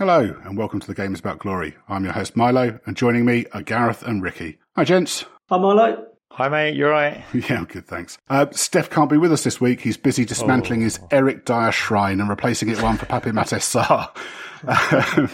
Hello, 0.00 0.34
and 0.44 0.56
welcome 0.56 0.80
to 0.80 0.86
the 0.86 0.94
Game 0.94 1.12
is 1.12 1.20
About 1.20 1.40
Glory. 1.40 1.76
I'm 1.86 2.04
your 2.04 2.14
host 2.14 2.34
Milo, 2.34 2.80
and 2.86 2.96
joining 2.96 3.26
me 3.26 3.44
are 3.52 3.60
Gareth 3.60 4.02
and 4.02 4.22
Ricky. 4.22 4.58
Hi, 4.74 4.82
gents. 4.82 5.26
Hi, 5.50 5.58
Milo. 5.58 6.06
Hi, 6.30 6.48
mate. 6.48 6.74
You're 6.74 6.88
right. 6.88 7.22
Yeah, 7.34 7.58
I'm 7.58 7.66
good, 7.66 7.86
thanks. 7.86 8.16
Uh, 8.30 8.46
Steph 8.50 8.88
can't 8.88 9.10
be 9.10 9.18
with 9.18 9.30
us 9.30 9.44
this 9.44 9.60
week. 9.60 9.82
He's 9.82 9.98
busy 9.98 10.24
dismantling 10.24 10.80
oh. 10.80 10.84
his 10.84 11.00
Eric 11.10 11.44
Dier 11.44 11.70
shrine 11.70 12.18
and 12.18 12.30
replacing 12.30 12.70
it 12.70 12.80
one 12.80 12.96
for 12.96 13.04
Pape 13.04 13.24
Matar 13.34 13.60
Sarr. 13.60 15.28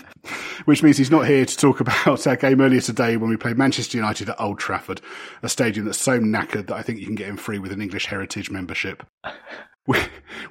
which 0.64 0.82
means 0.82 0.98
he's 0.98 1.12
not 1.12 1.28
here 1.28 1.46
to 1.46 1.56
talk 1.56 1.78
about 1.78 2.26
our 2.26 2.34
game 2.34 2.60
earlier 2.60 2.80
today 2.80 3.16
when 3.16 3.30
we 3.30 3.36
played 3.36 3.56
Manchester 3.56 3.96
United 3.96 4.30
at 4.30 4.40
Old 4.40 4.58
Trafford, 4.58 5.00
a 5.44 5.48
stadium 5.48 5.86
that's 5.86 6.00
so 6.00 6.18
knackered 6.18 6.66
that 6.66 6.74
I 6.74 6.82
think 6.82 6.98
you 6.98 7.06
can 7.06 7.14
get 7.14 7.28
him 7.28 7.36
free 7.36 7.60
with 7.60 7.70
an 7.70 7.80
English 7.80 8.06
Heritage 8.06 8.50
membership. 8.50 9.04
We, 9.86 10.00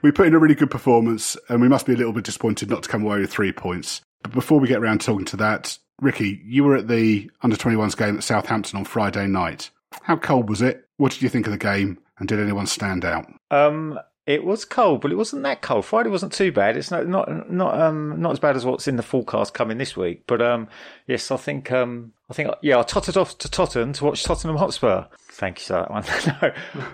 we 0.02 0.12
put 0.12 0.28
in 0.28 0.34
a 0.34 0.40
really 0.40 0.56
good 0.56 0.72
performance, 0.72 1.36
and 1.50 1.62
we 1.62 1.68
must 1.68 1.86
be 1.86 1.94
a 1.94 1.98
little 1.98 2.14
bit 2.14 2.24
disappointed 2.24 2.70
not 2.70 2.84
to 2.84 2.90
come 2.90 3.04
away 3.04 3.20
with 3.20 3.32
three 3.32 3.52
points. 3.52 4.02
But 4.26 4.34
before 4.34 4.60
we 4.60 4.68
get 4.68 4.80
around 4.80 5.02
talking 5.02 5.26
to 5.26 5.38
that, 5.38 5.78
Ricky, 6.02 6.42
you 6.44 6.64
were 6.64 6.76
at 6.76 6.88
the 6.88 7.30
under 7.42 7.56
21s 7.56 7.96
game 7.96 8.18
at 8.18 8.24
Southampton 8.24 8.78
on 8.78 8.86
Friday 8.86 9.28
night. 9.28 9.70
How 10.02 10.18
cold 10.18 10.50
was 10.50 10.62
it? 10.62 10.88
What 10.98 11.12
did 11.12 11.22
you 11.22 11.30
think 11.30 11.46
of 11.46 11.52
the 11.52 11.58
game? 11.58 12.00
And 12.18 12.28
did 12.28 12.40
anyone 12.40 12.66
stand 12.66 13.06
out? 13.06 13.32
Um, 13.52 14.00
it 14.26 14.44
was 14.44 14.66
cold, 14.66 15.02
but 15.02 15.12
it 15.12 15.16
wasn't 15.16 15.44
that 15.44 15.62
cold. 15.62 15.86
Friday 15.86 16.10
wasn't 16.10 16.34
too 16.34 16.52
bad. 16.52 16.76
It's 16.76 16.90
not 16.90 17.08
not 17.08 17.52
not 17.52 17.80
um 17.80 18.20
not 18.20 18.32
as 18.32 18.40
bad 18.40 18.56
as 18.56 18.66
what's 18.66 18.88
in 18.88 18.96
the 18.96 19.04
forecast 19.04 19.54
coming 19.54 19.78
this 19.78 19.96
week. 19.96 20.24
But 20.26 20.42
um 20.42 20.68
yes, 21.06 21.30
I 21.30 21.38
think 21.38 21.72
um 21.72 22.14
I 22.30 22.34
think 22.34 22.50
yeah 22.64 22.80
I 22.80 22.84
tottered 22.84 23.18
off 23.18 23.38
to 23.40 23.52
Tottenham 23.52 23.94
to 23.94 24.06
watch 24.06 24.24
Tottenham 24.24 24.58
Hotspur. 24.58 25.06
Thank 25.30 25.60
you 25.60 25.66
for 25.66 25.74
that 25.74 25.92
one. 25.92 26.04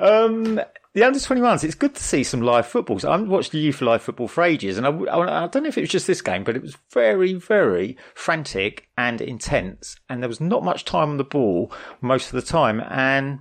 no. 0.02 0.58
um 0.58 0.62
the 0.94 1.04
under 1.04 1.20
21s, 1.20 1.64
it's 1.64 1.76
good 1.76 1.96
to 1.96 2.04
see 2.04 2.24
some 2.24 2.42
live 2.42 2.68
football. 2.68 3.00
So 3.00 3.10
I 3.10 3.14
haven't 3.14 3.30
watched 3.30 3.54
youth 3.54 3.82
live 3.82 4.02
football 4.02 4.28
for 4.28 4.44
ages. 4.44 4.78
And 4.78 4.86
I, 4.86 4.90
I, 4.90 5.46
I, 5.46 5.48
don't 5.48 5.64
know 5.64 5.70
if 5.70 5.78
it 5.78 5.82
was 5.82 5.90
just 5.90 6.08
this 6.08 6.22
game, 6.22 6.44
but 6.44 6.56
it 6.56 6.62
was 6.62 6.76
very, 6.92 7.34
very 7.34 7.98
frantic 8.14 8.90
and 8.98 9.22
intense. 9.22 9.96
And 10.10 10.22
there 10.22 10.28
was 10.28 10.42
not 10.42 10.64
much 10.64 10.84
time 10.84 11.12
on 11.12 11.18
the 11.18 11.24
ball 11.24 11.72
most 12.02 12.28
of 12.28 12.34
the 12.34 12.42
time. 12.42 12.82
And 12.90 13.40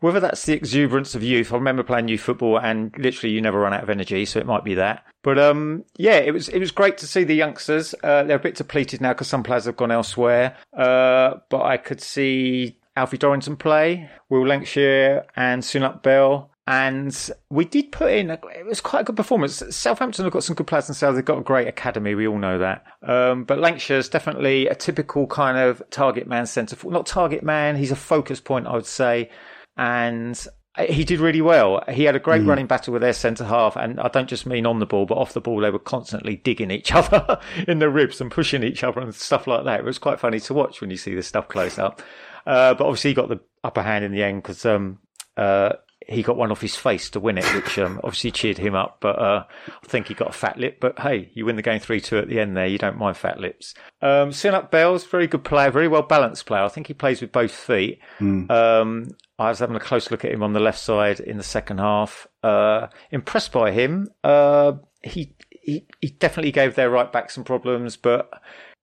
whether 0.00 0.18
that's 0.18 0.44
the 0.44 0.54
exuberance 0.54 1.14
of 1.14 1.22
youth, 1.22 1.52
I 1.52 1.56
remember 1.56 1.84
playing 1.84 2.08
youth 2.08 2.20
football 2.20 2.58
and 2.58 2.92
literally 2.98 3.32
you 3.32 3.40
never 3.40 3.60
run 3.60 3.74
out 3.74 3.84
of 3.84 3.90
energy. 3.90 4.24
So 4.24 4.40
it 4.40 4.46
might 4.46 4.64
be 4.64 4.74
that. 4.74 5.04
But, 5.22 5.38
um, 5.38 5.84
yeah, 5.98 6.16
it 6.16 6.32
was, 6.32 6.48
it 6.48 6.58
was 6.58 6.72
great 6.72 6.98
to 6.98 7.06
see 7.06 7.22
the 7.22 7.34
youngsters. 7.34 7.94
Uh, 8.02 8.24
they're 8.24 8.36
a 8.36 8.40
bit 8.40 8.56
depleted 8.56 9.00
now 9.00 9.12
because 9.12 9.28
some 9.28 9.44
players 9.44 9.66
have 9.66 9.76
gone 9.76 9.92
elsewhere. 9.92 10.56
Uh, 10.76 11.34
but 11.48 11.62
I 11.62 11.76
could 11.76 12.00
see 12.00 12.78
Alfie 12.96 13.18
Dorrington 13.18 13.56
play, 13.56 14.10
Will 14.28 14.42
Lankshear 14.42 15.24
and 15.36 15.62
Soonsup 15.62 16.02
Bell. 16.02 16.50
And 16.68 17.30
we 17.48 17.64
did 17.64 17.92
put 17.92 18.12
in, 18.12 18.28
a, 18.28 18.38
it 18.54 18.66
was 18.66 18.82
quite 18.82 19.00
a 19.00 19.04
good 19.04 19.16
performance. 19.16 19.62
Southampton 19.70 20.26
have 20.26 20.34
got 20.34 20.44
some 20.44 20.54
good 20.54 20.66
players 20.66 20.86
themselves. 20.86 21.16
They've 21.16 21.24
got 21.24 21.38
a 21.38 21.42
great 21.42 21.66
academy. 21.66 22.14
We 22.14 22.28
all 22.28 22.36
know 22.36 22.58
that. 22.58 22.84
Um, 23.02 23.44
but 23.44 23.58
Lankshear's 23.58 24.10
definitely 24.10 24.66
a 24.66 24.74
typical 24.74 25.26
kind 25.26 25.56
of 25.56 25.82
target 25.88 26.26
man 26.26 26.44
centre, 26.44 26.76
for 26.76 26.92
not 26.92 27.06
target 27.06 27.42
man. 27.42 27.76
He's 27.76 27.90
a 27.90 27.96
focus 27.96 28.38
point, 28.38 28.66
I 28.66 28.74
would 28.74 28.84
say. 28.84 29.30
And 29.78 30.38
he 30.78 31.04
did 31.04 31.20
really 31.20 31.40
well. 31.40 31.82
He 31.88 32.04
had 32.04 32.14
a 32.14 32.20
great 32.20 32.42
mm. 32.42 32.48
running 32.48 32.66
battle 32.66 32.92
with 32.92 33.00
their 33.00 33.14
centre 33.14 33.46
half, 33.46 33.74
and 33.74 33.98
I 33.98 34.08
don't 34.08 34.28
just 34.28 34.44
mean 34.44 34.66
on 34.66 34.78
the 34.78 34.84
ball, 34.84 35.06
but 35.06 35.16
off 35.16 35.32
the 35.32 35.40
ball, 35.40 35.60
they 35.60 35.70
were 35.70 35.78
constantly 35.78 36.36
digging 36.36 36.70
each 36.70 36.92
other 36.94 37.40
in 37.66 37.78
the 37.78 37.88
ribs 37.88 38.20
and 38.20 38.30
pushing 38.30 38.62
each 38.62 38.84
other 38.84 39.00
and 39.00 39.14
stuff 39.14 39.46
like 39.46 39.64
that. 39.64 39.80
It 39.80 39.86
was 39.86 39.98
quite 39.98 40.20
funny 40.20 40.38
to 40.40 40.52
watch 40.52 40.82
when 40.82 40.90
you 40.90 40.98
see 40.98 41.14
this 41.14 41.28
stuff 41.28 41.48
close 41.48 41.78
up. 41.78 42.02
Uh, 42.46 42.74
but 42.74 42.84
obviously, 42.84 43.12
he 43.12 43.14
got 43.14 43.30
the 43.30 43.40
upper 43.64 43.82
hand 43.82 44.04
in 44.04 44.12
the 44.12 44.22
end 44.22 44.42
because 44.42 44.66
um, 44.66 44.98
uh, 45.38 45.72
he 46.08 46.22
got 46.22 46.36
one 46.36 46.50
off 46.50 46.62
his 46.62 46.74
face 46.74 47.10
to 47.10 47.20
win 47.20 47.36
it, 47.36 47.54
which 47.54 47.78
um, 47.78 48.00
obviously 48.04 48.30
cheered 48.30 48.56
him 48.56 48.74
up. 48.74 48.96
But 49.00 49.18
uh, 49.18 49.44
I 49.68 49.86
think 49.86 50.08
he 50.08 50.14
got 50.14 50.30
a 50.30 50.32
fat 50.32 50.58
lip. 50.58 50.78
But 50.80 50.98
hey, 50.98 51.30
you 51.34 51.44
win 51.44 51.56
the 51.56 51.62
game 51.62 51.80
3 51.80 52.00
2 52.00 52.18
at 52.18 52.28
the 52.28 52.40
end 52.40 52.56
there. 52.56 52.66
You 52.66 52.78
don't 52.78 52.96
mind 52.96 53.16
fat 53.16 53.38
lips. 53.38 53.74
Um, 54.00 54.30
Soonsup 54.30 54.70
Bell's 54.70 55.04
very 55.04 55.26
good 55.26 55.44
player, 55.44 55.70
very 55.70 55.86
well 55.86 56.02
balanced 56.02 56.46
player. 56.46 56.62
I 56.62 56.68
think 56.68 56.86
he 56.86 56.94
plays 56.94 57.20
with 57.20 57.30
both 57.30 57.52
feet. 57.52 58.00
Mm. 58.20 58.50
Um, 58.50 59.10
I 59.38 59.50
was 59.50 59.58
having 59.58 59.76
a 59.76 59.80
close 59.80 60.10
look 60.10 60.24
at 60.24 60.32
him 60.32 60.42
on 60.42 60.54
the 60.54 60.60
left 60.60 60.80
side 60.80 61.20
in 61.20 61.36
the 61.36 61.42
second 61.42 61.78
half. 61.78 62.26
Uh, 62.42 62.88
impressed 63.10 63.52
by 63.52 63.70
him. 63.70 64.08
Uh, 64.24 64.72
he, 65.02 65.34
he 65.50 65.86
he 66.00 66.08
definitely 66.08 66.52
gave 66.52 66.74
their 66.74 66.90
right 66.90 67.12
back 67.12 67.30
some 67.30 67.44
problems, 67.44 67.96
but 67.96 68.30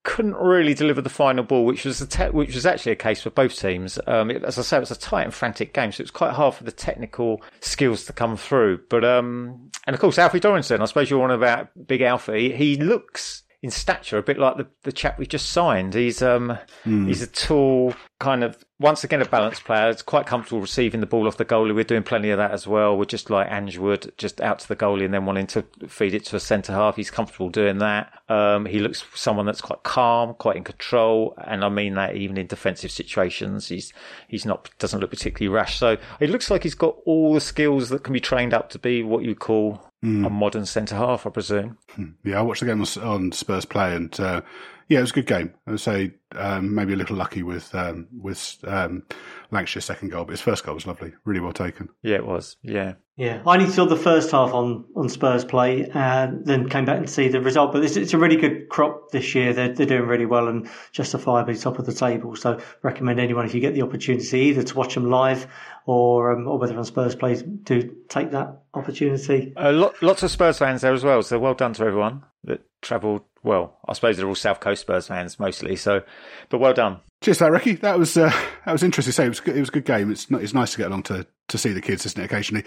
couldn't 0.06 0.36
really 0.36 0.72
deliver 0.72 1.02
the 1.02 1.10
final 1.10 1.42
ball, 1.42 1.64
which 1.64 1.84
was 1.84 2.00
a 2.00 2.06
te- 2.06 2.30
which 2.30 2.54
was 2.54 2.64
actually 2.64 2.92
a 2.92 2.96
case 2.96 3.20
for 3.20 3.30
both 3.30 3.58
teams. 3.58 3.98
Um, 4.06 4.30
it, 4.30 4.44
as 4.44 4.56
I 4.56 4.62
say, 4.62 4.76
it 4.76 4.80
was 4.80 4.92
a 4.92 4.96
tight 4.98 5.24
and 5.24 5.34
frantic 5.34 5.74
game, 5.74 5.90
so 5.90 6.00
it 6.00 6.04
was 6.04 6.12
quite 6.12 6.32
hard 6.32 6.54
for 6.54 6.62
the 6.62 6.70
technical 6.70 7.42
skills 7.60 8.04
to 8.04 8.12
come 8.12 8.36
through. 8.36 8.80
But 8.88 9.04
um, 9.04 9.70
and 9.84 9.94
of 9.94 10.00
course, 10.00 10.16
Alfie 10.16 10.38
Dorrington, 10.38 10.80
I 10.80 10.84
suppose 10.84 11.10
you're 11.10 11.24
on 11.24 11.32
about 11.32 11.70
Big 11.86 12.02
Alfie. 12.02 12.54
He 12.54 12.76
looks 12.76 13.42
in 13.62 13.70
stature 13.70 14.18
a 14.18 14.22
bit 14.22 14.38
like 14.38 14.56
the, 14.56 14.66
the 14.82 14.92
chap 14.92 15.18
we 15.18 15.26
just 15.26 15.50
signed. 15.50 15.94
He's 15.94 16.22
um 16.22 16.58
mm. 16.84 17.08
he's 17.08 17.22
a 17.22 17.26
tall 17.26 17.94
kind 18.18 18.44
of 18.44 18.64
once 18.78 19.04
again 19.04 19.22
a 19.22 19.24
balanced 19.24 19.64
player. 19.64 19.88
It's 19.90 20.02
quite 20.02 20.26
comfortable 20.26 20.60
receiving 20.60 21.00
the 21.00 21.06
ball 21.06 21.26
off 21.26 21.36
the 21.36 21.44
goalie. 21.44 21.74
We're 21.74 21.84
doing 21.84 22.02
plenty 22.02 22.30
of 22.30 22.38
that 22.38 22.50
as 22.50 22.66
well. 22.66 22.96
We're 22.96 23.04
just 23.06 23.30
like 23.30 23.50
Ange 23.50 23.78
Wood, 23.78 24.12
just 24.18 24.40
out 24.40 24.58
to 24.60 24.68
the 24.68 24.76
goalie 24.76 25.04
and 25.04 25.14
then 25.14 25.24
wanting 25.24 25.46
to 25.48 25.64
feed 25.88 26.14
it 26.14 26.24
to 26.26 26.36
a 26.36 26.40
centre 26.40 26.72
half. 26.72 26.96
He's 26.96 27.10
comfortable 27.10 27.48
doing 27.48 27.78
that. 27.78 28.12
Um, 28.28 28.66
he 28.66 28.78
looks 28.78 29.04
someone 29.14 29.46
that's 29.46 29.60
quite 29.60 29.82
calm, 29.82 30.34
quite 30.34 30.56
in 30.56 30.64
control, 30.64 31.34
and 31.38 31.64
I 31.64 31.68
mean 31.68 31.94
that 31.94 32.16
even 32.16 32.36
in 32.36 32.46
defensive 32.46 32.90
situations. 32.90 33.68
He's 33.68 33.92
he's 34.28 34.44
not 34.44 34.70
doesn't 34.78 35.00
look 35.00 35.10
particularly 35.10 35.54
rash. 35.54 35.78
So 35.78 35.96
it 36.20 36.30
looks 36.30 36.50
like 36.50 36.62
he's 36.62 36.74
got 36.74 36.96
all 37.04 37.34
the 37.34 37.40
skills 37.40 37.88
that 37.88 38.04
can 38.04 38.12
be 38.12 38.20
trained 38.20 38.54
up 38.54 38.70
to 38.70 38.78
be 38.78 39.02
what 39.02 39.24
you 39.24 39.34
call 39.34 39.85
mm. 40.04 40.26
a 40.26 40.30
modern 40.30 40.66
centre 40.66 40.96
half, 40.96 41.26
I 41.26 41.30
presume. 41.30 41.78
Hmm. 41.90 42.10
Yeah, 42.24 42.38
I 42.38 42.42
watched 42.42 42.60
the 42.60 42.66
game 42.66 42.84
on 43.02 43.32
Spurs 43.32 43.64
play, 43.64 43.94
and 43.94 44.18
uh, 44.20 44.42
yeah, 44.88 44.98
it 44.98 45.02
was 45.02 45.10
a 45.10 45.14
good 45.14 45.26
game. 45.26 45.54
I 45.66 45.72
would 45.72 45.80
say 45.80 46.14
um, 46.36 46.74
maybe 46.74 46.92
a 46.92 46.96
little 46.96 47.16
lucky 47.16 47.42
with 47.42 47.74
um, 47.74 48.06
with 48.20 48.58
um, 48.66 49.02
Lankshear's 49.50 49.84
second 49.84 50.10
goal, 50.10 50.24
but 50.24 50.32
his 50.32 50.40
first 50.40 50.64
goal 50.64 50.74
was 50.74 50.86
lovely, 50.86 51.12
really 51.24 51.40
well 51.40 51.52
taken. 51.52 51.88
Yeah, 52.02 52.16
it 52.16 52.26
was. 52.26 52.56
Yeah, 52.62 52.94
yeah. 53.16 53.42
I 53.46 53.54
only 53.54 53.70
saw 53.70 53.86
the 53.86 53.96
first 53.96 54.30
half 54.30 54.52
on, 54.52 54.84
on 54.94 55.08
Spurs 55.08 55.44
play, 55.44 55.88
and 55.92 56.44
then 56.46 56.68
came 56.68 56.84
back 56.84 56.98
and 56.98 57.10
see 57.10 57.28
the 57.28 57.40
result. 57.40 57.72
But 57.72 57.84
it's, 57.84 57.96
it's 57.96 58.14
a 58.14 58.18
really 58.18 58.36
good 58.36 58.68
crop 58.68 59.10
this 59.10 59.34
year. 59.34 59.52
They're 59.52 59.72
they're 59.72 59.86
doing 59.86 60.06
really 60.06 60.26
well 60.26 60.46
and 60.46 60.68
justifiably 60.92 61.56
top 61.56 61.78
of 61.78 61.86
the 61.86 61.94
table. 61.94 62.36
So 62.36 62.60
recommend 62.82 63.18
anyone 63.18 63.44
if 63.44 63.54
you 63.54 63.60
get 63.60 63.74
the 63.74 63.82
opportunity 63.82 64.38
either 64.38 64.62
to 64.62 64.76
watch 64.76 64.94
them 64.94 65.10
live 65.10 65.48
or 65.86 66.32
um, 66.32 66.46
or 66.46 66.58
whether 66.58 66.76
on 66.76 66.84
Spurs 66.84 67.14
play 67.14 67.42
to 67.64 67.96
take 68.08 68.30
that 68.32 68.62
opportunity. 68.74 69.52
Uh, 69.56 69.90
lots 70.00 70.22
of 70.22 70.30
Spurs 70.30 70.58
fans 70.58 70.82
there 70.82 70.92
as 70.92 71.02
well. 71.02 71.22
So 71.22 71.38
well 71.38 71.54
done 71.54 71.72
to 71.74 71.84
everyone 71.84 72.22
that 72.44 72.60
travelled 72.82 73.22
well, 73.46 73.78
I 73.86 73.92
suppose 73.92 74.16
they're 74.16 74.26
all 74.26 74.34
South 74.34 74.58
Coast 74.58 74.80
Spurs 74.80 75.06
fans 75.06 75.38
mostly. 75.38 75.76
So, 75.76 76.02
but 76.48 76.58
well 76.58 76.74
done. 76.74 76.98
Cheers, 77.22 77.38
that 77.38 77.52
Ricky. 77.52 77.74
That 77.76 77.98
was 77.98 78.16
uh, 78.16 78.30
that 78.64 78.72
was 78.72 78.82
interesting. 78.82 79.12
So 79.12 79.24
it 79.24 79.28
was 79.28 79.40
it 79.46 79.60
was 79.60 79.68
a 79.68 79.72
good 79.72 79.84
game. 79.84 80.10
It's 80.10 80.26
it's 80.30 80.52
nice 80.52 80.72
to 80.72 80.78
get 80.78 80.88
along 80.88 81.04
to 81.04 81.26
to 81.48 81.58
see 81.58 81.72
the 81.72 81.80
kids, 81.80 82.04
isn't 82.04 82.20
it? 82.20 82.24
Occasionally. 82.24 82.64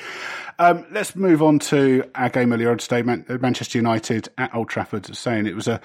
Um, 0.57 0.85
let's 0.91 1.15
move 1.15 1.43
on 1.43 1.59
to 1.59 2.09
our 2.15 2.29
game 2.29 2.53
earlier 2.53 2.71
on 2.71 2.77
today. 2.77 3.01
Man- 3.01 3.25
Manchester 3.41 3.77
United 3.77 4.29
at 4.37 4.55
Old 4.55 4.69
Trafford. 4.69 5.13
Saying 5.15 5.47
it 5.47 5.55
was 5.55 5.67
a 5.67 5.81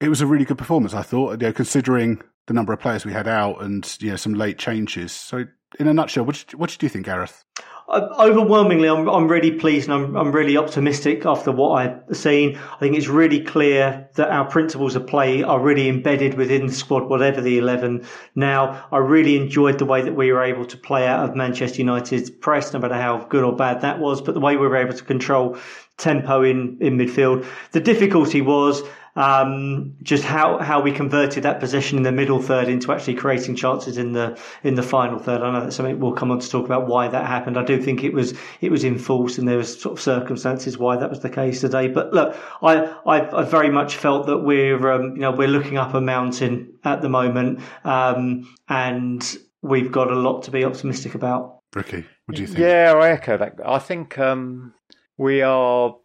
it 0.00 0.08
was 0.08 0.20
a 0.20 0.26
really 0.26 0.44
good 0.44 0.58
performance. 0.58 0.94
I 0.94 1.02
thought, 1.02 1.40
you 1.40 1.48
know, 1.48 1.52
considering 1.52 2.22
the 2.46 2.54
number 2.54 2.72
of 2.72 2.78
players 2.78 3.04
we 3.04 3.12
had 3.12 3.26
out 3.26 3.62
and 3.62 3.96
you 4.00 4.10
know 4.10 4.16
some 4.16 4.34
late 4.34 4.58
changes. 4.58 5.10
So, 5.10 5.44
in 5.80 5.88
a 5.88 5.92
nutshell, 5.92 6.24
what 6.24 6.36
did, 6.36 6.54
what 6.54 6.70
did 6.70 6.82
you 6.82 6.88
think, 6.88 7.06
Gareth? 7.06 7.44
Overwhelmingly, 7.88 8.88
I'm, 8.88 9.08
I'm 9.08 9.28
really 9.28 9.52
pleased 9.52 9.88
and 9.88 9.94
I'm, 9.94 10.16
I'm 10.16 10.32
really 10.32 10.56
optimistic 10.56 11.24
after 11.24 11.52
what 11.52 11.70
I've 11.70 12.16
seen. 12.16 12.56
I 12.56 12.78
think 12.78 12.96
it's 12.96 13.06
really 13.06 13.40
clear 13.40 14.08
that 14.14 14.28
our 14.28 14.44
principles 14.44 14.96
of 14.96 15.06
play 15.06 15.42
are 15.42 15.60
really 15.60 15.88
embedded 15.88 16.34
within 16.34 16.66
the 16.66 16.72
squad, 16.72 17.08
whatever 17.08 17.40
the 17.40 17.58
11 17.58 18.04
now. 18.34 18.84
I 18.90 18.98
really 18.98 19.36
enjoyed 19.36 19.78
the 19.78 19.84
way 19.84 20.02
that 20.02 20.14
we 20.14 20.32
were 20.32 20.42
able 20.42 20.64
to 20.66 20.76
play 20.76 21.06
out 21.06 21.28
of 21.28 21.36
Manchester 21.36 21.78
United's 21.78 22.30
press, 22.30 22.72
no 22.72 22.80
matter 22.80 22.94
how 22.94 23.24
good 23.24 23.44
or 23.44 23.54
bad 23.54 23.82
that 23.82 24.00
was, 24.00 24.20
but 24.20 24.34
the 24.34 24.40
way 24.40 24.56
we 24.56 24.66
were 24.66 24.76
able 24.76 24.94
to 24.94 25.04
control 25.04 25.56
tempo 25.96 26.42
in, 26.42 26.78
in 26.80 26.96
midfield. 26.96 27.46
The 27.72 27.80
difficulty 27.80 28.40
was, 28.40 28.82
um, 29.16 29.94
just 30.02 30.24
how, 30.24 30.58
how 30.58 30.80
we 30.80 30.92
converted 30.92 31.42
that 31.44 31.58
position 31.58 31.96
in 31.96 32.02
the 32.04 32.12
middle 32.12 32.40
third 32.40 32.68
into 32.68 32.92
actually 32.92 33.14
creating 33.14 33.56
chances 33.56 33.96
in 33.96 34.12
the 34.12 34.38
in 34.62 34.74
the 34.74 34.82
final 34.82 35.18
third. 35.18 35.40
I 35.40 35.50
know 35.50 35.60
that's 35.60 35.74
something 35.74 35.98
we'll 35.98 36.12
come 36.12 36.30
on 36.30 36.38
to 36.38 36.48
talk 36.48 36.66
about 36.66 36.86
why 36.86 37.08
that 37.08 37.26
happened. 37.26 37.58
I 37.58 37.64
do 37.64 37.80
think 37.80 38.04
it 38.04 38.12
was 38.12 38.34
it 38.60 38.70
was 38.70 38.84
in 38.84 38.98
force 38.98 39.38
and 39.38 39.48
there 39.48 39.56
was 39.56 39.80
sort 39.80 39.98
of 39.98 40.02
circumstances 40.02 40.76
why 40.76 40.96
that 40.96 41.08
was 41.08 41.20
the 41.20 41.30
case 41.30 41.62
today. 41.62 41.88
But 41.88 42.12
look, 42.12 42.36
I 42.62 42.76
I, 43.06 43.40
I 43.40 43.42
very 43.42 43.70
much 43.70 43.96
felt 43.96 44.26
that 44.26 44.38
we're 44.38 44.92
um, 44.92 45.14
you 45.16 45.22
know 45.22 45.32
we're 45.32 45.48
looking 45.48 45.78
up 45.78 45.94
a 45.94 46.00
mountain 46.00 46.74
at 46.84 47.00
the 47.00 47.08
moment, 47.08 47.60
um, 47.84 48.54
and 48.68 49.36
we've 49.62 49.90
got 49.90 50.10
a 50.10 50.14
lot 50.14 50.42
to 50.44 50.50
be 50.50 50.64
optimistic 50.64 51.14
about. 51.14 51.60
Ricky, 51.74 52.04
what 52.26 52.36
do 52.36 52.42
you 52.42 52.46
think? 52.46 52.58
Yeah, 52.58 52.94
I 52.96 53.10
echo 53.10 53.38
that. 53.38 53.54
I 53.64 53.78
think 53.78 54.18
um, 54.18 54.74
we 55.16 55.40
are 55.42 55.96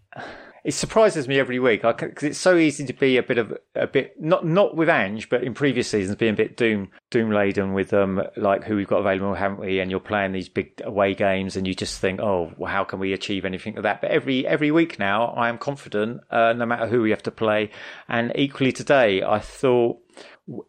it 0.63 0.73
surprises 0.73 1.27
me 1.27 1.39
every 1.39 1.59
week 1.59 1.81
because 1.81 2.23
it's 2.23 2.37
so 2.37 2.55
easy 2.55 2.85
to 2.85 2.93
be 2.93 3.17
a 3.17 3.23
bit 3.23 3.37
of 3.37 3.57
a 3.75 3.87
bit 3.87 4.13
not 4.21 4.45
not 4.45 4.75
with 4.75 4.89
Ange, 4.89 5.29
but 5.29 5.43
in 5.43 5.53
previous 5.53 5.89
seasons 5.89 6.15
being 6.17 6.33
a 6.33 6.37
bit 6.37 6.55
doom 6.55 6.89
doom 7.09 7.31
laden 7.31 7.73
with 7.73 7.93
um 7.93 8.21
like 8.37 8.63
who 8.63 8.75
we've 8.75 8.87
got 8.87 8.99
available, 8.99 9.33
haven't 9.33 9.59
we? 9.59 9.79
And 9.79 9.89
you're 9.89 9.99
playing 9.99 10.33
these 10.33 10.49
big 10.49 10.79
away 10.83 11.15
games, 11.15 11.55
and 11.55 11.67
you 11.67 11.73
just 11.73 11.99
think, 11.99 12.19
oh, 12.19 12.51
well, 12.57 12.71
how 12.71 12.83
can 12.83 12.99
we 12.99 13.13
achieve 13.13 13.43
anything 13.43 13.77
of 13.77 13.83
that? 13.83 14.01
But 14.01 14.11
every 14.11 14.45
every 14.45 14.71
week 14.71 14.99
now, 14.99 15.27
I 15.27 15.49
am 15.49 15.57
confident, 15.57 16.21
uh, 16.29 16.53
no 16.53 16.65
matter 16.65 16.87
who 16.87 17.01
we 17.01 17.09
have 17.09 17.23
to 17.23 17.31
play. 17.31 17.71
And 18.07 18.31
equally 18.35 18.71
today, 18.71 19.23
I 19.23 19.39
thought 19.39 19.97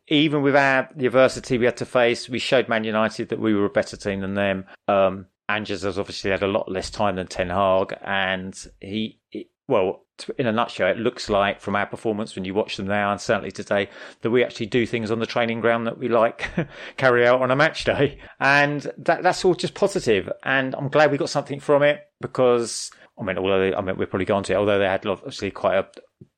even 0.09 0.43
with 0.43 0.56
our 0.56 0.89
the 0.97 1.06
adversity 1.06 1.59
we 1.59 1.67
had 1.67 1.77
to 1.79 1.87
face, 1.87 2.29
we 2.29 2.39
showed 2.39 2.69
Man 2.69 2.85
United 2.85 3.29
that 3.29 3.41
we 3.41 3.55
were 3.55 3.67
a 3.67 3.71
better 3.71 3.97
team 3.97 4.21
than 4.21 4.35
them. 4.35 4.65
Um, 4.89 5.27
Anges 5.50 5.83
has 5.83 5.99
obviously 5.99 6.31
had 6.31 6.43
a 6.43 6.47
lot 6.47 6.71
less 6.71 6.89
time 6.89 7.17
than 7.17 7.27
Ten 7.27 7.50
Hag, 7.50 7.94
and 8.03 8.55
he 8.81 9.19
well, 9.69 10.05
in 10.38 10.47
a 10.47 10.53
nutshell, 10.53 10.91
it 10.91 10.99
looks 10.99 11.29
like 11.29 11.61
from 11.61 11.76
our 11.76 11.87
performance 11.87 12.35
when 12.35 12.44
you 12.44 12.55
watch 12.55 12.76
them 12.76 12.87
now 12.87 13.11
and 13.11 13.20
certainly 13.20 13.50
today 13.50 13.88
that 14.20 14.31
we 14.31 14.44
actually 14.44 14.67
do 14.67 14.87
things 14.87 15.11
on 15.11 15.19
the 15.19 15.26
training 15.26 15.61
ground 15.61 15.87
that 15.87 15.99
we 15.99 16.09
like 16.09 16.50
carry 16.97 17.26
out 17.26 17.43
on 17.43 17.50
a 17.50 17.56
match 17.56 17.85
day. 17.85 18.19
And 18.41 18.82
that, 18.99 19.23
that's 19.23 19.44
all 19.44 19.55
just 19.55 19.75
positive. 19.75 20.31
And 20.44 20.75
I'm 20.75 20.88
glad 20.88 21.11
we 21.11 21.19
got 21.19 21.31
something 21.31 21.61
from 21.61 21.82
it 21.82 22.00
because, 22.20 22.91
I 23.19 23.23
mean, 23.23 23.38
although, 23.38 23.61
they, 23.61 23.75
I 23.75 23.81
mean, 23.81 23.97
we're 23.97 24.06
probably 24.06 24.26
going 24.26 24.44
to 24.44 24.53
it, 24.53 24.56
although 24.56 24.79
they 24.79 24.87
had 24.87 25.06
obviously 25.06 25.50
quite 25.50 25.76
a 25.76 25.87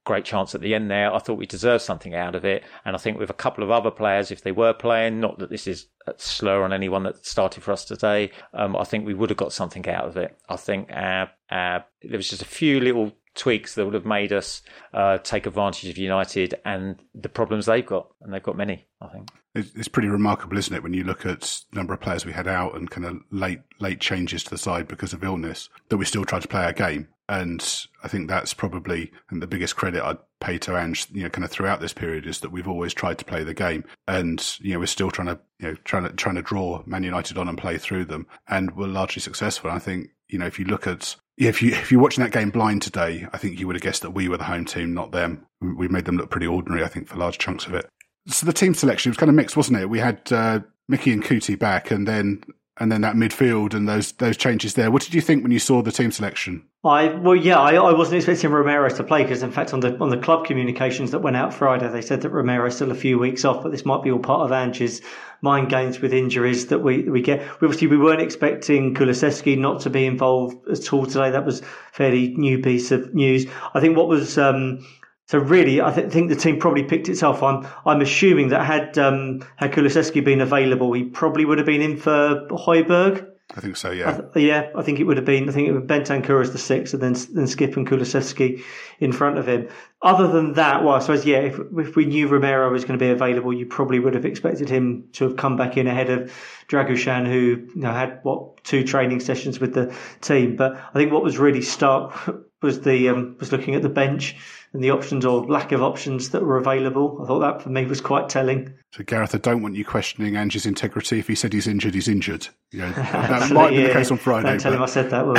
great 0.04 0.24
chance 0.24 0.54
at 0.54 0.60
the 0.60 0.74
end 0.74 0.90
there. 0.90 1.12
I 1.12 1.18
thought 1.18 1.38
we 1.38 1.46
deserved 1.46 1.82
something 1.82 2.14
out 2.14 2.34
of 2.34 2.44
it. 2.44 2.62
And 2.84 2.94
I 2.94 2.98
think 2.98 3.18
with 3.18 3.30
a 3.30 3.34
couple 3.34 3.64
of 3.64 3.70
other 3.70 3.90
players, 3.90 4.30
if 4.30 4.42
they 4.42 4.52
were 4.52 4.72
playing, 4.72 5.20
not 5.20 5.38
that 5.38 5.50
this 5.50 5.66
is 5.66 5.86
a 6.06 6.14
slur 6.16 6.62
on 6.62 6.72
anyone 6.72 7.02
that 7.04 7.24
started 7.24 7.62
for 7.62 7.72
us 7.72 7.84
today, 7.84 8.30
um, 8.52 8.76
I 8.76 8.84
think 8.84 9.06
we 9.06 9.14
would 9.14 9.30
have 9.30 9.36
got 9.36 9.52
something 9.52 9.88
out 9.88 10.06
of 10.06 10.16
it. 10.16 10.36
I 10.48 10.56
think 10.56 10.90
our, 10.92 11.30
our, 11.50 11.84
there 12.02 12.18
was 12.18 12.28
just 12.28 12.42
a 12.42 12.46
few 12.46 12.80
little 12.80 13.12
tweaks 13.34 13.74
that 13.74 13.84
would 13.84 13.94
have 13.94 14.06
made 14.06 14.32
us 14.32 14.62
uh, 14.92 15.18
take 15.18 15.46
advantage 15.46 15.90
of 15.90 15.98
United 15.98 16.54
and 16.64 17.00
the 17.14 17.28
problems 17.28 17.66
they've 17.66 17.84
got, 17.84 18.08
and 18.20 18.32
they've 18.32 18.42
got 18.42 18.56
many. 18.56 18.86
I 19.00 19.08
think 19.08 19.28
it's 19.54 19.88
pretty 19.88 20.08
remarkable, 20.08 20.58
isn't 20.58 20.74
it, 20.74 20.82
when 20.82 20.94
you 20.94 21.04
look 21.04 21.24
at 21.24 21.40
the 21.40 21.76
number 21.76 21.94
of 21.94 22.00
players 22.00 22.26
we 22.26 22.32
had 22.32 22.48
out 22.48 22.76
and 22.76 22.90
kind 22.90 23.06
of 23.06 23.18
late 23.30 23.60
late 23.78 24.00
changes 24.00 24.42
to 24.44 24.50
the 24.50 24.58
side 24.58 24.88
because 24.88 25.12
of 25.12 25.22
illness 25.22 25.68
that 25.88 25.96
we 25.96 26.04
still 26.04 26.24
tried 26.24 26.42
to 26.42 26.48
play 26.48 26.64
our 26.64 26.72
game. 26.72 27.08
And 27.28 27.86
I 28.02 28.08
think 28.08 28.28
that's 28.28 28.52
probably 28.52 29.10
and 29.30 29.40
the 29.40 29.46
biggest 29.46 29.76
credit 29.76 30.02
I'd 30.02 30.18
pay 30.40 30.58
to 30.58 30.76
Ange, 30.76 31.06
you 31.12 31.22
know, 31.22 31.30
kind 31.30 31.44
of 31.44 31.50
throughout 31.50 31.80
this 31.80 31.94
period 31.94 32.26
is 32.26 32.40
that 32.40 32.52
we've 32.52 32.68
always 32.68 32.92
tried 32.92 33.18
to 33.18 33.24
play 33.24 33.44
the 33.44 33.54
game, 33.54 33.84
and 34.06 34.56
you 34.60 34.74
know 34.74 34.80
we're 34.80 34.86
still 34.86 35.10
trying 35.10 35.28
to 35.28 35.38
you 35.58 35.68
know 35.68 35.74
trying 35.84 36.04
to 36.04 36.10
trying 36.10 36.34
to 36.34 36.42
draw 36.42 36.82
Man 36.84 37.02
United 37.02 37.38
on 37.38 37.48
and 37.48 37.56
play 37.56 37.78
through 37.78 38.04
them, 38.04 38.26
and 38.48 38.76
we're 38.76 38.86
largely 38.86 39.22
successful. 39.22 39.70
I 39.70 39.78
think 39.78 40.10
you 40.28 40.38
know 40.38 40.46
if 40.46 40.58
you 40.58 40.66
look 40.66 40.86
at 40.86 41.16
yeah, 41.36 41.48
if 41.48 41.62
you 41.62 41.72
if 41.72 41.90
you're 41.90 42.00
watching 42.00 42.22
that 42.22 42.32
game 42.32 42.50
blind 42.50 42.82
today, 42.82 43.26
I 43.32 43.38
think 43.38 43.58
you 43.58 43.66
would 43.66 43.76
have 43.76 43.82
guessed 43.82 44.02
that 44.02 44.10
we 44.10 44.28
were 44.28 44.36
the 44.36 44.44
home 44.44 44.64
team, 44.64 44.94
not 44.94 45.12
them. 45.12 45.46
We 45.60 45.88
made 45.88 46.04
them 46.04 46.16
look 46.16 46.30
pretty 46.30 46.46
ordinary, 46.46 46.84
I 46.84 46.88
think, 46.88 47.08
for 47.08 47.16
large 47.16 47.38
chunks 47.38 47.66
of 47.66 47.74
it. 47.74 47.88
So 48.28 48.46
the 48.46 48.52
team 48.52 48.74
selection 48.74 49.10
was 49.10 49.16
kind 49.16 49.30
of 49.30 49.34
mixed, 49.34 49.56
wasn't 49.56 49.80
it? 49.80 49.90
We 49.90 49.98
had 49.98 50.20
uh, 50.30 50.60
Micky 50.88 51.12
and 51.12 51.24
Cuti 51.24 51.58
back, 51.58 51.90
and 51.90 52.06
then 52.06 52.42
and 52.78 52.90
then 52.90 53.02
that 53.02 53.14
midfield 53.14 53.72
and 53.72 53.88
those 53.88 54.12
those 54.12 54.36
changes 54.36 54.74
there. 54.74 54.90
What 54.90 55.02
did 55.02 55.14
you 55.14 55.20
think 55.20 55.42
when 55.42 55.52
you 55.52 55.58
saw 55.58 55.82
the 55.82 55.92
team 55.92 56.10
selection? 56.10 56.64
I 56.84 57.08
well, 57.14 57.36
yeah, 57.36 57.58
I, 57.58 57.74
I 57.74 57.92
wasn't 57.92 58.16
expecting 58.16 58.50
Romero 58.50 58.90
to 58.90 59.04
play 59.04 59.22
because, 59.22 59.42
in 59.42 59.52
fact, 59.52 59.72
on 59.72 59.80
the 59.80 59.96
on 59.98 60.10
the 60.10 60.18
club 60.18 60.44
communications 60.44 61.12
that 61.12 61.20
went 61.20 61.36
out 61.36 61.54
Friday, 61.54 61.88
they 61.88 62.02
said 62.02 62.22
that 62.22 62.30
Romero's 62.30 62.74
still 62.74 62.90
a 62.90 62.96
few 62.96 63.18
weeks 63.18 63.44
off, 63.44 63.62
but 63.62 63.70
this 63.70 63.86
might 63.86 64.02
be 64.02 64.10
all 64.10 64.18
part 64.18 64.42
of 64.42 64.52
Ange's 64.52 65.00
mind 65.40 65.68
games 65.68 66.00
with 66.00 66.12
injuries 66.12 66.66
that 66.66 66.80
we 66.80 67.02
we 67.08 67.22
get. 67.22 67.46
Obviously, 67.62 67.86
we 67.86 67.96
weren't 67.96 68.20
expecting 68.20 68.94
Kulusevski 68.94 69.56
not 69.56 69.80
to 69.82 69.90
be 69.90 70.04
involved 70.04 70.68
at 70.68 70.92
all 70.92 71.06
today. 71.06 71.30
That 71.30 71.46
was 71.46 71.62
fairly 71.92 72.34
new 72.36 72.60
piece 72.60 72.90
of 72.90 73.14
news. 73.14 73.46
I 73.72 73.80
think 73.80 73.96
what 73.96 74.08
was 74.08 74.36
um, 74.36 74.84
so 75.26 75.38
really, 75.38 75.80
I 75.80 75.90
th- 75.90 76.12
think 76.12 76.28
the 76.28 76.36
team 76.36 76.58
probably 76.58 76.84
picked 76.84 77.08
itself. 77.08 77.42
I'm 77.42 77.66
I'm 77.86 78.00
assuming 78.02 78.48
that 78.48 78.64
had 78.64 78.98
um, 78.98 79.42
had 79.56 79.72
Kulusevski 79.72 80.22
been 80.22 80.40
available, 80.40 80.92
he 80.92 81.04
probably 81.04 81.44
would 81.44 81.58
have 81.58 81.66
been 81.66 81.80
in 81.80 81.96
for 81.96 82.46
Højbjerg. 82.50 83.30
I 83.56 83.60
think 83.60 83.76
so. 83.76 83.90
Yeah. 83.90 84.10
I 84.10 84.12
th- 84.12 84.46
yeah, 84.46 84.70
I 84.74 84.82
think 84.82 85.00
it 85.00 85.04
would 85.04 85.16
have 85.16 85.26
been. 85.26 85.48
I 85.48 85.52
think 85.52 85.68
it 85.68 85.72
would 85.72 85.86
Bentancur 85.86 86.42
as 86.42 86.52
the 86.52 86.58
six, 86.58 86.92
and 86.92 87.02
then 87.02 87.12
then 87.12 87.44
Skipp 87.44 87.76
and 87.76 87.86
Kulusevski 87.86 88.62
in 89.00 89.12
front 89.12 89.38
of 89.38 89.46
him. 89.46 89.68
Other 90.02 90.28
than 90.28 90.54
that, 90.54 90.84
well, 90.84 90.94
I 90.94 90.98
suppose 90.98 91.24
yeah. 91.24 91.38
If, 91.38 91.58
if 91.78 91.96
we 91.96 92.04
knew 92.04 92.28
Romero 92.28 92.70
was 92.70 92.84
going 92.84 92.98
to 92.98 93.02
be 93.04 93.10
available, 93.10 93.52
you 93.52 93.64
probably 93.64 94.00
would 94.00 94.14
have 94.14 94.26
expected 94.26 94.68
him 94.68 95.08
to 95.12 95.24
have 95.24 95.36
come 95.36 95.56
back 95.56 95.76
in 95.76 95.86
ahead 95.86 96.10
of 96.10 96.32
Dragusin, 96.68 97.26
who 97.26 97.66
you 97.74 97.80
know 97.80 97.92
had 97.92 98.20
what 98.24 98.62
two 98.64 98.84
training 98.84 99.20
sessions 99.20 99.58
with 99.58 99.72
the 99.72 99.94
team. 100.20 100.56
But 100.56 100.76
I 100.76 100.92
think 100.98 101.12
what 101.12 101.22
was 101.22 101.38
really 101.38 101.62
stark 101.62 102.12
was 102.62 102.80
the 102.80 103.08
um, 103.08 103.36
was 103.38 103.52
looking 103.52 103.74
at 103.74 103.82
the 103.82 103.88
bench 103.88 104.36
and 104.74 104.84
the 104.84 104.90
options 104.90 105.24
or 105.24 105.46
lack 105.46 105.72
of 105.72 105.82
options 105.82 106.30
that 106.30 106.42
were 106.42 106.58
available. 106.58 107.20
I 107.22 107.26
thought 107.26 107.38
that 107.38 107.62
for 107.62 107.70
me 107.70 107.86
was 107.86 108.00
quite 108.00 108.28
telling. 108.28 108.74
So, 108.92 109.04
Gareth, 109.04 109.34
I 109.34 109.38
don't 109.38 109.62
want 109.62 109.76
you 109.76 109.84
questioning 109.84 110.36
Angie's 110.36 110.66
integrity. 110.66 111.20
If 111.20 111.28
he 111.28 111.36
said 111.36 111.52
he's 111.52 111.68
injured, 111.68 111.94
he's 111.94 112.08
injured. 112.08 112.48
You 112.72 112.80
know, 112.80 112.90
that 112.92 113.52
might 113.52 113.72
yeah, 113.72 113.82
be 113.82 113.86
the 113.86 113.92
case 113.92 114.10
on 114.10 114.18
Friday. 114.18 114.48
Don't 114.48 114.60
tell 114.60 114.72
but... 114.72 114.76
him 114.76 114.82
I 114.82 114.86
said 114.86 115.10
that, 115.10 115.26
will 115.26 115.34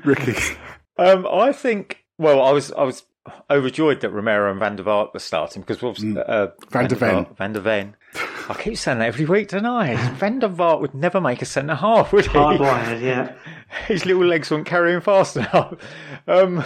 Ricky? 0.10 0.36
Um, 0.96 1.26
I 1.30 1.52
think. 1.52 2.04
Well, 2.18 2.42
I 2.42 2.52
was 2.52 2.70
I 2.72 2.84
was 2.84 3.02
overjoyed 3.50 4.00
that 4.00 4.10
Romero 4.10 4.50
and 4.50 4.60
Van 4.60 4.76
der 4.76 4.84
Vaart 4.84 5.12
were 5.12 5.20
starting 5.20 5.62
because 5.62 5.78
mm. 5.78 6.22
uh, 6.28 6.48
Van, 6.70 6.88
der 6.88 6.96
Ven. 6.96 7.26
Van 7.36 7.52
der 7.52 7.60
Ven. 7.60 7.96
I 8.48 8.54
keep 8.54 8.76
saying 8.76 8.98
that 8.98 9.08
every 9.08 9.24
week, 9.24 9.48
don't 9.48 9.66
I? 9.66 9.96
Van 10.14 10.38
der 10.38 10.48
Vaart 10.48 10.80
would 10.80 10.94
never 10.94 11.20
make 11.20 11.42
a 11.42 11.44
centre 11.44 11.74
half, 11.74 12.12
would 12.12 12.26
he? 12.26 12.32
Hardwired, 12.32 13.02
yeah. 13.02 13.32
His 13.86 14.06
little 14.06 14.24
legs 14.24 14.50
weren't 14.50 14.66
carrying 14.66 15.00
fast 15.00 15.36
enough. 15.36 15.74
Um, 16.26 16.64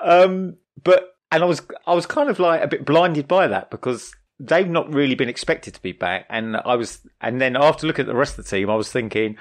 um, 0.00 0.56
but 0.82 1.16
and 1.30 1.42
I 1.42 1.46
was 1.46 1.62
I 1.86 1.94
was 1.94 2.06
kind 2.06 2.30
of 2.30 2.38
like 2.38 2.62
a 2.62 2.68
bit 2.68 2.84
blinded 2.84 3.28
by 3.28 3.48
that 3.48 3.70
because 3.70 4.14
they've 4.40 4.68
not 4.68 4.92
really 4.92 5.14
been 5.14 5.28
expected 5.28 5.74
to 5.74 5.82
be 5.82 5.92
back, 5.92 6.26
and 6.30 6.56
I 6.56 6.76
was 6.76 7.00
and 7.20 7.40
then 7.40 7.56
after 7.56 7.86
looking 7.86 8.04
at 8.04 8.08
the 8.08 8.16
rest 8.16 8.38
of 8.38 8.44
the 8.44 8.50
team, 8.50 8.70
I 8.70 8.76
was 8.76 8.90
thinking. 8.90 9.36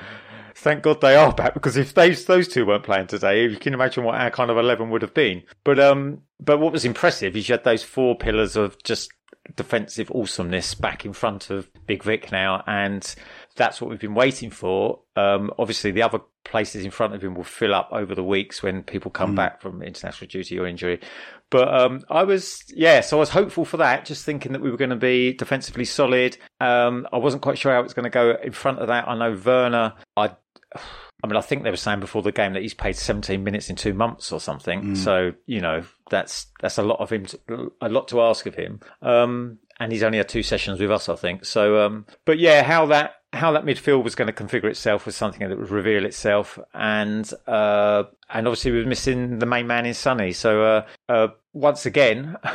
Thank 0.59 0.81
God 0.81 1.01
they 1.01 1.15
are 1.15 1.31
back 1.31 1.53
because 1.53 1.77
if 1.77 1.93
those 1.93 2.25
those 2.25 2.47
two 2.47 2.65
weren't 2.65 2.83
playing 2.83 3.05
today, 3.05 3.45
you 3.45 3.57
can 3.57 3.75
imagine 3.75 4.03
what 4.03 4.15
our 4.15 4.31
kind 4.31 4.49
of 4.49 4.57
eleven 4.57 4.89
would 4.89 5.03
have 5.03 5.13
been. 5.13 5.43
But 5.63 5.79
um, 5.79 6.23
but 6.39 6.57
what 6.57 6.73
was 6.73 6.83
impressive 6.83 7.35
is 7.35 7.47
you 7.47 7.53
had 7.53 7.63
those 7.63 7.83
four 7.83 8.15
pillars 8.17 8.55
of 8.55 8.81
just 8.81 9.11
defensive 9.55 10.11
awesomeness 10.11 10.73
back 10.73 11.05
in 11.05 11.13
front 11.13 11.51
of 11.51 11.69
Big 11.85 12.03
Vic 12.03 12.31
now, 12.31 12.63
and 12.65 13.15
that's 13.57 13.81
what 13.81 13.89
we've 13.89 13.99
been 13.99 14.13
waiting 14.13 14.49
for. 14.49 15.01
Um, 15.15 15.51
obviously, 15.59 15.91
the 15.91 16.03
other 16.03 16.19
places 16.45 16.85
in 16.85 16.91
front 16.91 17.13
of 17.13 17.23
him 17.23 17.35
will 17.35 17.43
fill 17.43 17.73
up 17.73 17.89
over 17.91 18.15
the 18.15 18.23
weeks 18.23 18.63
when 18.63 18.83
people 18.83 19.11
come 19.11 19.33
mm. 19.33 19.35
back 19.35 19.61
from 19.61 19.81
international 19.81 20.29
duty 20.29 20.57
or 20.57 20.65
injury. 20.65 21.01
But 21.49 21.73
um, 21.73 22.03
I 22.09 22.23
was, 22.23 22.63
yeah, 22.69 23.01
so 23.01 23.17
I 23.17 23.19
was 23.19 23.29
hopeful 23.29 23.65
for 23.65 23.77
that, 23.77 24.05
just 24.05 24.23
thinking 24.25 24.53
that 24.53 24.61
we 24.61 24.71
were 24.71 24.77
going 24.77 24.91
to 24.91 24.95
be 24.95 25.33
defensively 25.33 25.85
solid. 25.85 26.37
Um, 26.61 27.07
I 27.11 27.17
wasn't 27.17 27.41
quite 27.41 27.57
sure 27.57 27.73
how 27.73 27.79
it 27.79 27.83
was 27.83 27.93
going 27.93 28.05
to 28.05 28.09
go 28.09 28.37
in 28.41 28.51
front 28.51 28.79
of 28.79 28.87
that. 28.87 29.07
I 29.07 29.17
know 29.17 29.39
Werner, 29.43 29.93
I. 30.15 30.35
I 31.23 31.25
mean, 31.25 31.35
I 31.35 31.41
think 31.41 31.63
they 31.63 31.71
were 31.71 31.77
saying 31.77 31.99
before 31.99 32.21
the 32.21 32.31
game 32.31 32.53
that 32.53 32.61
he's 32.61 32.75
played 32.75 32.95
17 32.95 33.43
minutes 33.43 33.71
in 33.71 33.75
two 33.75 33.95
months 33.95 34.31
or 34.31 34.39
something. 34.39 34.83
Mm. 34.83 34.97
So 34.97 35.31
you 35.47 35.61
know, 35.61 35.83
that's 36.11 36.45
that's 36.61 36.77
a 36.77 36.83
lot 36.83 36.99
of 36.99 37.11
him, 37.11 37.25
to, 37.25 37.73
a 37.81 37.89
lot 37.89 38.09
to 38.09 38.21
ask 38.21 38.45
of 38.45 38.53
him. 38.53 38.81
Um, 39.01 39.57
and 39.79 39.91
he's 39.91 40.03
only 40.03 40.17
had 40.17 40.29
two 40.29 40.43
sessions 40.43 40.79
with 40.79 40.91
us, 40.91 41.09
I 41.09 41.15
think. 41.15 41.45
So, 41.45 41.85
um, 41.85 42.05
but 42.25 42.39
yeah, 42.39 42.63
how 42.63 42.85
that 42.87 43.15
how 43.33 43.51
that 43.51 43.65
midfield 43.65 44.03
was 44.03 44.15
going 44.15 44.33
to 44.33 44.43
configure 44.43 44.69
itself 44.69 45.05
was 45.05 45.15
something 45.15 45.47
that 45.47 45.57
would 45.57 45.69
reveal 45.69 46.05
itself, 46.05 46.57
and 46.73 47.29
uh, 47.45 48.03
and 48.29 48.47
obviously 48.47 48.71
we 48.71 48.79
were 48.79 48.89
missing 48.89 49.39
the 49.39 49.45
main 49.45 49.67
man 49.67 49.85
in 49.85 49.93
Sonny. 49.93 50.33
So 50.33 50.63
uh, 50.63 50.85
uh, 51.09 51.27
once 51.53 51.85
again. 51.85 52.37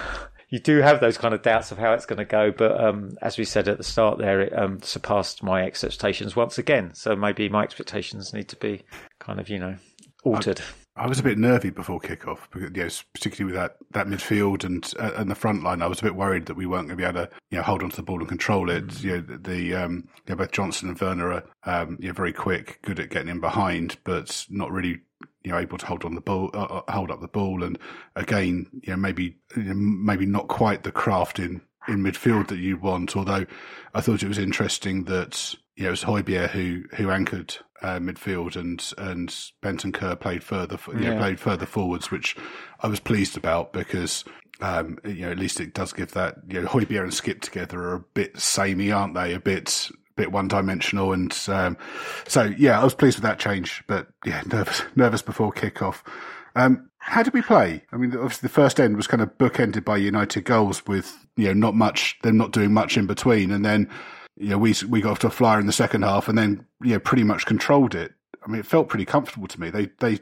you 0.52 0.58
do 0.58 0.80
have 0.80 1.00
those 1.00 1.16
kind 1.16 1.32
of 1.32 1.40
doubts 1.40 1.72
of 1.72 1.78
how 1.78 1.94
it's 1.94 2.04
going 2.04 2.18
to 2.18 2.26
go, 2.26 2.52
but 2.52 2.78
um, 2.78 3.16
as 3.22 3.38
we 3.38 3.44
said 3.44 3.68
at 3.68 3.78
the 3.78 3.82
start, 3.82 4.18
there 4.18 4.42
it 4.42 4.52
um, 4.56 4.82
surpassed 4.82 5.42
my 5.42 5.64
expectations 5.64 6.36
once 6.36 6.58
again. 6.58 6.92
So 6.92 7.16
maybe 7.16 7.48
my 7.48 7.62
expectations 7.62 8.34
need 8.34 8.50
to 8.50 8.56
be 8.56 8.82
kind 9.18 9.40
of 9.40 9.48
you 9.48 9.58
know 9.58 9.76
altered. 10.24 10.60
I 10.94 11.06
was 11.06 11.18
a 11.18 11.22
bit 11.22 11.38
nervy 11.38 11.70
before 11.70 12.00
kickoff, 12.00 12.50
because, 12.50 12.70
yes, 12.74 13.02
particularly 13.14 13.50
with 13.50 13.60
that, 13.60 13.76
that 13.92 14.06
midfield 14.06 14.62
and 14.62 14.92
uh, 14.98 15.12
and 15.16 15.30
the 15.30 15.34
front 15.34 15.62
line. 15.62 15.80
I 15.80 15.86
was 15.86 16.00
a 16.00 16.02
bit 16.02 16.14
worried 16.14 16.46
that 16.46 16.54
we 16.54 16.66
weren't 16.66 16.88
going 16.88 16.98
to 16.98 17.02
be 17.02 17.08
able 17.08 17.26
to 17.26 17.30
you 17.50 17.58
know 17.58 17.62
hold 17.64 17.82
onto 17.82 17.96
the 17.96 18.02
ball 18.02 18.20
and 18.20 18.28
control 18.28 18.68
it. 18.68 18.88
Mm. 18.88 19.02
You 19.02 19.10
know, 19.12 19.36
the 19.38 19.74
um, 19.74 20.08
you 20.26 20.34
know, 20.34 20.36
both 20.36 20.52
Johnson 20.52 20.90
and 20.90 21.00
Werner 21.00 21.32
are 21.32 21.44
um, 21.64 21.96
you 21.98 22.08
know, 22.08 22.14
very 22.14 22.32
quick, 22.32 22.80
good 22.82 23.00
at 23.00 23.08
getting 23.08 23.30
in 23.30 23.40
behind, 23.40 23.96
but 24.04 24.46
not 24.50 24.70
really 24.70 25.00
you 25.44 25.52
know 25.52 25.58
able 25.58 25.78
to 25.78 25.86
hold 25.86 26.04
on 26.04 26.14
the 26.14 26.20
ball, 26.20 26.50
uh, 26.52 26.82
uh 26.86 26.92
hold 26.92 27.10
up 27.10 27.22
the 27.22 27.28
ball. 27.28 27.62
And 27.64 27.78
again, 28.14 28.66
you 28.82 28.92
know, 28.92 28.96
maybe 28.96 29.38
maybe 29.56 30.26
not 30.26 30.48
quite 30.48 30.82
the 30.82 30.92
craft 30.92 31.38
in 31.38 31.62
in 31.88 32.02
midfield 32.02 32.48
that 32.48 32.58
you 32.58 32.76
want. 32.76 33.16
Although 33.16 33.46
I 33.94 34.00
thought 34.00 34.22
it 34.22 34.28
was 34.28 34.38
interesting 34.38 35.04
that 35.04 35.54
you 35.76 35.84
know, 35.84 35.88
it 35.88 35.90
was 35.90 36.04
Højbjerg 36.04 36.50
who 36.50 36.84
who 36.96 37.10
anchored 37.10 37.56
uh, 37.82 37.98
midfield, 37.98 38.56
and 38.56 38.92
and 38.98 39.94
kerr 39.94 40.16
played 40.16 40.44
further, 40.44 40.78
you 40.88 41.00
know, 41.00 41.18
played 41.18 41.40
further 41.40 41.66
forwards, 41.66 42.10
which 42.10 42.36
I 42.80 42.88
was 42.88 43.00
pleased 43.00 43.36
about 43.36 43.72
because 43.72 44.24
um, 44.60 44.98
you 45.04 45.22
know 45.22 45.30
at 45.30 45.38
least 45.38 45.60
it 45.60 45.74
does 45.74 45.92
give 45.92 46.12
that 46.12 46.36
you 46.48 46.60
know 46.60 46.68
Højbjerg 46.68 47.04
and 47.04 47.12
Skipp 47.12 47.40
together 47.40 47.80
are 47.82 47.94
a 47.94 48.00
bit 48.00 48.38
samey, 48.38 48.92
aren't 48.92 49.14
they? 49.14 49.34
A 49.34 49.40
bit 49.40 49.90
bit 50.14 50.30
one 50.30 50.48
dimensional, 50.48 51.12
and 51.12 51.36
um, 51.48 51.76
so 52.28 52.44
yeah, 52.56 52.80
I 52.80 52.84
was 52.84 52.94
pleased 52.94 53.16
with 53.16 53.24
that 53.24 53.38
change, 53.38 53.82
but 53.86 54.08
yeah, 54.24 54.42
nervous 54.46 54.82
nervous 54.94 55.22
before 55.22 55.52
kickoff. 55.52 56.02
Um, 56.54 56.90
how 57.04 57.22
did 57.22 57.34
we 57.34 57.42
play? 57.42 57.82
I 57.92 57.96
mean, 57.96 58.14
obviously 58.14 58.46
the 58.46 58.52
first 58.54 58.78
end 58.78 58.96
was 58.96 59.08
kind 59.08 59.20
of 59.20 59.36
bookended 59.36 59.84
by 59.84 59.96
United 59.96 60.44
goals 60.44 60.86
with, 60.86 61.26
you 61.36 61.46
know, 61.48 61.52
not 61.52 61.74
much, 61.74 62.16
them 62.22 62.36
not 62.36 62.52
doing 62.52 62.72
much 62.72 62.96
in 62.96 63.06
between. 63.06 63.50
And 63.50 63.64
then, 63.64 63.90
you 64.36 64.50
know, 64.50 64.58
we, 64.58 64.74
we 64.88 65.00
got 65.00 65.10
off 65.10 65.18
to 65.20 65.26
a 65.26 65.30
flyer 65.30 65.58
in 65.58 65.66
the 65.66 65.72
second 65.72 66.02
half 66.02 66.28
and 66.28 66.38
then, 66.38 66.64
you 66.80 66.92
know, 66.92 67.00
pretty 67.00 67.24
much 67.24 67.44
controlled 67.44 67.96
it. 67.96 68.12
I 68.44 68.48
mean, 68.48 68.60
it 68.60 68.66
felt 68.66 68.88
pretty 68.88 69.04
comfortable 69.04 69.48
to 69.48 69.60
me. 69.60 69.70
They, 69.70 69.90
they 69.98 70.20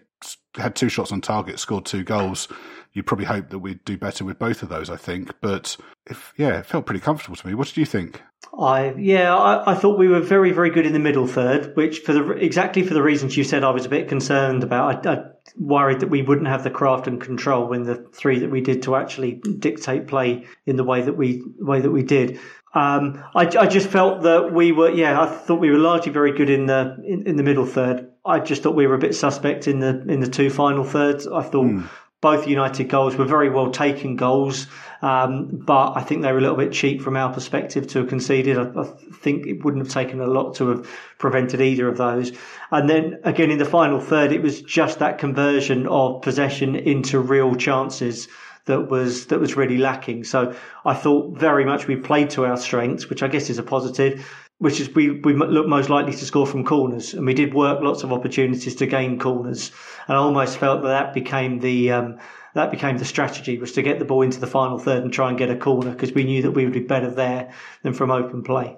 had 0.55 0.75
two 0.75 0.89
shots 0.89 1.13
on 1.13 1.21
target, 1.21 1.61
scored 1.61 1.85
two 1.85 2.03
goals. 2.03 2.49
You 2.93 3.03
probably 3.03 3.27
hope 3.27 3.51
that 3.51 3.59
we'd 3.59 3.85
do 3.85 3.99
better 3.99 4.25
with 4.25 4.39
both 4.39 4.63
of 4.63 4.71
those, 4.71 4.89
I 4.89 4.97
think. 4.97 5.33
But 5.43 5.77
if, 6.07 6.33
yeah, 6.37 6.59
it 6.59 6.67
felt 6.67 6.87
pretty 6.87 7.01
comfortable 7.01 7.37
to 7.37 7.47
me. 7.47 7.55
What 7.55 7.69
did 7.69 7.77
you 7.77 7.87
think? 7.87 8.23
I 8.59 8.95
yeah, 8.95 9.35
I, 9.37 9.73
I, 9.73 9.75
thought 9.75 9.99
we 9.99 10.09
were 10.09 10.21
very 10.21 10.51
very 10.51 10.71
good 10.71 10.87
in 10.87 10.93
the 10.93 10.99
middle 10.99 11.27
third, 11.27 11.77
which 11.77 12.01
for 12.01 12.13
the 12.13 12.31
exactly 12.33 12.83
for 12.83 12.95
the 12.95 13.03
reasons 13.03 13.37
you 13.37 13.45
said, 13.45 13.63
I 13.63 13.71
was 13.71 13.85
a 13.85 13.89
bit 13.89 14.09
concerned 14.09 14.65
about. 14.65 15.07
I, 15.07 15.13
I 15.13 15.25
worried 15.57 16.01
that 16.01 16.11
we 16.11 16.23
wouldn't 16.23 16.49
have 16.49 16.65
the 16.65 16.71
craft 16.71 17.07
and 17.07 17.21
control 17.21 17.73
in 17.73 17.85
the 17.85 17.97
three 18.13 18.39
that 18.41 18.51
we 18.51 18.61
did 18.61 18.83
to 18.83 18.97
actually 18.97 19.41
dictate 19.59 20.07
play 20.07 20.47
in 20.67 20.77
the 20.77 20.85
way 20.85 21.03
that 21.03 21.15
we 21.17 21.43
way 21.59 21.81
that 21.81 21.91
we 21.91 22.03
did. 22.03 22.39
Um, 22.73 23.25
I, 23.35 23.47
I, 23.47 23.67
just 23.67 23.89
felt 23.89 24.23
that 24.23 24.53
we 24.53 24.71
were, 24.71 24.91
yeah, 24.91 25.21
I 25.21 25.27
thought 25.27 25.59
we 25.59 25.71
were 25.71 25.79
largely 25.79 26.13
very 26.13 26.31
good 26.31 26.49
in 26.49 26.67
the 26.67 26.97
in, 27.05 27.27
in, 27.27 27.35
the 27.35 27.43
middle 27.43 27.67
third. 27.67 28.09
I 28.25 28.39
just 28.39 28.63
thought 28.63 28.77
we 28.77 28.87
were 28.87 28.95
a 28.95 28.99
bit 28.99 29.17
suspect 29.17 29.67
in 29.67 29.81
the 29.81 30.05
in 30.09 30.21
the 30.21 30.29
two 30.29 30.51
final 30.51 30.85
thirds. 30.85 31.27
I 31.27 31.43
thought 31.43 31.67
mm. 31.67 31.89
both 32.21 32.47
United 32.47 32.89
goals 32.89 33.17
were 33.17 33.25
very 33.25 33.51
well 33.51 33.73
taken 33.73 34.15
goals, 34.15 34.69
um, 35.03 35.49
but 35.53 35.93
I 35.97 36.03
think 36.03 36.23
they 36.23 36.33
were 36.33 36.39
a 36.39 36.43
little 36.43 36.57
bit 36.57 36.73
cheap 36.73 37.01
from 37.01 37.17
our 37.17 37.33
perspective 37.33 37.87
to 37.89 38.01
have 38.01 38.09
conceded. 38.09 38.59
I, 38.59 38.65
I, 38.79 38.85
think 39.23 39.47
it 39.47 39.65
wouldn't 39.65 39.85
have 39.85 39.93
taken 39.93 40.21
a 40.21 40.27
lot 40.27 40.55
to 40.57 40.69
have 40.69 40.91
prevented 41.19 41.61
either 41.61 41.89
of 41.89 41.97
those. 41.97 42.33
And 42.71 42.89
then 42.89 43.19
again 43.25 43.51
in 43.51 43.59
the 43.59 43.65
final 43.65 44.01
third, 44.01 44.33
it 44.33 44.43
was 44.43 44.61
just 44.63 44.99
that 44.99 45.19
conversion 45.19 45.87
of 45.87 46.23
possession 46.23 46.77
into 46.77 47.19
real 47.19 47.55
chances 47.55 48.29
that 48.67 48.91
was 48.91 49.27
that 49.27 49.41
was 49.41 49.57
really 49.57 49.79
lacking. 49.79 50.25
So 50.25 50.55
I 50.85 50.95
thought 50.95 51.39
very 51.39 51.65
much 51.65 51.87
we 51.87 51.97
played 51.97 52.31
to 52.31 52.45
our 52.45 52.57
strengths, 52.57 53.09
which 53.09 53.23
I 53.23 53.29
guess 53.29 53.51
is 53.51 53.59
a 53.59 53.63
positive. 53.63 54.27
Which 54.59 54.79
is 54.79 54.95
we 54.95 55.13
we 55.21 55.33
look 55.33 55.67
most 55.67 55.89
likely 55.89 56.13
to 56.13 56.25
score 56.27 56.47
from 56.47 56.67
corners, 56.67 57.15
and 57.15 57.25
we 57.25 57.33
did 57.33 57.55
work 57.55 57.81
lots 57.81 58.03
of 58.03 58.13
opportunities 58.13 58.75
to 58.75 58.87
gain 58.87 59.19
corners. 59.19 59.73
And 60.07 60.19
I 60.19 60.21
almost 60.21 60.59
felt 60.59 60.83
that 60.83 60.89
that 60.89 61.15
became 61.15 61.61
the 61.61 61.93
um, 61.93 62.19
that 62.55 62.71
became 62.71 62.99
the 62.99 63.05
strategy 63.05 63.59
was 63.59 63.73
to 63.73 63.83
get 63.83 63.99
the 63.99 64.05
ball 64.05 64.23
into 64.23 64.41
the 64.41 64.47
final 64.47 64.79
third 64.79 65.03
and 65.03 65.13
try 65.13 65.29
and 65.29 65.39
get 65.39 65.51
a 65.51 65.57
corner 65.57 65.93
because 65.93 66.13
we 66.13 66.25
knew 66.25 66.43
that 66.43 66.53
we 66.53 66.65
would 66.65 66.73
be 66.73 66.81
better 66.81 67.11
there 67.11 67.53
than 67.83 67.95
from 67.95 68.11
open 68.11 68.43
play. 68.43 68.77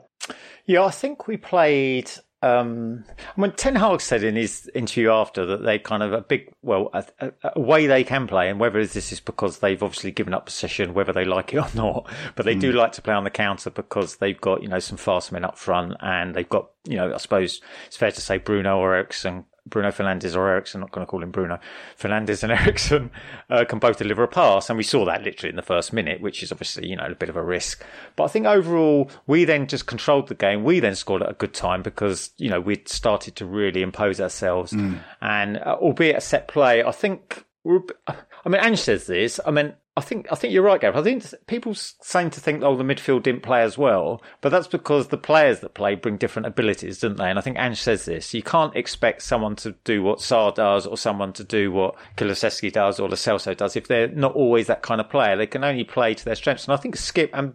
Yeah, 0.67 0.85
I 0.85 0.91
think 0.91 1.27
we 1.27 1.37
played 1.37 2.11
um, 2.43 3.05
I 3.37 3.41
mean, 3.41 3.53
Ten 3.53 3.77
Hag 3.77 4.01
said 4.01 4.25
in 4.25 4.35
his 4.35 4.69
interview 4.75 5.13
after 5.13 5.47
that 5.47 5.63
they 5.63 5.79
kind 5.79 6.03
of 6.03 6.13
a 6.13 6.21
big, 6.21 6.53
well, 6.61 6.91
a, 6.93 7.05
a, 7.21 7.33
a, 7.55 7.61
way 7.61 7.87
they 7.87 8.03
can 8.03 8.27
play, 8.27 8.51
and 8.51 8.59
whether 8.59 8.85
this 8.85 9.13
is 9.13 9.21
because 9.21 9.61
they've 9.61 9.81
obviously 9.81 10.11
given 10.11 10.35
up 10.35 10.47
possession, 10.47 10.93
whether 10.93 11.13
they 11.13 11.25
like 11.25 11.55
it 11.55 11.59
or 11.59 11.69
not, 11.75 12.11
but 12.35 12.45
they 12.45 12.57
mm. 12.57 12.61
do 12.61 12.73
like 12.73 12.93
to 12.93 13.03
play 13.03 13.15
on 13.15 13.23
the 13.23 13.31
counter 13.31 13.71
because 13.71 14.17
they've 14.17 14.41
got, 14.41 14.61
you 14.61 14.69
know, 14.69 14.81
some 14.81 14.99
fast 14.99 15.31
men 15.31 15.45
up 15.45 15.57
front 15.57 15.95
and 16.01 16.35
they've 16.35 16.49
got, 16.49 16.71
you 16.85 16.97
know, 16.97 17.15
I 17.15 17.19
suppose 17.19 17.61
it's 17.87 17.97
fair 17.97 18.11
to 18.11 18.21
say 18.21 18.39
Bruno 18.39 18.77
or 18.77 18.95
Eriksen 18.97 19.45
Bruno 19.67 19.91
Fernandes 19.91 20.37
or 20.37 20.49
Eriksen, 20.49 20.81
not 20.81 20.91
going 20.91 21.07
to 21.07 21.11
call 21.11 21.23
him 21.23 21.31
Bruno, 21.31 21.59
Fernandes 21.99 22.43
and 22.43 22.53
Eriksen 22.61 23.11
uh, 23.49 23.65
can 23.65 23.79
both 23.79 23.99
deliver 23.99 24.23
a 24.23 24.29
pass. 24.29 24.69
And 24.69 24.77
we 24.77 24.83
saw 24.83 25.05
that 25.05 25.23
literally 25.23 25.51
in 25.51 25.57
the 25.57 25.63
first 25.63 25.93
minute, 25.93 26.21
which 26.21 26.43
is 26.43 26.51
obviously, 26.51 26.89
you 26.89 26.97
know, 26.97 27.07
a 27.07 27.15
bit 27.15 27.29
of 27.29 27.37
a 27.37 27.43
risk. 27.43 27.85
But 28.17 28.25
I 28.25 28.29
think 28.29 28.47
overall, 28.47 29.11
we 29.27 29.45
then 29.45 29.67
just 29.67 29.87
controlled 29.87 30.29
the 30.29 30.35
game. 30.35 30.65
We 30.65 30.81
then 30.81 30.95
scored 30.95 31.23
at 31.23 31.31
a 31.31 31.35
good 31.35 31.55
time 31.55 31.83
because, 31.83 32.31
you 32.39 32.51
know, 32.51 32.61
we'd 32.61 32.89
started 32.89 33.37
to 33.37 33.47
really 33.47 33.83
impose 33.83 34.21
ourselves. 34.21 34.73
Mm. 34.73 35.01
And 35.21 35.59
uh, 35.59 35.77
albeit 35.81 36.17
a 36.17 36.21
set 36.21 36.49
play, 36.49 36.83
I 36.83 36.93
think, 36.93 37.45
I 37.65 38.49
mean, 38.49 38.61
Ange 38.61 38.81
says 38.81 39.07
this. 39.07 39.39
I 39.47 39.53
mean, 39.53 39.75
I 39.95 40.01
think 40.01 40.27
I 40.33 40.37
think 40.37 40.55
you're 40.55 40.63
right, 40.63 40.81
Gareth. 40.81 40.97
I 40.97 41.03
think 41.03 41.23
people 41.47 41.75
seem 41.75 42.31
to 42.31 42.41
think, 42.41 42.63
oh, 42.63 42.77
the 42.77 42.83
midfield 42.83 43.25
didn't 43.25 43.43
play 43.43 43.61
as 43.63 43.77
well, 43.77 44.23
but 44.41 44.49
that's 44.49 44.67
because 44.67 45.09
the 45.09 45.19
players 45.19 45.61
that 45.61 45.75
play 45.75 45.97
bring 45.97 46.17
different 46.17 46.47
abilities, 46.47 47.01
don't 47.01 47.19
they? 47.19 47.29
And 47.29 47.39
I 47.39 47.43
think 47.43 47.59
Ange 47.59 47.79
says 47.79 48.07
this: 48.07 48.33
you 48.33 48.43
can't 48.43 48.75
expect 48.75 49.21
someone 49.21 49.55
to 49.57 49.73
do 49.85 50.03
what 50.03 50.21
Sarr 50.21 50.55
does, 50.55 50.87
or 50.87 50.97
someone 50.97 51.35
to 51.35 51.45
do 51.45 51.71
what 51.71 51.97
Kulusevski 52.17 52.73
does, 52.73 53.01
or 53.01 53.09
Lo 53.09 53.17
Celso 53.17 53.55
does, 53.55 53.77
if 53.77 53.87
they're 53.87 54.09
not 54.09 54.33
always 54.33 54.67
that 54.69 54.81
kind 54.81 54.99
of 54.99 55.11
player. 55.11 55.37
They 55.37 55.47
can 55.47 55.63
only 55.63 55.85
play 55.85 56.15
to 56.15 56.25
their 56.25 56.37
strengths. 56.37 56.65
And 56.65 56.73
I 56.73 56.79
think 56.79 56.97
Skipp 56.97 57.31
and 57.35 57.55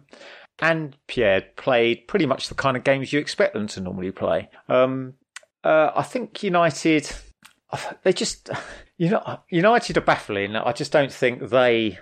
and 0.60 0.96
Pierre 1.08 1.42
played 1.56 2.06
pretty 2.06 2.26
much 2.26 2.48
the 2.48 2.54
kind 2.54 2.76
of 2.76 2.84
games 2.84 3.12
you 3.12 3.18
expect 3.18 3.54
them 3.54 3.66
to 3.68 3.80
normally 3.80 4.12
play. 4.12 4.48
Um, 4.68 5.14
uh, 5.64 5.90
I 5.94 6.02
think 6.04 6.42
United 6.44 7.10
they 8.02 8.12
just 8.12 8.50
you 8.96 9.10
know 9.10 9.40
United 9.50 9.96
are 9.96 10.02
baffling. 10.02 10.56
I 10.56 10.72
just 10.72 10.92
don't 10.92 11.12
think 11.12 11.50
they 11.50 11.98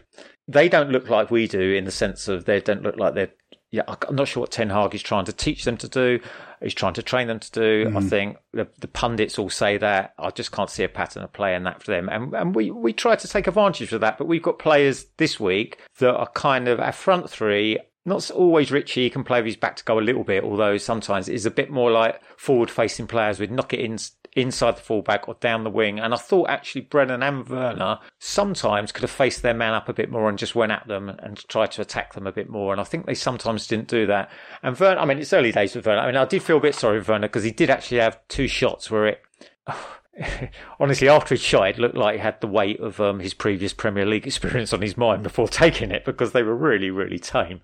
they 0.49 0.69
don't 0.69 0.91
look 0.91 1.09
like 1.09 1.31
we 1.31 1.47
do 1.47 1.75
in 1.75 1.85
the 1.85 1.91
sense 1.91 2.29
of 2.29 2.45
they 2.45 2.61
don't 2.61 2.83
look 2.83 2.97
like 2.97 3.15
they're. 3.15 3.33
Yeah, 3.73 3.83
I'm 3.89 4.15
not 4.15 4.29
sure 4.29 4.43
what 4.43 4.53
Ten 4.53 4.71
Hag 4.71 4.95
is 4.95 5.03
trying 5.03 5.25
to 5.25 5.33
teach 5.33 5.65
them 5.65 5.77
to 5.79 5.89
do. 5.89 6.21
He's 6.63 6.73
trying 6.73 6.95
to 6.95 7.03
train 7.03 7.27
them 7.27 7.41
to 7.41 7.51
do. 7.51 7.87
Mm. 7.87 7.97
I 7.97 8.01
think 8.01 8.37
the, 8.53 8.69
the, 8.79 8.87
pundits 8.87 9.41
all 9.41 9.51
say 9.51 9.77
that. 9.77 10.15
I 10.19 10.31
just 10.31 10.53
can't 10.53 10.71
see 10.71 10.85
a 10.85 10.89
pattern 10.89 11.25
of 11.25 11.33
play 11.33 11.55
in 11.55 11.65
that 11.65 11.83
for 11.83 11.91
them. 11.91 12.09
And, 12.09 12.33
and 12.33 12.55
we, 12.55 12.71
we 12.71 12.93
try 12.93 13.17
to 13.17 13.29
take 13.29 13.49
advantage 13.49 13.93
of 13.93 14.01
that. 14.03 14.19
But 14.19 14.29
we've 14.29 14.43
got 14.43 14.61
players 14.61 15.07
this 15.17 15.41
week 15.41 15.79
that 15.99 16.15
are 16.15 16.29
kind 16.29 16.69
of 16.69 16.79
our 16.79 16.93
front 16.93 17.29
three 17.29 17.79
not 18.07 18.31
always 18.31 18.71
Richie. 18.71 19.03
He 19.03 19.11
can 19.11 19.25
play 19.25 19.41
with 19.41 19.47
his 19.47 19.57
back 19.57 19.75
to 19.77 19.85
go 19.85 19.99
a 19.99 20.01
little 20.01 20.23
bit, 20.23 20.45
although 20.45 20.79
sometimes 20.79 21.29
it's 21.29 21.45
a 21.45 21.51
bit 21.51 21.71
more 21.71 21.91
like 21.91 22.23
forward 22.39 22.71
facing 22.71 23.09
players 23.09 23.41
with 23.41 23.51
knock 23.51 23.75
it 23.75 23.81
in 23.81 23.99
inside 24.37 24.77
the 24.77 24.83
fullback 24.83 25.27
or 25.27 25.35
down 25.41 25.65
the 25.65 25.71
wing. 25.71 25.99
And 25.99 26.15
I 26.15 26.19
thought 26.19 26.51
actually 26.51 26.83
Brennan 26.83 27.23
and 27.23 27.49
Werner 27.49 27.99
sometimes 28.19 28.93
could 28.93 29.03
have 29.03 29.11
faced 29.11 29.43
their 29.43 29.55
man 29.55 29.73
up 29.73 29.89
a 29.89 29.95
bit 29.95 30.11
more 30.11 30.29
and 30.29 30.39
just 30.39 30.55
went 30.55 30.73
at 30.73 30.87
them 30.87 31.09
and 31.09 31.37
tried 31.49 31.73
to 31.73 31.83
attack 31.83 32.13
them 32.13 32.27
a 32.27 32.33
bit 32.33 32.49
more. 32.49 32.73
And 32.73 32.81
I 32.81 32.85
think 32.85 33.07
they 33.07 33.15
sometimes 33.15 33.67
didn't 33.67 33.89
do 33.89 34.07
that. 34.07 34.31
And 34.63 34.79
Werner, 34.79 35.01
I 35.01 35.07
mean, 35.07 35.19
it's 35.19 35.33
early 35.33 35.53
days 35.53 35.75
with 35.75 35.87
Werner. 35.87 36.03
I 36.03 36.07
mean, 36.07 36.17
I 36.17 36.27
did 36.27 36.43
feel 36.43 36.59
a 36.59 36.61
bit 36.61 36.75
sorry 36.75 37.03
for 37.03 37.13
Werner 37.13 37.29
because 37.29 37.45
he 37.45 37.51
did 37.51 37.71
actually 37.71 37.99
have 37.99 38.21
two 38.29 38.47
shots 38.47 38.91
where 38.91 39.07
it. 39.07 39.23
honestly, 40.81 41.09
after 41.09 41.35
he 41.35 41.39
shot, 41.39 41.69
it 41.69 41.79
looked 41.79 41.97
like 41.97 42.17
he 42.17 42.21
had 42.21 42.41
the 42.41 42.47
weight 42.47 42.81
of 42.81 43.01
um, 43.01 43.21
his 43.21 43.35
previous 43.35 43.73
Premier 43.73 44.07
League 44.07 44.27
experience 44.27 44.73
on 44.73 44.83
his 44.83 44.97
mind 44.97 45.23
before 45.23 45.49
taking 45.49 45.91
it 45.91 46.05
because 46.05 46.33
they 46.33 46.43
were 46.43 46.57
really, 46.57 46.91
really 46.91 47.19
tame. 47.19 47.61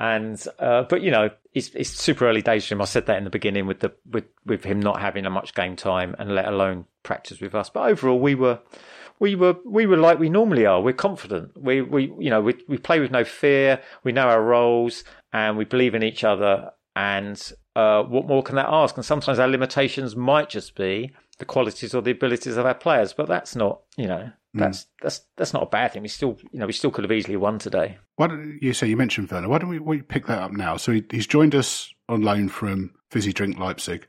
And 0.00 0.42
uh, 0.58 0.84
but 0.84 1.02
you 1.02 1.10
know, 1.10 1.28
it's, 1.52 1.68
it's 1.74 1.90
super 1.90 2.26
early 2.26 2.40
days 2.40 2.66
for 2.66 2.74
him. 2.74 2.80
I 2.80 2.86
said 2.86 3.04
that 3.04 3.18
in 3.18 3.24
the 3.24 3.30
beginning 3.30 3.66
with 3.66 3.80
the 3.80 3.92
with 4.10 4.24
with 4.46 4.64
him 4.64 4.80
not 4.80 4.98
having 4.98 5.26
a 5.26 5.30
much 5.30 5.54
game 5.54 5.76
time 5.76 6.16
and 6.18 6.34
let 6.34 6.46
alone 6.48 6.86
practice 7.02 7.38
with 7.38 7.54
us. 7.54 7.68
But 7.68 7.90
overall, 7.90 8.18
we 8.18 8.34
were 8.34 8.60
we 9.18 9.34
were 9.34 9.56
we 9.66 9.84
were 9.84 9.98
like 9.98 10.18
we 10.18 10.30
normally 10.30 10.64
are. 10.64 10.80
We're 10.80 10.94
confident. 10.94 11.50
We 11.54 11.82
we 11.82 12.14
you 12.18 12.30
know 12.30 12.40
we 12.40 12.54
we 12.66 12.78
play 12.78 12.98
with 12.98 13.10
no 13.10 13.24
fear. 13.24 13.82
We 14.02 14.12
know 14.12 14.26
our 14.26 14.42
roles 14.42 15.04
and 15.34 15.58
we 15.58 15.66
believe 15.66 15.94
in 15.94 16.02
each 16.02 16.24
other. 16.24 16.70
And 16.96 17.52
uh, 17.76 18.02
what 18.04 18.26
more 18.26 18.42
can 18.42 18.56
that 18.56 18.68
ask? 18.70 18.96
And 18.96 19.04
sometimes 19.04 19.38
our 19.38 19.48
limitations 19.48 20.16
might 20.16 20.48
just 20.48 20.74
be 20.76 21.12
the 21.38 21.44
qualities 21.44 21.94
or 21.94 22.00
the 22.00 22.12
abilities 22.12 22.56
of 22.56 22.64
our 22.64 22.74
players, 22.74 23.12
but 23.12 23.28
that's 23.28 23.54
not 23.54 23.80
you 23.98 24.06
know. 24.06 24.32
That's 24.54 24.82
mm. 24.82 24.86
that's 25.02 25.20
that's 25.36 25.52
not 25.52 25.62
a 25.62 25.66
bad 25.66 25.92
thing. 25.92 26.02
We 26.02 26.08
still, 26.08 26.38
you 26.52 26.58
know, 26.58 26.66
we 26.66 26.72
still 26.72 26.90
could 26.90 27.04
have 27.04 27.12
easily 27.12 27.36
won 27.36 27.58
today. 27.58 27.98
Why 28.16 28.26
don't 28.26 28.58
you 28.60 28.72
say 28.72 28.88
you 28.88 28.96
mentioned 28.96 29.30
Werner? 29.30 29.48
Why 29.48 29.58
don't 29.58 29.70
we, 29.70 29.78
we 29.78 30.02
pick 30.02 30.26
that 30.26 30.42
up 30.42 30.52
now? 30.52 30.76
So 30.76 30.92
he, 30.92 31.04
he's 31.10 31.26
joined 31.26 31.54
us 31.54 31.92
on 32.08 32.22
loan 32.22 32.48
from 32.48 32.92
Fizzy 33.10 33.32
Drink 33.32 33.58
Leipzig 33.58 34.06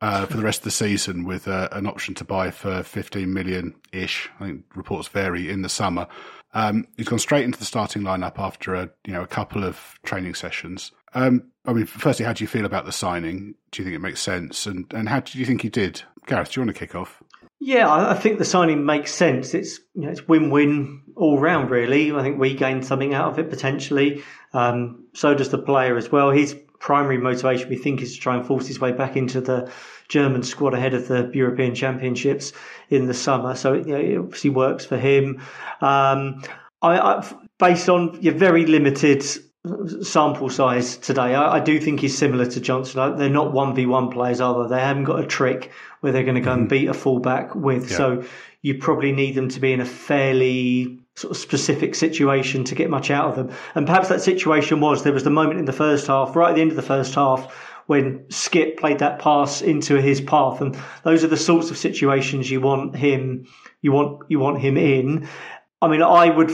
uh, 0.00 0.26
for 0.26 0.36
the 0.36 0.42
rest 0.42 0.60
of 0.60 0.64
the 0.64 0.70
season 0.70 1.24
with 1.24 1.46
uh, 1.46 1.68
an 1.72 1.86
option 1.86 2.14
to 2.14 2.24
buy 2.24 2.50
for 2.50 2.82
15 2.82 3.32
million 3.32 3.74
ish. 3.92 4.30
I 4.40 4.46
think 4.46 4.64
reports 4.74 5.08
vary 5.08 5.50
in 5.50 5.62
the 5.62 5.68
summer. 5.68 6.06
Um, 6.54 6.86
he's 6.96 7.08
gone 7.08 7.18
straight 7.18 7.44
into 7.44 7.58
the 7.58 7.64
starting 7.64 8.02
lineup 8.02 8.38
after 8.38 8.74
a 8.74 8.90
you 9.06 9.12
know 9.12 9.22
a 9.22 9.26
couple 9.26 9.64
of 9.64 9.98
training 10.04 10.34
sessions. 10.34 10.92
Um, 11.14 11.50
I 11.66 11.72
mean, 11.72 11.86
firstly, 11.86 12.24
how 12.24 12.32
do 12.32 12.42
you 12.42 12.48
feel 12.48 12.64
about 12.64 12.84
the 12.84 12.92
signing? 12.92 13.54
Do 13.70 13.82
you 13.82 13.84
think 13.84 13.96
it 13.96 14.00
makes 14.00 14.20
sense? 14.20 14.66
And 14.66 14.90
and 14.92 15.08
how 15.08 15.20
do 15.20 15.38
you 15.38 15.46
think 15.46 15.62
he 15.62 15.68
did? 15.68 16.02
Gareth, 16.26 16.52
do 16.52 16.60
you 16.60 16.66
want 16.66 16.76
to 16.76 16.78
kick 16.78 16.94
off? 16.94 17.22
Yeah, 17.64 17.88
I 17.88 18.14
think 18.14 18.40
the 18.40 18.44
signing 18.44 18.84
makes 18.84 19.14
sense. 19.14 19.54
It's 19.54 19.78
you 19.94 20.02
know, 20.02 20.10
it's 20.10 20.26
win-win 20.26 21.00
all 21.14 21.38
round, 21.38 21.70
really. 21.70 22.10
I 22.10 22.20
think 22.20 22.40
we 22.40 22.54
gain 22.54 22.82
something 22.82 23.14
out 23.14 23.30
of 23.30 23.38
it 23.38 23.50
potentially. 23.50 24.24
Um, 24.52 25.04
so 25.14 25.32
does 25.32 25.50
the 25.50 25.58
player 25.58 25.96
as 25.96 26.10
well. 26.10 26.32
His 26.32 26.56
primary 26.80 27.18
motivation, 27.18 27.68
we 27.68 27.76
think, 27.76 28.02
is 28.02 28.14
to 28.14 28.20
try 28.20 28.36
and 28.36 28.44
force 28.44 28.66
his 28.66 28.80
way 28.80 28.90
back 28.90 29.16
into 29.16 29.40
the 29.40 29.70
German 30.08 30.42
squad 30.42 30.74
ahead 30.74 30.92
of 30.92 31.06
the 31.06 31.30
European 31.32 31.72
Championships 31.72 32.52
in 32.90 33.06
the 33.06 33.14
summer. 33.14 33.54
So 33.54 33.74
you 33.74 33.84
know, 33.84 34.00
it 34.00 34.18
obviously 34.18 34.50
works 34.50 34.84
for 34.84 34.98
him. 34.98 35.40
Um, 35.80 36.42
I, 36.82 36.98
I, 36.98 37.34
based 37.60 37.88
on 37.88 38.20
your 38.20 38.34
very 38.34 38.66
limited 38.66 39.24
sample 40.02 40.50
size 40.50 40.96
today. 40.96 41.34
I, 41.34 41.56
I, 41.56 41.60
do 41.60 41.78
think 41.78 42.00
he's 42.00 42.18
similar 42.18 42.46
to 42.46 42.60
Johnson. 42.60 43.16
They're 43.16 43.28
not 43.30 43.52
one 43.52 43.74
v 43.74 43.86
one 43.86 44.10
players, 44.10 44.40
are 44.40 44.64
they? 44.64 44.74
They 44.74 44.80
haven't 44.80 45.04
got 45.04 45.20
a 45.20 45.26
trick 45.26 45.70
where 46.00 46.12
they're 46.12 46.24
going 46.24 46.34
to 46.34 46.40
go 46.40 46.50
mm-hmm. 46.50 46.60
and 46.60 46.68
beat 46.68 46.88
a 46.88 46.94
fullback 46.94 47.54
with. 47.54 47.90
Yeah. 47.90 47.96
So 47.96 48.24
you 48.62 48.78
probably 48.78 49.12
need 49.12 49.36
them 49.36 49.48
to 49.50 49.60
be 49.60 49.72
in 49.72 49.80
a 49.80 49.84
fairly 49.84 50.98
sort 51.14 51.30
of 51.30 51.36
specific 51.36 51.94
situation 51.94 52.64
to 52.64 52.74
get 52.74 52.90
much 52.90 53.10
out 53.10 53.26
of 53.26 53.36
them. 53.36 53.56
And 53.74 53.86
perhaps 53.86 54.08
that 54.08 54.20
situation 54.20 54.80
was 54.80 55.04
there 55.04 55.12
was 55.12 55.24
the 55.24 55.30
moment 55.30 55.60
in 55.60 55.66
the 55.66 55.72
first 55.72 56.08
half, 56.08 56.34
right 56.34 56.50
at 56.50 56.56
the 56.56 56.62
end 56.62 56.70
of 56.70 56.76
the 56.76 56.82
first 56.82 57.14
half, 57.14 57.52
when 57.86 58.20
Skipp 58.30 58.78
played 58.78 58.98
that 58.98 59.18
pass 59.20 59.60
into 59.60 60.00
his 60.00 60.20
path, 60.20 60.60
and 60.60 60.76
those 61.04 61.22
are 61.22 61.28
the 61.28 61.36
sorts 61.36 61.70
of 61.70 61.76
situations 61.76 62.50
you 62.50 62.60
want 62.60 62.96
him 62.96 63.46
you 63.82 63.92
want 63.92 64.22
you 64.28 64.38
want 64.38 64.60
him 64.60 64.76
in. 64.76 65.28
I 65.82 65.88
mean, 65.88 66.00
I 66.00 66.30
would, 66.30 66.52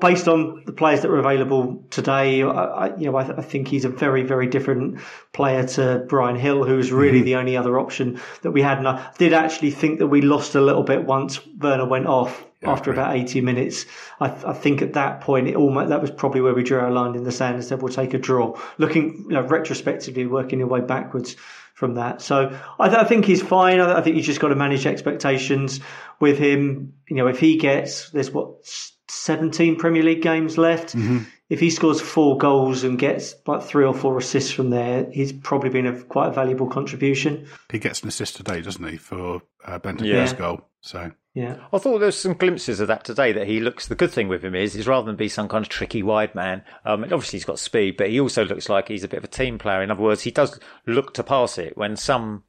based 0.00 0.28
on 0.28 0.62
the 0.66 0.72
players 0.72 1.00
that 1.02 1.10
were 1.10 1.18
available 1.18 1.84
today, 1.90 2.44
I, 2.44 2.96
you 2.96 3.06
know, 3.06 3.16
I, 3.16 3.38
I, 3.38 3.42
think 3.42 3.66
he's 3.66 3.84
a 3.84 3.88
very, 3.88 4.22
very 4.22 4.46
different 4.46 5.00
player 5.32 5.66
to 5.66 6.04
Bryan 6.08 6.40
Gil, 6.40 6.62
who 6.62 6.76
was 6.76 6.92
really 6.92 7.18
mm-hmm. 7.18 7.24
the 7.24 7.34
only 7.34 7.56
other 7.56 7.80
option 7.80 8.20
that 8.42 8.52
we 8.52 8.62
had. 8.62 8.78
And 8.78 8.86
I 8.86 9.10
did 9.18 9.32
actually 9.32 9.72
think 9.72 9.98
that 9.98 10.06
we 10.06 10.22
lost 10.22 10.54
a 10.54 10.60
little 10.60 10.84
bit 10.84 11.04
once 11.04 11.44
Werner 11.58 11.86
went 11.86 12.06
off 12.06 12.46
yeah, 12.62 12.70
after 12.70 12.92
about 12.92 13.16
80 13.16 13.40
minutes. 13.40 13.84
I, 14.20 14.26
I, 14.26 14.52
think 14.52 14.80
at 14.80 14.92
that 14.92 15.22
point, 15.22 15.48
it 15.48 15.56
almost, 15.56 15.88
that 15.88 16.00
was 16.00 16.12
probably 16.12 16.40
where 16.40 16.54
we 16.54 16.62
drew 16.62 16.78
our 16.78 16.92
line 16.92 17.16
in 17.16 17.24
the 17.24 17.32
sand 17.32 17.56
and 17.56 17.64
said, 17.64 17.82
we'll 17.82 17.92
take 17.92 18.14
a 18.14 18.18
draw. 18.18 18.56
Looking, 18.78 19.24
you 19.24 19.34
know, 19.34 19.42
retrospectively, 19.42 20.26
working 20.26 20.60
your 20.60 20.68
way 20.68 20.82
backwards 20.82 21.34
from 21.82 21.94
that. 21.94 22.22
So 22.22 22.56
I, 22.78 22.88
th- 22.88 23.00
I 23.00 23.02
think 23.02 23.24
he's 23.24 23.42
fine. 23.42 23.80
I, 23.80 23.98
I 23.98 24.02
think 24.02 24.14
you 24.14 24.22
just 24.22 24.38
got 24.38 24.50
to 24.50 24.54
manage 24.54 24.86
expectations 24.86 25.80
with 26.20 26.38
him. 26.38 26.92
You 27.08 27.16
know, 27.16 27.26
if 27.26 27.40
he 27.40 27.56
gets 27.56 28.10
there's 28.10 28.30
what 28.30 28.64
17 29.08 29.74
Premier 29.74 30.04
League 30.04 30.22
games 30.22 30.56
left. 30.56 30.94
Mm-hmm. 30.94 31.24
If 31.50 31.58
he 31.58 31.70
scores 31.70 32.00
four 32.00 32.38
goals 32.38 32.84
and 32.84 32.96
gets 32.96 33.34
like 33.48 33.64
three 33.64 33.84
or 33.84 33.92
four 33.92 34.16
assists 34.16 34.52
from 34.52 34.70
there, 34.70 35.10
he's 35.10 35.32
probably 35.32 35.70
been 35.70 35.86
a 35.86 36.00
quite 36.04 36.28
a 36.28 36.30
valuable 36.30 36.68
contribution. 36.68 37.48
He 37.72 37.80
gets 37.80 38.02
an 38.02 38.08
assist 38.08 38.36
today, 38.36 38.60
doesn't 38.60 38.88
he, 38.88 38.96
for 38.96 39.42
uh, 39.64 39.80
Bentancur's 39.80 40.32
yeah. 40.32 40.38
goal? 40.38 40.68
So 40.82 41.10
yeah, 41.34 41.56
I 41.72 41.78
thought 41.78 41.98
there 41.98 42.06
was 42.06 42.20
some 42.20 42.34
glimpses 42.34 42.80
of 42.80 42.88
that 42.88 43.04
today. 43.04 43.32
That 43.32 43.46
he 43.46 43.60
looks. 43.60 43.86
The 43.86 43.94
good 43.94 44.10
thing 44.10 44.28
with 44.28 44.44
him 44.44 44.54
is, 44.54 44.76
is 44.76 44.86
rather 44.86 45.06
than 45.06 45.16
be 45.16 45.28
some 45.28 45.48
kind 45.48 45.64
of 45.64 45.70
tricky 45.70 46.02
wide 46.02 46.34
man, 46.34 46.62
um, 46.84 47.04
obviously 47.04 47.38
he's 47.38 47.46
got 47.46 47.58
speed, 47.58 47.96
but 47.96 48.10
he 48.10 48.20
also 48.20 48.44
looks 48.44 48.68
like 48.68 48.88
he's 48.88 49.04
a 49.04 49.08
bit 49.08 49.18
of 49.18 49.24
a 49.24 49.28
team 49.28 49.58
player. 49.58 49.82
In 49.82 49.90
other 49.90 50.02
words, 50.02 50.22
he 50.22 50.30
does 50.30 50.60
look 50.86 51.14
to 51.14 51.22
pass 51.22 51.56
it 51.56 51.76
when 51.76 51.96
some 51.96 52.44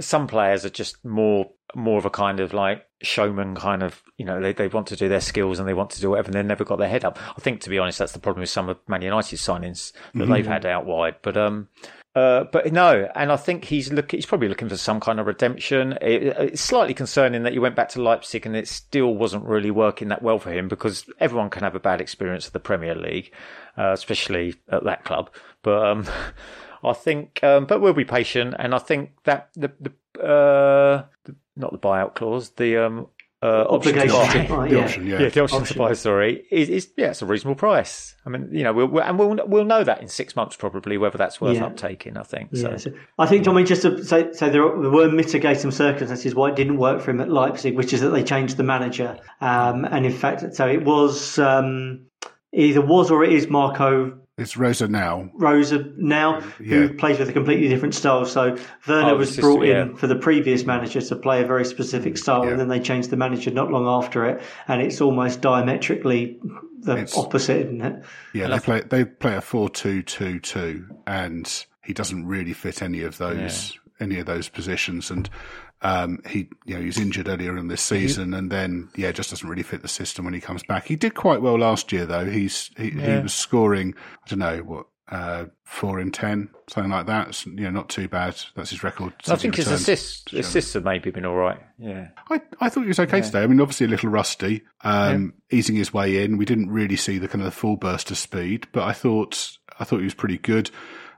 some 0.00 0.26
players 0.26 0.66
are 0.66 0.70
just 0.70 1.02
more 1.02 1.50
more 1.74 1.98
of 1.98 2.04
a 2.04 2.10
kind 2.10 2.40
of 2.40 2.52
like 2.52 2.86
showman 3.02 3.54
kind 3.54 3.82
of 3.82 4.02
you 4.18 4.24
know 4.24 4.40
they, 4.40 4.52
they 4.52 4.68
want 4.68 4.86
to 4.86 4.96
do 4.96 5.08
their 5.08 5.20
skills 5.20 5.58
and 5.58 5.68
they 5.68 5.74
want 5.74 5.90
to 5.90 6.00
do 6.00 6.10
whatever 6.10 6.26
and 6.26 6.34
they've 6.34 6.44
never 6.44 6.64
got 6.64 6.78
their 6.78 6.88
head 6.88 7.04
up 7.04 7.18
i 7.36 7.40
think 7.40 7.60
to 7.60 7.68
be 7.68 7.78
honest 7.78 7.98
that's 7.98 8.12
the 8.12 8.18
problem 8.18 8.40
with 8.40 8.48
some 8.48 8.68
of 8.68 8.78
man 8.88 9.02
united's 9.02 9.42
signings 9.42 9.92
that 9.92 10.20
mm-hmm. 10.20 10.32
they've 10.32 10.46
had 10.46 10.64
out 10.64 10.86
wide 10.86 11.16
but 11.22 11.36
um 11.36 11.68
uh, 12.16 12.44
but 12.44 12.72
no, 12.72 13.10
and 13.14 13.30
I 13.30 13.36
think 13.36 13.66
he's 13.66 13.92
look. 13.92 14.12
He's 14.12 14.24
probably 14.24 14.48
looking 14.48 14.70
for 14.70 14.76
some 14.78 15.00
kind 15.00 15.20
of 15.20 15.26
redemption. 15.26 15.98
It, 16.00 16.22
it's 16.22 16.62
slightly 16.62 16.94
concerning 16.94 17.42
that 17.42 17.52
he 17.52 17.58
went 17.58 17.76
back 17.76 17.90
to 17.90 18.00
Leipzig 18.00 18.46
and 18.46 18.56
it 18.56 18.68
still 18.68 19.14
wasn't 19.14 19.44
really 19.44 19.70
working 19.70 20.08
that 20.08 20.22
well 20.22 20.38
for 20.38 20.50
him 20.50 20.66
because 20.66 21.04
everyone 21.20 21.50
can 21.50 21.62
have 21.62 21.74
a 21.74 21.80
bad 21.80 22.00
experience 22.00 22.46
of 22.46 22.54
the 22.54 22.58
Premier 22.58 22.94
League, 22.94 23.34
uh, 23.76 23.90
especially 23.92 24.54
at 24.70 24.84
that 24.84 25.04
club. 25.04 25.28
But 25.60 25.86
um, 25.86 26.06
I 26.82 26.94
think, 26.94 27.44
um, 27.44 27.66
but 27.66 27.82
we'll 27.82 27.92
be 27.92 28.06
patient, 28.06 28.54
and 28.58 28.74
I 28.74 28.78
think 28.78 29.10
that 29.24 29.50
the 29.54 29.70
the, 29.78 30.22
uh, 30.22 31.04
the 31.24 31.34
not 31.54 31.72
the 31.72 31.78
buyout 31.78 32.14
clause, 32.14 32.48
the 32.56 32.78
um, 32.78 33.08
uh, 33.42 33.64
option 33.68 33.94
to 33.94 34.06
buy, 34.06 34.06
oh, 34.08 34.68
the 34.68 34.82
option, 34.82 35.06
yeah. 35.06 35.20
yeah, 35.20 35.28
the 35.28 35.42
option, 35.42 35.60
option, 35.60 35.64
to 35.64 35.78
buy. 35.78 35.92
Sorry, 35.92 36.46
is, 36.50 36.70
is 36.70 36.90
yeah, 36.96 37.10
it's 37.10 37.20
a 37.20 37.26
reasonable 37.26 37.54
price. 37.54 38.14
I 38.24 38.30
mean, 38.30 38.48
you 38.50 38.64
know, 38.64 38.72
we'll, 38.72 38.86
we'll, 38.86 39.02
and 39.02 39.18
we'll 39.18 39.38
we'll 39.46 39.64
know 39.64 39.84
that 39.84 40.00
in 40.00 40.08
six 40.08 40.34
months 40.34 40.56
probably 40.56 40.96
whether 40.96 41.18
that's 41.18 41.38
worth 41.38 41.56
yeah. 41.56 41.68
uptaking. 41.68 42.16
I 42.16 42.22
think. 42.22 42.56
So. 42.56 42.70
Yeah, 42.70 42.76
so 42.76 42.92
I 43.18 43.26
think, 43.26 43.44
Tommy, 43.44 43.64
just 43.64 43.82
to 43.82 44.02
say, 44.02 44.32
so 44.32 44.48
there, 44.48 44.62
there, 44.62 44.90
were 44.90 45.10
mitigating 45.10 45.70
circumstances 45.70 46.34
why 46.34 46.48
it 46.48 46.56
didn't 46.56 46.78
work 46.78 47.02
for 47.02 47.10
him 47.10 47.20
at 47.20 47.28
Leipzig, 47.28 47.76
which 47.76 47.92
is 47.92 48.00
that 48.00 48.10
they 48.10 48.24
changed 48.24 48.56
the 48.56 48.62
manager, 48.62 49.18
um, 49.42 49.84
and 49.84 50.06
in 50.06 50.12
fact, 50.12 50.54
so 50.54 50.66
it 50.66 50.84
was 50.84 51.38
um, 51.38 52.06
either 52.52 52.80
was 52.80 53.10
or 53.10 53.22
it 53.22 53.32
is 53.32 53.48
Marco 53.48 54.18
it's 54.38 54.56
Rose 54.56 54.82
now. 54.82 55.30
Rose 55.34 55.72
now, 55.96 56.40
yeah. 56.60 56.76
who 56.76 56.94
plays 56.94 57.18
with 57.18 57.30
a 57.30 57.32
completely 57.32 57.68
different 57.68 57.94
style. 57.94 58.26
So 58.26 58.56
Werner 58.86 59.10
oh, 59.10 59.16
was 59.16 59.36
brought 59.36 59.64
in 59.64 59.90
yeah. 59.90 59.96
for 59.96 60.06
the 60.06 60.16
previous 60.16 60.64
manager 60.64 61.00
to 61.00 61.16
play 61.16 61.42
a 61.42 61.46
very 61.46 61.64
specific 61.64 62.14
mm, 62.14 62.18
style, 62.18 62.44
yeah. 62.44 62.50
and 62.50 62.60
then 62.60 62.68
they 62.68 62.80
changed 62.80 63.10
the 63.10 63.16
manager 63.16 63.50
not 63.50 63.70
long 63.70 63.86
after 63.86 64.26
it, 64.26 64.42
and 64.68 64.82
it's 64.82 65.00
almost 65.00 65.40
diametrically 65.40 66.38
the 66.80 66.96
it's, 66.96 67.16
opposite, 67.16 67.66
isn't 67.66 67.80
it? 67.80 68.04
Yeah, 68.34 68.48
they 68.48 68.58
play 68.58 68.82
they 68.82 69.04
play 69.06 69.36
a 69.36 69.40
four-two-two-two, 69.40 70.86
and 71.06 71.66
he 71.82 71.94
doesn't 71.94 72.26
really 72.26 72.52
fit 72.52 72.82
any 72.82 73.02
of 73.02 73.16
those 73.16 73.78
any 74.00 74.18
of 74.18 74.26
those 74.26 74.50
positions, 74.50 75.10
and 75.10 75.30
um, 75.82 76.20
he, 76.26 76.48
you 76.64 76.74
know, 76.74 76.80
he 76.80 76.86
was 76.86 76.98
injured 76.98 77.28
earlier 77.28 77.56
in 77.56 77.68
this 77.68 77.82
season, 77.82 78.34
and 78.34 78.50
then 78.50 78.88
yeah, 78.96 79.12
just 79.12 79.30
doesn't 79.30 79.48
really 79.48 79.62
fit 79.62 79.82
the 79.82 79.88
system 79.88 80.24
when 80.24 80.34
he 80.34 80.40
comes 80.40 80.62
back. 80.62 80.86
He 80.86 80.96
did 80.96 81.14
quite 81.14 81.42
well 81.42 81.58
last 81.58 81.92
year, 81.92 82.06
though. 82.06 82.24
He's 82.24 82.70
he, 82.76 82.92
yeah. 82.92 83.16
he 83.16 83.22
was 83.22 83.34
scoring, 83.34 83.94
I 84.24 84.28
don't 84.28 84.38
know 84.38 84.58
what, 84.58 84.86
uh, 85.08 85.44
four 85.64 86.00
in 86.00 86.10
ten, 86.10 86.48
something 86.68 86.90
like 86.90 87.06
that. 87.06 87.28
It's, 87.28 87.46
you 87.46 87.52
know, 87.60 87.70
not 87.70 87.88
too 87.88 88.08
bad. 88.08 88.40
That's 88.54 88.70
his 88.70 88.82
record. 88.82 89.12
I 89.28 89.36
think 89.36 89.56
his 89.56 89.68
assists 89.68 90.32
assists 90.32 90.72
have 90.72 90.84
maybe 90.84 91.10
been 91.10 91.26
all 91.26 91.36
right. 91.36 91.60
Yeah, 91.78 92.08
I 92.30 92.40
I 92.60 92.68
thought 92.68 92.82
he 92.82 92.88
was 92.88 93.00
okay 93.00 93.18
yeah. 93.18 93.24
today. 93.24 93.42
I 93.42 93.46
mean, 93.46 93.60
obviously 93.60 93.86
a 93.86 93.90
little 93.90 94.10
rusty, 94.10 94.62
um, 94.80 95.34
yeah. 95.50 95.58
easing 95.58 95.76
his 95.76 95.92
way 95.92 96.24
in. 96.24 96.38
We 96.38 96.44
didn't 96.46 96.70
really 96.70 96.96
see 96.96 97.18
the 97.18 97.28
kind 97.28 97.42
of 97.42 97.46
the 97.46 97.50
full 97.50 97.76
burst 97.76 98.10
of 98.10 98.18
speed, 98.18 98.66
but 98.72 98.84
I 98.84 98.92
thought 98.92 99.58
I 99.78 99.84
thought 99.84 99.98
he 99.98 100.04
was 100.04 100.14
pretty 100.14 100.38
good. 100.38 100.70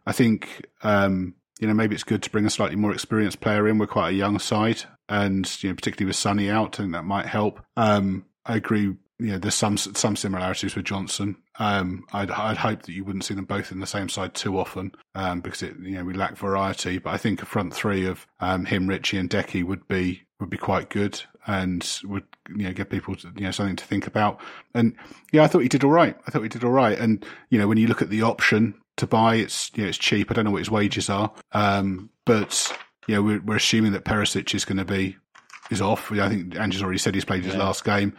I 0.04 0.12
think 0.12 0.66
um, 0.82 1.34
you 1.58 1.66
know, 1.66 1.74
maybe 1.74 1.94
it's 1.94 2.04
good 2.04 2.22
to 2.22 2.30
bring 2.30 2.46
a 2.46 2.50
slightly 2.50 2.76
more 2.76 2.92
experienced 2.92 3.40
player 3.40 3.68
in. 3.68 3.78
We're 3.78 3.86
quite 3.86 4.10
a 4.10 4.16
young 4.16 4.38
side, 4.38 4.82
and 5.08 5.50
you 5.62 5.70
know, 5.70 5.74
particularly 5.74 6.08
with 6.08 6.16
Sonny 6.16 6.50
out, 6.50 6.78
I 6.78 6.82
think 6.82 6.92
that 6.92 7.04
might 7.04 7.26
help. 7.26 7.60
Um, 7.76 8.24
I 8.46 8.56
agree. 8.56 8.96
You 9.20 9.32
know, 9.32 9.38
there's 9.38 9.54
some 9.54 9.76
some 9.76 10.16
similarities 10.16 10.76
with 10.76 10.84
Johnson. 10.84 11.36
Um, 11.58 12.04
I'd, 12.12 12.30
I'd 12.30 12.56
hope 12.56 12.82
that 12.82 12.92
you 12.92 13.04
wouldn't 13.04 13.24
see 13.24 13.34
them 13.34 13.46
both 13.46 13.72
in 13.72 13.80
the 13.80 13.86
same 13.86 14.08
side 14.08 14.34
too 14.34 14.58
often, 14.58 14.92
um, 15.16 15.40
because 15.40 15.62
it, 15.62 15.76
you 15.80 15.96
know, 15.96 16.04
we 16.04 16.14
lack 16.14 16.36
variety. 16.36 16.98
But 16.98 17.14
I 17.14 17.16
think 17.16 17.42
a 17.42 17.46
front 17.46 17.74
three 17.74 18.06
of 18.06 18.26
um, 18.38 18.64
him, 18.64 18.86
Richie, 18.86 19.18
and 19.18 19.28
Decky 19.28 19.64
would 19.64 19.88
be 19.88 20.22
would 20.38 20.50
be 20.50 20.56
quite 20.56 20.88
good 20.88 21.20
and 21.48 21.98
would 22.04 22.24
you 22.54 22.64
know 22.64 22.72
give 22.72 22.90
people 22.90 23.16
you 23.36 23.44
know 23.44 23.50
something 23.50 23.74
to 23.74 23.84
think 23.84 24.06
about. 24.06 24.40
And 24.74 24.94
yeah, 25.32 25.42
I 25.42 25.48
thought 25.48 25.60
he 25.60 25.68
did 25.68 25.82
all 25.82 25.90
right. 25.90 26.16
I 26.26 26.30
thought 26.30 26.42
he 26.42 26.48
did 26.48 26.62
all 26.62 26.70
right. 26.70 26.96
And 26.96 27.24
you 27.50 27.58
know, 27.58 27.66
when 27.66 27.78
you 27.78 27.88
look 27.88 28.02
at 28.02 28.10
the 28.10 28.22
option 28.22 28.74
to 28.98 29.06
buy. 29.06 29.36
It's 29.36 29.70
you 29.74 29.82
know, 29.82 29.88
it's 29.88 29.98
cheap. 29.98 30.30
I 30.30 30.34
don't 30.34 30.44
know 30.44 30.50
what 30.50 30.58
his 30.58 30.70
wages 30.70 31.10
are, 31.10 31.32
um, 31.52 32.10
but 32.24 32.72
you 33.06 33.14
know 33.14 33.22
we're, 33.22 33.40
we're 33.40 33.56
assuming 33.56 33.92
that 33.92 34.04
Perisic 34.04 34.54
is 34.54 34.64
going 34.64 34.78
to 34.78 34.84
be 34.84 35.16
is 35.70 35.80
off. 35.80 36.12
I 36.12 36.28
think 36.28 36.56
Ange's 36.56 36.82
already 36.82 36.98
said 36.98 37.14
he's 37.14 37.24
played 37.24 37.44
his 37.44 37.54
yeah. 37.54 37.60
last 37.60 37.84
game. 37.84 38.14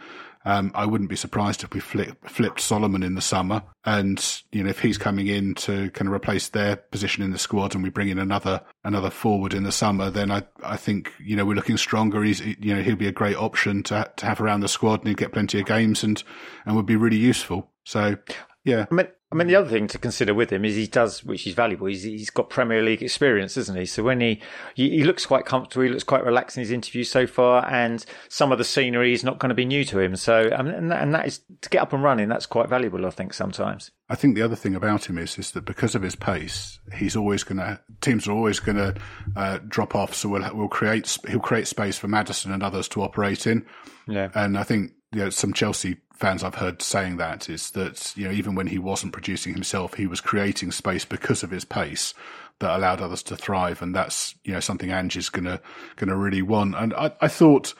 Um, 0.46 0.72
I 0.74 0.86
wouldn't 0.86 1.10
be 1.10 1.16
surprised 1.16 1.64
if 1.64 1.74
we 1.74 1.80
flip, 1.80 2.16
flipped 2.26 2.60
Solomon 2.60 3.02
in 3.02 3.14
the 3.14 3.20
summer, 3.20 3.62
and 3.84 4.42
you 4.52 4.64
know 4.64 4.70
if 4.70 4.80
he's 4.80 4.96
coming 4.96 5.26
in 5.26 5.54
to 5.56 5.90
kind 5.90 6.08
of 6.08 6.14
replace 6.14 6.48
their 6.48 6.76
position 6.76 7.22
in 7.22 7.30
the 7.30 7.38
squad, 7.38 7.74
and 7.74 7.84
we 7.84 7.90
bring 7.90 8.08
in 8.08 8.18
another 8.18 8.62
another 8.82 9.10
forward 9.10 9.52
in 9.52 9.64
the 9.64 9.72
summer, 9.72 10.08
then 10.08 10.30
I 10.30 10.44
I 10.62 10.78
think 10.78 11.12
you 11.22 11.36
know 11.36 11.44
we're 11.44 11.54
looking 11.54 11.76
stronger. 11.76 12.22
He's 12.22 12.40
you 12.40 12.74
know 12.74 12.82
he'll 12.82 12.96
be 12.96 13.08
a 13.08 13.12
great 13.12 13.36
option 13.36 13.82
to 13.84 14.10
to 14.16 14.26
have 14.26 14.40
around 14.40 14.60
the 14.60 14.68
squad, 14.68 15.00
and 15.00 15.08
he'll 15.08 15.16
get 15.16 15.32
plenty 15.32 15.60
of 15.60 15.66
games, 15.66 16.02
and 16.02 16.22
and 16.64 16.74
would 16.74 16.86
be 16.86 16.96
really 16.96 17.18
useful. 17.18 17.70
So 17.84 18.16
yeah. 18.64 18.86
I 18.90 18.94
mean, 18.94 19.08
I 19.32 19.36
mean, 19.36 19.46
the 19.46 19.54
other 19.54 19.70
thing 19.70 19.86
to 19.88 19.98
consider 19.98 20.34
with 20.34 20.50
him 20.50 20.64
is 20.64 20.74
he 20.74 20.88
does, 20.88 21.22
which 21.22 21.46
is 21.46 21.54
valuable. 21.54 21.86
He's, 21.86 22.02
he's 22.02 22.30
got 22.30 22.50
Premier 22.50 22.82
League 22.82 23.00
experience, 23.00 23.56
isn't 23.56 23.76
he? 23.76 23.86
So 23.86 24.02
when 24.02 24.20
he, 24.20 24.40
he, 24.74 24.90
he 24.90 25.04
looks 25.04 25.24
quite 25.24 25.44
comfortable, 25.44 25.84
he 25.84 25.88
looks 25.88 26.02
quite 26.02 26.24
relaxed 26.24 26.56
in 26.56 26.62
his 26.62 26.72
interviews 26.72 27.08
so 27.08 27.28
far, 27.28 27.64
and 27.70 28.04
some 28.28 28.50
of 28.50 28.58
the 28.58 28.64
scenery 28.64 29.12
is 29.12 29.22
not 29.22 29.38
going 29.38 29.50
to 29.50 29.54
be 29.54 29.64
new 29.64 29.84
to 29.84 30.00
him. 30.00 30.16
So, 30.16 30.48
and, 30.48 30.90
that, 30.90 31.00
and 31.00 31.14
that 31.14 31.26
is 31.26 31.42
to 31.60 31.68
get 31.68 31.80
up 31.80 31.92
and 31.92 32.02
running. 32.02 32.28
That's 32.28 32.46
quite 32.46 32.68
valuable, 32.68 33.06
I 33.06 33.10
think, 33.10 33.32
sometimes. 33.32 33.92
I 34.08 34.16
think 34.16 34.34
the 34.34 34.42
other 34.42 34.56
thing 34.56 34.74
about 34.74 35.08
him 35.08 35.16
is 35.16 35.38
is 35.38 35.52
that 35.52 35.64
because 35.64 35.94
of 35.94 36.02
his 36.02 36.16
pace, 36.16 36.80
he's 36.92 37.14
always 37.14 37.44
going 37.44 37.58
to 37.58 37.78
teams 38.00 38.26
are 38.26 38.32
always 38.32 38.58
going 38.58 38.78
to 38.78 38.96
uh, 39.36 39.58
drop 39.68 39.94
off. 39.94 40.12
So 40.16 40.28
we'll 40.28 40.56
we'll 40.56 40.66
create 40.66 41.16
he'll 41.28 41.38
create 41.38 41.68
space 41.68 41.96
for 41.96 42.08
Maddison 42.08 42.50
and 42.50 42.64
others 42.64 42.88
to 42.88 43.02
operate 43.02 43.46
in. 43.46 43.64
Yeah, 44.08 44.30
and 44.34 44.58
I 44.58 44.64
think 44.64 44.90
you 45.12 45.20
know 45.20 45.30
some 45.30 45.52
Chelsea 45.52 45.98
fans 46.20 46.44
I've 46.44 46.56
heard 46.56 46.82
saying 46.82 47.16
that 47.16 47.48
is 47.48 47.70
that 47.70 48.12
you 48.14 48.26
know 48.26 48.32
even 48.32 48.54
when 48.54 48.68
he 48.68 48.78
wasn't 48.78 49.12
producing 49.12 49.54
himself, 49.54 49.94
he 49.94 50.06
was 50.06 50.20
creating 50.20 50.70
space 50.70 51.04
because 51.04 51.42
of 51.42 51.50
his 51.50 51.64
pace 51.64 52.14
that 52.60 52.76
allowed 52.76 53.00
others 53.00 53.22
to 53.24 53.36
thrive, 53.36 53.82
and 53.82 53.94
that's 53.94 54.34
you 54.44 54.52
know 54.52 54.60
something 54.60 54.90
Ange 54.90 55.16
is 55.16 55.30
gonna 55.30 55.60
gonna 55.96 56.16
really 56.16 56.42
want. 56.42 56.74
And 56.76 56.94
I, 56.94 57.12
I 57.20 57.28
thought 57.28 57.74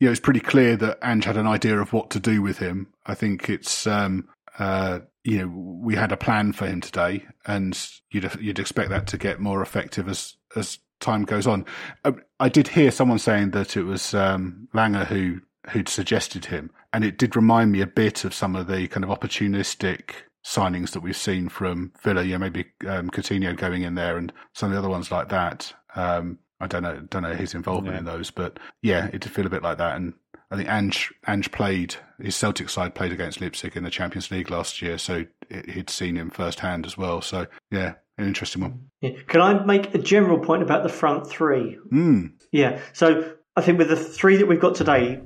you 0.00 0.06
know 0.06 0.10
it's 0.10 0.20
pretty 0.20 0.40
clear 0.40 0.76
that 0.76 0.98
Ange 1.02 1.24
had 1.24 1.36
an 1.36 1.46
idea 1.46 1.80
of 1.80 1.92
what 1.92 2.10
to 2.10 2.20
do 2.20 2.42
with 2.42 2.58
him. 2.58 2.88
I 3.06 3.14
think 3.14 3.48
it's 3.48 3.86
um, 3.86 4.28
uh, 4.58 5.00
you 5.22 5.38
know 5.38 5.48
we 5.48 5.94
had 5.94 6.12
a 6.12 6.16
plan 6.16 6.52
for 6.52 6.66
him 6.66 6.80
today, 6.80 7.24
and 7.46 7.78
you'd 8.10 8.30
you'd 8.40 8.58
expect 8.58 8.90
that 8.90 9.06
to 9.08 9.18
get 9.18 9.40
more 9.40 9.62
effective 9.62 10.08
as 10.08 10.36
as 10.56 10.78
time 10.98 11.24
goes 11.24 11.46
on. 11.46 11.64
I, 12.04 12.08
um, 12.08 12.22
I 12.40 12.48
did 12.48 12.68
hear 12.68 12.90
someone 12.90 13.18
saying 13.18 13.52
that 13.52 13.76
it 13.76 13.84
was 13.84 14.12
um, 14.12 14.68
Lange 14.74 15.04
who 15.04 15.40
who'd 15.70 15.88
suggested 15.88 16.46
him. 16.46 16.70
And 16.92 17.04
it 17.04 17.18
did 17.18 17.36
remind 17.36 17.72
me 17.72 17.80
a 17.80 17.86
bit 17.86 18.24
of 18.24 18.34
some 18.34 18.56
of 18.56 18.66
the 18.66 18.88
kind 18.88 19.04
of 19.04 19.10
opportunistic 19.10 20.12
signings 20.44 20.92
that 20.92 21.00
we've 21.00 21.16
seen 21.16 21.48
from 21.48 21.92
Villa. 22.02 22.22
Yeah, 22.22 22.38
maybe 22.38 22.66
um, 22.86 23.10
Coutinho 23.10 23.56
going 23.56 23.82
in 23.82 23.94
there 23.94 24.16
and 24.16 24.32
some 24.54 24.68
of 24.68 24.72
the 24.72 24.78
other 24.78 24.88
ones 24.88 25.10
like 25.10 25.28
that. 25.28 25.72
Um, 25.94 26.38
I 26.60 26.66
don't 26.66 26.82
know, 26.82 27.00
don't 27.08 27.22
know 27.22 27.34
his 27.34 27.54
involvement 27.54 27.94
yeah. 27.94 28.00
in 28.00 28.04
those, 28.04 28.30
but 28.30 28.58
yeah, 28.82 29.06
it 29.06 29.20
did 29.20 29.32
feel 29.32 29.46
a 29.46 29.50
bit 29.50 29.62
like 29.62 29.78
that. 29.78 29.96
And 29.96 30.14
I 30.50 30.56
think 30.56 30.68
Ange, 30.68 31.12
Ange 31.26 31.50
played 31.52 31.94
his 32.20 32.36
Celtic 32.36 32.68
side 32.68 32.94
played 32.94 33.12
against 33.12 33.40
Leipzig 33.40 33.76
in 33.76 33.84
the 33.84 33.90
Champions 33.90 34.30
League 34.30 34.50
last 34.50 34.82
year, 34.82 34.98
so 34.98 35.24
he'd 35.68 35.88
seen 35.88 36.16
him 36.16 36.28
firsthand 36.28 36.86
as 36.86 36.98
well. 36.98 37.22
So 37.22 37.46
yeah, 37.70 37.94
an 38.18 38.26
interesting 38.26 38.62
one. 38.62 38.90
Yeah. 39.00 39.12
Can 39.28 39.40
I 39.40 39.64
make 39.64 39.94
a 39.94 39.98
general 39.98 40.38
point 40.38 40.62
about 40.62 40.82
the 40.82 40.88
front 40.88 41.28
three? 41.28 41.78
Mm. 41.92 42.32
Yeah. 42.52 42.80
So 42.92 43.32
I 43.56 43.62
think 43.62 43.78
with 43.78 43.88
the 43.88 43.96
three 43.96 44.36
that 44.36 44.46
we've 44.46 44.60
got 44.60 44.74
today, 44.74 45.20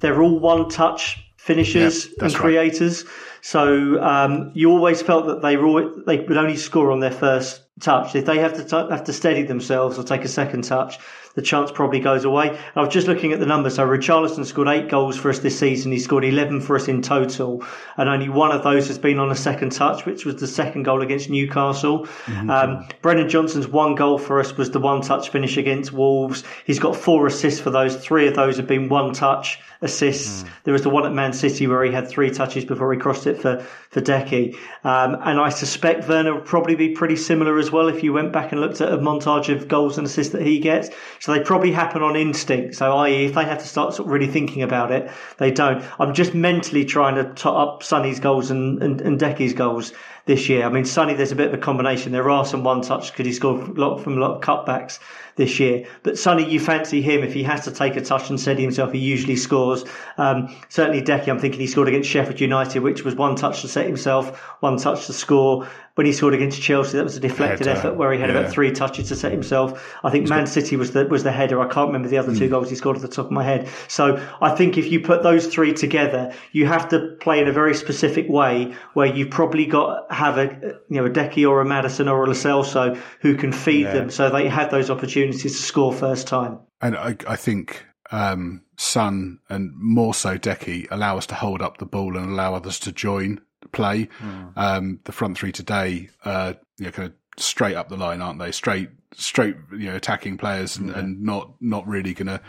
they're 0.00 0.22
all 0.22 0.38
one 0.38 0.68
touch 0.68 1.24
finishers 1.36 2.04
Yeah, 2.06 2.10
and 2.10 2.16
that's 2.20 2.34
right. 2.34 2.40
creators. 2.42 3.04
So 3.42 4.02
um, 4.02 4.50
you 4.54 4.70
always 4.70 5.00
felt 5.00 5.26
that 5.26 5.40
they 5.40 5.56
were 5.56 5.66
always, 5.66 5.86
they 6.06 6.18
would 6.20 6.36
only 6.36 6.56
score 6.56 6.90
on 6.90 7.00
their 7.00 7.10
first 7.10 7.62
touch. 7.80 8.14
If 8.14 8.26
they 8.26 8.38
have 8.38 8.52
to 8.54 8.64
t- 8.64 8.90
have 8.90 9.04
to 9.04 9.12
steady 9.12 9.42
themselves 9.44 9.98
or 9.98 10.04
take 10.04 10.24
a 10.24 10.28
second 10.28 10.64
touch, 10.64 10.98
the 11.36 11.40
chance 11.40 11.70
probably 11.72 12.00
goes 12.00 12.26
away. 12.26 12.48
And 12.50 12.58
I 12.76 12.80
was 12.82 12.92
just 12.92 13.06
looking 13.06 13.32
at 13.32 13.40
the 13.40 13.46
numbers. 13.46 13.76
So 13.76 13.86
Richarlison 13.86 14.44
scored 14.44 14.68
eight 14.68 14.90
goals 14.90 15.16
for 15.16 15.30
us 15.30 15.38
this 15.38 15.58
season. 15.58 15.90
He 15.92 15.98
scored 15.98 16.24
11 16.24 16.60
for 16.60 16.76
us 16.76 16.88
in 16.88 17.00
total. 17.00 17.64
And 17.96 18.10
only 18.10 18.28
one 18.28 18.50
of 18.52 18.62
those 18.62 18.88
has 18.88 18.98
been 18.98 19.18
on 19.18 19.30
a 19.30 19.34
second 19.36 19.72
touch, 19.72 20.04
which 20.04 20.26
was 20.26 20.36
the 20.36 20.46
second 20.48 20.82
goal 20.82 21.00
against 21.00 21.30
Newcastle. 21.30 22.06
Um, 22.50 22.86
Brennan 23.00 23.28
Johnson's 23.30 23.68
one 23.68 23.94
goal 23.94 24.18
for 24.18 24.40
us 24.40 24.54
was 24.58 24.70
the 24.72 24.80
one 24.80 25.00
touch 25.00 25.30
finish 25.30 25.56
against 25.56 25.92
Wolves. 25.92 26.44
He's 26.66 26.78
got 26.80 26.94
four 26.94 27.26
assists 27.26 27.60
for 27.60 27.70
those. 27.70 27.96
Three 27.96 28.26
of 28.28 28.34
those 28.34 28.58
have 28.58 28.66
been 28.66 28.90
one 28.90 29.14
touch 29.14 29.58
assists. 29.82 30.44
There 30.64 30.72
was 30.72 30.82
the 30.82 30.90
one 30.90 31.06
at 31.06 31.12
Man 31.12 31.32
City 31.32 31.66
where 31.66 31.82
he 31.84 31.92
had 31.92 32.08
three 32.08 32.30
touches 32.30 32.64
before 32.64 32.92
he 32.92 32.98
crossed 32.98 33.26
it 33.26 33.40
for, 33.40 33.64
for 33.90 34.00
Decky. 34.00 34.54
Um, 34.84 35.16
and 35.22 35.40
I 35.40 35.48
suspect 35.48 36.08
Werner 36.08 36.34
will 36.34 36.42
probably 36.42 36.74
be 36.74 36.90
pretty 36.90 37.16
similar 37.16 37.58
as 37.58 37.70
well 37.70 37.88
if 37.88 38.02
you 38.02 38.12
went 38.12 38.32
back 38.32 38.52
and 38.52 38.60
looked 38.60 38.80
at 38.80 38.92
a 38.92 38.98
montage 38.98 39.48
of 39.48 39.68
goals 39.68 39.96
and 39.96 40.06
assists 40.06 40.32
that 40.32 40.42
he 40.42 40.58
gets. 40.58 40.90
So 41.20 41.32
they 41.32 41.40
probably 41.40 41.72
happen 41.72 42.02
on 42.02 42.16
instinct. 42.16 42.74
So, 42.74 42.96
i.e., 42.98 43.26
if 43.26 43.34
they 43.34 43.44
have 43.44 43.58
to 43.58 43.66
start 43.66 43.94
sort 43.94 44.06
of 44.06 44.12
really 44.12 44.28
thinking 44.28 44.62
about 44.62 44.92
it, 44.92 45.10
they 45.38 45.50
don't. 45.50 45.84
I'm 45.98 46.14
just 46.14 46.34
mentally 46.34 46.84
trying 46.84 47.14
to 47.14 47.24
top 47.34 47.56
up 47.56 47.82
Sonny's 47.82 48.20
goals 48.20 48.50
and, 48.50 48.82
and, 48.82 49.00
and 49.00 49.18
Decky's 49.18 49.54
goals 49.54 49.92
this 50.26 50.48
year. 50.48 50.64
I 50.64 50.68
mean, 50.68 50.84
Sonny, 50.84 51.14
there's 51.14 51.32
a 51.32 51.36
bit 51.36 51.48
of 51.48 51.54
a 51.54 51.58
combination. 51.58 52.12
There 52.12 52.30
are 52.30 52.44
some 52.44 52.64
one 52.64 52.82
touch 52.82 53.10
because 53.10 53.26
he 53.26 53.32
scored 53.32 53.76
a 53.76 53.80
lot 53.80 53.98
from 53.98 54.18
a 54.18 54.20
lot 54.20 54.36
of 54.36 54.42
cutbacks 54.42 54.98
this 55.36 55.60
year. 55.60 55.86
But 56.02 56.18
Sonny, 56.18 56.48
you 56.50 56.60
fancy 56.60 57.00
him 57.02 57.22
if 57.22 57.32
he 57.32 57.42
has 57.44 57.64
to 57.64 57.70
take 57.70 57.96
a 57.96 58.00
touch 58.00 58.30
and 58.30 58.40
steady 58.40 58.62
himself. 58.62 58.92
He 58.92 58.98
usually 58.98 59.36
scores. 59.36 59.84
Um, 60.18 60.54
certainly, 60.68 61.02
Decky, 61.02 61.28
I'm 61.28 61.38
thinking 61.38 61.60
he 61.60 61.66
scored 61.66 61.88
against 61.88 62.08
Sheffield 62.08 62.40
United, 62.40 62.80
which 62.80 63.04
was 63.04 63.14
one 63.14 63.36
touch 63.36 63.62
to 63.62 63.68
set 63.68 63.86
himself, 63.86 64.38
one 64.60 64.76
touch 64.76 65.06
to 65.06 65.12
score. 65.12 65.68
When 65.94 66.06
he 66.06 66.12
scored 66.12 66.34
against 66.34 66.60
Chelsea, 66.62 66.96
that 66.96 67.04
was 67.04 67.16
a 67.16 67.20
deflected 67.20 67.66
effort 67.66 67.94
where 67.94 68.12
he 68.12 68.20
had 68.20 68.30
yeah. 68.30 68.38
about 68.38 68.52
three 68.52 68.70
touches 68.70 69.08
to 69.08 69.16
set 69.16 69.32
himself. 69.32 69.96
I 70.02 70.10
think 70.10 70.28
Man 70.28 70.46
City 70.46 70.76
was 70.76 70.92
the 70.92 71.06
was 71.06 71.24
the 71.24 71.32
header. 71.32 71.60
I 71.60 71.68
can't 71.68 71.88
remember 71.88 72.08
the 72.08 72.18
other 72.18 72.34
two 72.34 72.48
goals 72.48 72.70
he 72.70 72.76
scored 72.76 72.96
at 72.96 73.02
the 73.02 73.08
top 73.08 73.26
of 73.26 73.32
my 73.32 73.44
head. 73.44 73.68
So 73.88 74.24
I 74.40 74.54
think 74.54 74.78
if 74.78 74.90
you 74.90 75.00
put 75.00 75.22
those 75.22 75.46
three 75.46 75.72
together, 75.72 76.32
you 76.52 76.66
have 76.66 76.88
to 76.90 77.16
play 77.20 77.40
in 77.40 77.48
a 77.48 77.52
very 77.52 77.74
specific 77.74 78.28
way 78.28 78.74
where 78.94 79.06
you've 79.06 79.30
probably 79.30 79.66
got 79.66 80.10
have 80.12 80.38
a 80.38 80.78
you 80.88 81.00
know 81.00 81.06
a 81.06 81.10
Decky 81.10 81.48
or 81.48 81.60
a 81.60 81.64
Maddison 81.64 82.08
or 82.08 82.24
a 82.24 82.26
Lo 82.26 82.34
Celso 82.34 82.98
who 83.20 83.36
can 83.36 83.52
feed 83.52 83.86
them, 83.86 84.10
so 84.10 84.30
they 84.30 84.48
have 84.48 84.70
those 84.70 84.90
opportunities 84.90 85.42
to 85.42 85.50
score 85.50 85.92
first 85.92 86.26
time. 86.26 86.58
And 86.80 86.96
I, 86.96 87.16
I 87.26 87.36
think 87.36 87.84
um, 88.10 88.62
Son 88.76 89.38
and 89.48 89.72
more 89.74 90.14
so 90.14 90.38
Decky 90.38 90.86
allow 90.90 91.18
us 91.18 91.26
to 91.26 91.34
hold 91.34 91.62
up 91.62 91.78
the 91.78 91.86
ball 91.86 92.16
and 92.16 92.30
allow 92.30 92.54
others 92.54 92.78
to 92.80 92.92
join 92.92 93.40
play. 93.72 94.08
Um, 94.56 95.00
the 95.04 95.12
front 95.12 95.38
three 95.38 95.52
today, 95.52 96.10
uh, 96.24 96.54
you 96.78 96.86
know, 96.86 96.90
kind 96.92 97.08
of 97.08 97.42
straight 97.42 97.76
up 97.76 97.88
the 97.88 97.96
line, 97.96 98.22
aren't 98.22 98.38
they? 98.38 98.52
Straight, 98.52 98.90
straight, 99.14 99.56
you 99.72 99.90
know, 99.90 99.96
attacking 99.96 100.38
players 100.38 100.76
and, 100.76 100.90
and 100.90 101.22
not 101.22 101.54
not 101.60 101.86
really 101.86 102.14
going 102.14 102.26
to 102.26 102.40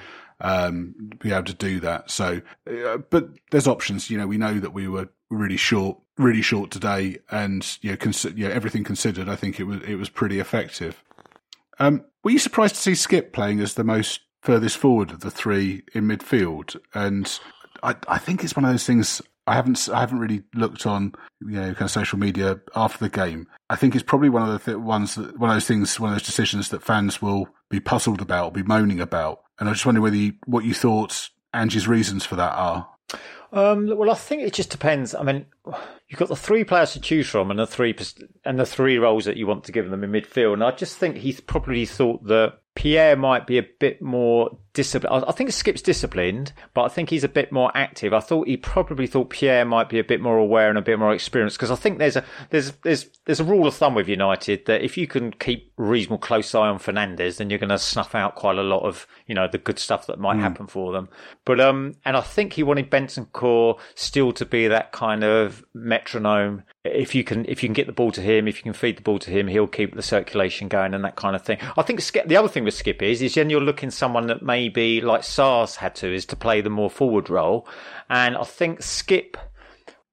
um, 0.42 0.96
be 1.20 1.32
able 1.32 1.44
to 1.44 1.54
do 1.54 1.80
that. 1.82 2.10
So, 2.10 2.42
uh, 2.68 2.98
but 3.10 3.30
there's 3.52 3.68
options. 3.68 4.10
You 4.10 4.18
know, 4.18 4.28
we 4.28 4.38
know 4.38 4.60
that 4.60 4.74
we 4.74 4.88
were 4.88 5.10
really 5.30 5.58
short, 5.58 5.98
really 6.18 6.42
short 6.42 6.72
today, 6.72 7.20
and 7.30 7.66
you 7.82 7.92
know, 7.92 7.98
consi- 7.98 8.38
you 8.38 8.48
know 8.48 8.54
everything 8.54 8.84
considered, 8.84 9.30
I 9.30 9.36
think 9.36 9.60
it 9.60 9.64
was 9.64 9.82
it 9.84 9.96
was 9.96 10.10
pretty 10.10 10.40
effective. 10.40 11.04
Um, 11.80 12.06
were 12.24 12.32
you 12.32 12.40
surprised 12.40 12.76
to 12.76 12.82
see 12.82 12.92
Skipp 12.92 13.32
playing 13.34 13.60
as 13.60 13.74
the 13.74 13.84
most 13.84 14.22
furthest 14.42 14.78
forward 14.78 15.12
of 15.12 15.22
the 15.22 15.32
three 15.32 15.84
in 15.94 16.08
midfield? 16.08 16.80
And 16.94 17.40
I, 17.82 17.96
I 18.08 18.18
think 18.18 18.44
it's 18.44 18.56
one 18.56 18.66
of 18.66 18.72
those 18.72 18.86
things. 18.86 19.22
I 19.47 19.56
haven't, 19.56 19.89
I 19.91 19.99
haven't 19.99 20.19
really 20.19 20.43
looked 20.54 20.86
on, 20.86 21.13
you 21.41 21.60
know, 21.60 21.73
kind 21.73 21.82
of 21.82 21.91
social 21.91 22.19
media 22.19 22.60
after 22.75 22.99
the 22.99 23.10
game. 23.10 23.47
I 23.69 23.75
think 23.75 23.95
it's 23.95 24.04
probably 24.04 24.30
one 24.30 24.43
of 24.43 24.49
the 24.49 24.60
th- 24.60 24.77
ones 24.77 25.15
that, 25.15 25.38
one 25.39 25.49
of 25.49 25.56
those 25.56 25.67
things, 25.67 25.99
one 25.99 26.12
of 26.12 26.15
those 26.15 26.25
decisions 26.25 26.69
that 26.69 26.84
fans 26.84 27.21
will 27.21 27.47
be 27.69 27.80
puzzled 27.80 28.21
about, 28.21 28.54
be 28.54 28.63
moaning 28.63 28.99
about. 28.99 29.41
And 29.60 29.67
I 29.67 29.73
just 29.73 29.86
wonder 29.86 30.01
whether 30.01 30.15
you, 30.15 30.34
what 30.45 30.63
you 30.63 30.73
thought 30.73 31.30
Angie's 31.54 31.88
reasons 31.88 32.25
for 32.25 32.36
that 32.36 32.54
are. 32.54 32.88
Um, 33.51 33.97
well, 33.97 34.12
I 34.12 34.15
think 34.15 34.43
it 34.43 34.54
just 34.54 34.69
depends. 34.69 35.13
I 35.13 35.23
mean, 35.23 35.45
you've 36.08 36.19
got 36.19 36.30
the 36.30 36.36
three 36.36 36.63
players 36.63 36.93
to 36.93 37.01
choose 37.01 37.27
from, 37.27 37.51
and 37.51 37.60
the 37.60 37.67
three 37.67 37.93
and 38.45 38.58
the 38.58 38.65
three 38.65 38.97
roles 38.97 39.25
that 39.25 39.36
you 39.36 39.45
want 39.45 39.65
to 39.65 39.73
give 39.73 39.89
them 39.89 40.06
in 40.06 40.12
midfield. 40.12 40.54
And 40.54 40.63
I 40.63 40.71
just 40.71 40.97
think 40.97 41.17
he 41.17 41.34
probably 41.34 41.86
thought 41.86 42.25
that 42.27 42.61
Pierre 42.76 43.18
might 43.18 43.46
be 43.46 43.58
a 43.58 43.68
bit 43.80 44.02
more 44.02 44.58
disciplined. 44.74 45.26
I 45.28 45.32
think 45.34 45.52
Skipp's 45.52 45.82
disciplined, 45.82 46.54
but 46.74 46.84
I 46.84 46.88
think 46.88 47.10
he's 47.10 47.26
a 47.26 47.30
bit 47.30 47.52
more 47.52 47.70
active. 47.76 48.14
I 48.14 48.22
thought 48.22 48.48
he 48.48 48.56
probably 48.56 49.08
thought 49.08 49.30
Pierre 49.30 49.66
might 49.66 49.90
be 49.90 50.00
a 50.00 50.04
bit 50.04 50.22
more 50.22 50.38
aware 50.38 50.70
and 50.70 50.78
a 50.78 50.82
bit 50.82 50.98
more 50.98 51.14
experienced 51.14 51.58
because 51.58 51.72
I 51.72 51.76
think 51.76 52.00
there's 52.00 52.16
a 52.16 52.24
there's 52.50 52.72
there's 52.84 53.10
there's 53.26 53.42
a 53.42 53.46
rule 53.46 53.68
of 53.68 53.76
thumb 53.76 53.94
with 53.94 54.08
United 54.08 54.66
that 54.68 54.84
if 54.84 54.98
you 54.98 55.06
can 55.06 55.32
keep 55.34 55.74
a 55.78 55.84
reasonable 55.84 56.20
close 56.20 56.56
eye 56.56 56.70
on 56.70 56.80
Fernandes, 56.80 57.38
then 57.38 57.50
you're 57.50 57.60
going 57.60 57.70
to 57.70 57.78
snuff 57.78 58.16
out 58.16 58.36
quite 58.36 58.58
a 58.58 58.64
lot 58.64 58.84
of 58.84 59.06
you 59.28 59.36
know 59.36 59.48
the 59.52 59.58
good 59.58 59.78
stuff 59.78 60.08
that 60.08 60.20
might 60.20 60.38
happen 60.38 60.68
for 60.68 60.94
them. 60.94 61.10
But 61.44 61.60
um, 61.60 61.96
and 62.06 62.16
I 62.16 62.22
think 62.22 62.54
he 62.54 62.64
wanted 62.64 62.90
Bentancur 62.90 63.78
still 63.96 64.32
to 64.34 64.46
be 64.46 64.68
that 64.70 64.94
kind 64.94 65.24
of 65.24 65.66
metronome. 65.74 66.64
If 66.84 67.13
you 67.13 67.24
can 67.24 67.46
if 67.48 67.62
you 67.62 67.70
can 67.70 67.74
get 67.74 67.86
the 67.86 67.94
ball 67.94 68.12
to 68.12 68.22
him, 68.22 68.48
if 68.48 68.58
you 68.58 68.63
can 68.63 68.74
feed 68.74 68.98
the 68.98 69.04
ball 69.04 69.20
to 69.20 69.30
him, 69.30 69.48
he'll 69.48 69.67
keep 69.67 69.96
the 69.96 70.02
circulation 70.02 70.67
going 70.67 70.96
and 70.96 71.04
that 71.04 71.15
kind 71.15 71.36
of 71.36 71.44
thing. 71.44 71.60
I 71.78 71.84
think 71.84 72.00
Skipp, 72.00 72.28
the 72.28 72.38
other 72.38 72.48
thing 72.48 72.63
with 72.63 72.74
Skipp 72.74 73.04
is 73.04 73.22
is 73.22 73.36
then 73.36 73.52
you're 73.52 73.62
looking 73.62 73.91
someone 73.91 74.26
that 74.28 74.41
maybe 74.41 75.00
like 75.00 75.22
Sarr's 75.22 75.76
had 75.76 75.94
to 75.96 76.12
is 76.12 76.26
to 76.28 76.36
play 76.36 76.60
the 76.60 76.72
more 76.72 76.89
forward 76.89 77.30
role, 77.30 77.67
and 78.10 78.36
I 78.36 78.44
think 78.44 78.80
Skipp. 78.80 79.36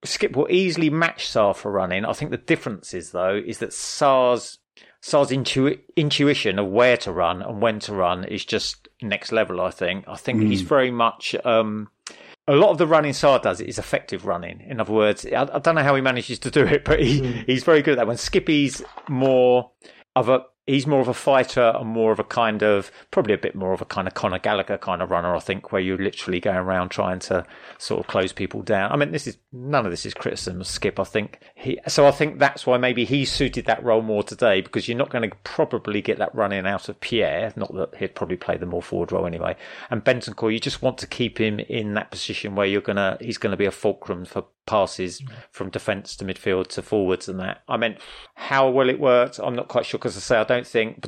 Skipp 0.05 0.37
will 0.37 0.47
easily 0.49 0.91
match 0.91 1.27
Sarr 1.27 1.57
for 1.57 1.73
running. 1.73 2.05
I 2.05 2.13
think 2.13 2.31
the 2.31 2.37
difference 2.37 2.95
is 2.95 3.11
though 3.13 3.35
is 3.35 3.59
that 3.59 3.71
Sarr's 3.71 4.59
Sarr's 5.03 5.33
intu- 5.33 5.79
intuition 5.97 6.59
of 6.59 6.69
where 6.69 6.97
to 6.99 7.13
run 7.13 7.41
and 7.43 7.63
when 7.63 7.79
to 7.81 7.95
run 7.95 8.25
is 8.25 8.45
just 8.45 8.89
next 9.01 9.33
level. 9.33 9.61
I 9.61 9.71
think. 9.71 10.05
I 10.07 10.17
think 10.17 10.43
he's 10.43 10.63
very 10.63 10.91
much. 10.91 11.35
Um, 11.45 11.89
a 12.49 12.57
lot 12.57 12.71
of 12.71 12.79
the 12.79 12.87
running 12.87 13.13
Sarr 13.13 13.41
does 13.41 13.61
is 13.61 13.79
effective 13.79 14.25
running. 14.25 14.63
In 14.63 14.81
other 14.81 14.93
words, 14.93 15.27
I, 15.27 15.43
I 15.43 15.59
don't 15.59 15.75
know 15.75 15.83
how 15.83 15.95
he 15.95 16.01
manages 16.01 16.39
to 16.41 16.51
do 16.51 16.65
it, 16.65 16.85
but 16.85 16.99
he, 16.99 17.21
hmm. 17.21 17.41
he's 17.47 17.63
very 17.63 17.83
good 17.83 17.93
at 17.93 17.97
that. 17.99 18.07
When 18.07 18.17
Skippy's 18.17 18.83
more 19.09 19.71
of 20.17 20.29
a 20.29 20.45
he's 20.69 20.87
more 20.87 21.01
of 21.01 21.09
a 21.09 21.15
fighter 21.15 21.73
and 21.75 21.89
more 21.89 22.13
of 22.13 22.19
a 22.19 22.25
kind 22.25 22.63
of 22.63 22.93
probably 23.11 23.33
a 23.33 23.39
bit 23.39 23.55
more 23.55 23.73
of 23.73 23.81
a 23.81 23.87
kind 23.87 24.07
of 24.07 24.13
Conor 24.13 24.39
Gallagher 24.39 24.77
kind 24.77 25.01
of 25.01 25.11
runner, 25.11 25.35
I 25.35 25.41
think, 25.41 25.73
where 25.73 25.81
you're 25.81 25.97
literally 25.97 26.41
going 26.41 26.59
around 26.59 26.91
trying 26.91 27.21
to 27.21 27.47
sort 27.79 28.01
of 28.01 28.07
close 28.07 28.33
people 28.33 28.63
down. 28.63 28.93
I 28.93 28.97
mean, 28.97 29.11
this 29.11 29.27
is 29.27 29.39
none 29.51 29.87
of 29.87 29.91
this 29.91 30.05
is 30.05 30.13
criticism 30.13 30.61
of 30.61 30.67
Skipp. 30.67 31.01
I 31.01 31.05
think 31.05 31.41
he 31.55 31.79
so 31.89 32.07
I 32.07 32.11
think 32.11 32.39
that's 32.39 32.67
why 32.67 32.77
maybe 32.77 33.07
he 33.07 33.25
suited 33.25 33.65
that 33.65 33.83
role 33.83 34.03
more 34.03 34.23
today 34.23 34.61
because 34.61 34.87
you're 34.87 34.99
not 34.99 35.11
going 35.11 35.29
to 35.29 35.37
probably 35.43 36.03
get 36.03 36.19
that 36.19 36.35
running 36.35 36.67
out 36.67 36.89
of 36.91 37.01
Pierre. 37.01 37.53
Not 37.57 37.75
that 37.75 37.97
he'd 37.97 38.15
probably 38.15 38.37
play 38.37 38.59
the 38.59 38.67
more 38.67 38.83
forward 38.83 39.11
role 39.11 39.27
anyway. 39.27 39.57
And 39.91 40.05
Bentancur, 40.05 40.53
you 40.53 40.61
just 40.61 40.83
want 40.83 40.99
to 40.99 41.07
keep 41.07 41.39
him 41.41 41.61
in 41.61 41.95
that 41.95 42.11
position 42.11 42.55
where 42.55 42.67
you're 42.67 42.83
gonna 42.83 43.17
he's 43.21 43.39
going 43.39 43.53
to 43.53 43.57
be 43.57 43.67
a 43.67 43.71
fulcrum 43.71 44.27
for 44.27 44.45
passes 44.69 45.23
from 45.51 45.71
defence 45.71 46.15
to 46.15 46.25
midfield 46.25 46.69
to 46.69 46.83
forwards 46.83 47.29
and 47.29 47.41
that. 47.41 47.63
I 47.69 47.79
mean, 47.79 47.97
how 48.35 48.69
well 48.69 48.91
it 48.91 49.01
worked, 49.01 49.41
I'm 49.43 49.57
not 49.57 49.69
quite 49.69 49.87
sure 49.87 49.99
because 49.99 50.17
I 50.17 50.21
say 50.21 50.37
I 50.37 50.45
don't 50.45 50.58
think. 50.67 51.07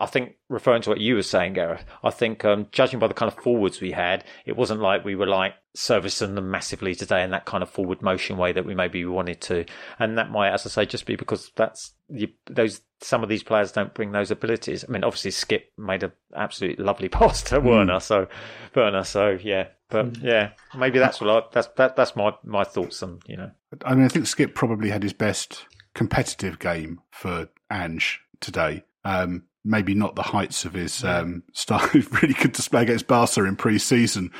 I 0.00 0.06
think 0.06 0.36
referring 0.48 0.80
to 0.82 0.88
what 0.88 1.00
you 1.00 1.14
were 1.14 1.22
saying, 1.22 1.52
Gareth, 1.52 1.84
I 2.02 2.10
think 2.10 2.42
um, 2.42 2.68
judging 2.72 2.98
by 2.98 3.06
the 3.06 3.12
kind 3.12 3.30
of 3.30 3.42
forwards 3.42 3.82
we 3.82 3.90
had, 3.90 4.24
it 4.46 4.56
wasn't 4.56 4.80
like 4.80 5.04
we 5.04 5.14
were 5.14 5.26
like 5.26 5.56
servicing 5.74 6.34
them 6.34 6.50
massively 6.50 6.94
today 6.94 7.22
in 7.22 7.30
that 7.32 7.44
kind 7.44 7.62
of 7.62 7.68
forward 7.68 8.00
motion 8.00 8.36
way 8.36 8.52
that 8.52 8.64
we 8.64 8.74
maybe 8.74 9.04
wanted 9.04 9.40
to. 9.42 9.66
And 9.98 10.16
that 10.16 10.30
might, 10.30 10.52
as 10.52 10.64
I 10.64 10.70
say, 10.70 10.86
just 10.86 11.04
be 11.04 11.16
because 11.16 11.50
that's 11.56 11.92
you, 12.08 12.28
those 12.46 12.80
some 13.00 13.22
of 13.22 13.28
these 13.28 13.42
players 13.42 13.72
don't 13.72 13.92
bring 13.92 14.12
those 14.12 14.30
abilities. 14.30 14.84
I 14.88 14.92
mean, 14.92 15.04
obviously 15.04 15.32
Skipp 15.32 15.64
made 15.76 16.02
an 16.02 16.12
absolutely 16.34 16.82
lovely 16.82 17.08
pass 17.10 17.42
to 17.44 17.60
Werner, 17.60 18.00
so 18.00 18.28
Werner, 18.74 19.04
so 19.04 19.38
yeah. 19.42 19.68
But 19.90 20.16
yeah, 20.22 20.52
maybe 20.76 20.98
that's 20.98 21.20
what 21.20 21.30
I, 21.30 21.46
that's 21.52 21.68
that, 21.76 21.96
that's 21.96 22.16
my 22.16 22.32
my 22.42 22.64
thoughts 22.64 23.02
on 23.02 23.20
you 23.26 23.36
know. 23.36 23.50
I 23.84 23.94
mean, 23.94 24.04
I 24.04 24.08
think 24.08 24.24
Skipp 24.24 24.54
probably 24.54 24.90
had 24.90 25.02
his 25.02 25.12
best 25.12 25.66
competitive 25.94 26.58
game 26.58 27.00
for 27.10 27.48
Ange 27.70 28.23
today. 28.40 28.84
Um, 29.04 29.44
maybe 29.64 29.94
not 29.94 30.14
the 30.14 30.22
heights 30.22 30.64
of 30.64 30.74
his 30.74 31.02
um, 31.04 31.42
style. 31.52 31.88
really 31.92 32.34
good 32.34 32.52
display 32.52 32.82
against 32.82 33.06
Barca 33.06 33.44
in 33.44 33.56
pre-season, 33.56 34.30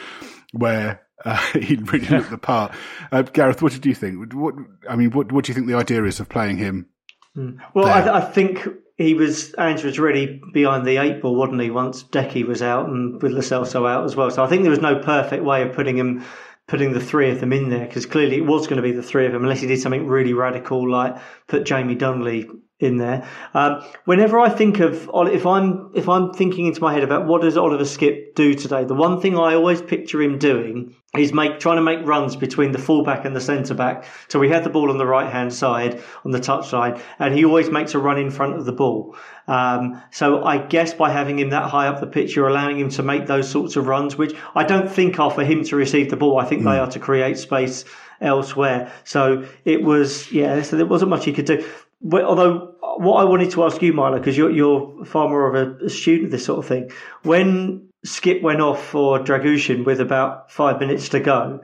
where 0.53 1.03
uh, 1.25 1.37
he 1.53 1.77
really 1.77 2.07
looked 2.07 2.31
the 2.31 2.39
part. 2.39 2.73
Uh, 3.11 3.23
Gareth, 3.23 3.63
what 3.63 3.73
did 3.73 3.87
you 3.87 3.95
think? 3.95 4.35
What 4.35 4.55
I 4.89 4.97
mean, 4.97 5.11
what 5.11 5.33
what 5.33 5.45
do 5.45 5.51
you 5.51 5.55
think 5.55 5.67
the 5.67 5.75
idea 5.75 6.05
is 6.05 6.21
of 6.21 6.29
playing 6.29 6.59
him? 6.59 6.87
Well, 7.35 7.87
there. 7.87 8.13
I, 8.13 8.19
I 8.19 8.21
think 8.21 8.69
he 8.97 9.15
was 9.15 9.55
Ange 9.59 9.83
was 9.83 9.99
really 9.99 10.41
behind 10.53 10.87
the 10.87 10.99
eight 10.99 11.21
ball, 11.21 11.35
wasn't 11.35 11.63
he? 11.63 11.71
Once 11.71 12.05
Decky 12.05 12.47
was 12.47 12.63
out 12.63 12.89
and 12.89 13.21
with 13.21 13.33
Celso 13.33 13.89
out 13.89 14.05
as 14.05 14.15
well, 14.15 14.31
so 14.31 14.45
I 14.45 14.47
think 14.47 14.63
there 14.63 14.71
was 14.71 14.81
no 14.81 15.01
perfect 15.01 15.43
way 15.43 15.63
of 15.63 15.75
putting 15.75 15.97
him, 15.97 16.25
putting 16.69 16.93
the 16.93 17.01
three 17.01 17.31
of 17.31 17.41
them 17.41 17.53
in 17.53 17.71
there 17.71 17.87
because 17.87 18.07
clearly 18.07 18.37
it 18.37 18.47
was 18.47 18.67
going 18.67 18.77
to 18.77 18.83
be 18.83 18.93
the 18.93 19.03
three 19.03 19.27
of 19.27 19.33
them 19.33 19.43
unless 19.43 19.61
he 19.61 19.67
did 19.67 19.81
something 19.81 20.07
really 20.07 20.33
radical 20.33 20.89
like 20.89 21.17
put 21.49 21.65
Jamie 21.65 21.97
Donley 21.97 22.49
in 22.81 22.99
there. 22.99 23.27
Um, 23.55 23.85
whenever 24.05 24.39
I 24.41 24.49
think 24.49 24.81
of 24.81 25.09
if 25.15 25.47
I'm 25.47 25.91
if 25.95 26.09
I'm 26.09 26.33
thinking 26.33 26.67
into 26.67 26.81
my 26.81 26.93
head 26.93 27.05
about 27.05 27.27
what 27.27 27.43
does 27.43 27.57
Oliver 27.57 27.85
Skipp 27.85 28.35
do 28.35 28.55
today, 28.55 28.85
the 28.85 28.95
one 28.95 29.21
thing 29.21 29.39
I 29.39 29.55
always 29.55 29.81
picture 29.81 30.21
him 30.21 30.39
doing 30.39 30.95
is 31.17 31.33
make 31.33 31.61
trying 31.61 31.77
to 31.77 31.83
make 31.83 32.05
runs 32.05 32.35
between 32.35 32.73
the 32.73 32.79
fullback 32.79 33.25
and 33.25 33.37
the 33.37 33.41
centre 33.41 33.75
back. 33.75 34.05
So 34.29 34.41
we 34.41 34.49
had 34.49 34.65
the 34.65 34.71
ball 34.71 34.91
on 34.91 34.99
the 34.99 35.07
right 35.07 35.31
hand 35.31 35.53
side 35.53 36.03
on 36.25 36.33
the 36.33 36.41
touchline, 36.41 37.01
and 37.21 37.33
he 37.33 37.45
always 37.45 37.71
makes 37.71 37.95
a 37.95 37.99
run 38.01 38.19
in 38.19 38.31
front 38.31 38.57
of 38.57 38.65
the 38.65 38.73
ball. 38.73 39.15
Um, 39.47 40.03
so 40.11 40.43
I 40.43 40.59
guess 40.59 40.95
by 40.95 41.11
having 41.11 41.39
him 41.39 41.51
that 41.51 41.71
high 41.71 41.87
up 41.87 42.01
the 42.01 42.09
pitch, 42.09 42.35
you're 42.35 42.49
allowing 42.49 42.81
him 42.81 42.89
to 42.91 43.05
make 43.05 43.27
those 43.27 43.49
sorts 43.49 43.77
of 43.77 43.87
runs, 43.87 44.17
which 44.17 44.35
I 44.57 44.65
don't 44.65 44.91
think 44.91 45.21
are 45.21 45.31
for 45.31 45.45
him 45.45 45.63
to 45.65 45.77
receive 45.77 46.11
the 46.11 46.17
ball. 46.17 46.39
I 46.39 46.45
think 46.45 46.63
mm. 46.63 46.65
they 46.65 46.79
hmm. 46.79 46.85
are 46.85 46.91
to 46.91 46.99
create 46.99 47.39
space 47.39 47.85
elsewhere. 48.21 48.93
So 49.05 49.45
it 49.65 49.83
was, 49.83 50.33
yeah, 50.33 50.63
so 50.63 50.77
there 50.77 50.87
wasn't 50.87 51.11
much 51.11 51.25
he 51.25 51.33
could 51.33 51.45
do. 51.45 51.65
But 52.05 52.25
although 52.25 52.75
what 52.99 53.21
I 53.21 53.25
wanted 53.25 53.51
to 53.53 53.65
ask 53.65 53.81
you, 53.83 53.93
Milo, 53.93 54.19
because 54.19 54.37
you're, 54.37 54.51
you're 54.51 55.05
far 55.07 55.29
more 55.29 55.53
of 55.53 55.81
a 55.81 55.89
student 55.89 56.27
of 56.27 56.31
this 56.31 56.45
sort 56.45 56.59
of 56.59 56.67
thing, 56.67 56.91
when 57.23 57.89
Skipp 58.07 58.43
went 58.43 58.61
off 58.61 58.85
for 58.85 59.19
Dragusin 59.19 59.85
with 59.85 60.01
about 60.01 60.53
five 60.53 60.79
minutes 60.79 61.09
to 61.11 61.21
go, 61.21 61.61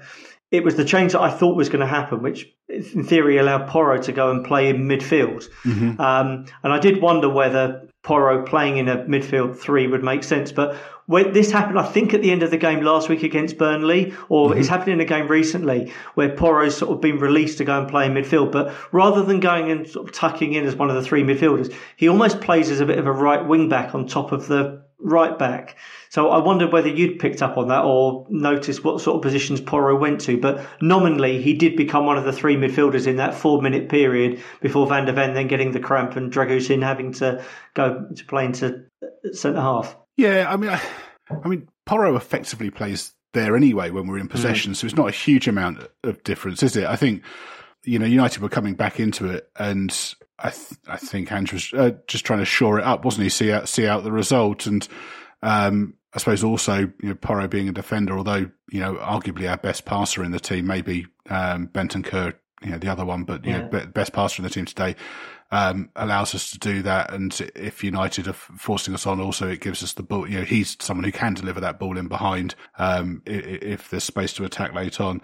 it 0.50 0.64
was 0.64 0.74
the 0.74 0.84
change 0.84 1.12
that 1.12 1.20
I 1.20 1.30
thought 1.30 1.56
was 1.56 1.68
going 1.68 1.80
to 1.80 1.86
happen, 1.86 2.22
which 2.22 2.52
in 2.68 3.04
theory 3.04 3.36
allowed 3.36 3.68
Porro 3.68 4.00
to 4.02 4.12
go 4.12 4.30
and 4.30 4.44
play 4.44 4.68
in 4.68 4.88
midfield. 4.88 5.48
Mm-hmm. 5.62 6.00
Um, 6.00 6.46
and 6.64 6.72
I 6.72 6.78
did 6.80 7.00
wonder 7.00 7.28
whether 7.28 7.86
Porro 8.02 8.44
playing 8.44 8.78
in 8.78 8.88
a 8.88 8.96
midfield 9.04 9.58
three 9.58 9.86
would 9.86 10.02
make 10.02 10.24
sense. 10.24 10.50
But 10.50 10.76
when 11.10 11.32
this 11.32 11.50
happened, 11.50 11.76
I 11.76 11.82
think 11.82 12.14
at 12.14 12.22
the 12.22 12.30
end 12.30 12.44
of 12.44 12.52
the 12.52 12.56
game 12.56 12.82
last 12.82 13.08
week 13.08 13.24
against 13.24 13.58
Burnley, 13.58 14.14
or 14.28 14.50
mm-hmm. 14.50 14.60
it's 14.60 14.68
happened 14.68 14.92
in 14.92 15.00
a 15.00 15.04
game 15.04 15.26
recently 15.26 15.92
where 16.14 16.28
Porro's 16.28 16.76
sort 16.76 16.92
of 16.92 17.00
been 17.00 17.18
released 17.18 17.58
to 17.58 17.64
go 17.64 17.80
and 17.80 17.88
play 17.88 18.06
in 18.06 18.14
midfield. 18.14 18.52
But 18.52 18.72
rather 18.92 19.24
than 19.24 19.40
going 19.40 19.72
and 19.72 19.88
sort 19.88 20.08
of 20.08 20.14
tucking 20.14 20.52
in 20.52 20.66
as 20.66 20.76
one 20.76 20.88
of 20.88 20.94
the 20.94 21.02
three 21.02 21.24
midfielders, 21.24 21.74
he 21.96 22.08
almost 22.08 22.40
plays 22.40 22.70
as 22.70 22.78
a 22.78 22.86
bit 22.86 22.96
of 22.96 23.08
a 23.08 23.12
right 23.12 23.44
wing 23.44 23.68
back 23.68 23.92
on 23.92 24.06
top 24.06 24.30
of 24.30 24.46
the 24.46 24.84
right 25.00 25.36
back. 25.36 25.76
So 26.10 26.28
I 26.28 26.38
wondered 26.38 26.72
whether 26.72 26.88
you'd 26.88 27.18
picked 27.18 27.42
up 27.42 27.58
on 27.58 27.66
that 27.68 27.82
or 27.82 28.24
noticed 28.30 28.84
what 28.84 29.00
sort 29.00 29.16
of 29.16 29.22
positions 29.22 29.60
Porro 29.60 29.98
went 29.98 30.20
to. 30.22 30.38
But 30.38 30.64
nominally, 30.80 31.42
he 31.42 31.54
did 31.54 31.74
become 31.74 32.06
one 32.06 32.18
of 32.18 32.24
the 32.24 32.32
three 32.32 32.54
midfielders 32.54 33.08
in 33.08 33.16
that 33.16 33.34
four 33.34 33.60
minute 33.60 33.88
period 33.88 34.40
before 34.60 34.86
Van 34.86 35.06
der 35.06 35.12
Ven 35.12 35.34
then 35.34 35.48
getting 35.48 35.72
the 35.72 35.80
cramp 35.80 36.14
and 36.14 36.32
Dragusin 36.32 36.84
having 36.84 37.12
to 37.14 37.44
go 37.74 38.06
to 38.14 38.24
play 38.26 38.44
into 38.44 38.84
centre 39.32 39.60
half. 39.60 39.96
Yeah, 40.20 40.52
I 40.52 40.58
mean, 40.58 40.68
I, 40.68 40.82
I 41.30 41.48
mean, 41.48 41.66
Porro 41.86 42.14
effectively 42.14 42.68
plays 42.68 43.14
there 43.32 43.56
anyway 43.56 43.88
when 43.88 44.06
we're 44.06 44.18
in 44.18 44.28
possession, 44.28 44.72
mm. 44.72 44.76
so 44.76 44.86
it's 44.86 44.94
not 44.94 45.08
a 45.08 45.12
huge 45.12 45.48
amount 45.48 45.88
of 46.04 46.22
difference, 46.24 46.62
is 46.62 46.76
it? 46.76 46.84
I 46.84 46.96
think 46.96 47.22
you 47.84 47.98
know 47.98 48.04
United 48.04 48.42
were 48.42 48.50
coming 48.50 48.74
back 48.74 49.00
into 49.00 49.30
it, 49.30 49.48
and 49.56 49.90
I 50.38 50.50
th- 50.50 50.78
I 50.86 50.98
think 50.98 51.32
Andrew's 51.32 51.72
uh, 51.72 51.92
just 52.06 52.26
trying 52.26 52.40
to 52.40 52.44
shore 52.44 52.78
it 52.78 52.84
up, 52.84 53.02
wasn't 53.02 53.22
he? 53.22 53.30
See 53.30 53.50
out 53.50 53.66
see 53.66 53.86
out 53.86 54.04
the 54.04 54.12
result, 54.12 54.66
and 54.66 54.86
um, 55.42 55.94
I 56.12 56.18
suppose 56.18 56.44
also 56.44 56.80
you 56.80 57.08
know 57.08 57.14
Porro 57.14 57.48
being 57.48 57.70
a 57.70 57.72
defender, 57.72 58.18
although 58.18 58.50
you 58.70 58.80
know 58.80 58.96
arguably 58.96 59.48
our 59.48 59.56
best 59.56 59.86
passer 59.86 60.22
in 60.22 60.32
the 60.32 60.40
team, 60.40 60.66
maybe 60.66 61.06
um, 61.30 61.66
Bentancur, 61.68 62.34
you 62.62 62.70
know 62.70 62.78
the 62.78 62.88
other 62.88 63.04
one, 63.04 63.24
but 63.24 63.44
yeah. 63.44 63.68
know 63.70 63.86
best 63.86 64.12
passer 64.12 64.42
in 64.42 64.44
the 64.44 64.50
team 64.50 64.64
today 64.64 64.96
um, 65.50 65.90
allows 65.96 66.34
us 66.34 66.50
to 66.50 66.58
do 66.58 66.82
that. 66.82 67.12
And 67.12 67.38
if 67.54 67.82
United 67.82 68.28
are 68.28 68.32
forcing 68.32 68.94
us 68.94 69.06
on, 69.06 69.20
also 69.20 69.48
it 69.48 69.60
gives 69.60 69.82
us 69.82 69.94
the 69.94 70.02
ball. 70.02 70.28
You 70.28 70.38
know, 70.38 70.44
he's 70.44 70.76
someone 70.80 71.04
who 71.04 71.12
can 71.12 71.34
deliver 71.34 71.60
that 71.60 71.78
ball 71.78 71.98
in 71.98 72.08
behind 72.08 72.54
um, 72.78 73.22
if 73.26 73.90
there's 73.90 74.04
space 74.04 74.32
to 74.34 74.44
attack 74.44 74.74
late 74.74 75.00
on. 75.00 75.20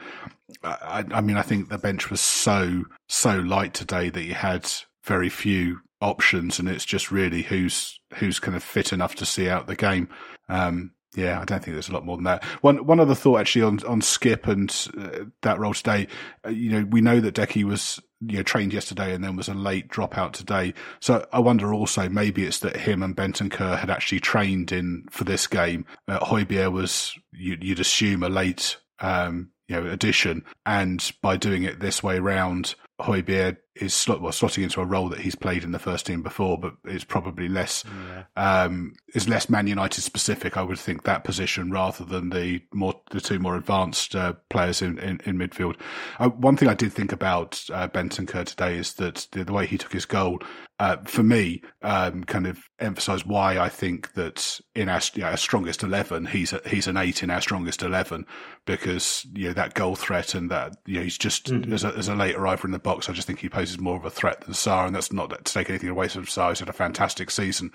I, 0.62 1.04
I 1.10 1.20
mean, 1.20 1.36
I 1.36 1.42
think 1.42 1.68
the 1.68 1.78
bench 1.78 2.10
was 2.10 2.20
so 2.20 2.84
so 3.08 3.38
light 3.38 3.74
today 3.74 4.10
that 4.10 4.24
you 4.24 4.34
had 4.34 4.68
very 5.04 5.28
few 5.28 5.80
options, 6.00 6.58
and 6.58 6.68
it's 6.68 6.84
just 6.84 7.10
really 7.10 7.42
who's 7.42 8.00
who's 8.14 8.40
kind 8.40 8.56
of 8.56 8.62
fit 8.62 8.92
enough 8.92 9.14
to 9.16 9.26
see 9.26 9.48
out 9.48 9.66
the 9.66 9.76
game. 9.76 10.08
Um, 10.48 10.92
yeah, 11.16 11.40
I 11.40 11.44
don't 11.44 11.64
think 11.64 11.74
there's 11.74 11.88
a 11.88 11.92
lot 11.94 12.04
more 12.04 12.16
than 12.16 12.24
that. 12.24 12.44
One 12.60 12.84
one 12.86 13.00
other 13.00 13.14
thought 13.14 13.40
actually 13.40 13.62
on 13.62 13.82
on 13.84 14.02
Skipp 14.02 14.46
and 14.46 14.70
uh, 14.98 15.24
that 15.42 15.58
role 15.58 15.72
today. 15.72 16.08
Uh, 16.44 16.50
you 16.50 16.70
know, 16.70 16.84
we 16.84 17.00
know 17.00 17.20
that 17.20 17.34
Decky 17.34 17.64
was 17.64 18.00
you 18.20 18.36
know 18.36 18.42
trained 18.42 18.74
yesterday 18.74 19.14
and 19.14 19.24
then 19.24 19.34
was 19.34 19.48
a 19.48 19.54
late 19.54 19.88
dropout 19.88 20.32
today. 20.32 20.74
So 21.00 21.26
I 21.32 21.40
wonder 21.40 21.72
also 21.72 22.08
maybe 22.10 22.44
it's 22.44 22.58
that 22.60 22.76
him 22.76 23.02
and 23.02 23.16
Bentancur 23.16 23.78
had 23.78 23.90
actually 23.90 24.20
trained 24.20 24.72
in 24.72 25.06
for 25.10 25.24
this 25.24 25.46
game. 25.46 25.86
Uh, 26.06 26.20
Højbjerg 26.20 26.72
was 26.72 27.18
you, 27.32 27.56
would 27.60 27.80
assume 27.80 28.22
a 28.22 28.28
late 28.28 28.76
um, 29.00 29.50
you 29.68 29.76
know 29.76 29.90
addition, 29.90 30.44
and 30.66 31.12
by 31.22 31.38
doing 31.38 31.62
it 31.62 31.80
this 31.80 32.02
way 32.02 32.18
round, 32.18 32.74
Højbjerg 33.00 33.56
is 33.80 33.92
slot, 33.92 34.22
well, 34.22 34.32
slotting 34.32 34.62
into 34.62 34.80
a 34.80 34.86
role 34.86 35.08
that 35.08 35.20
he's 35.20 35.34
played 35.34 35.62
in 35.62 35.72
the 35.72 35.78
first 35.78 36.06
team 36.06 36.22
before, 36.22 36.58
but 36.58 36.74
it's 36.84 37.04
probably 37.04 37.48
less 37.48 37.84
yeah. 38.08 38.24
um, 38.36 38.94
is 39.14 39.28
less 39.28 39.50
Man 39.50 39.66
United 39.66 40.00
specific. 40.00 40.56
I 40.56 40.62
would 40.62 40.78
think 40.78 41.02
that 41.02 41.24
position 41.24 41.70
rather 41.70 42.04
than 42.04 42.30
the 42.30 42.62
more 42.72 43.00
the 43.10 43.20
two 43.20 43.38
more 43.38 43.56
advanced 43.56 44.14
uh, 44.16 44.34
players 44.48 44.80
in, 44.80 44.98
in, 44.98 45.20
in 45.24 45.36
midfield. 45.36 45.76
Uh, 46.18 46.30
one 46.30 46.56
thing 46.56 46.68
I 46.68 46.74
did 46.74 46.92
think 46.92 47.12
about 47.12 47.62
uh, 47.72 47.88
Bentancur 47.88 48.44
today 48.44 48.76
is 48.76 48.94
that 48.94 49.28
the, 49.32 49.44
the, 49.44 49.52
way 49.52 49.66
he 49.66 49.78
took 49.78 49.92
his 49.92 50.04
goal, 50.04 50.40
uh, 50.78 50.98
for 51.04 51.22
me, 51.22 51.62
um, 51.82 52.24
kind 52.24 52.46
of 52.46 52.58
emphasised 52.78 53.26
why 53.26 53.58
I 53.58 53.68
think 53.68 54.12
that 54.14 54.60
in 54.74 54.88
our, 54.88 55.00
you 55.14 55.22
know, 55.22 55.28
our 55.28 55.36
strongest 55.36 55.82
eleven, 55.82 56.26
he's 56.26 56.52
a, 56.52 56.60
he's 56.66 56.86
an 56.86 56.96
eight 56.96 57.22
in 57.22 57.30
our 57.30 57.40
strongest 57.40 57.82
eleven 57.82 58.26
because 58.64 59.26
you 59.34 59.48
know 59.48 59.54
that 59.54 59.74
goal 59.74 59.96
threat 59.96 60.34
and 60.34 60.50
that 60.50 60.76
you 60.86 60.96
know 60.96 61.02
he's 61.02 61.18
just 61.18 61.46
mm-hmm. 61.46 61.72
as, 61.72 61.84
a, 61.84 61.88
as 61.88 62.08
a 62.08 62.14
late 62.14 62.36
arriver 62.36 62.66
in 62.66 62.72
the 62.72 62.78
box. 62.86 63.08
I 63.08 63.12
just 63.12 63.26
think 63.26 63.40
he 63.40 63.48
poses 63.48 63.80
more 63.80 63.96
of 63.96 64.04
a 64.04 64.10
threat 64.10 64.42
than 64.42 64.54
Sarr, 64.54 64.86
and 64.86 64.94
that's 64.94 65.12
not 65.12 65.30
to 65.30 65.52
take 65.52 65.68
anything 65.68 65.88
away 65.88 66.06
from 66.06 66.24
Sarr. 66.24 66.50
He's 66.50 66.60
had 66.60 66.68
a 66.68 66.72
fantastic 66.72 67.32
season, 67.32 67.72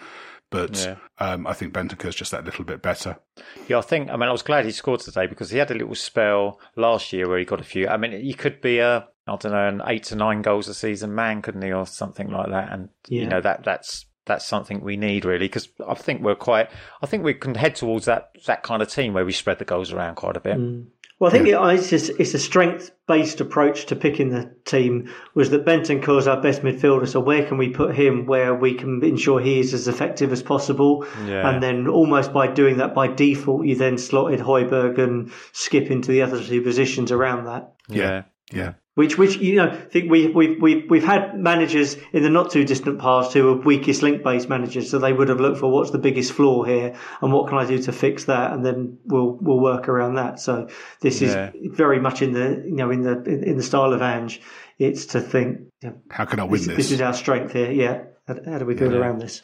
but 0.50 0.78
yeah. 0.78 0.95
um, 1.19 1.45
I 1.45 1.54
think 1.54 1.76
is 2.06 2.15
just 2.15 2.32
that 2.32 2.45
little 2.45 2.63
bit 2.63 2.82
better. 2.82 3.19
Yeah, 3.67 3.80
I 3.80 3.82
think. 3.82 4.10
I 4.10 4.13
mean, 4.13 4.30
I 4.30 4.32
was 4.32 4.41
glad 4.41 4.63
he 4.63 4.71
scored 4.71 5.02
today 5.02 5.28
because 5.28 5.50
he 5.50 5.58
had 5.58 5.69
a 5.69 5.76
little 5.76 5.95
spell 5.95 6.62
last 6.78 7.12
year 7.12 7.28
where 7.28 7.39
he 7.39 7.45
got 7.45 7.60
a 7.60 7.65
few. 7.65 7.89
I 7.89 7.97
mean, 7.97 8.13
he 8.13 8.34
could 8.34 8.62
be 8.62 8.80
a 8.80 9.08
I 9.28 9.36
don't 9.36 9.52
know 9.52 9.67
an 9.67 9.82
eight 9.86 10.04
to 10.06 10.15
nine 10.15 10.41
goals 10.41 10.69
a 10.69 10.74
season 10.74 11.13
man, 11.13 11.41
couldn't 11.41 11.62
he, 11.62 11.74
or 11.74 11.86
something 11.86 12.30
like 12.30 12.50
that? 12.50 12.71
And 12.71 12.89
yeah. 13.10 13.21
you 13.21 13.28
know 13.28 13.41
that 13.41 13.63
that's 13.63 14.06
that's 14.26 14.45
something 14.45 14.82
we 14.82 14.97
need 14.97 15.26
really 15.26 15.45
because 15.45 15.67
I 15.86 15.93
think 15.95 16.21
we're 16.21 16.36
quite. 16.36 16.69
I 17.02 17.06
think 17.06 17.24
we 17.24 17.34
can 17.34 17.56
head 17.56 17.76
towards 17.76 18.06
that 18.06 18.32
that 18.45 18.63
kind 18.63 18.82
of 18.82 18.89
team 18.89 19.13
where 19.13 19.26
we 19.26 19.34
spread 19.34 19.60
the 19.60 19.65
goals 19.65 19.91
around 19.91 20.15
quite 20.15 20.38
a 20.38 20.41
bit. 20.41 20.58
Mm. 20.58 20.88
Well, 21.22 21.30
I 21.30 21.34
think 21.34 21.48
yeah. 21.48 21.70
it, 21.70 21.76
it's, 21.76 21.90
just, 21.92 22.10
it's 22.18 22.34
a 22.34 22.40
strength 22.40 22.90
based 23.08 23.42
approach 23.42 23.86
to 23.86 23.96
picking 23.96 24.32
the 24.32 24.52
team. 24.66 25.08
Was 25.36 25.52
that 25.52 25.68
Benton 25.68 26.02
is 26.02 26.28
our 26.28 26.42
best 26.42 26.64
midfielder? 26.64 27.08
So 27.08 27.20
where 27.20 27.46
can 27.46 27.60
we 27.60 27.70
put 27.70 27.96
him 27.96 28.26
where 28.26 28.56
we 28.56 28.74
can 28.74 29.04
ensure 29.04 29.40
he 29.40 29.60
is 29.60 29.76
as 29.76 29.88
effective 29.88 30.32
as 30.32 30.42
possible? 30.42 31.06
Yeah. 31.28 31.48
And 31.48 31.62
then 31.62 31.88
almost 31.88 32.34
by 32.34 32.48
doing 32.48 32.78
that 32.78 32.96
by 32.96 33.08
default, 33.08 33.68
you 33.68 33.76
then 33.76 34.00
slotted 34.00 34.40
Højbjerg 34.40 34.98
and 34.98 35.30
Skipp 35.54 35.92
into 35.92 36.12
the 36.12 36.24
other 36.24 36.44
two 36.44 36.64
positions 36.64 37.12
around 37.12 37.46
that. 37.46 37.72
Yeah, 37.88 38.24
yeah. 38.52 38.74
Which, 38.96 39.18
which 39.18 39.38
you 39.38 39.56
know, 39.56 39.70
I 39.70 39.76
think 39.76 40.12
we 40.12 40.28
we've, 40.28 40.62
we've, 40.62 40.90
we've 40.90 41.04
had 41.04 41.40
managers 41.40 41.96
in 42.12 42.24
the 42.24 42.30
not 42.30 42.52
too 42.52 42.66
distant 42.66 43.00
past 43.00 43.32
who 43.32 43.50
are 43.50 43.56
weakest 43.56 44.02
link 44.02 44.22
based 44.22 44.50
managers, 44.50 44.90
so 44.90 45.00
they 45.00 45.14
would 45.14 45.30
have 45.30 45.40
looked 45.40 45.60
for 45.60 45.72
what's 45.72 45.92
the 45.92 45.98
biggest 45.98 46.34
flaw 46.34 46.64
here 46.64 46.98
and 47.22 47.32
what 47.32 47.48
can 47.48 47.58
I 47.58 47.66
do 47.66 47.82
to 47.84 47.94
fix 47.94 48.26
that, 48.26 48.52
and 48.52 48.66
then 48.66 48.98
we'll 49.06 49.38
we'll 49.40 49.62
work 49.62 49.88
around 49.88 50.16
that. 50.16 50.42
So 50.42 50.68
this 51.00 51.22
yeah. 51.22 51.52
is 51.54 51.74
very 51.74 52.02
much 52.02 52.22
in 52.22 52.34
the 52.34 52.64
you 52.66 52.76
know 52.76 52.92
in 52.92 53.04
the 53.04 53.24
in, 53.24 53.44
in 53.46 53.58
the 53.58 53.64
style 53.64 53.94
of 53.94 54.02
Ange. 54.02 54.42
It's 54.78 55.06
to 55.08 55.22
think, 55.22 55.60
you 55.82 55.90
know, 55.92 56.02
how 56.10 56.26
can 56.26 56.42
I 56.42 56.44
win 56.44 56.60
this, 56.60 56.68
this? 56.68 56.78
This 56.78 56.92
is 56.92 57.02
our 57.02 57.14
strength 57.14 57.54
here. 57.54 57.72
Yeah, 57.72 58.04
how, 58.28 58.36
how 58.46 58.58
do 58.60 58.66
we 58.66 58.74
build 58.74 58.92
yeah. 58.92 59.00
around 59.00 59.20
this? 59.20 59.42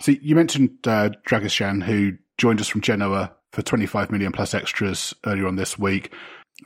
So 0.00 0.12
you 0.20 0.34
mentioned 0.34 0.70
uh, 0.84 1.10
Dragusin, 1.24 1.84
who 1.84 2.14
joined 2.36 2.60
us 2.60 2.66
from 2.66 2.80
Genoa 2.80 3.32
for 3.52 3.62
25 3.62 4.10
million 4.10 4.32
plus 4.32 4.54
extras 4.54 5.14
earlier 5.24 5.46
on 5.46 5.56
this 5.56 5.78
week, 5.78 6.12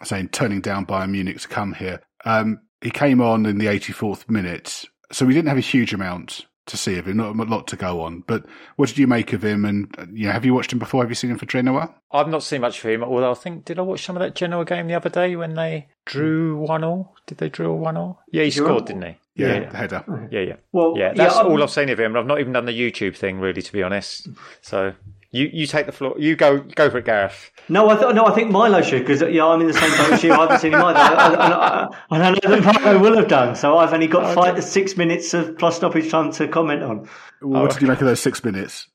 saying 0.02 0.28
turning 0.28 0.60
down 0.60 0.86
Bayern 0.86 1.10
Munich 1.10 1.40
to 1.40 1.48
come 1.48 1.74
here. 1.74 2.00
Um, 2.24 2.60
he 2.80 2.90
came 2.90 3.20
on 3.20 3.46
in 3.46 3.58
the 3.58 3.66
84th 3.66 4.28
minute, 4.28 4.84
so 5.10 5.24
we 5.24 5.34
didn't 5.34 5.48
have 5.48 5.58
a 5.58 5.60
huge 5.60 5.92
amount 5.94 6.46
to 6.66 6.76
see 6.76 6.96
of 6.96 7.08
him, 7.08 7.16
not 7.16 7.34
a 7.34 7.42
lot 7.42 7.66
to 7.68 7.76
go 7.76 8.02
on. 8.02 8.22
But 8.26 8.46
what 8.76 8.88
did 8.88 8.98
you 8.98 9.06
make 9.06 9.32
of 9.32 9.44
him? 9.44 9.64
And 9.64 9.94
you 10.12 10.26
know, 10.26 10.32
have 10.32 10.44
you 10.44 10.54
watched 10.54 10.72
him 10.72 10.78
before? 10.78 11.02
Have 11.02 11.10
you 11.10 11.14
seen 11.14 11.30
him 11.30 11.38
for 11.38 11.46
Genoa? 11.46 11.94
I've 12.12 12.28
not 12.28 12.42
seen 12.42 12.60
much 12.60 12.78
of 12.78 12.90
him. 12.90 13.02
Although 13.02 13.30
I 13.30 13.34
think 13.34 13.64
did 13.64 13.78
I 13.78 13.82
watch 13.82 14.04
some 14.04 14.16
of 14.16 14.20
that 14.20 14.34
Genoa 14.34 14.64
game 14.64 14.86
the 14.86 14.94
other 14.94 15.08
day 15.08 15.34
when 15.34 15.54
they 15.54 15.88
drew 16.04 16.56
one 16.56 16.84
all? 16.84 17.16
Did 17.26 17.38
they 17.38 17.48
draw 17.48 17.74
one 17.74 17.96
all? 17.96 18.20
Yeah, 18.30 18.44
he 18.44 18.50
scored, 18.50 18.86
didn't 18.86 19.02
he? 19.02 19.16
Yeah, 19.34 19.46
yeah, 19.46 19.60
yeah. 19.60 19.76
header. 19.76 20.28
Yeah, 20.30 20.40
yeah. 20.40 20.56
Well, 20.72 20.94
yeah, 20.96 21.14
that's 21.14 21.36
yeah, 21.36 21.42
all 21.42 21.62
I've 21.62 21.70
seen 21.70 21.88
of 21.88 21.98
him. 21.98 22.16
I've 22.16 22.26
not 22.26 22.40
even 22.40 22.52
done 22.52 22.66
the 22.66 22.78
YouTube 22.78 23.16
thing 23.16 23.40
really, 23.40 23.62
to 23.62 23.72
be 23.72 23.82
honest. 23.82 24.28
So 24.60 24.92
you 25.32 25.50
you 25.52 25.66
take 25.66 25.86
the 25.86 25.92
floor. 25.92 26.14
You 26.18 26.36
go 26.36 26.60
go 26.60 26.90
for 26.90 26.98
it, 26.98 27.06
Gareth. 27.06 27.50
No, 27.68 27.88
I 27.88 27.96
th- 27.96 28.14
no, 28.14 28.26
I 28.26 28.34
think 28.34 28.50
Milo 28.50 28.82
should 28.82 29.00
because 29.00 29.22
uh, 29.22 29.28
yeah, 29.28 29.46
I'm 29.46 29.60
in 29.62 29.66
the 29.66 29.72
same 29.72 29.90
boat 29.90 30.12
as 30.12 30.22
you. 30.22 30.32
I 30.32 30.42
haven't 30.42 30.60
seen 30.60 30.74
him 30.74 30.82
either, 30.82 30.98
and 30.98 32.22
I, 32.22 32.30
know 32.30 32.36
that 32.42 32.82
Milo 32.82 32.98
will 32.98 33.16
have 33.16 33.28
done. 33.28 33.56
So 33.56 33.78
I've 33.78 33.94
only 33.94 34.06
got 34.06 34.34
five 34.34 34.62
six 34.62 34.96
minutes 34.96 35.32
of 35.32 35.56
plus 35.58 35.76
stoppage 35.76 36.10
time 36.10 36.32
to 36.32 36.46
comment 36.48 36.82
on. 36.82 37.08
What 37.40 37.62
oh, 37.62 37.68
did 37.68 37.80
you 37.80 37.88
make 37.88 38.00
of 38.00 38.06
those 38.06 38.20
six 38.20 38.44
minutes? 38.44 38.88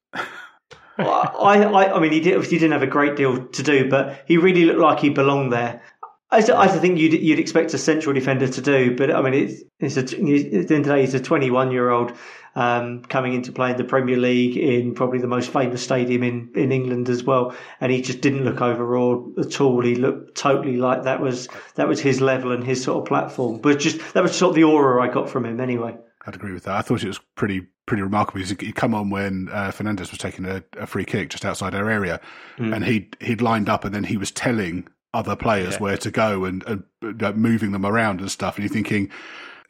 well, 0.98 1.36
I, 1.42 1.64
I, 1.64 1.96
I 1.96 2.00
mean, 2.00 2.12
he 2.12 2.20
did. 2.20 2.42
He 2.46 2.60
didn't 2.60 2.74
have 2.74 2.84
a 2.84 2.88
great 2.88 3.16
deal 3.16 3.48
to 3.48 3.64
do, 3.64 3.90
but 3.90 4.24
he 4.28 4.38
really 4.38 4.66
looked 4.66 4.80
like 4.80 5.00
he 5.00 5.10
belonged 5.10 5.52
there. 5.52 5.82
I, 6.30 6.40
I 6.40 6.68
think 6.68 7.00
you'd 7.00 7.14
you'd 7.14 7.40
expect 7.40 7.74
a 7.74 7.78
central 7.78 8.14
defender 8.14 8.48
to 8.48 8.62
do, 8.62 8.96
but 8.96 9.14
I 9.14 9.22
mean, 9.22 9.34
it's 9.34 9.64
it's 9.80 9.98
a, 9.98 10.02
at 10.02 10.10
the 10.10 10.16
end 10.16 10.72
of 10.72 10.86
the 10.86 10.94
day, 10.96 11.02
he's 11.02 11.14
a 11.14 11.22
21 11.22 11.72
year 11.72 11.90
old 11.90 12.12
um, 12.56 13.04
coming 13.04 13.34
into 13.34 13.52
play 13.54 13.72
in 13.72 13.78
the 13.78 13.86
Premier 13.86 14.18
League 14.18 14.58
in 14.58 14.94
probably 14.94 15.20
the 15.20 15.28
most 15.28 15.54
famous 15.54 15.82
stadium 15.82 16.24
in, 16.24 16.50
in 16.56 16.72
England 16.72 17.08
as 17.08 17.24
well, 17.24 17.56
and 17.80 17.92
he 17.92 18.02
just 18.02 18.20
didn't 18.20 18.44
look 18.44 18.62
overawed 18.62 19.40
at 19.40 19.62
all. 19.62 19.82
He 19.82 19.96
looked 19.96 20.36
totally 20.36 20.76
like 20.76 21.04
that 21.04 21.22
was 21.22 21.48
that 21.76 21.88
was 21.88 22.02
his 22.02 22.20
level 22.20 22.52
and 22.52 22.64
his 22.64 22.84
sort 22.84 22.98
of 22.98 23.08
platform. 23.08 23.60
But 23.60 23.80
just 23.80 24.14
that 24.14 24.24
was 24.24 24.36
sort 24.36 24.50
of 24.50 24.56
the 24.56 24.66
aura 24.66 25.02
I 25.02 25.14
got 25.14 25.30
from 25.30 25.46
him 25.46 25.62
anyway. 25.62 25.96
I'd 26.26 26.36
agree 26.36 26.52
with 26.52 26.64
that. 26.64 26.76
I 26.76 26.82
thought 26.82 27.04
it 27.04 27.08
was 27.08 27.22
pretty 27.36 27.68
pretty 27.86 28.04
remarkable. 28.04 28.42
He'd 28.42 28.76
come 28.76 28.94
on 28.94 29.10
when 29.10 29.48
uh, 29.50 29.72
Fernandes 29.72 30.12
was 30.12 30.18
taking 30.18 30.44
a, 30.44 30.62
a, 30.78 30.86
free 30.86 31.06
kick 31.06 31.30
just 31.30 31.46
outside 31.46 31.74
our 31.74 31.90
area, 31.90 32.20
mm. 32.58 32.76
and 32.76 32.84
he'd 32.84 33.16
he'd 33.22 33.42
lined 33.42 33.70
up, 33.70 33.86
and 33.86 33.96
then 33.96 34.04
he 34.04 34.18
was 34.18 34.30
telling 34.32 34.90
other 35.14 35.36
players 35.36 35.74
yeah. 35.74 35.80
where 35.80 35.98
to 35.98 36.12
go 36.12 36.46
and, 36.46 36.64
and 36.68 37.24
uh, 37.24 37.32
moving 37.34 37.72
them 37.72 37.86
around 37.86 38.20
and 38.20 38.30
stuff. 38.32 38.58
And 38.58 38.64
you're 38.64 38.74
thinking 38.74 39.10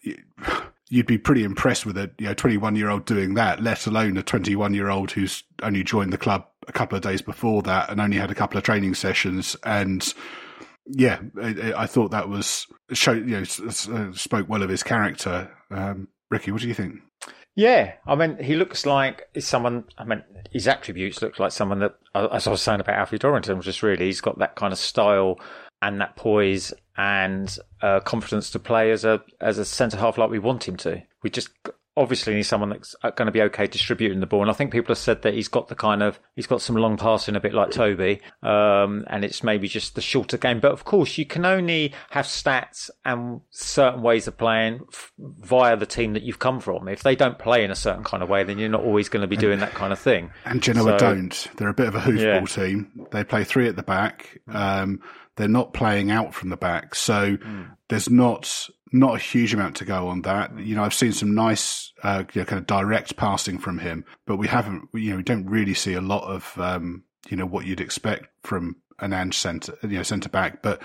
you'd 0.89 1.06
be 1.06 1.17
pretty 1.17 1.43
impressed 1.43 1.86
with 1.86 1.97
a 1.97 2.12
you 2.17 2.28
know 2.28 2.34
21 2.34 2.76
year 2.76 2.89
old 2.89 3.06
doing 3.06 3.36
that, 3.36 3.62
let 3.62 3.88
alone 3.88 4.17
a 4.17 4.23
21 4.23 4.73
year 4.73 4.89
old 4.89 5.12
who's 5.12 5.43
only 5.62 5.84
joined 5.84 6.13
the 6.13 6.17
club 6.17 6.45
a 6.67 6.71
couple 6.71 6.95
of 6.95 7.04
days 7.04 7.21
before 7.21 7.62
that 7.63 7.89
and 7.89 8.02
only 8.02 8.17
had 8.17 8.32
a 8.32 8.36
couple 8.36 8.58
of 8.58 8.63
training 8.63 8.95
sessions 8.95 9.56
and. 9.63 10.13
Yeah, 10.89 11.19
I, 11.38 11.73
I 11.80 11.86
thought 11.86 12.12
that 12.12 12.30
was 12.30 12.65
show. 12.93 13.12
You 13.12 13.41
know, 13.41 13.41
uh, 13.41 14.13
spoke 14.13 14.47
well 14.47 14.63
of 14.63 14.69
his 14.69 14.84
character. 14.84 15.52
Um, 15.69 16.08
Ricky, 16.32 16.54
what 16.54 16.62
do 16.62 16.67
you 16.69 16.73
think? 16.73 17.02
Yeah, 17.58 17.93
I 18.06 18.13
mean, 18.13 18.38
he 18.38 18.56
looks 18.56 18.86
like 18.86 19.28
someone. 19.39 19.86
I 19.98 20.04
mean, 20.04 20.24
his 20.52 20.67
attributes 20.67 21.24
look 21.24 21.39
like 21.39 21.52
someone 21.52 21.80
that, 21.80 21.96
as 22.13 22.46
I 22.46 22.52
was 22.52 22.62
saying 22.62 22.82
about 22.82 22.96
Alfie 22.96 23.17
Dorrington, 23.17 23.60
just 23.62 23.82
really 23.82 24.06
he's 24.06 24.22
got 24.22 24.38
that 24.38 24.56
kind 24.56 24.72
of 24.72 24.78
style 24.78 25.39
and 25.82 26.00
that 26.00 26.15
poise 26.15 26.72
and 26.98 27.58
uh, 27.82 28.00
confidence 28.02 28.52
to 28.52 28.60
play 28.60 28.91
as 28.91 29.06
a 29.06 29.24
as 29.41 29.58
a 29.58 29.65
centre 29.65 29.98
half 29.98 30.20
like 30.20 30.30
we 30.30 30.38
want 30.38 30.67
him 30.67 30.78
to. 30.78 31.02
We 31.24 31.32
just 31.32 31.50
obviously 31.98 32.36
he's 32.36 32.48
someone 32.48 32.70
that's 32.70 32.96
uh, 33.04 33.10
going 33.10 33.26
to 33.26 33.32
be 33.32 33.42
okay 33.42 33.66
distributing 33.66 34.20
the 34.20 34.28
ball. 34.28 34.42
And 34.42 34.52
I 34.52 34.54
think 34.54 34.72
people 34.72 34.92
have 34.92 35.00
said 35.00 35.24
that 35.24 35.34
he's 35.34 35.48
got 35.48 35.68
the 35.68 35.76
kind 35.76 36.04
of 36.04 36.20
he's 36.36 36.48
got 36.48 36.62
some 36.62 36.76
long 36.76 36.96
passing 36.96 37.36
a 37.36 37.40
bit 37.40 37.54
like 37.54 37.72
Toby, 37.72 38.22
um, 38.44 39.04
and 39.08 39.26
it's 39.26 39.44
maybe 39.44 39.68
just 39.68 39.96
the 39.96 40.02
shorter 40.02 40.38
game. 40.38 40.60
But 40.60 40.72
of 40.72 40.86
course, 40.86 41.18
you 41.18 41.26
can 41.26 41.44
only 41.44 41.94
have 42.12 42.26
stats 42.26 42.90
and 43.04 43.42
certain 43.50 44.02
ways 44.02 44.28
of 44.28 44.38
playing 44.38 44.82
f- 44.94 45.12
via 45.18 45.76
the 45.76 45.88
team 45.88 46.14
that 46.14 46.24
you've 46.24 46.40
come 46.40 46.60
from. 46.60 46.88
If 46.88 47.04
they 47.04 47.16
don't 47.16 47.40
play 47.40 47.64
in 47.64 47.72
a 47.72 47.76
certain 47.76 48.04
kind 48.04 48.22
of 48.22 48.30
way, 48.30 48.44
then 48.44 48.60
you're 48.60 48.70
not 48.70 48.84
always 48.84 49.10
going 49.10 49.22
to 49.22 49.28
be 49.28 49.38
doing 49.38 49.60
that 49.60 49.74
kind 49.74 49.92
of 49.92 50.00
thing. 50.00 50.32
And 50.46 50.62
Genoa 50.62 50.98
so, 51.00 51.14
don't. 51.14 51.48
They're 51.58 51.70
a 51.70 51.74
bit 51.74 51.88
of 51.88 51.96
a 51.96 52.00
hoofball 52.00 52.58
yeah. 52.58 52.66
team. 52.66 53.08
They 53.12 53.24
play 53.24 53.44
three 53.44 53.68
at 53.68 53.76
the 53.76 53.84
back. 53.84 54.40
Um, 54.48 55.02
they're 55.36 55.48
not 55.48 55.74
playing 55.74 56.12
out 56.12 56.34
from 56.34 56.50
the 56.50 56.58
back. 56.58 56.96
So 56.96 57.38
mm. 57.38 57.72
there's 57.90 58.10
not 58.10 58.70
not 58.91 59.15
a 59.15 59.19
huge 59.19 59.54
amount 59.54 59.76
to 59.78 59.86
go 59.86 60.08
on 60.08 60.21
that. 60.23 60.58
You 60.60 60.76
know, 60.76 60.84
I've 60.84 60.93
seen 60.93 61.12
some 61.12 61.36
nice 61.36 61.91
uh, 62.04 62.23
you 62.34 62.41
know, 62.41 62.45
kind 62.45 62.60
of 62.60 62.67
direct 62.67 63.17
passing 63.17 63.58
from 63.58 63.80
him, 63.80 64.06
but 64.26 64.38
we 64.38 64.47
haven't. 64.47 64.89
You 64.93 65.12
know, 65.12 65.17
we 65.17 65.23
don't 65.23 65.45
really 65.45 65.73
see 65.73 65.93
a 65.93 66.02
lot 66.02 66.23
of 66.23 66.58
um, 66.58 67.04
you 67.30 67.38
know 67.38 67.45
what 67.45 67.65
you'd 67.65 67.82
expect 67.82 68.28
from 68.43 68.78
an 69.00 69.13
Ange 69.13 69.38
centre, 69.38 69.78
you 69.84 69.97
know, 69.97 70.04
centre 70.04 70.30
back. 70.30 70.62
But 70.62 70.82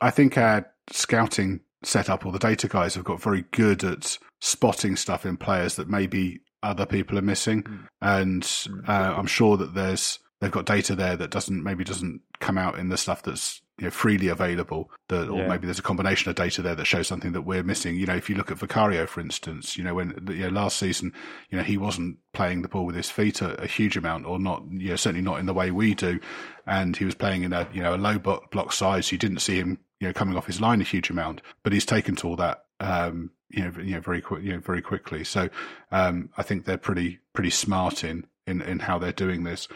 I 0.00 0.10
think 0.10 0.38
our 0.38 0.70
scouting 0.90 1.60
setup 1.82 2.26
or 2.26 2.32
the 2.32 2.38
data 2.38 2.68
guys 2.68 2.94
have 2.94 3.04
got 3.04 3.22
very 3.22 3.44
good 3.52 3.84
at 3.84 4.18
spotting 4.40 4.96
stuff 4.96 5.24
in 5.24 5.36
players 5.36 5.76
that 5.76 5.88
maybe 5.88 6.40
other 6.62 6.86
people 6.86 7.18
are 7.18 7.22
missing, 7.22 7.62
mm. 7.62 7.86
and 8.00 8.44
hmm. 8.44 8.90
uh, 8.90 9.14
I'm 9.16 9.26
sure 9.26 9.56
that 9.56 9.74
there's 9.74 10.18
they've 10.40 10.50
got 10.50 10.66
data 10.66 10.94
there 10.94 11.16
that 11.16 11.30
doesn't 11.30 11.62
maybe 11.62 11.84
doesn't 11.84 12.20
come 12.40 12.58
out 12.58 12.78
in 12.78 12.88
the 12.88 12.96
stuff 12.96 13.22
that's 13.22 13.60
you 13.80 13.86
know, 13.86 13.90
freely 13.90 14.28
available 14.28 14.90
that, 15.08 15.28
or 15.28 15.38
yeah. 15.38 15.48
maybe 15.48 15.66
there's 15.66 15.78
a 15.78 15.82
combination 15.82 16.28
of 16.28 16.36
data 16.36 16.60
there 16.60 16.74
that 16.74 16.84
shows 16.84 17.08
something 17.08 17.32
that 17.32 17.42
we're 17.42 17.62
missing. 17.62 17.96
You 17.96 18.04
know, 18.04 18.14
if 18.14 18.28
you 18.28 18.36
look 18.36 18.50
at 18.50 18.58
Vicario, 18.58 19.06
for 19.06 19.20
instance, 19.20 19.76
you 19.76 19.82
know, 19.82 19.94
when, 19.94 20.22
you 20.28 20.42
know, 20.42 20.48
last 20.50 20.76
season, 20.76 21.14
you 21.48 21.56
know, 21.56 21.64
he 21.64 21.78
wasn't 21.78 22.18
playing 22.34 22.60
the 22.60 22.68
ball 22.68 22.84
with 22.84 22.94
his 22.94 23.08
feet 23.10 23.40
a, 23.40 23.60
a 23.62 23.66
huge 23.66 23.96
amount 23.96 24.26
or 24.26 24.38
not, 24.38 24.62
you 24.70 24.90
know, 24.90 24.96
certainly 24.96 25.22
not 25.22 25.40
in 25.40 25.46
the 25.46 25.54
way 25.54 25.70
we 25.70 25.94
do. 25.94 26.20
And 26.66 26.94
he 26.94 27.06
was 27.06 27.14
playing 27.14 27.42
in 27.42 27.54
a, 27.54 27.66
you 27.72 27.82
know, 27.82 27.94
a 27.94 27.96
low 27.96 28.18
block 28.18 28.72
size. 28.72 29.06
So 29.06 29.12
You 29.12 29.18
didn't 29.18 29.38
see 29.40 29.56
him, 29.56 29.78
you 29.98 30.08
know, 30.08 30.12
coming 30.12 30.36
off 30.36 30.46
his 30.46 30.60
line 30.60 30.82
a 30.82 30.84
huge 30.84 31.08
amount, 31.08 31.40
but 31.62 31.72
he's 31.72 31.86
taken 31.86 32.16
to 32.16 32.28
all 32.28 32.36
that, 32.36 32.64
um, 32.80 33.30
you 33.48 33.64
know, 33.64 33.72
you 33.82 33.94
know, 33.94 34.00
very 34.00 34.20
quick, 34.20 34.42
you 34.42 34.52
know, 34.52 34.60
very 34.60 34.82
quickly. 34.82 35.24
So, 35.24 35.48
um, 35.90 36.28
I 36.36 36.42
think 36.42 36.66
they're 36.66 36.76
pretty, 36.76 37.18
pretty 37.32 37.50
smart 37.50 38.04
in, 38.04 38.26
in, 38.46 38.60
in 38.60 38.78
how 38.80 38.98
they're 38.98 39.12
doing 39.12 39.44
this. 39.44 39.68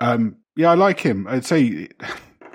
Um, 0.00 0.38
yeah, 0.56 0.70
I 0.70 0.74
like 0.74 1.00
him. 1.00 1.26
I'd 1.28 1.46
say, 1.46 1.88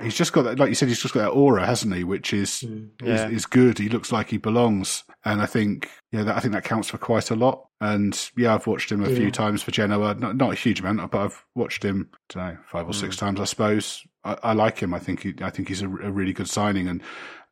he's 0.02 0.16
just 0.16 0.34
got 0.34 0.44
that, 0.44 0.60
like 0.60 0.70
you 0.70 0.76
said, 0.76 0.88
he's 0.88 1.02
just 1.02 1.14
got 1.14 1.22
that 1.22 1.30
aura, 1.30 1.66
hasn't 1.66 1.96
he? 1.96 2.04
Which 2.04 2.34
is 2.34 2.64
mm, 2.66 2.90
yeah. 3.02 3.28
is, 3.28 3.32
is, 3.32 3.46
good. 3.46 3.78
He 3.78 3.90
looks 3.90 4.12
like 4.12 4.30
he 4.30 4.38
belongs, 4.38 5.04
and 5.26 5.42
I 5.42 5.46
think 5.46 5.90
yeah, 6.12 6.24
that, 6.24 6.38
I 6.38 6.40
think 6.40 6.54
that 6.54 6.64
counts 6.64 6.90
for 6.90 6.98
quite 6.98 7.32
a 7.32 7.36
lot. 7.36 7.68
And 7.82 8.30
yeah, 8.36 8.56
I've 8.56 8.68
watched 8.68 8.92
him 8.92 9.04
a 9.04 9.10
yeah. 9.10 9.16
few 9.16 9.32
times 9.32 9.64
for 9.64 9.72
Genoa, 9.72 10.16
not, 10.16 10.36
not 10.36 10.54
a 10.54 10.56
huge 10.56 10.80
amount, 10.80 11.12
but 11.12 11.20
I've 11.20 11.46
watched 11.56 11.84
him, 11.84 12.10
I 12.14 12.18
don't 12.30 12.48
know, 12.54 12.58
five 12.66 12.88
or 12.88 12.94
six 12.94 13.16
mm. 13.16 13.20
times, 13.20 13.40
I 13.40 13.46
suppose. 13.46 14.04
I, 14.24 14.38
I, 14.44 14.54
like 14.54 14.80
him. 14.80 14.94
I 14.94 15.00
think 15.00 15.22
he, 15.22 15.34
I 15.42 15.50
think 15.50 15.68
he's 15.68 15.82
a, 15.82 15.88
a 15.88 16.12
really 16.12 16.34
good 16.34 16.50
signing, 16.50 16.88
and 16.88 17.04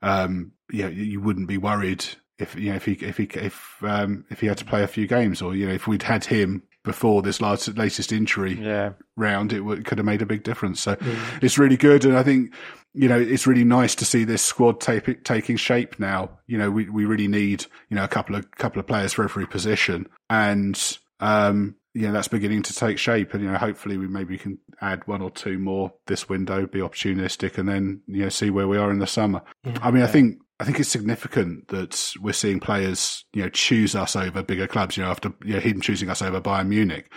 um, 0.01 0.51
yeah, 0.71 0.88
you 0.88 1.21
wouldn't 1.21 1.47
be 1.47 1.58
worried 1.58 2.05
if 2.38 2.55
you 2.55 2.69
know 2.69 2.75
if 2.75 2.86
he 2.86 2.93
if 2.93 3.17
he 3.17 3.23
if 3.36 3.77
um, 3.81 4.25
if 4.29 4.41
he 4.41 4.47
had 4.47 4.58
to 4.58 4.65
play 4.65 4.84
a 4.84 4.88
few 4.88 5.08
games, 5.08 5.41
or 5.41 5.55
you 5.55 5.67
know 5.67 5.73
if 5.73 5.88
we'd 5.88 6.03
had 6.03 6.25
him 6.25 6.63
before 6.86 7.21
this 7.21 7.41
last 7.41 7.67
latest 7.78 8.12
injury 8.12 8.54
yeah. 8.54 8.93
round, 9.17 9.52
it 9.52 9.60
w- 9.60 9.82
could 9.84 9.98
have 9.98 10.06
made 10.06 10.21
a 10.21 10.26
big 10.26 10.43
difference. 10.43 10.80
So 10.80 10.95
it's 11.41 11.58
really 11.58 11.78
good, 11.78 12.06
and 12.06 12.17
I 12.17 12.24
think 12.24 12.54
you 12.93 13.10
know 13.10 13.19
it's 13.19 13.45
really 13.45 13.65
nice 13.65 13.95
to 13.95 14.06
see 14.06 14.24
this 14.24 14.41
squad 14.41 14.80
take, 14.80 15.24
taking 15.24 15.58
shape 15.58 16.00
now. 16.00 16.39
You 16.48 16.58
know, 16.58 16.71
we 16.71 16.89
we 16.89 17.06
really 17.06 17.28
need 17.28 17.65
you 17.89 17.95
know 17.95 18.04
a 18.04 18.08
couple 18.08 18.36
of 18.36 18.50
couple 18.52 18.80
of 18.80 18.88
players 18.88 19.13
for 19.13 19.24
every 19.24 19.45
position, 19.45 20.08
and 20.30 20.98
um, 21.19 21.76
you 21.93 22.04
know 22.04 22.13
that's 22.13 22.28
beginning 22.28 22.63
to 22.63 22.74
take 22.74 22.98
shape. 22.98 23.34
And 23.34 23.43
you 23.43 23.52
know, 23.52 23.58
hopefully 23.58 23.98
we 23.98 24.08
maybe 24.08 24.38
can 24.38 24.60
add 24.82 25.08
one 25.08 25.21
or 25.21 25.32
two 25.32 25.58
more 25.58 25.93
this 26.08 26.30
window, 26.30 26.67
be 26.67 26.80
opportunistic, 26.80 27.58
and 27.58 27.67
then 27.67 28.02
you 28.08 28.24
know 28.24 28.30
see 28.30 28.50
where 28.50 28.67
we 28.67 28.78
are 28.78 28.91
in 28.91 29.00
the 29.00 29.08
summer. 29.08 29.41
Yeah. 29.63 29.78
I 29.82 29.91
mean, 29.91 30.04
I 30.04 30.08
think 30.08 30.39
I 30.60 30.63
think 30.63 30.80
it's 30.80 30.89
significant 30.89 31.68
that 31.68 32.13
we're 32.22 32.34
seeing 32.34 32.60
players, 32.60 33.26
you 33.34 33.44
know, 33.44 33.50
choose 33.50 33.96
us 33.96 34.15
over 34.15 34.41
bigger 34.41 34.68
clubs. 34.68 34.96
You 34.96 35.04
know, 35.04 35.10
after 35.10 35.34
you 35.44 35.56
know, 35.56 35.60
him 35.60 35.82
choosing 35.82 36.10
us 36.10 36.22
over 36.22 36.39
Bayern 36.39 36.68
Munich, 36.68 37.12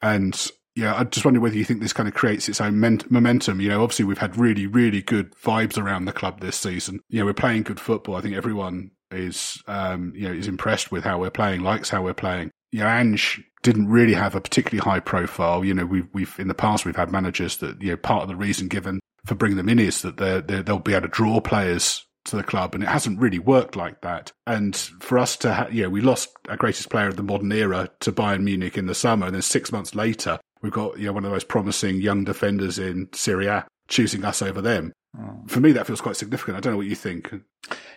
and 0.00 0.50
yeah, 0.78 0.94
I 0.94 1.04
just 1.04 1.24
wonder 1.24 1.40
whether 1.40 1.56
you 1.56 1.64
think 1.64 1.82
this 1.82 1.92
kind 1.92 2.08
of 2.08 2.14
creates 2.14 2.48
its 2.48 2.60
own 2.60 2.78
men- 2.78 3.00
momentum. 3.10 3.60
You 3.60 3.68
know, 3.68 3.82
obviously 3.82 4.04
we've 4.04 4.18
had 4.18 4.36
really, 4.36 4.66
really 4.66 5.02
good 5.02 5.34
vibes 5.34 5.76
around 5.76 6.04
the 6.04 6.12
club 6.12 6.40
this 6.40 6.56
season. 6.56 7.00
You 7.08 7.20
know, 7.20 7.26
we're 7.26 7.34
playing 7.34 7.64
good 7.64 7.80
football. 7.80 8.14
I 8.14 8.20
think 8.20 8.36
everyone 8.36 8.92
is, 9.10 9.60
um, 9.66 10.12
you 10.14 10.28
know, 10.28 10.34
is 10.34 10.46
impressed 10.46 10.92
with 10.92 11.02
how 11.02 11.18
we're 11.18 11.30
playing, 11.30 11.62
likes 11.62 11.90
how 11.90 12.02
we're 12.02 12.14
playing. 12.14 12.52
You 12.70 12.80
know, 12.80 12.86
Ange 12.86 13.42
didn't 13.64 13.88
really 13.88 14.14
have 14.14 14.36
a 14.36 14.40
particularly 14.40 14.88
high 14.88 15.00
profile. 15.00 15.64
You 15.64 15.74
know, 15.74 15.84
we've, 15.84 16.06
we've, 16.12 16.38
in 16.38 16.46
the 16.46 16.54
past, 16.54 16.84
we've 16.84 16.94
had 16.94 17.10
managers 17.10 17.56
that, 17.56 17.82
you 17.82 17.90
know, 17.90 17.96
part 17.96 18.22
of 18.22 18.28
the 18.28 18.36
reason 18.36 18.68
given 18.68 19.00
for 19.26 19.34
bringing 19.34 19.56
them 19.56 19.68
in 19.68 19.80
is 19.80 20.02
that 20.02 20.16
they're, 20.16 20.40
they're, 20.40 20.62
they'll 20.62 20.78
be 20.78 20.94
able 20.94 21.08
to 21.08 21.12
draw 21.12 21.40
players 21.40 22.06
to 22.28 22.36
the 22.36 22.42
club, 22.42 22.74
and 22.74 22.82
it 22.82 22.88
hasn't 22.88 23.20
really 23.20 23.38
worked 23.38 23.76
like 23.76 24.00
that. 24.02 24.32
And 24.46 24.76
for 24.76 25.18
us 25.18 25.36
to, 25.38 25.52
ha- 25.52 25.68
you 25.70 25.82
know, 25.82 25.90
we 25.90 26.00
lost 26.00 26.30
our 26.48 26.56
greatest 26.56 26.90
player 26.90 27.08
of 27.08 27.16
the 27.16 27.22
modern 27.22 27.52
era 27.52 27.90
to 28.00 28.12
Bayern 28.12 28.42
Munich 28.42 28.78
in 28.78 28.86
the 28.86 28.94
summer, 28.94 29.26
and 29.26 29.34
then 29.34 29.42
six 29.42 29.72
months 29.72 29.94
later, 29.94 30.38
we've 30.62 30.72
got 30.72 30.98
you 30.98 31.06
know 31.06 31.12
one 31.12 31.24
of 31.24 31.30
the 31.30 31.34
most 31.34 31.48
promising 31.48 32.00
young 32.00 32.24
defenders 32.24 32.78
in 32.78 33.08
Serie 33.12 33.46
A 33.46 33.66
choosing 33.88 34.24
us 34.24 34.42
over 34.42 34.60
them. 34.60 34.92
Mm. 35.16 35.50
For 35.50 35.60
me, 35.60 35.72
that 35.72 35.86
feels 35.86 36.00
quite 36.00 36.16
significant. 36.16 36.56
I 36.56 36.60
don't 36.60 36.74
know 36.74 36.76
what 36.76 36.86
you 36.86 36.94
think. 36.94 37.34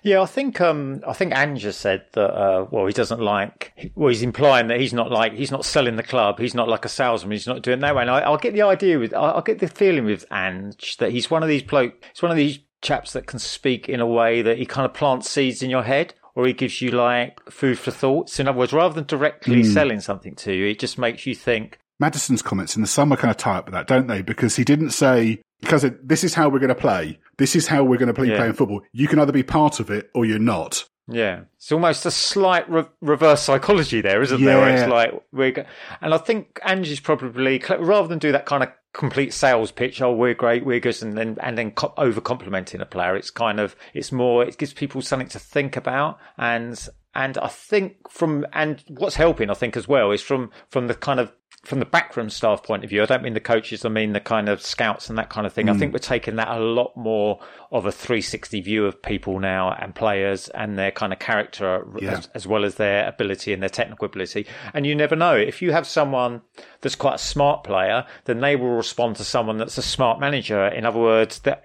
Yeah, 0.02 0.22
I 0.22 0.26
think 0.26 0.60
um, 0.62 1.02
I 1.06 1.14
think 1.14 1.34
Ange 1.36 1.72
said 1.74 2.06
that. 2.14 2.34
Uh, 2.34 2.66
well, 2.72 2.86
he 2.86 2.94
doesn't 2.94 3.20
like. 3.20 3.92
Well, 3.96 4.10
he's 4.10 4.24
implying 4.24 4.68
that 4.68 4.80
he's 4.80 4.94
not 4.94 5.12
like 5.12 5.34
he's 5.34 5.52
not 5.52 5.66
selling 5.66 5.98
the 5.98 6.04
club. 6.04 6.40
He's 6.40 6.56
not 6.56 6.70
like 6.70 6.86
a 6.86 6.90
salesman. 6.90 7.34
He's 7.34 7.48
not 7.48 7.62
doing 7.62 7.80
that 7.82 7.96
way. 7.96 8.02
And 8.02 8.10
I, 8.10 8.30
will 8.30 8.38
get 8.38 8.54
the 8.54 8.64
idea 8.64 8.98
with. 8.98 9.14
I'll 9.14 9.42
get 9.42 9.60
the 9.60 9.68
feeling 9.68 10.06
with 10.06 10.26
Ange 10.32 10.98
that 10.98 11.12
he's 11.12 11.30
one 11.30 11.44
of 11.44 11.50
these 11.50 11.64
bloke. 11.64 11.94
He's 12.14 12.22
one 12.22 12.32
of 12.32 12.38
these 12.38 12.60
chaps 12.82 13.14
that 13.14 13.28
can 13.28 13.40
speak 13.40 13.88
in 13.88 14.00
a 14.00 14.08
way 14.08 14.42
that 14.42 14.58
he 14.58 14.66
kind 14.66 14.86
of 14.86 14.94
plants 14.94 15.30
seeds 15.30 15.62
in 15.62 15.70
your 15.70 15.84
head 15.84 16.14
or 16.36 16.48
he 16.48 16.54
gives 16.54 16.82
you 16.82 16.92
like 16.92 17.40
food 17.50 17.78
for 17.78 17.92
thoughts. 17.92 18.40
In 18.40 18.48
other 18.48 18.58
words, 18.58 18.74
rather 18.74 18.94
than 18.94 19.06
directly 19.06 19.64
mm. 19.64 19.74
selling 19.74 20.00
something 20.00 20.36
to 20.36 20.54
you, 20.54 20.68
it 20.68 20.80
just 20.80 20.98
makes 20.98 21.26
you 21.26 21.36
think. 21.36 21.80
Maddison's 22.00 22.42
comments 22.42 22.76
in 22.76 22.82
the 22.82 22.88
summer 22.88 23.16
kind 23.16 23.32
of 23.32 23.38
tie 23.38 23.58
up 23.58 23.66
with 23.66 23.74
that, 23.74 23.88
don't 23.88 24.08
they? 24.08 24.22
Because 24.22 24.56
he 24.56 24.64
didn't 24.64 24.92
say, 24.92 25.42
because 25.60 25.84
it, 25.84 26.08
this 26.08 26.24
is 26.24 26.34
how 26.34 26.50
we're 26.50 26.60
going 26.60 26.70
to 26.70 26.76
play. 26.76 27.20
This 27.38 27.56
is 27.56 27.68
how 27.68 27.84
we're 27.84 27.98
going 27.98 28.08
to 28.08 28.14
play 28.14 28.28
yeah. 28.28 28.38
playing 28.38 28.54
football. 28.54 28.82
You 28.92 29.08
can 29.08 29.20
either 29.20 29.32
be 29.32 29.44
part 29.44 29.80
of 29.80 29.92
it 29.92 30.10
or 30.16 30.26
you're 30.26 30.40
not. 30.40 30.86
Yeah, 31.12 31.42
it's 31.58 31.72
almost 31.72 32.06
a 32.06 32.12
slight 32.12 32.70
re- 32.70 32.86
reverse 33.02 33.42
psychology 33.42 34.02
there, 34.02 34.22
isn't 34.22 34.40
yeah. 34.40 34.46
there? 34.46 34.60
Where 34.60 34.70
it's 34.70 34.90
like 34.90 35.24
we're, 35.32 35.66
and 36.02 36.14
I 36.14 36.18
think 36.18 36.60
Ange's 36.66 37.00
probably 37.00 37.62
rather 37.80 38.08
than 38.08 38.20
do 38.20 38.32
that 38.32 38.46
kind 38.46 38.64
of 38.64 38.70
complete 38.94 39.34
sales 39.34 39.72
pitch. 39.72 40.02
Oh, 40.02 40.14
we're 40.14 40.34
great, 40.34 40.66
we're 40.66 40.80
good, 40.80 41.02
and 41.02 41.18
then 41.18 41.38
and 41.42 41.58
then 41.58 41.72
co- 41.72 41.94
over 41.98 42.22
complimenting 42.22 42.82
a 42.82 42.86
player. 42.86 43.16
It's 43.16 43.30
kind 43.32 43.60
of 43.60 43.76
it's 43.94 44.12
more. 44.12 44.44
It 44.44 44.58
gives 44.58 44.74
people 44.74 45.02
something 45.02 45.30
to 45.30 45.40
think 45.40 45.76
about, 45.76 46.20
and 46.38 46.88
and 47.14 47.38
I 47.38 47.48
think 47.48 48.10
from 48.10 48.46
and 48.54 48.84
what's 48.88 49.16
helping, 49.16 49.50
I 49.50 49.54
think 49.54 49.76
as 49.76 49.88
well, 49.88 50.12
is 50.12 50.22
from 50.22 50.52
from 50.70 50.88
the 50.88 50.96
kind 50.96 51.20
of 51.20 51.32
from 51.64 51.80
the 51.80 51.86
backroom 51.86 52.30
staff 52.30 52.64
point 52.64 52.84
of 52.84 52.90
view, 52.90 53.04
I 53.04 53.06
don't 53.06 53.22
mean 53.22 53.36
the 53.36 53.40
coaches, 53.40 53.86
I 53.86 53.90
mean 53.90 54.14
the 54.14 54.20
kind 54.20 54.50
of 54.50 54.62
scouts 54.62 55.10
and 55.10 55.18
that 55.20 55.30
kind 55.30 55.46
of 55.46 55.54
thing. 55.54 55.68
Mm. 55.68 55.76
I 55.76 55.78
think 55.78 55.94
we're 55.94 56.00
taking 56.00 56.36
that 56.38 56.48
a 56.48 56.60
lot 56.60 56.98
more 56.98 57.40
of 57.72 57.86
a 57.86 57.92
360 57.92 58.62
view 58.62 58.86
of 58.86 59.00
people 59.02 59.40
now 59.40 59.72
and 59.80 59.94
players 59.94 60.50
and 60.50 60.78
their 60.78 60.92
kind 60.92 61.14
of 61.14 61.20
character 61.20 61.86
yeah. 62.00 62.14
as, 62.14 62.30
as, 62.34 62.48
well 62.48 62.66
as 62.66 62.76
their 62.76 63.08
ability 63.08 63.54
and 63.54 63.62
their 63.62 63.70
technical 63.70 64.06
ability. 64.06 64.48
And 64.74 64.88
you 64.88 64.96
never 64.96 65.16
know. 65.16 65.36
If 65.36 65.62
you 65.62 65.72
have 65.72 65.86
someone 65.86 66.42
that's 66.82 66.96
quite 66.96 67.16
a 67.16 67.20
smart 67.20 67.64
player, 67.64 68.06
then 68.26 68.40
they 68.40 68.56
will 68.56 68.76
respond 68.76 69.18
to 69.18 69.24
someone 69.24 69.58
that's 69.58 69.78
a 69.78 69.84
smart 69.84 70.20
manager. 70.20 70.68
In 70.68 70.86
other 70.86 71.00
words, 71.00 71.40
that, 71.42 71.64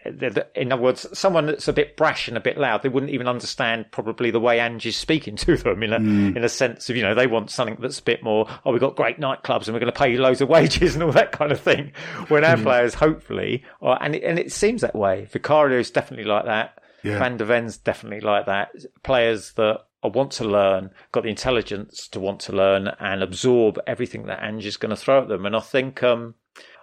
in 0.55 0.73
other 0.73 0.83
words, 0.83 1.07
someone 1.19 1.47
that's 1.47 1.69
a 1.69 1.73
bit 1.73 1.97
brash 1.97 2.29
and 2.29 2.37
a 2.37 2.41
bit 2.41 2.59
loud, 2.59 2.83
they 2.83 2.91
wouldn't 2.91 3.13
even 3.13 3.27
understand 3.27 3.87
probably 3.93 4.31
the 4.31 4.41
way 4.41 4.61
Ange's 4.61 4.97
speaking 4.97 5.37
to 5.37 5.57
them 5.57 5.83
in 5.83 5.95
a, 5.95 5.99
mm. 5.99 6.37
in 6.37 6.45
a 6.45 6.51
sense 6.51 6.91
of, 6.91 6.97
you 6.97 7.03
know, 7.03 7.15
they 7.15 7.27
want 7.27 7.51
something 7.51 7.79
that's 7.81 7.99
a 7.99 8.05
bit 8.05 8.23
more, 8.23 8.47
oh, 8.67 8.73
we've 8.73 8.81
got 8.81 8.95
great 8.95 9.19
nightclubs 9.19 9.67
and 9.67 9.75
we're 9.75 9.86
going 9.87 9.93
to 9.93 9.99
pay 9.99 10.13
you 10.13 10.19
loads 10.19 10.41
of 10.41 10.49
wages 10.57 10.95
and 10.95 11.03
all 11.03 11.13
that 11.13 11.33
kind 11.33 11.53
of 11.53 11.61
thing. 11.61 11.93
When 12.29 12.45
our 12.45 12.57
mm. 12.57 12.63
players, 12.63 12.95
hopefully, 12.95 13.65
or, 13.81 14.03
and, 14.03 14.15
it, 14.15 14.23
and 14.25 14.39
it 14.39 14.53
seems 14.53 14.81
that 14.83 14.95
way. 14.95 15.27
Vicario 15.27 15.79
is 15.79 15.91
definitely 15.91 16.27
like 16.27 16.45
that. 16.47 16.79
Yeah. 17.03 17.19
Van 17.19 17.37
der 17.37 17.45
Ven's 17.45 17.79
definitely 17.79 18.21
like 18.21 18.47
that. 18.47 18.71
Players 19.03 19.53
that 19.53 19.83
want 20.03 20.33
to 20.33 20.45
learn, 20.45 20.91
got 21.13 21.25
the 21.25 21.31
intelligence 21.31 22.09
to 22.09 22.21
want 22.21 22.41
to 22.41 22.53
learn 22.53 22.89
and 23.01 23.23
absorb 23.23 23.79
everything 23.87 24.27
that 24.27 24.43
Ange 24.43 24.67
is 24.67 24.77
going 24.77 24.91
to 24.91 24.97
throw 24.97 25.23
at 25.23 25.29
them. 25.29 25.47
And 25.47 25.57
I 25.57 25.61
think, 25.61 26.03
um, 26.03 26.35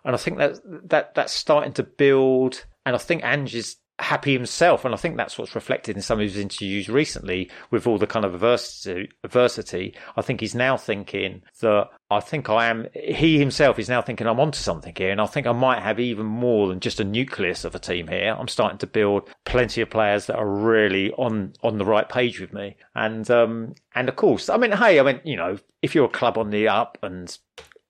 and 0.04 0.14
I 0.14 0.18
think 0.18 0.38
that 0.38 0.60
that 0.90 1.16
that's 1.16 1.34
starting 1.34 1.74
to 1.74 1.84
build. 1.84 2.66
And 2.86 2.96
I 2.96 3.00
think 3.00 3.24
Ange 3.24 3.56
is 3.56 3.78
happy 4.00 4.34
himself. 4.34 4.86
And 4.86 4.94
I 4.94 4.98
think 4.98 5.18
that's 5.18 5.38
what's 5.38 5.56
reflected 5.56 5.96
in 5.96 6.02
some 6.02 6.20
of 6.20 6.24
his 6.24 6.38
interviews 6.38 6.90
recently 6.90 7.50
with 7.72 7.86
all 7.86 7.98
the 7.98 8.08
kind 8.08 8.26
of 8.26 8.34
adversity. 8.34 9.10
adversity. 9.24 9.96
I 10.18 10.22
think 10.22 10.42
he's 10.42 10.56
now 10.56 10.78
thinking 10.78 11.44
that 11.62 11.90
I 12.10 12.20
think 12.20 12.50
I 12.50 12.68
am, 12.68 12.88
he 12.94 13.40
himself 13.40 13.80
is 13.80 13.90
now 13.90 14.02
thinking 14.02 14.28
I'm 14.28 14.40
onto 14.40 14.60
something 14.60 14.94
here. 14.96 15.12
And 15.12 15.22
I 15.22 15.26
think 15.26 15.48
I 15.48 15.52
might 15.52 15.82
have 15.82 16.00
even 16.00 16.26
more 16.26 16.68
than 16.68 16.80
just 16.80 17.00
a 17.00 17.04
nucleus 17.04 17.66
of 17.66 17.76
a 17.76 17.80
team 17.80 18.08
here. 18.08 18.36
I'm 18.38 18.48
starting 18.48 18.80
to 18.80 18.88
build 18.88 19.30
plenty 19.46 19.82
of 19.82 19.90
players 19.90 20.26
that 20.26 20.38
are 20.38 20.50
really 20.50 21.12
on, 21.14 21.54
on 21.64 21.78
the 21.78 21.86
right 21.86 22.08
page 22.08 22.40
with 22.40 22.54
me. 22.54 22.76
And, 22.96 23.30
um, 23.32 23.76
and 23.96 24.10
of 24.10 24.16
course, 24.16 24.50
I 24.50 24.58
mean, 24.58 24.72
hey, 24.72 25.00
I 25.00 25.04
mean, 25.04 25.22
you 25.24 25.38
know, 25.38 25.58
if 25.82 25.94
you're 25.94 26.06
a 26.06 26.10
club 26.10 26.38
on 26.38 26.50
the 26.50 26.68
up 26.68 26.98
and 27.04 27.38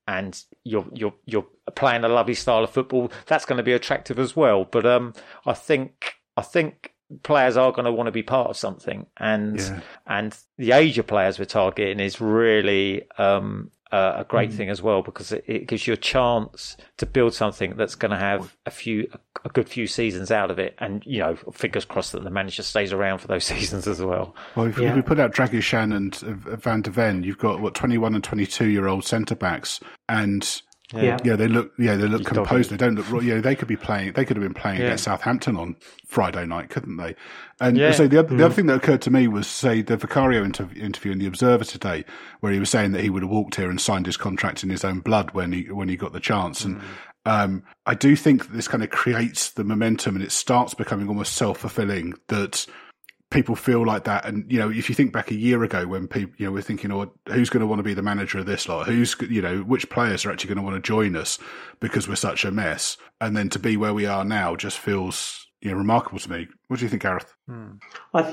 and 0.07 0.41
you're 0.63 0.85
you're 0.93 1.13
you're 1.25 1.47
playing 1.75 2.03
a 2.03 2.09
lovely 2.09 2.33
style 2.33 2.63
of 2.63 2.69
football, 2.69 3.11
that's 3.25 3.45
going 3.45 3.57
to 3.57 3.63
be 3.63 3.73
attractive 3.73 4.19
as 4.19 4.35
well. 4.35 4.65
But 4.65 4.85
um, 4.85 5.13
I 5.45 5.53
think 5.53 6.15
I 6.37 6.41
think 6.41 6.93
players 7.23 7.57
are 7.57 7.71
going 7.71 7.85
to 7.85 7.91
want 7.91 8.07
to 8.07 8.11
be 8.11 8.23
part 8.23 8.49
of 8.49 8.57
something, 8.57 9.05
and 9.17 9.59
yeah. 9.59 9.81
and 10.07 10.37
the 10.57 10.71
age 10.71 10.97
of 10.97 11.07
players 11.07 11.39
we're 11.39 11.45
targeting 11.45 11.99
is 11.99 12.19
really 12.19 13.03
um, 13.17 13.71
uh, 13.93 14.15
a 14.17 14.23
great 14.23 14.49
mm. 14.49 14.53
thing 14.53 14.69
as 14.69 14.81
well 14.81 15.03
because 15.03 15.31
it, 15.31 15.43
it, 15.45 15.67
gives 15.67 15.85
you 15.85 15.93
a 15.93 15.97
chance 15.97 16.75
to 16.97 17.05
build 17.05 17.31
something 17.31 17.75
that's 17.77 17.93
going 17.93 18.09
to 18.09 18.17
have 18.17 18.57
a 18.65 18.71
few 18.71 19.07
a 19.45 19.49
good 19.49 19.69
few 19.69 19.85
seasons 19.85 20.31
out 20.31 20.49
of 20.49 20.57
it, 20.57 20.73
and 20.79 21.05
you 21.05 21.19
know, 21.19 21.35
fingers 21.53 21.85
crossed 21.85 22.13
that 22.13 22.23
the 22.23 22.31
manager 22.31 22.63
stays 22.63 22.91
around 22.91 23.19
for 23.19 23.27
those 23.27 23.43
seasons 23.53 23.87
as 23.87 24.01
well. 24.01 24.35
Well, 24.55 24.65
if, 24.65 24.79
yeah. 24.79 24.89
if 24.89 24.95
we 24.95 25.03
put 25.03 25.19
out 25.19 25.31
Dragusin 25.31 25.95
and 25.95 26.15
uh, 26.25 26.55
Van 26.55 26.81
der 26.81 26.89
Ven, 26.89 27.21
you've 27.21 27.37
got 27.37 27.61
what 27.61 27.75
twenty 27.75 27.99
one 27.99 28.15
and 28.15 28.23
twenty 28.23 28.47
two 28.47 28.67
year 28.67 28.87
old 28.87 29.05
centre 29.05 29.35
backs, 29.35 29.79
and 30.09 30.63
yeah. 30.95 31.17
yeah, 31.23 31.35
they 31.35 31.47
look. 31.47 31.71
Yeah, 31.77 31.95
they 31.95 32.07
look 32.07 32.21
He's 32.21 32.27
composed. 32.27 32.69
They 32.69 32.77
don't 32.77 32.95
look. 32.95 33.23
Yeah, 33.23 33.41
they 33.41 33.55
could 33.55 33.67
be 33.67 33.75
playing. 33.75 34.13
They 34.13 34.25
could 34.25 34.37
have 34.37 34.43
been 34.43 34.53
playing 34.53 34.79
yeah. 34.79 34.87
against 34.87 35.05
Southampton 35.05 35.57
on 35.57 35.75
Friday 36.05 36.45
night, 36.45 36.69
couldn't 36.69 36.97
they? 36.97 37.15
And 37.59 37.77
yeah. 37.77 37.91
so 37.91 38.07
the 38.07 38.19
other, 38.19 38.33
mm. 38.33 38.37
the 38.37 38.45
other 38.45 38.53
thing 38.53 38.67
that 38.67 38.75
occurred 38.75 39.01
to 39.03 39.11
me 39.11 39.27
was, 39.27 39.47
say, 39.47 39.81
the 39.81 39.97
Vicario 39.97 40.43
inter- 40.43 40.69
interview 40.75 41.11
in 41.11 41.19
the 41.19 41.25
Observer 41.25 41.63
today, 41.63 42.05
where 42.41 42.51
he 42.51 42.59
was 42.59 42.69
saying 42.69 42.91
that 42.91 43.01
he 43.01 43.09
would 43.09 43.23
have 43.23 43.31
walked 43.31 43.55
here 43.55 43.69
and 43.69 43.79
signed 43.79 44.05
his 44.05 44.17
contract 44.17 44.63
in 44.63 44.69
his 44.69 44.83
own 44.83 44.99
blood 44.99 45.31
when 45.31 45.51
he 45.51 45.71
when 45.71 45.89
he 45.89 45.95
got 45.95 46.13
the 46.13 46.19
chance. 46.19 46.63
And 46.63 46.79
mm. 46.79 46.83
um, 47.25 47.63
I 47.85 47.95
do 47.95 48.15
think 48.15 48.47
that 48.47 48.53
this 48.53 48.67
kind 48.67 48.83
of 48.83 48.89
creates 48.89 49.51
the 49.51 49.63
momentum, 49.63 50.15
and 50.15 50.23
it 50.23 50.31
starts 50.31 50.73
becoming 50.73 51.07
almost 51.07 51.33
self 51.33 51.59
fulfilling 51.59 52.13
that 52.27 52.65
people 53.33 53.55
feel 53.55 53.85
like 53.85 54.03
that. 54.05 54.25
And, 54.25 54.49
you 54.49 54.59
know, 54.59 54.69
if 54.69 54.87
you 54.87 54.95
think 54.95 55.11
back 55.11 55.31
a 55.31 55.35
year 55.35 55.63
ago 55.63 55.87
when 55.87 56.07
people, 56.07 56.33
you 56.37 56.45
know, 56.45 56.51
we're 56.51 56.61
thinking, 56.61 56.91
oh, 56.91 57.11
who's 57.27 57.49
going 57.49 57.61
to 57.61 57.67
want 57.67 57.79
to 57.79 57.83
be 57.83 57.95
the 57.95 58.03
manager 58.03 58.37
of 58.37 58.45
this 58.45 58.69
lot? 58.69 58.85
Who's, 58.85 59.15
you 59.29 59.41
know, 59.41 59.59
which 59.59 59.89
players 59.89 60.25
are 60.25 60.31
actually 60.31 60.49
going 60.49 60.57
to 60.57 60.63
want 60.63 60.75
to 60.75 60.87
join 60.87 61.15
us 61.15 61.39
because 61.79 62.07
we're 62.07 62.15
such 62.15 62.45
a 62.45 62.51
mess? 62.51 62.97
And 63.19 63.35
then 63.35 63.49
to 63.49 63.59
be 63.59 63.75
where 63.75 63.93
we 63.93 64.05
are 64.05 64.23
now 64.23 64.55
just 64.55 64.77
feels, 64.77 65.47
you 65.61 65.71
know, 65.71 65.77
remarkable 65.77 66.19
to 66.19 66.31
me. 66.31 66.47
What 66.67 66.79
do 66.79 66.85
you 66.85 66.89
think, 66.89 67.01
Gareth? 67.01 67.33
Hmm. 67.49 67.73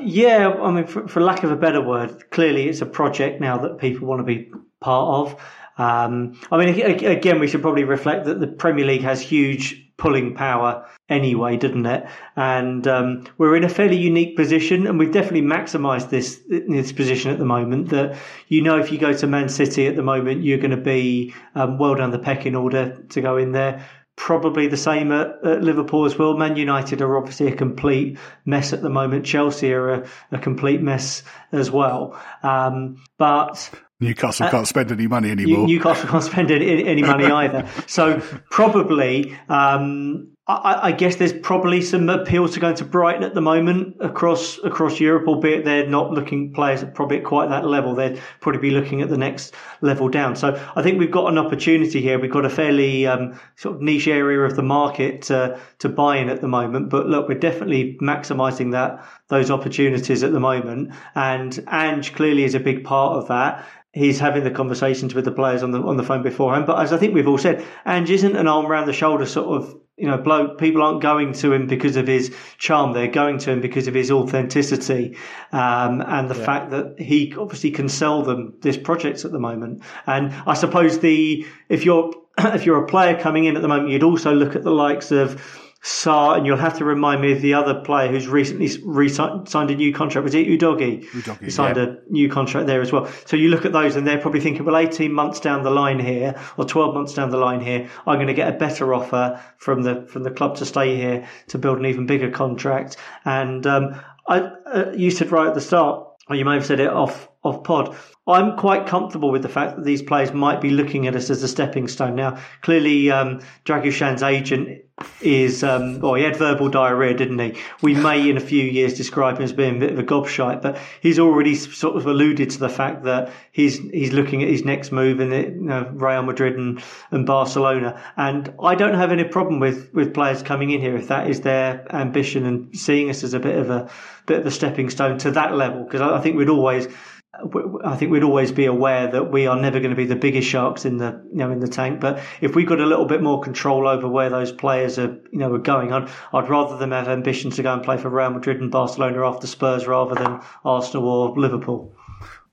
yeah, 0.02 0.48
I 0.48 0.70
mean, 0.70 0.86
for, 0.86 1.08
for 1.08 1.20
lack 1.20 1.42
of 1.42 1.50
a 1.50 1.56
better 1.56 1.80
word, 1.80 2.30
clearly 2.30 2.68
it's 2.68 2.82
a 2.82 2.86
project 2.86 3.40
now 3.40 3.58
that 3.58 3.78
people 3.78 4.06
want 4.06 4.20
to 4.20 4.24
be 4.24 4.52
part 4.80 5.32
of. 5.32 5.40
Um, 5.78 6.38
I 6.52 6.58
mean, 6.58 6.78
again, 6.78 7.40
we 7.40 7.48
should 7.48 7.62
probably 7.62 7.84
reflect 7.84 8.26
that 8.26 8.38
the 8.38 8.46
Premier 8.46 8.84
League 8.84 9.02
has 9.02 9.20
huge 9.22 9.89
pulling 10.00 10.34
power 10.34 10.84
anyway, 11.08 11.56
didn't 11.56 11.86
it? 11.86 12.04
And 12.34 12.88
um, 12.88 13.28
we're 13.38 13.54
in 13.54 13.62
a 13.62 13.68
fairly 13.68 13.96
unique 13.96 14.34
position, 14.34 14.86
and 14.86 14.98
we've 14.98 15.12
definitely 15.12 15.42
maximised 15.42 16.10
this 16.10 16.40
this 16.48 16.90
position 16.90 17.30
at 17.30 17.38
the 17.38 17.44
moment. 17.44 17.90
That 17.90 18.16
you 18.48 18.62
know, 18.62 18.78
if 18.78 18.90
you 18.90 18.98
go 18.98 19.12
to 19.12 19.26
Man 19.28 19.48
City 19.48 19.86
at 19.86 19.94
the 19.94 20.02
moment, 20.02 20.42
you're 20.42 20.58
going 20.58 20.72
to 20.72 20.76
be 20.76 21.34
um, 21.54 21.78
well 21.78 21.94
down 21.94 22.10
the 22.10 22.18
pecking 22.18 22.56
order 22.56 23.00
to 23.10 23.20
go 23.20 23.36
in 23.36 23.52
there. 23.52 23.86
Probably 24.16 24.66
the 24.66 24.76
same 24.76 25.12
at, 25.12 25.28
at, 25.44 25.62
Liverpool 25.62 26.04
as 26.04 26.18
well. 26.18 26.36
Man 26.36 26.56
United 26.56 27.00
are 27.00 27.16
obviously 27.16 27.46
a 27.46 27.56
complete 27.56 28.18
mess 28.44 28.72
at 28.72 28.82
the 28.82 28.90
moment. 28.90 29.24
Chelsea 29.24 29.72
are 29.72 29.90
a, 29.90 30.08
a 30.32 30.38
complete 30.38 30.82
mess 30.82 31.22
as 31.52 31.70
well. 31.70 32.20
Um, 32.42 33.02
but 33.16 33.70
Newcastle 34.00 34.46
uh, 34.46 34.50
can't 34.50 34.66
spend 34.66 34.90
any 34.90 35.06
money 35.06 35.30
anymore. 35.30 35.66
Newcastle 35.66 36.08
can't 36.08 36.24
spend 36.24 36.50
any, 36.50 36.86
any 36.86 37.02
money 37.02 37.24
either. 37.30 37.68
So 37.86 38.20
probably, 38.50 39.36
um, 39.48 40.30
I, 40.48 40.88
I, 40.88 40.92
guess 40.92 41.16
there's 41.16 41.34
probably 41.34 41.80
some 41.80 42.08
appeal 42.08 42.48
to 42.48 42.58
going 42.58 42.74
to 42.76 42.84
Brighton 42.84 43.22
at 43.22 43.34
the 43.34 43.40
moment 43.40 43.96
across 44.00 44.58
across 44.64 44.98
Europe, 44.98 45.28
albeit 45.28 45.64
they're 45.64 45.86
not 45.86 46.10
looking 46.10 46.52
players 46.52 46.82
at 46.82 46.94
probably 46.94 47.18
at 47.18 47.24
quite 47.24 47.50
that 47.50 47.66
level. 47.66 47.94
They'd 47.94 48.20
probably 48.40 48.60
be 48.60 48.70
looking 48.70 49.00
at 49.02 49.10
the 49.10 49.18
next 49.18 49.54
level 49.80 50.08
down. 50.08 50.34
So 50.34 50.60
I 50.74 50.82
think 50.82 50.98
we've 50.98 51.10
got 51.10 51.30
an 51.30 51.38
opportunity 51.38 52.00
here. 52.00 52.18
We've 52.18 52.32
got 52.32 52.44
a 52.44 52.50
fairly 52.50 53.06
um, 53.06 53.38
sort 53.56 53.76
of 53.76 53.82
niche 53.82 54.08
area 54.08 54.40
of 54.40 54.56
the 54.56 54.62
market 54.62 55.22
to, 55.22 55.60
to 55.78 55.88
buy 55.88 56.16
in 56.16 56.28
at 56.28 56.40
the 56.40 56.48
moment. 56.48 56.90
But 56.90 57.06
look, 57.06 57.28
we're 57.28 57.38
definitely 57.38 57.98
maximising 58.02 58.72
that 58.72 59.04
those 59.28 59.50
opportunities 59.50 60.24
at 60.24 60.32
the 60.32 60.40
moment, 60.40 60.92
and 61.14 61.64
Ange 61.70 62.14
clearly 62.14 62.42
is 62.42 62.56
a 62.56 62.60
big 62.60 62.82
part 62.82 63.16
of 63.16 63.28
that 63.28 63.64
he's 63.92 64.18
having 64.18 64.44
the 64.44 64.50
conversations 64.50 65.14
with 65.14 65.24
the 65.24 65.32
players 65.32 65.62
on 65.62 65.72
the 65.72 65.80
on 65.80 65.96
the 65.96 66.02
phone 66.02 66.22
beforehand. 66.22 66.66
But 66.66 66.80
as 66.80 66.92
I 66.92 66.98
think 66.98 67.14
we've 67.14 67.28
all 67.28 67.38
said, 67.38 67.64
Ange 67.86 68.10
isn't 68.10 68.36
an 68.36 68.46
arm 68.46 68.66
around 68.66 68.86
the 68.86 68.92
shoulder 68.92 69.26
sort 69.26 69.62
of 69.62 69.76
you 69.96 70.06
know 70.06 70.16
bloke. 70.16 70.58
People 70.58 70.82
aren't 70.82 71.02
going 71.02 71.32
to 71.34 71.52
him 71.52 71.66
because 71.66 71.96
of 71.96 72.06
his 72.06 72.34
charm; 72.58 72.92
they're 72.92 73.08
going 73.08 73.38
to 73.38 73.52
him 73.52 73.60
because 73.60 73.88
of 73.88 73.94
his 73.94 74.10
authenticity 74.10 75.16
um, 75.52 76.00
and 76.00 76.30
the 76.30 76.38
yeah. 76.38 76.44
fact 76.44 76.70
that 76.70 76.98
he 76.98 77.34
obviously 77.36 77.70
can 77.70 77.88
sell 77.88 78.22
them 78.22 78.54
this 78.60 78.76
project 78.76 79.24
at 79.24 79.32
the 79.32 79.40
moment. 79.40 79.82
And 80.06 80.32
I 80.46 80.54
suppose 80.54 81.00
the 81.00 81.46
if 81.68 81.84
you're 81.84 82.12
if 82.38 82.66
you're 82.66 82.82
a 82.82 82.86
player 82.86 83.18
coming 83.20 83.44
in 83.44 83.56
at 83.56 83.62
the 83.62 83.68
moment, 83.68 83.90
you'd 83.90 84.02
also 84.02 84.32
look 84.32 84.54
at 84.54 84.62
the 84.62 84.72
likes 84.72 85.10
of 85.10 85.69
Sarr, 85.82 86.36
and 86.36 86.44
you'll 86.44 86.58
have 86.58 86.76
to 86.76 86.84
remind 86.84 87.22
me 87.22 87.32
of 87.32 87.40
the 87.40 87.54
other 87.54 87.74
player 87.74 88.08
who's 88.08 88.28
recently 88.28 88.68
re- 88.84 89.08
signed 89.08 89.70
a 89.70 89.74
new 89.74 89.94
contract. 89.94 90.24
Was 90.24 90.34
it 90.34 90.46
Udogi? 90.46 91.04
Udogie 91.06 91.44
he 91.44 91.50
signed 91.50 91.78
yeah. 91.78 91.84
a 91.84 92.12
new 92.12 92.28
contract 92.28 92.66
there 92.66 92.82
as 92.82 92.92
well. 92.92 93.10
So 93.24 93.36
you 93.36 93.48
look 93.48 93.64
at 93.64 93.72
those, 93.72 93.96
and 93.96 94.06
they're 94.06 94.20
probably 94.20 94.40
thinking, 94.40 94.64
well, 94.64 94.76
18 94.76 95.10
months 95.10 95.40
down 95.40 95.62
the 95.62 95.70
line 95.70 95.98
here, 95.98 96.38
or 96.58 96.66
12 96.66 96.94
months 96.94 97.14
down 97.14 97.30
the 97.30 97.38
line 97.38 97.62
here, 97.62 97.88
I'm 98.06 98.16
going 98.16 98.26
to 98.26 98.34
get 98.34 98.54
a 98.54 98.58
better 98.58 98.92
offer 98.92 99.42
from 99.56 99.82
the 99.82 100.06
from 100.06 100.22
the 100.22 100.30
club 100.30 100.56
to 100.56 100.66
stay 100.66 100.96
here 100.96 101.26
to 101.48 101.58
build 101.58 101.78
an 101.78 101.86
even 101.86 102.04
bigger 102.04 102.30
contract. 102.30 102.98
And 103.24 103.66
um, 103.66 103.98
I, 104.28 104.40
uh, 104.40 104.92
you 104.94 105.10
said 105.10 105.32
right 105.32 105.48
at 105.48 105.54
the 105.54 105.62
start, 105.62 106.06
or 106.28 106.36
you 106.36 106.44
may 106.44 106.54
have 106.54 106.66
said 106.66 106.80
it 106.80 106.90
off 106.90 107.28
off 107.42 107.64
pod. 107.64 107.96
I'm 108.26 108.56
quite 108.56 108.86
comfortable 108.86 109.30
with 109.30 109.42
the 109.42 109.48
fact 109.48 109.76
that 109.76 109.84
these 109.84 110.02
players 110.02 110.32
might 110.32 110.60
be 110.60 110.70
looking 110.70 111.06
at 111.06 111.16
us 111.16 111.30
as 111.30 111.42
a 111.42 111.48
stepping 111.48 111.88
stone. 111.88 112.14
Now, 112.14 112.38
clearly, 112.60 113.10
um, 113.10 113.40
Dragusin's 113.64 114.22
agent 114.22 114.84
is, 115.20 115.62
um, 115.62 116.04
oh, 116.04 116.14
he 116.14 116.22
had 116.22 116.36
verbal 116.36 116.68
diarrhea, 116.68 117.14
didn't 117.14 117.38
he? 117.38 117.56
We 117.82 117.94
may 117.94 118.28
in 118.28 118.36
a 118.36 118.40
few 118.40 118.64
years 118.64 118.94
describe 118.94 119.36
him 119.36 119.42
as 119.42 119.52
being 119.52 119.76
a 119.76 119.80
bit 119.80 119.92
of 119.92 119.98
a 119.98 120.02
gobshite, 120.02 120.62
but 120.62 120.78
he's 121.00 121.18
already 121.18 121.54
sort 121.54 121.96
of 121.96 122.06
alluded 122.06 122.50
to 122.50 122.58
the 122.58 122.68
fact 122.68 123.04
that 123.04 123.30
he's 123.52 123.78
he's 123.78 124.12
looking 124.12 124.42
at 124.42 124.48
his 124.48 124.64
next 124.64 124.92
move 124.92 125.20
in 125.20 125.30
the, 125.30 125.42
you 125.42 125.60
know, 125.60 125.90
Real 125.92 126.22
Madrid 126.22 126.56
and, 126.56 126.82
and 127.10 127.26
Barcelona. 127.26 128.00
And 128.16 128.52
I 128.62 128.74
don't 128.74 128.94
have 128.94 129.12
any 129.12 129.24
problem 129.24 129.60
with, 129.60 129.92
with 129.92 130.14
players 130.14 130.42
coming 130.42 130.70
in 130.70 130.80
here 130.80 130.96
if 130.96 131.08
that 131.08 131.28
is 131.28 131.42
their 131.42 131.86
ambition 131.94 132.46
and 132.46 132.76
seeing 132.76 133.10
us 133.10 133.22
as 133.22 133.34
a 133.34 133.40
bit 133.40 133.58
of 133.58 133.70
a 133.70 133.90
bit 134.26 134.40
of 134.40 134.46
a 134.46 134.50
stepping 134.50 134.90
stone 134.90 135.18
to 135.18 135.30
that 135.32 135.56
level, 135.56 135.84
because 135.84 136.00
I, 136.00 136.16
I 136.16 136.20
think 136.20 136.36
we'd 136.36 136.48
always 136.48 136.86
I 137.32 137.96
think 137.96 138.10
we'd 138.10 138.24
always 138.24 138.50
be 138.50 138.66
aware 138.66 139.06
that 139.06 139.30
we 139.30 139.46
are 139.46 139.58
never 139.58 139.78
going 139.78 139.90
to 139.90 139.96
be 139.96 140.04
the 140.04 140.16
biggest 140.16 140.48
sharks 140.48 140.84
in 140.84 140.96
the 140.96 141.22
you 141.30 141.38
know 141.38 141.52
in 141.52 141.60
the 141.60 141.68
tank. 141.68 142.00
But 142.00 142.20
if 142.40 142.56
we 142.56 142.64
got 142.64 142.80
a 142.80 142.86
little 142.86 143.04
bit 143.04 143.22
more 143.22 143.40
control 143.40 143.86
over 143.86 144.08
where 144.08 144.28
those 144.30 144.50
players 144.50 144.98
are 144.98 145.12
you 145.30 145.38
know 145.38 145.52
are 145.54 145.58
going, 145.58 145.92
I'd 145.92 146.10
I'd 146.32 146.50
rather 146.50 146.76
them 146.76 146.90
have 146.90 147.08
ambition 147.08 147.50
to 147.52 147.62
go 147.62 147.72
and 147.72 147.82
play 147.84 147.98
for 147.98 148.10
Real 148.10 148.30
Madrid 148.30 148.60
and 148.60 148.70
Barcelona 148.70 149.24
after 149.24 149.46
Spurs 149.46 149.86
rather 149.86 150.16
than 150.16 150.40
Arsenal 150.64 151.08
or 151.08 151.38
Liverpool. 151.38 151.94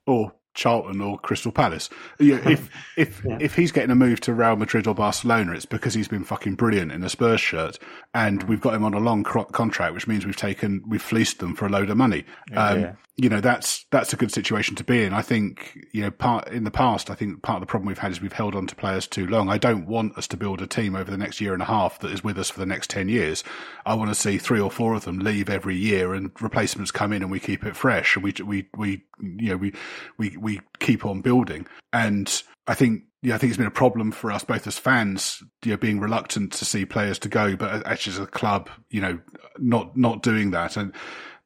Or 0.06 0.32
Charlton 0.58 1.00
or 1.00 1.18
Crystal 1.20 1.52
Palace. 1.52 1.88
Know, 2.18 2.40
if 2.44 2.68
if 2.96 3.22
yeah. 3.24 3.38
if 3.40 3.54
he's 3.54 3.72
getting 3.72 3.90
a 3.90 3.96
move 3.96 4.20
to 4.22 4.34
Real 4.34 4.56
Madrid 4.56 4.86
or 4.86 4.94
Barcelona, 4.94 5.52
it's 5.52 5.66
because 5.66 5.94
he's 5.94 6.08
been 6.08 6.24
fucking 6.24 6.56
brilliant 6.56 6.92
in 6.92 7.02
a 7.02 7.08
Spurs 7.08 7.40
shirt, 7.40 7.78
and 8.14 8.42
we've 8.44 8.60
got 8.60 8.74
him 8.74 8.84
on 8.84 8.94
a 8.94 8.98
long 8.98 9.22
contract, 9.22 9.94
which 9.94 10.06
means 10.06 10.24
we've 10.24 10.36
taken 10.36 10.82
we've 10.88 11.02
fleeced 11.02 11.40
them 11.40 11.54
for 11.54 11.66
a 11.66 11.68
load 11.68 11.90
of 11.90 11.96
money. 11.96 12.24
Um, 12.56 12.80
yeah. 12.80 12.92
You 13.16 13.28
know 13.28 13.40
that's 13.40 13.84
that's 13.90 14.12
a 14.12 14.16
good 14.16 14.32
situation 14.32 14.76
to 14.76 14.84
be 14.84 15.02
in. 15.02 15.12
I 15.12 15.22
think 15.22 15.76
you 15.92 16.02
know 16.02 16.10
part 16.10 16.48
in 16.48 16.64
the 16.64 16.70
past. 16.70 17.10
I 17.10 17.14
think 17.14 17.42
part 17.42 17.56
of 17.56 17.60
the 17.60 17.66
problem 17.66 17.88
we've 17.88 17.98
had 17.98 18.12
is 18.12 18.20
we've 18.20 18.32
held 18.32 18.54
on 18.54 18.66
to 18.68 18.76
players 18.76 19.06
too 19.06 19.26
long. 19.26 19.50
I 19.50 19.58
don't 19.58 19.86
want 19.86 20.16
us 20.16 20.26
to 20.28 20.36
build 20.36 20.62
a 20.62 20.66
team 20.66 20.94
over 20.94 21.10
the 21.10 21.18
next 21.18 21.40
year 21.40 21.52
and 21.52 21.62
a 21.62 21.66
half 21.66 21.98
that 21.98 22.12
is 22.12 22.22
with 22.22 22.38
us 22.38 22.48
for 22.48 22.60
the 22.60 22.66
next 22.66 22.90
ten 22.90 23.08
years. 23.08 23.44
I 23.84 23.94
want 23.94 24.10
to 24.10 24.14
see 24.14 24.38
three 24.38 24.60
or 24.60 24.70
four 24.70 24.94
of 24.94 25.04
them 25.04 25.18
leave 25.18 25.50
every 25.50 25.76
year 25.76 26.14
and 26.14 26.30
replacements 26.40 26.90
come 26.90 27.12
in, 27.12 27.22
and 27.22 27.30
we 27.30 27.40
keep 27.40 27.64
it 27.66 27.76
fresh, 27.76 28.16
and 28.16 28.24
we 28.24 28.32
we 28.44 28.68
we 28.76 29.04
you 29.20 29.50
know 29.50 29.56
we 29.56 29.74
we 30.16 30.36
we 30.36 30.60
keep 30.78 31.04
on 31.04 31.20
building. 31.20 31.66
And 31.92 32.42
I 32.68 32.74
think 32.74 33.02
yeah, 33.22 33.34
I 33.34 33.38
think 33.38 33.50
it's 33.50 33.58
been 33.58 33.66
a 33.66 33.70
problem 33.70 34.12
for 34.12 34.30
us 34.30 34.44
both 34.44 34.66
as 34.66 34.78
fans, 34.78 35.42
you 35.64 35.72
know, 35.72 35.76
being 35.76 35.98
reluctant 35.98 36.52
to 36.54 36.64
see 36.64 36.84
players 36.84 37.18
to 37.20 37.28
go, 37.28 37.56
but 37.56 37.86
actually 37.86 38.14
as 38.14 38.20
a 38.20 38.26
club, 38.26 38.70
you 38.90 39.00
know, 39.00 39.18
not 39.58 39.96
not 39.96 40.22
doing 40.22 40.52
that. 40.52 40.76
And 40.76 40.92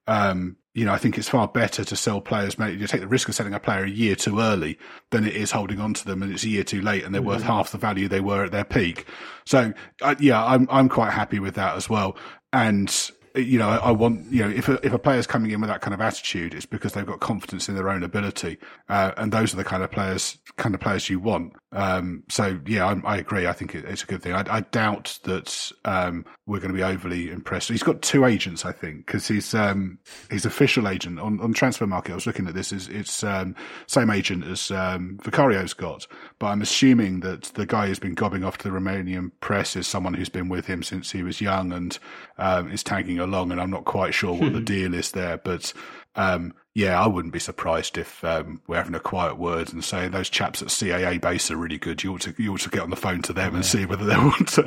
um, 0.07 0.57
you 0.75 0.85
know, 0.85 0.93
I 0.93 0.99
think 0.99 1.19
it's 1.19 1.29
far 1.29 1.49
better 1.49 1.85
to 1.85 1.97
sell 1.97 2.21
players. 2.21 2.59
Maybe 2.59 2.79
you 2.79 2.87
take 2.87 3.01
the 3.01 3.07
risk 3.07 3.29
of 3.29 3.35
selling 3.35 3.55
a 3.55 3.61
player 3.61 3.85
a 3.85 3.91
year 3.91 4.15
too 4.15 4.41
early 4.41 4.79
than 5.11 5.27
it 5.27 5.37
is 5.37 5.51
holding 5.51 5.81
on 5.81 5.95
to 5.95 6.05
them, 6.05 6.23
and 6.23 6.33
it's 6.33 6.45
a 6.45 6.49
year 6.49 6.65
too 6.65 6.81
late, 6.81 7.05
and 7.05 7.15
they're 7.15 7.21
mm-hmm. 7.21 7.31
worth 7.31 7.43
half 7.43 7.73
the 7.73 7.79
value 7.79 8.09
they 8.09 8.21
were 8.21 8.45
at 8.45 8.53
their 8.53 8.65
peak. 8.65 9.07
So, 9.45 9.73
uh, 10.01 10.15
yeah, 10.19 10.45
I'm 10.45 10.67
I'm 10.71 10.89
quite 10.89 11.13
happy 11.13 11.39
with 11.39 11.55
that 11.55 11.77
as 11.77 11.89
well. 11.89 12.17
And 12.53 13.11
you 13.35 13.59
know, 13.59 13.69
I 13.69 13.91
want, 13.91 14.31
you 14.31 14.43
know, 14.43 14.51
if 14.51 14.69
a, 14.69 14.85
if 14.85 14.93
a 14.93 14.99
player's 14.99 15.27
coming 15.27 15.51
in 15.51 15.61
with 15.61 15.69
that 15.69 15.81
kind 15.81 15.95
of 15.95 16.01
attitude, 16.01 16.55
it's 16.55 16.67
because 16.67 16.93
they've 16.93 17.07
got 17.07 17.21
confidence 17.21 17.69
in 17.69 17.75
their 17.75 17.89
own 17.89 18.03
ability. 18.03 18.59
Uh, 18.89 19.13
and 19.17 19.33
those 19.33 19.55
are 19.55 19.57
the 19.57 19.65
kind 19.65 19.83
of 19.83 19.91
players, 19.91 20.39
kind 20.57 20.75
of 20.75 20.81
players 20.81 21.09
you 21.09 21.19
want. 21.19 21.55
Um, 21.73 22.25
so 22.29 22.61
yeah, 22.67 22.87
I, 22.87 23.15
I, 23.15 23.17
agree. 23.17 23.47
I 23.47 23.53
think 23.53 23.75
it, 23.75 23.85
it's 23.85 24.03
a 24.03 24.07
good 24.07 24.23
thing. 24.23 24.35
I, 24.35 24.45
I 24.49 24.61
doubt 24.61 25.19
that, 25.25 25.73
um, 25.85 26.27
we're 26.53 26.61
going 26.61 26.71
to 26.71 26.77
be 26.77 26.83
overly 26.83 27.31
impressed. 27.31 27.71
He's 27.71 27.83
got 27.83 28.03
two 28.03 28.27
agents, 28.27 28.67
I 28.67 28.73
think, 28.73 29.07
because 29.07 29.27
he's, 29.27 29.55
um, 29.55 29.99
his 30.31 30.45
official 30.45 30.87
agent 30.87 31.19
on, 31.19 31.41
on 31.41 31.55
Transfermarkt. 31.55 32.11
I 32.11 32.15
was 32.15 32.27
looking 32.27 32.47
at 32.47 32.53
this 32.53 32.73
is, 32.73 32.89
it's, 32.89 33.25
um, 33.25 33.57
same 33.87 34.11
agent 34.11 34.45
as, 34.45 34.71
um, 34.71 35.19
Vicario's 35.23 35.73
got, 35.73 36.07
but 36.39 36.49
I'm 36.49 36.61
assuming 36.61 37.21
that 37.21 37.45
the 37.55 37.65
guy 37.65 37.87
who's 37.87 37.99
been 37.99 38.13
gobbing 38.13 38.45
off 38.45 38.59
to 38.59 38.71
the 38.71 38.79
Romanian 38.79 39.31
press 39.41 39.77
is 39.77 39.87
someone 39.87 40.13
who's 40.13 40.29
been 40.29 40.51
with 40.51 40.67
him 40.67 40.83
since 40.83 41.11
he 41.11 41.23
was 41.23 41.41
young 41.41 41.73
and, 41.73 41.99
um, 42.37 42.71
is 42.71 42.83
tagging 42.83 43.19
along, 43.19 43.51
and 43.51 43.61
I'm 43.61 43.71
not 43.71 43.87
quite 43.87 44.13
sure 44.13 44.35
what 44.35 44.53
the 44.53 44.61
deal 44.75 44.93
is 44.93 45.13
there. 45.13 45.39
But 45.39 45.73
um, 46.15 46.55
yeah, 46.75 46.99
I 46.99 47.07
wouldn't 47.07 47.35
be 47.35 47.39
surprised 47.39 47.99
if 47.99 48.25
um, 48.25 48.63
we're 48.67 48.77
having 48.77 48.95
a 48.95 49.01
quiet 49.01 49.37
word 49.37 49.73
and 49.73 49.85
saying 49.85 50.13
those 50.13 50.31
chaps 50.31 50.63
at 50.63 50.69
CAA 50.69 51.21
base 51.21 51.51
are 51.51 51.57
really 51.57 51.77
good. 51.77 52.03
You 52.03 52.15
ought 52.15 52.23
to 52.23 52.35
you 52.39 52.55
ought 52.55 52.61
to 52.61 52.71
get 52.71 52.81
on 52.81 52.91
the 52.91 52.97
phone 52.97 53.21
to 53.23 53.33
them 53.33 53.55
and 53.55 53.65
see 53.65 53.85
whether 53.85 54.05
they 54.05 54.17
want 54.19 54.49
to. 54.49 54.63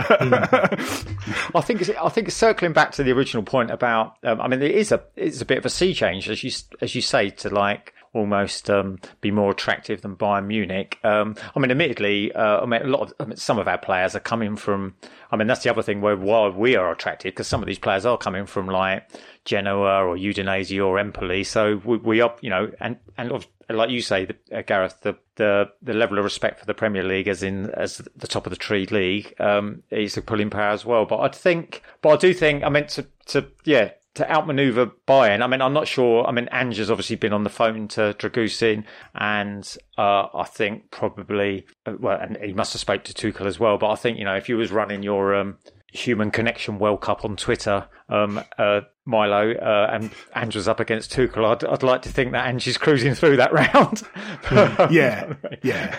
I 1.55 1.61
think 1.61 1.89
I 1.89 2.09
think 2.09 2.29
circling 2.29 2.73
back 2.73 2.91
to 2.93 3.03
the 3.03 3.11
original 3.11 3.43
point 3.43 3.71
about 3.71 4.17
um, 4.23 4.39
I 4.39 4.47
mean 4.47 4.61
it 4.61 4.71
is 4.71 4.91
a 4.91 5.03
it's 5.15 5.41
a 5.41 5.45
bit 5.45 5.57
of 5.57 5.65
a 5.65 5.69
sea 5.69 5.93
change 5.95 6.29
as 6.29 6.43
you 6.43 6.51
as 6.81 6.93
you 6.93 7.01
say 7.01 7.31
to 7.31 7.49
like 7.49 7.93
almost 8.15 8.69
um, 8.69 8.97
be 9.19 9.29
more 9.29 9.51
attractive 9.51 10.01
than 10.01 10.15
Bayern 10.15 10.47
Munich. 10.47 10.97
Um, 11.03 11.35
I 11.55 11.59
mean, 11.59 11.69
admittedly, 11.69 12.31
uh, 12.31 12.61
I 12.61 12.65
mean, 12.65 12.81
a 12.81 12.87
lot 12.87 13.01
of 13.01 13.13
I 13.19 13.25
mean, 13.25 13.37
some 13.37 13.59
of 13.59 13.67
our 13.67 13.77
players 13.77 14.15
are 14.15 14.21
coming 14.21 14.55
from. 14.55 14.95
I 15.31 15.35
mean, 15.37 15.47
that's 15.47 15.63
the 15.63 15.69
other 15.69 15.81
thing 15.81 16.01
where 16.01 16.15
why 16.15 16.47
we 16.47 16.75
are 16.75 16.91
attracted 16.91 17.33
because 17.33 17.47
some 17.47 17.61
of 17.61 17.67
these 17.67 17.79
players 17.79 18.05
are 18.05 18.17
coming 18.17 18.45
from 18.45 18.67
like 18.67 19.03
Genoa 19.45 20.03
or 20.03 20.17
Udinese 20.17 20.83
or 20.83 20.99
Empoli. 20.99 21.43
So 21.43 21.81
we, 21.85 21.97
we 21.97 22.21
are, 22.21 22.35
you 22.41 22.49
know, 22.49 22.71
and 22.79 22.97
and 23.17 23.45
like 23.69 23.89
you 23.89 24.01
say, 24.01 24.27
uh, 24.51 24.61
Gareth, 24.61 25.01
the, 25.01 25.15
the 25.35 25.69
the 25.81 25.93
level 25.93 26.17
of 26.17 26.23
respect 26.23 26.59
for 26.59 26.65
the 26.65 26.73
Premier 26.73 27.03
League 27.03 27.27
as 27.27 27.43
in 27.43 27.69
as 27.71 27.97
the 28.15 28.27
top 28.27 28.45
of 28.45 28.49
the 28.49 28.57
tree 28.57 28.85
league 28.87 29.33
um, 29.39 29.83
is 29.89 30.17
a 30.17 30.21
pulling 30.21 30.49
power 30.49 30.71
as 30.71 30.85
well. 30.85 31.05
But 31.05 31.19
I 31.21 31.29
think, 31.29 31.81
but 32.01 32.09
I 32.09 32.17
do 32.17 32.33
think, 32.33 32.63
I 32.63 32.69
meant 32.69 32.89
to 32.89 33.07
to 33.27 33.47
yeah 33.63 33.91
to 34.15 34.31
outmaneuver 34.31 34.87
Bayern. 35.07 35.41
I 35.41 35.47
mean, 35.47 35.61
I'm 35.61 35.73
not 35.73 35.87
sure. 35.87 36.25
I 36.25 36.31
mean, 36.31 36.47
Ange 36.51 36.77
has 36.77 36.89
obviously 36.89 37.17
been 37.17 37.33
on 37.33 37.43
the 37.43 37.49
phone 37.49 37.87
to 37.89 38.15
Dragusin, 38.17 38.85
and 39.13 39.77
uh, 39.97 40.27
I 40.33 40.45
think 40.45 40.89
probably, 40.89 41.65
uh, 41.85 41.93
well, 41.99 42.19
and 42.19 42.37
he 42.37 42.53
must 42.53 42.73
have 42.73 42.79
spoke 42.79 43.03
to 43.03 43.13
Tuchel 43.13 43.45
as 43.45 43.59
well. 43.59 43.77
But 43.77 43.91
I 43.91 43.95
think 43.95 44.17
you 44.17 44.25
know, 44.25 44.35
if 44.35 44.49
you 44.49 44.57
was 44.57 44.71
running 44.71 45.03
your 45.03 45.35
um, 45.35 45.57
Human 45.95 46.31
Connection 46.31 46.79
World 46.79 47.01
Cup 47.01 47.25
on 47.25 47.35
Twitter, 47.35 47.87
um, 48.09 48.43
uh, 48.57 48.81
Milo, 49.05 49.53
uh, 49.53 49.89
and 49.91 50.11
Ange 50.35 50.55
was 50.55 50.67
up 50.67 50.79
against 50.79 51.11
Tuchel, 51.11 51.45
I'd, 51.45 51.63
I'd 51.63 51.83
like 51.83 52.01
to 52.03 52.09
think 52.09 52.31
that 52.31 52.47
Ange 52.47 52.67
is 52.67 52.77
cruising 52.77 53.13
through 53.13 53.37
that 53.37 53.53
round. 53.53 54.03
yeah, 54.91 55.33
yeah, 55.63 55.97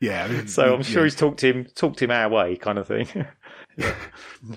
yeah. 0.00 0.28
Mean, 0.28 0.48
so 0.48 0.74
I'm 0.74 0.82
sure 0.82 1.02
yeah. 1.02 1.04
he's 1.04 1.16
talked 1.16 1.42
him 1.42 1.66
talked 1.74 2.02
him 2.02 2.10
our 2.10 2.28
way, 2.28 2.56
kind 2.56 2.78
of 2.78 2.86
thing. 2.86 3.08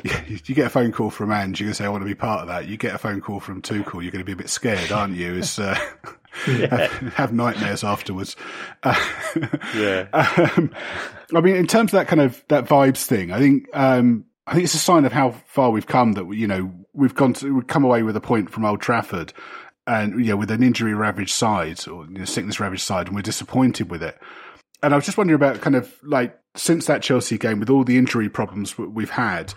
Yeah. 0.03 0.22
you 0.28 0.53
get 0.53 0.68
a 0.68 0.70
phone 0.70 0.91
call 0.91 1.10
from 1.10 1.32
Ange, 1.32 1.60
you're 1.60 1.68
going 1.68 1.72
to 1.74 1.78
say, 1.78 1.86
I 1.86 1.89
want 1.89 2.01
to 2.01 2.05
be 2.05 2.14
part 2.14 2.41
of 2.41 2.49
that. 2.49 2.68
You 2.68 2.78
get 2.78 2.93
a 2.93 2.97
phone 2.97 3.22
call 3.22 3.39
from 3.39 3.62
Tuchel, 3.62 4.03
you're 4.03 4.12
going 4.12 4.20
to 4.20 4.26
be 4.26 4.34
a 4.34 4.36
bit 4.36 4.49
scared, 4.49 4.91
aren't 4.91 5.16
you? 5.16 5.36
It's, 5.36 5.58
uh, 5.58 5.80
yeah. 6.47 6.76
have, 6.76 7.14
have, 7.14 7.34
nightmares 7.34 7.84
afterwards. 7.84 8.36
Uh, 8.84 8.99
yeah. 9.76 10.08
Um, 10.12 10.72
I 11.34 11.41
mean, 11.41 11.55
in 11.55 11.68
terms 11.68 11.93
of 11.93 11.99
that 11.99 12.08
kind 12.08 12.22
of, 12.22 12.43
that 12.49 12.66
vibes 12.66 13.05
thing, 13.05 13.32
I 13.32 13.39
think, 13.39 13.70
um, 13.74 14.26
I 14.47 14.53
think 14.53 14.63
it's 14.63 14.73
a 14.73 14.79
sign 14.79 15.03
of 15.03 15.11
how 15.11 15.31
far 15.45 15.71
we've 15.71 15.85
come 15.85 16.13
that, 16.13 16.25
you 16.31 16.47
know, 16.47 16.71
we've 16.93 17.13
gone 17.13 17.33
to, 17.33 17.53
we've 17.53 17.67
come 17.67 17.83
away 17.83 18.01
with 18.01 18.15
a 18.15 18.21
point 18.21 18.49
from 18.49 18.63
Old 18.63 18.79
Trafford 18.79 19.33
and, 19.85 20.17
know, 20.27 20.37
with 20.37 20.51
an 20.51 20.63
injury 20.63 20.93
ravaged 20.93 21.33
side 21.33 21.85
or 21.87 22.05
you 22.05 22.19
know, 22.19 22.25
sickness 22.25 22.59
ravaged 22.59 22.81
side 22.81 23.07
and 23.07 23.15
we're 23.15 23.21
disappointed 23.21 23.91
with 23.91 24.01
it. 24.01 24.17
And 24.81 24.93
I 24.93 24.97
was 24.97 25.05
just 25.05 25.17
wondering 25.17 25.35
about 25.35 25.59
kind 25.59 25.75
of 25.75 25.93
like 26.01 26.39
since 26.55 26.85
that 26.85 27.01
Chelsea 27.01 27.37
game 27.37 27.59
with 27.59 27.69
all 27.69 27.83
the 27.83 27.97
injury 27.97 28.29
problems 28.29 28.77
we've 28.77 29.09
had, 29.09 29.53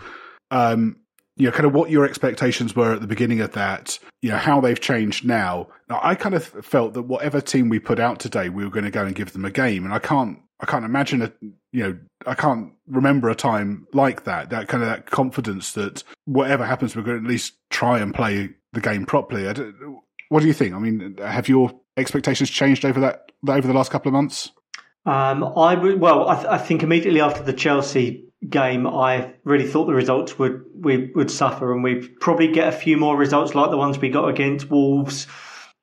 um, 0.51 0.97
you 1.37 1.45
know, 1.45 1.53
kind 1.53 1.65
of 1.65 1.73
what 1.73 1.89
your 1.89 2.03
expectations 2.03 2.75
were 2.75 2.93
at 2.93 2.99
the 2.99 3.07
beginning 3.07 3.39
of 3.39 3.53
that, 3.53 3.97
you 4.21 4.29
know, 4.29 4.37
how 4.37 4.59
they've 4.59 4.79
changed 4.79 5.25
now. 5.25 5.69
now. 5.89 6.01
I 6.03 6.15
kind 6.15 6.35
of 6.35 6.45
felt 6.45 6.95
that 6.95 7.03
whatever 7.03 7.39
team 7.39 7.69
we 7.69 7.79
put 7.79 7.99
out 7.99 8.19
today, 8.19 8.49
we 8.49 8.65
were 8.65 8.69
going 8.71 8.85
to 8.85 8.91
go 8.91 9.05
and 9.05 9.15
give 9.15 9.31
them 9.31 9.45
a 9.45 9.51
game. 9.51 9.85
And 9.85 9.93
I 9.93 9.99
can't, 9.99 10.39
I 10.61 10.65
can't 10.65 10.85
imagine 10.85 11.23
a, 11.23 11.31
you 11.71 11.83
know, 11.83 11.97
I 12.27 12.35
can't 12.35 12.73
remember 12.87 13.29
a 13.29 13.35
time 13.35 13.87
like 13.93 14.25
that, 14.25 14.51
that 14.51 14.67
kind 14.67 14.83
of 14.83 14.89
that 14.89 15.07
confidence 15.07 15.71
that 15.73 16.03
whatever 16.25 16.65
happens, 16.65 16.95
we're 16.95 17.01
going 17.01 17.17
to 17.17 17.25
at 17.25 17.29
least 17.29 17.53
try 17.71 17.99
and 17.99 18.13
play 18.13 18.51
the 18.73 18.81
game 18.81 19.05
properly. 19.05 19.45
what 20.29 20.41
do 20.41 20.47
you 20.47 20.53
think? 20.53 20.75
I 20.75 20.79
mean, 20.79 21.17
have 21.17 21.49
your 21.49 21.71
expectations 21.97 22.49
changed 22.49 22.85
over 22.85 22.99
that, 22.99 23.31
over 23.47 23.67
the 23.67 23.73
last 23.73 23.91
couple 23.91 24.09
of 24.09 24.13
months? 24.13 24.51
Um, 25.05 25.43
I 25.43 25.73
well, 25.95 26.29
I, 26.29 26.35
th- 26.35 26.47
I, 26.47 26.57
think 26.59 26.83
immediately 26.83 27.21
after 27.21 27.41
the 27.41 27.53
Chelsea 27.53 28.25
game, 28.47 28.85
I 28.85 29.33
really 29.43 29.67
thought 29.67 29.85
the 29.85 29.95
results 29.95 30.37
would 30.37 30.63
we 30.75 31.11
would 31.15 31.31
suffer, 31.31 31.73
and 31.73 31.83
we'd 31.83 32.19
probably 32.19 32.49
get 32.49 32.67
a 32.67 32.71
few 32.71 32.97
more 32.97 33.17
results 33.17 33.55
like 33.55 33.71
the 33.71 33.77
ones 33.77 33.97
we 33.97 34.09
got 34.09 34.29
against 34.29 34.69
Wolves 34.69 35.25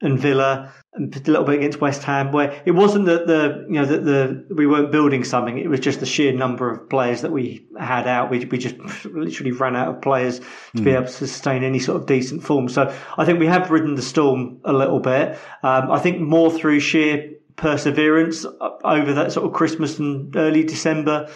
and 0.00 0.20
Villa, 0.20 0.72
and 0.98 1.14
a 1.16 1.30
little 1.30 1.44
bit 1.44 1.56
against 1.56 1.80
West 1.80 2.02
Ham, 2.02 2.32
where 2.32 2.60
it 2.64 2.72
wasn't 2.72 3.06
that 3.06 3.26
the 3.26 3.64
you 3.68 3.74
know 3.74 3.84
that 3.84 4.04
the 4.04 4.54
we 4.54 4.66
weren't 4.66 4.92
building 4.92 5.24
something; 5.24 5.58
it 5.58 5.68
was 5.68 5.80
just 5.80 6.00
the 6.00 6.06
sheer 6.06 6.32
number 6.32 6.70
of 6.70 6.88
players 6.90 7.22
that 7.22 7.32
we 7.32 7.66
had 7.78 8.06
out. 8.06 8.30
We 8.30 8.44
we 8.44 8.58
just 8.58 8.76
literally 9.04 9.52
ran 9.52 9.76
out 9.76 9.88
of 9.88 10.02
players 10.02 10.40
to 10.40 10.44
mm. 10.76 10.84
be 10.84 10.90
hmm. 10.90 10.96
able 10.96 11.06
to 11.06 11.12
sustain 11.12 11.64
any 11.64 11.78
sort 11.78 12.00
of 12.00 12.06
decent 12.06 12.42
form. 12.42 12.68
So 12.68 12.94
I 13.16 13.24
think 13.24 13.38
we 13.38 13.46
have 13.46 13.70
ridden 13.70 13.94
the 13.94 14.02
storm 14.02 14.60
a 14.64 14.72
little 14.72 15.00
bit. 15.00 15.38
Um, 15.62 15.90
I 15.90 15.98
think 15.98 16.20
more 16.20 16.50
through 16.50 16.80
sheer 16.80 17.32
perseverance 17.56 18.46
over 18.84 19.14
that 19.14 19.32
sort 19.32 19.46
of 19.46 19.52
Christmas 19.52 19.98
and 19.98 20.34
early 20.36 20.64
December 20.64 21.28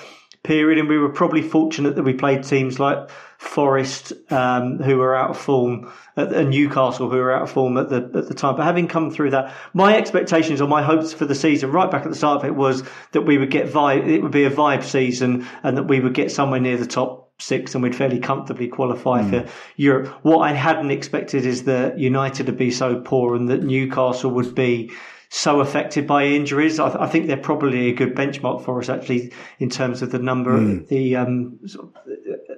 period, 0.45 0.79
and 0.79 0.89
we 0.89 0.99
were 0.99 1.09
probably 1.09 1.43
fortunate 1.43 1.97
that 1.97 2.03
we 2.03 2.15
played 2.15 2.43
teams 2.43 2.81
like 2.81 3.11
Forest, 3.43 4.13
um, 4.31 4.79
who 4.79 4.99
were 4.99 5.17
out 5.17 5.31
of 5.31 5.37
form, 5.37 5.93
and 6.17 6.51
Newcastle, 6.51 7.11
who 7.11 7.17
were 7.17 7.33
out 7.33 7.43
of 7.43 7.51
form 7.51 7.77
at 7.77 7.89
the 7.89 7.97
at 8.15 8.29
the 8.29 8.35
time. 8.35 8.57
But 8.57 8.65
having 8.65 8.87
come 8.87 9.11
through 9.11 9.31
that, 9.31 9.53
my 9.75 9.97
expectations 9.97 10.61
or 10.61 10.69
my 10.69 10.83
hopes 10.83 11.13
for 11.13 11.27
the 11.27 11.35
season, 11.35 11.73
right 11.73 11.91
back 11.91 12.05
at 12.05 12.09
the 12.09 12.17
start 12.17 12.39
of 12.39 12.45
it, 12.45 12.55
was 12.55 12.85
that 13.11 13.23
we 13.23 13.39
would 13.39 13.51
get 13.51 13.67
vibe. 13.67 14.09
It 14.09 14.23
would 14.23 14.31
be 14.31 14.45
a 14.45 14.51
vibe 14.51 14.85
season, 14.85 15.47
and 15.65 15.77
that 15.77 15.83
we 15.83 15.99
would 15.99 16.15
get 16.15 16.31
somewhere 16.31 16.61
near 16.61 16.77
the 16.77 16.87
top 16.87 17.33
six 17.41 17.75
and 17.75 17.83
we'd 17.83 17.97
fairly 17.97 18.21
comfortably 18.21 18.69
qualify 18.69 19.23
mm. 19.23 19.31
for 19.31 19.53
Europe. 19.77 20.09
What 20.23 20.39
I 20.39 20.53
hadn't 20.53 20.93
expected 20.93 21.45
is 21.45 21.65
that 21.65 21.99
United 21.99 22.47
would 22.47 22.57
be 22.57 22.71
so 22.71 23.01
poor 23.01 23.35
and 23.35 23.49
that 23.49 23.65
Newcastle 23.65 24.31
would 24.31 24.55
be 24.55 24.93
so 25.35 25.61
affected 25.61 26.07
by 26.07 26.27
injuries. 26.27 26.79
I, 26.79 27.05
I, 27.05 27.09
think 27.09 27.27
they're 27.27 27.39
probably 27.39 27.89
a 27.89 27.95
good 27.95 28.15
benchmark 28.15 28.65
for 28.65 28.79
us 28.79 28.91
actually 28.91 29.33
in 29.59 29.71
terms 29.71 30.03
of 30.03 30.13
the 30.13 30.19
number, 30.19 30.59
mm. 30.59 30.87
the, 30.89 31.17
um, 31.17 31.59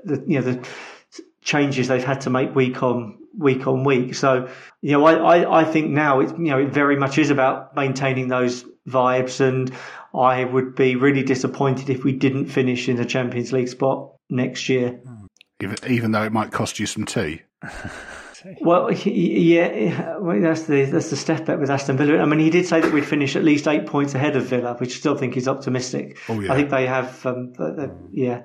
the, 0.05 0.25
you 0.27 0.41
know, 0.41 0.53
the 0.53 0.69
changes 1.43 1.89
they've 1.89 2.05
had 2.05 2.23
to 2.23 2.31
make 2.31 2.55
week 2.55 2.83
on 2.83 3.19
week 3.39 3.67
on 3.67 3.85
week. 3.85 4.15
So, 4.15 4.49
you 4.81 4.93
know, 4.93 5.05
I, 5.05 5.15
I, 5.39 5.61
I 5.61 5.65
think 5.65 5.91
now 5.91 6.21
it, 6.21 6.31
you 6.31 6.51
know, 6.51 6.59
it 6.59 6.73
very 6.73 6.97
much 6.97 7.19
is 7.19 7.31
about 7.31 7.75
maintaining 7.75 8.29
those 8.29 8.65
vibes 8.89 9.41
and 9.41 9.73
I 10.15 10.45
would 10.45 10.75
be 10.75 10.97
really 10.97 11.23
disappointed 11.23 11.91
if 11.91 12.05
we 12.05 12.13
didn't 12.13 12.47
finish 12.47 12.89
in 12.89 12.97
the 12.97 13.05
Champions 13.05 13.53
League 13.53 13.69
spot 13.69 14.13
next 14.31 14.69
year. 14.69 15.01
Even 15.87 16.13
though 16.13 16.23
it 16.23 16.33
might 16.33 16.53
cost 16.53 16.79
you 16.79 16.87
some 16.87 17.05
tea. 17.05 17.43
Well, 18.61 18.93
yeah, 18.93 20.19
well, 20.19 20.39
that's 20.41 20.65
the 20.65 20.85
that's 20.85 21.09
the 21.09 21.17
step 21.17 21.47
back 21.47 21.59
with 21.59 21.71
Aston 21.71 21.97
Villa. 21.97 22.19
I 22.19 22.27
mean, 22.27 22.41
he 22.41 22.51
did 22.51 22.67
say 22.67 22.81
that 22.81 22.93
we'd 22.93 23.07
finish 23.07 23.37
at 23.37 23.45
least 23.45 23.67
eight 23.67 23.87
points 23.87 24.15
ahead 24.15 24.37
of 24.37 24.45
Villa, 24.45 24.75
which 24.75 24.91
I 24.91 24.99
still 24.99 25.17
think 25.17 25.37
is 25.39 25.49
optimistic. 25.49 26.19
Oh, 26.29 26.39
yeah. 26.41 26.53
I 26.53 26.57
think 26.57 26.69
they 26.69 26.87
have, 26.87 27.25
um, 27.25 27.55
yeah. 28.13 28.43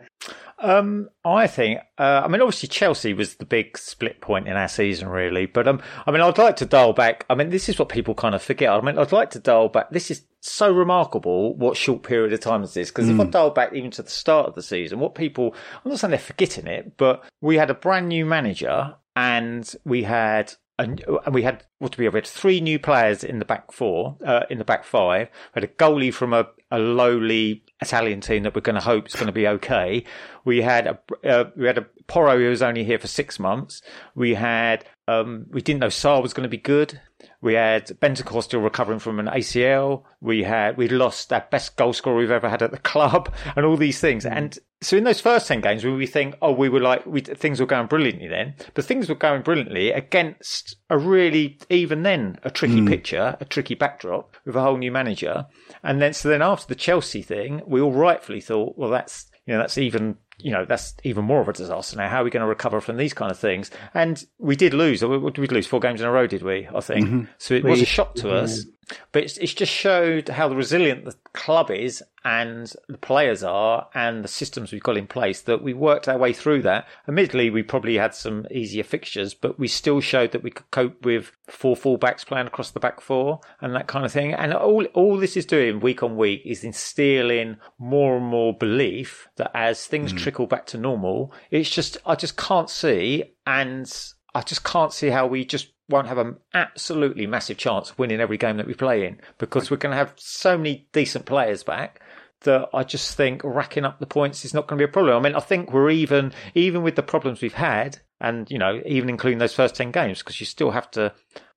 Um, 0.62 1.10
I 1.24 1.48
think. 1.48 1.80
Uh, 1.98 2.22
I 2.24 2.28
mean, 2.28 2.42
obviously 2.42 2.68
Chelsea 2.70 3.14
was 3.14 3.36
the 3.36 3.46
big 3.46 3.78
split 3.78 4.22
point 4.22 4.48
in 4.48 4.58
our 4.58 4.68
season, 4.68 5.08
really. 5.08 5.46
But 5.46 5.68
um, 5.68 5.82
I 6.06 6.12
mean, 6.12 6.22
I'd 6.22 6.38
like 6.38 6.58
to 6.58 6.66
dial 6.66 6.94
back. 6.94 7.26
I 7.30 7.36
mean, 7.36 7.50
this 7.50 7.70
is 7.70 7.80
what 7.80 7.90
people 7.90 8.14
kind 8.14 8.36
of 8.36 8.42
forget. 8.42 8.70
I 8.70 8.82
mean, 8.82 8.98
I'd 8.98 9.12
like 9.12 9.32
to 9.32 9.40
dial 9.40 9.70
back. 9.70 9.90
This 9.92 10.12
is 10.12 10.24
so 10.42 10.72
remarkable 10.72 11.56
what 11.56 11.78
short 11.78 12.04
period 12.04 12.34
of 12.34 12.40
time 12.40 12.64
is 12.64 12.74
this 12.74 12.88
is. 12.88 12.92
Because 12.92 13.10
if 13.10 13.20
I 13.20 13.26
dial 13.26 13.52
back 13.52 13.74
even 13.74 13.92
to 13.92 14.04
the 14.04 14.10
start 14.10 14.48
of 14.48 14.56
the 14.56 14.64
season, 14.64 15.00
what 15.00 15.16
people, 15.16 15.54
I'm 15.84 15.92
not 15.92 16.00
saying 16.00 16.12
they're 16.12 16.20
forgetting 16.20 16.68
it, 16.68 16.98
but 16.98 17.24
we 17.42 17.58
had 17.58 17.70
a 17.70 17.74
brand 17.74 18.10
new 18.10 18.26
manager 18.26 18.96
and 19.16 19.74
we 19.84 20.04
had 20.04 20.54
and 20.78 21.04
we 21.30 21.44
had 21.44 21.66
what 21.80 21.92
do 21.92 21.98
we 22.00 22.06
have? 22.06 22.14
We 22.14 22.20
had 22.20 22.28
three 22.28 22.62
new 22.62 22.80
players 22.80 23.24
in 23.24 23.40
the 23.40 23.46
back 23.46 23.72
four, 23.72 24.18
uh, 24.26 24.44
in 24.50 24.60
the 24.60 24.64
back 24.64 24.86
five. 24.86 25.30
We 25.54 25.62
had 25.62 25.70
a 25.70 25.74
goalie 25.74 26.14
from 26.14 26.34
a, 26.34 26.48
a 26.72 26.80
lowly 26.80 27.64
Italian 27.82 28.22
team 28.22 28.44
that 28.44 28.54
we're 28.54 28.62
going 28.62 28.76
to 28.76 28.82
hope 28.82 29.08
is 29.08 29.16
going 29.16 29.28
to 29.28 29.32
be 29.32 29.48
okay. 29.48 30.04
We 30.46 30.62
had 30.62 30.88
a 30.88 31.00
uh, 31.28 31.50
we 31.56 31.66
had 31.66 31.78
a 31.78 31.86
Porro 32.08 32.38
who 32.38 32.50
was 32.50 32.62
only 32.62 32.84
here 32.84 33.00
for 33.00 33.08
six 33.08 33.40
months. 33.40 33.82
We 34.16 34.36
had 34.36 34.86
um, 35.08 35.46
we 35.50 35.62
didn't 35.62 35.80
know 35.80 35.88
Sarr 35.88 36.22
was 36.22 36.34
going 36.34 36.44
to 36.44 36.50
be 36.50 36.58
good. 36.58 37.00
We 37.42 37.54
had 37.54 37.88
Bentancur 37.88 38.44
still 38.44 38.62
recovering 38.62 39.00
from 39.00 39.20
an 39.20 39.28
ACL. 39.28 40.04
We 40.22 40.44
had 40.44 40.78
we 40.78 40.90
lost 40.90 41.32
our 41.32 41.46
best 41.50 41.76
goal 41.76 41.94
scorer 41.94 42.18
we've 42.18 42.32
ever 42.32 42.50
had 42.50 42.62
at 42.62 42.72
the 42.72 42.78
club, 42.78 43.34
and 43.56 43.66
all 43.66 43.78
these 43.78 44.00
things. 44.00 44.26
Mm. 44.26 44.38
And 44.38 44.60
so 44.82 44.98
in 44.98 45.04
those 45.04 45.22
first 45.22 45.48
ten 45.48 45.62
games, 45.62 45.84
we 45.86 46.06
think, 46.06 46.36
oh, 46.42 46.52
we 46.52 46.70
were 46.70 46.80
like 46.80 47.06
we, 47.06 47.22
things 47.22 47.60
were 47.60 47.66
going 47.66 47.88
brilliantly 47.88 48.28
then, 48.28 48.56
but 48.74 48.86
things 48.86 49.10
were 49.10 49.16
going 49.16 49.42
brilliantly 49.42 49.92
against 49.92 50.76
a 50.90 50.98
really 50.98 51.60
even 51.70 52.04
then 52.04 52.40
a 52.44 52.50
tricky 52.52 52.82
mm. 52.82 52.88
picture, 52.88 53.38
a 53.40 53.46
tricky 53.46 53.76
backdrop 53.76 54.36
with 54.46 54.56
a 54.56 54.62
whole 54.62 54.78
new 54.78 54.92
manager. 54.92 55.46
And 55.84 56.02
then 56.02 56.14
so 56.14 56.30
then 56.30 56.42
after 56.42 56.68
the 56.68 56.80
Chelsea 56.80 57.22
thing, 57.22 57.62
we 57.66 57.82
all 57.82 57.94
rightfully 57.94 58.42
thought, 58.42 58.78
well, 58.78 58.90
that's 58.90 59.30
you 59.46 59.54
know 59.54 59.60
that's 59.60 59.78
even 59.78 60.18
you 60.40 60.52
know 60.52 60.66
that's 60.66 60.94
even 61.04 61.26
more 61.26 61.42
of 61.42 61.48
a 61.48 61.54
disaster 61.54 61.98
now. 61.98 62.10
How 62.10 62.22
are 62.22 62.24
we 62.24 62.30
going 62.30 62.42
to 62.42 62.48
recover 62.48 62.82
from 62.82 62.98
these 62.98 63.14
kind 63.14 63.32
of 63.32 63.40
things? 63.40 63.72
And 63.94 64.24
we 64.38 64.56
did 64.56 64.74
lose. 64.74 65.04
What 65.04 65.34
did 65.34 65.42
we 65.42 65.48
lose? 65.48 65.68
Four 65.68 65.80
games 65.80 66.02
in 66.02 66.08
a 66.08 66.12
row, 66.12 66.28
did 66.28 66.44
we? 66.44 66.68
I 66.74 66.80
think 66.82 67.08
mm-hmm. 67.08 67.24
so. 67.38 67.54
It 67.56 67.64
was 67.64 67.82
a 67.82 67.86
shock 67.86 68.16
to 68.16 68.32
us. 68.32 68.66
But 69.12 69.24
it's, 69.24 69.38
it's 69.38 69.54
just 69.54 69.72
showed 69.72 70.30
how 70.30 70.50
resilient 70.50 71.06
the 71.06 71.16
club 71.34 71.70
is 71.70 72.04
and 72.24 72.74
the 72.88 72.98
players 72.98 73.44
are 73.44 73.88
and 73.94 74.24
the 74.24 74.28
systems 74.28 74.72
we've 74.72 74.84
got 74.84 74.98
in 74.98 75.08
place 75.08 75.42
that 75.42 75.62
we 75.62 75.74
worked 75.74 76.08
our 76.08 76.18
way 76.18 76.34
through 76.34 76.62
that. 76.64 76.88
Admittedly, 77.08 77.50
we 77.50 77.64
probably 77.64 77.96
had 77.96 78.14
some 78.14 78.46
easier 78.52 78.84
fixtures, 78.84 79.34
but 79.34 79.58
we 79.58 79.68
still 79.68 80.02
showed 80.02 80.32
that 80.32 80.44
we 80.44 80.52
could 80.52 80.70
cope 80.72 81.06
with 81.06 81.32
four 81.48 81.76
fullbacks 81.76 82.26
playing 82.26 82.48
across 82.48 82.72
the 82.72 82.80
back 82.80 83.02
four 83.02 83.40
and 83.62 83.76
that 83.76 83.88
kind 83.88 84.06
of 84.06 84.12
thing. 84.12 84.34
And 84.34 84.54
all, 84.54 84.86
all 84.94 85.18
this 85.18 85.38
is 85.38 85.46
doing 85.46 85.80
week 85.80 86.04
on 86.04 86.18
week 86.18 86.42
is 86.46 86.64
instilling 86.64 87.58
more 87.78 88.18
and 88.18 88.26
more 88.26 88.56
belief 88.56 89.30
that 89.38 89.52
as 89.54 89.86
things 89.86 90.12
hmm. 90.12 90.18
trickle 90.18 90.48
back 90.48 90.66
to 90.68 90.78
normal, 90.78 91.34
it's 91.52 91.70
just, 91.70 91.98
I 92.06 92.16
just 92.16 92.36
can't 92.36 92.70
see 92.70 93.24
and 93.48 93.92
I 94.36 94.42
just 94.42 94.64
can't 94.64 94.94
see 94.94 95.08
how 95.08 95.28
we 95.28 95.46
just 95.46 95.72
won't 95.90 96.08
have 96.08 96.20
an 96.20 96.38
absolutely 96.54 97.26
massive 97.26 97.58
chance 97.58 97.90
of 97.90 98.00
winning 98.00 98.20
every 98.20 98.38
game 98.38 98.58
that 98.58 98.68
we 98.68 98.74
play 98.74 99.06
in 99.06 99.20
because 99.40 99.72
we're 99.72 99.78
going 99.78 99.92
to 99.92 99.98
have 99.98 100.14
so 100.16 100.58
many 100.58 100.88
decent 100.94 101.26
players 101.26 101.64
back 101.64 102.00
that 102.42 102.70
I 102.74 102.84
just 102.84 103.16
think 103.16 103.42
racking 103.44 103.86
up 103.86 104.00
the 104.00 104.06
points 104.06 104.46
is 104.46 104.54
not 104.54 104.68
going 104.68 104.78
to 104.78 104.86
be 104.86 104.90
a 104.90 104.92
problem. 104.92 105.18
I 105.18 105.20
mean, 105.30 105.36
I 105.36 105.42
think 105.42 105.74
we're 105.74 105.90
even, 105.90 106.32
even 106.56 106.84
with 106.84 106.96
the 106.96 107.04
problems 107.04 107.42
we've 107.42 107.54
had, 107.54 108.00
and, 108.22 108.50
you 108.50 108.58
know, 108.58 108.82
even 108.86 109.10
including 109.10 109.40
those 109.40 109.54
first 109.54 109.76
10 109.76 109.92
games, 109.92 110.20
because 110.20 110.40
you 110.40 110.46
still 110.46 110.72
have 110.72 110.90
to, 110.92 111.14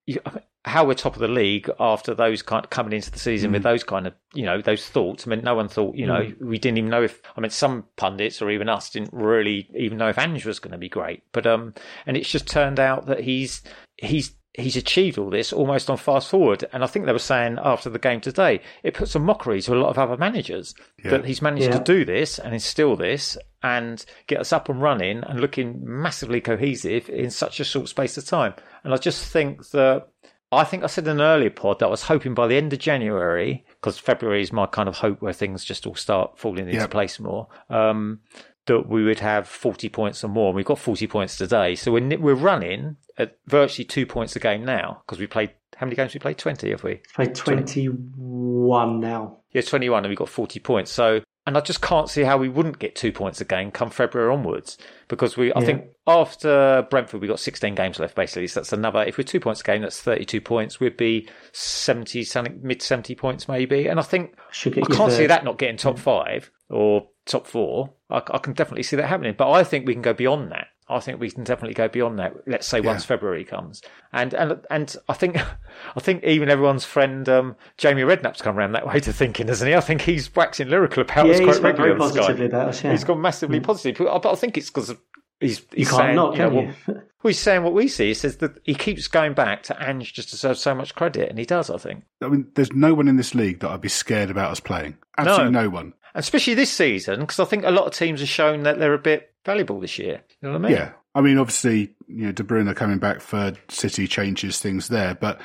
you, 0.06 0.20
how 0.64 0.84
we're 0.84 0.94
top 0.94 1.14
of 1.14 1.20
the 1.20 1.28
league 1.28 1.68
after 1.80 2.14
those 2.14 2.42
kind 2.42 2.64
of 2.64 2.70
coming 2.70 2.92
into 2.92 3.10
the 3.10 3.18
season 3.18 3.50
Mm. 3.50 3.54
with 3.54 3.62
those 3.64 3.82
kind 3.82 4.06
of, 4.06 4.14
you 4.32 4.44
know, 4.44 4.60
those 4.60 4.88
thoughts. 4.88 5.26
I 5.26 5.30
mean, 5.30 5.42
no 5.42 5.54
one 5.54 5.68
thought, 5.68 5.96
you 5.96 6.06
know, 6.06 6.32
we 6.40 6.58
didn't 6.58 6.78
even 6.78 6.90
know 6.90 7.02
if, 7.02 7.20
I 7.36 7.40
mean, 7.40 7.50
some 7.50 7.84
pundits 7.96 8.40
or 8.40 8.50
even 8.50 8.68
us 8.68 8.90
didn't 8.90 9.12
really 9.12 9.68
even 9.76 9.98
know 9.98 10.08
if 10.08 10.18
Ange 10.18 10.46
was 10.46 10.60
going 10.60 10.72
to 10.72 10.78
be 10.78 10.88
great. 10.88 11.22
But, 11.32 11.46
um, 11.46 11.74
and 12.06 12.16
it's 12.16 12.30
just 12.30 12.46
turned 12.46 12.78
out 12.78 13.06
that 13.06 13.20
he's, 13.20 13.62
he's, 13.96 14.34
he's 14.54 14.76
achieved 14.76 15.16
all 15.18 15.30
this 15.30 15.52
almost 15.52 15.88
on 15.88 15.96
fast 15.96 16.28
forward. 16.28 16.64
And 16.72 16.84
I 16.84 16.86
think 16.86 17.06
they 17.06 17.12
were 17.12 17.18
saying 17.18 17.58
after 17.62 17.88
the 17.88 17.98
game 17.98 18.20
today, 18.20 18.60
it 18.82 18.94
puts 18.94 19.14
a 19.14 19.18
mockery 19.18 19.62
to 19.62 19.74
a 19.74 19.76
lot 19.80 19.88
of 19.88 19.98
other 19.98 20.16
managers 20.16 20.74
that 21.04 21.24
he's 21.24 21.40
managed 21.40 21.66
Yeah. 21.66 21.78
to 21.78 21.84
do 21.84 22.04
this 22.04 22.38
and 22.38 22.52
instill 22.52 22.96
this 22.96 23.38
and 23.62 24.04
get 24.26 24.40
us 24.40 24.52
up 24.52 24.68
and 24.68 24.82
running 24.82 25.22
and 25.24 25.40
looking 25.40 25.80
massively 25.82 26.40
cohesive 26.40 27.08
in 27.08 27.30
such 27.30 27.60
a 27.60 27.64
short 27.64 27.88
space 27.88 28.18
of 28.18 28.26
time. 28.26 28.52
And 28.84 28.92
I 28.92 28.98
just 28.98 29.24
think 29.32 29.70
that 29.70 30.08
I 30.54 30.64
think 30.64 30.84
I 30.84 30.86
said 30.86 31.04
in 31.08 31.12
an 31.12 31.20
earlier 31.22 31.48
pod 31.48 31.78
that 31.78 31.86
I 31.86 31.88
was 31.88 32.02
hoping 32.02 32.34
by 32.34 32.46
the 32.46 32.56
end 32.56 32.74
of 32.74 32.78
January, 32.78 33.64
because 33.80 33.98
February 33.98 34.42
is 34.42 34.52
my 34.52 34.66
kind 34.66 34.86
of 34.86 34.96
hope 34.98 35.22
where 35.22 35.32
things 35.32 35.64
just 35.64 35.86
all 35.86 35.94
start 35.94 36.38
falling 36.38 36.66
into 36.68 36.72
Yep. 36.74 36.90
place 36.90 37.18
more. 37.18 37.48
Um, 37.70 38.20
that 38.66 38.88
we 38.88 39.02
would 39.02 39.18
have 39.20 39.48
40 39.48 39.88
points 39.88 40.22
or 40.22 40.28
more. 40.28 40.48
And 40.48 40.56
we've 40.56 40.64
got 40.64 40.78
40 40.78 41.06
points 41.08 41.36
today. 41.36 41.74
So 41.74 41.92
we're, 41.92 42.18
we're 42.18 42.34
running 42.34 42.96
at 43.18 43.36
virtually 43.46 43.84
two 43.84 44.06
points 44.06 44.36
a 44.36 44.40
game 44.40 44.64
now 44.64 45.02
because 45.06 45.18
we 45.18 45.26
played, 45.26 45.50
how 45.76 45.86
many 45.86 45.96
games 45.96 46.14
we 46.14 46.20
played? 46.20 46.38
20, 46.38 46.70
have 46.70 46.84
we? 46.84 47.00
Played 47.14 47.34
21 47.34 49.00
now. 49.00 49.38
Yeah, 49.52 49.62
21 49.62 50.04
and 50.04 50.10
we 50.10 50.16
got 50.16 50.28
40 50.28 50.60
points. 50.60 50.90
So, 50.90 51.20
and 51.46 51.56
I 51.56 51.60
just 51.60 51.82
can't 51.82 52.08
see 52.08 52.22
how 52.22 52.38
we 52.38 52.48
wouldn't 52.48 52.78
get 52.78 52.94
two 52.94 53.10
points 53.12 53.40
a 53.40 53.44
game 53.44 53.70
come 53.72 53.90
February 53.90 54.32
onwards 54.32 54.78
because 55.08 55.36
we, 55.36 55.52
I 55.52 55.60
Yeah. 55.60 55.66
think 55.66 55.84
after 56.06 56.86
Brentford, 56.88 57.20
we 57.20 57.26
got 57.26 57.40
16 57.40 57.74
games 57.74 57.98
left 57.98 58.14
basically. 58.14 58.46
So 58.46 58.60
that's 58.60 58.72
another, 58.72 59.02
if 59.02 59.18
we're 59.18 59.24
two 59.24 59.40
points 59.40 59.60
a 59.60 59.64
game, 59.64 59.82
that's 59.82 60.00
32 60.00 60.40
points. 60.40 60.78
We'd 60.78 60.96
be 60.96 61.28
70, 61.52 62.22
something, 62.24 62.60
mid 62.62 62.80
70 62.80 63.14
points 63.16 63.48
maybe. 63.48 63.88
And 63.88 63.98
I 63.98 64.04
think 64.04 64.36
I 64.84 64.86
can't 64.96 65.12
see 65.12 65.26
that 65.26 65.44
not 65.44 65.58
getting 65.58 65.76
top 65.76 65.98
five 65.98 66.50
or 66.70 67.08
top 67.26 67.46
four. 67.46 67.92
I, 68.12 68.22
I 68.34 68.38
can 68.38 68.52
definitely 68.52 68.82
see 68.84 68.96
that 68.96 69.08
happening, 69.08 69.34
but 69.36 69.50
I 69.50 69.64
think 69.64 69.86
we 69.86 69.92
can 69.94 70.02
go 70.02 70.12
beyond 70.12 70.52
that. 70.52 70.68
I 70.88 71.00
think 71.00 71.20
we 71.20 71.30
can 71.30 71.44
definitely 71.44 71.74
go 71.74 71.88
beyond 71.88 72.18
that. 72.18 72.34
Let's 72.46 72.66
say 72.66 72.80
once 72.80 73.04
February 73.04 73.44
comes, 73.44 73.80
and 74.12 74.34
and 74.34 74.60
and 74.70 74.94
I 75.08 75.14
think 75.14 75.38
I 75.96 76.00
think 76.00 76.22
even 76.24 76.50
everyone's 76.50 76.84
friend 76.84 77.26
um, 77.28 77.56
Jamie 77.78 78.02
Redknapp's 78.02 78.42
come 78.42 78.58
around 78.58 78.72
that 78.72 78.86
way 78.86 79.00
to 79.00 79.12
thinking, 79.12 79.48
hasn't 79.48 79.68
he? 79.68 79.74
I 79.74 79.80
think 79.80 80.02
he's 80.02 80.34
waxing 80.34 80.68
lyrical 80.68 81.02
about 81.02 81.26
Yeah, 81.26 81.32
us 81.32 81.38
he's 81.38 81.46
quite 81.46 81.54
spoke 81.56 81.64
regularly 81.78 81.94
very 81.94 82.02
on 82.04 82.10
Sky. 82.12 82.18
positively 82.20 82.46
about 82.46 82.68
us. 82.68 82.84
Yeah. 82.84 82.90
He's 82.90 83.04
gone 83.04 83.20
massively 83.22 83.60
positive, 83.60 83.96
but 84.06 84.26
I 84.30 84.34
think 84.34 84.58
it's 84.58 84.68
because 84.70 84.94
he's, 85.40 85.60
you 85.60 85.66
he's 85.76 85.90
can't 85.90 86.00
saying, 86.02 86.16
not, 86.16 86.32
you 86.34 86.38
know, 86.40 86.48
can 86.50 86.56
what- 86.56 86.64
you? 86.66 86.74
well, 87.22 87.30
he's 87.30 87.38
saying 87.38 87.62
what 87.62 87.72
we 87.72 87.88
see. 87.88 88.08
He 88.08 88.14
says 88.14 88.36
that 88.38 88.58
he 88.64 88.74
keeps 88.74 89.06
going 89.08 89.32
back 89.32 89.62
to 89.64 89.82
Ange 89.82 90.12
just 90.12 90.30
deserves 90.30 90.60
so 90.60 90.74
much 90.74 90.94
credit, 90.94 91.30
and 91.30 91.38
he 91.38 91.46
does. 91.46 91.70
I 91.70 91.78
think. 91.78 92.04
I 92.20 92.28
mean, 92.28 92.48
there's 92.54 92.72
no 92.72 92.92
one 92.92 93.08
in 93.08 93.16
this 93.16 93.34
league 93.34 93.60
that 93.60 93.70
I'd 93.70 93.80
be 93.80 93.88
scared 93.88 94.30
about 94.30 94.50
us 94.50 94.60
playing. 94.60 94.98
Absolutely 95.16 95.52
no, 95.52 95.70
one. 95.70 95.94
Especially 96.14 96.54
this 96.54 96.70
season, 96.72 97.20
because 97.20 97.40
I 97.40 97.44
think 97.44 97.64
a 97.64 97.70
lot 97.70 97.86
of 97.86 97.94
teams 97.94 98.20
have 98.20 98.28
shown 98.28 98.64
that 98.64 98.78
they're 98.78 98.94
a 98.94 98.98
bit 98.98 99.32
valuable 99.44 99.80
this 99.80 99.98
year. 99.98 100.22
You 100.40 100.48
know 100.48 100.58
what 100.58 100.64
I 100.66 100.68
mean? 100.68 100.72
Yeah. 100.72 100.92
I 101.14 101.20
mean, 101.20 101.38
obviously, 101.38 101.94
you 102.06 102.26
know, 102.26 102.32
De 102.32 102.42
Bruyne 102.42 102.74
coming 102.74 102.98
back 102.98 103.20
for 103.20 103.52
City 103.68 104.06
changes 104.06 104.60
things 104.60 104.88
there, 104.88 105.14
but 105.14 105.40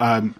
um, 0.00 0.34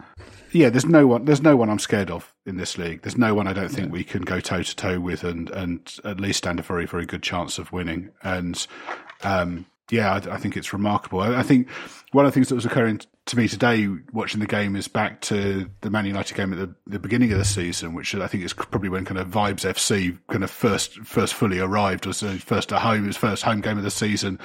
yeah, 0.52 0.70
there's 0.70 0.86
no 0.86 1.06
one. 1.06 1.24
There's 1.24 1.42
no 1.42 1.56
one 1.56 1.68
I'm 1.68 1.80
scared 1.80 2.10
of 2.10 2.32
in 2.46 2.56
this 2.56 2.78
league. 2.78 3.02
There's 3.02 3.18
no 3.18 3.34
one 3.34 3.46
I 3.48 3.52
don't 3.52 3.70
think 3.70 3.92
we 3.92 4.04
can 4.04 4.22
go 4.22 4.40
toe 4.40 4.62
to 4.62 4.76
toe 4.76 5.00
with 5.00 5.24
and 5.24 5.50
and 5.50 5.92
at 6.04 6.20
least 6.20 6.38
stand 6.38 6.60
a 6.60 6.62
very 6.62 6.86
very 6.86 7.06
good 7.06 7.22
chance 7.22 7.58
of 7.58 7.72
winning. 7.72 8.10
And 8.22 8.64
um, 9.24 9.66
yeah, 9.90 10.12
I, 10.12 10.34
I 10.34 10.36
think 10.36 10.56
it's 10.56 10.72
remarkable. 10.72 11.20
I, 11.20 11.38
I 11.38 11.42
think 11.42 11.68
one 12.12 12.24
of 12.24 12.32
the 12.32 12.34
things 12.34 12.48
that 12.48 12.54
was 12.54 12.66
occurring 12.66 13.00
to 13.26 13.36
me 13.36 13.48
today 13.48 13.88
watching 14.12 14.40
the 14.40 14.46
game 14.46 14.76
is 14.76 14.88
back 14.88 15.20
to 15.22 15.70
the 15.82 15.90
Man 15.90 16.06
United 16.06 16.34
game 16.34 16.52
at 16.52 16.58
the, 16.58 16.74
the 16.86 16.98
beginning 16.98 17.32
of 17.32 17.38
the 17.38 17.44
season, 17.44 17.94
which 17.94 18.14
I 18.14 18.26
think 18.26 18.44
is 18.44 18.52
probably 18.52 18.88
when 18.88 19.04
kind 19.04 19.18
of 19.18 19.28
Vibes 19.28 19.66
FC 19.66 20.18
kind 20.28 20.44
of 20.44 20.50
first 20.50 20.98
first 21.00 21.34
fully 21.34 21.58
arrived. 21.58 22.06
Was 22.06 22.20
the 22.20 22.38
first 22.38 22.72
at 22.72 22.80
home, 22.80 23.06
was 23.06 23.16
first 23.16 23.42
home 23.42 23.60
game 23.60 23.78
of 23.78 23.84
the 23.84 23.90
season. 23.90 24.38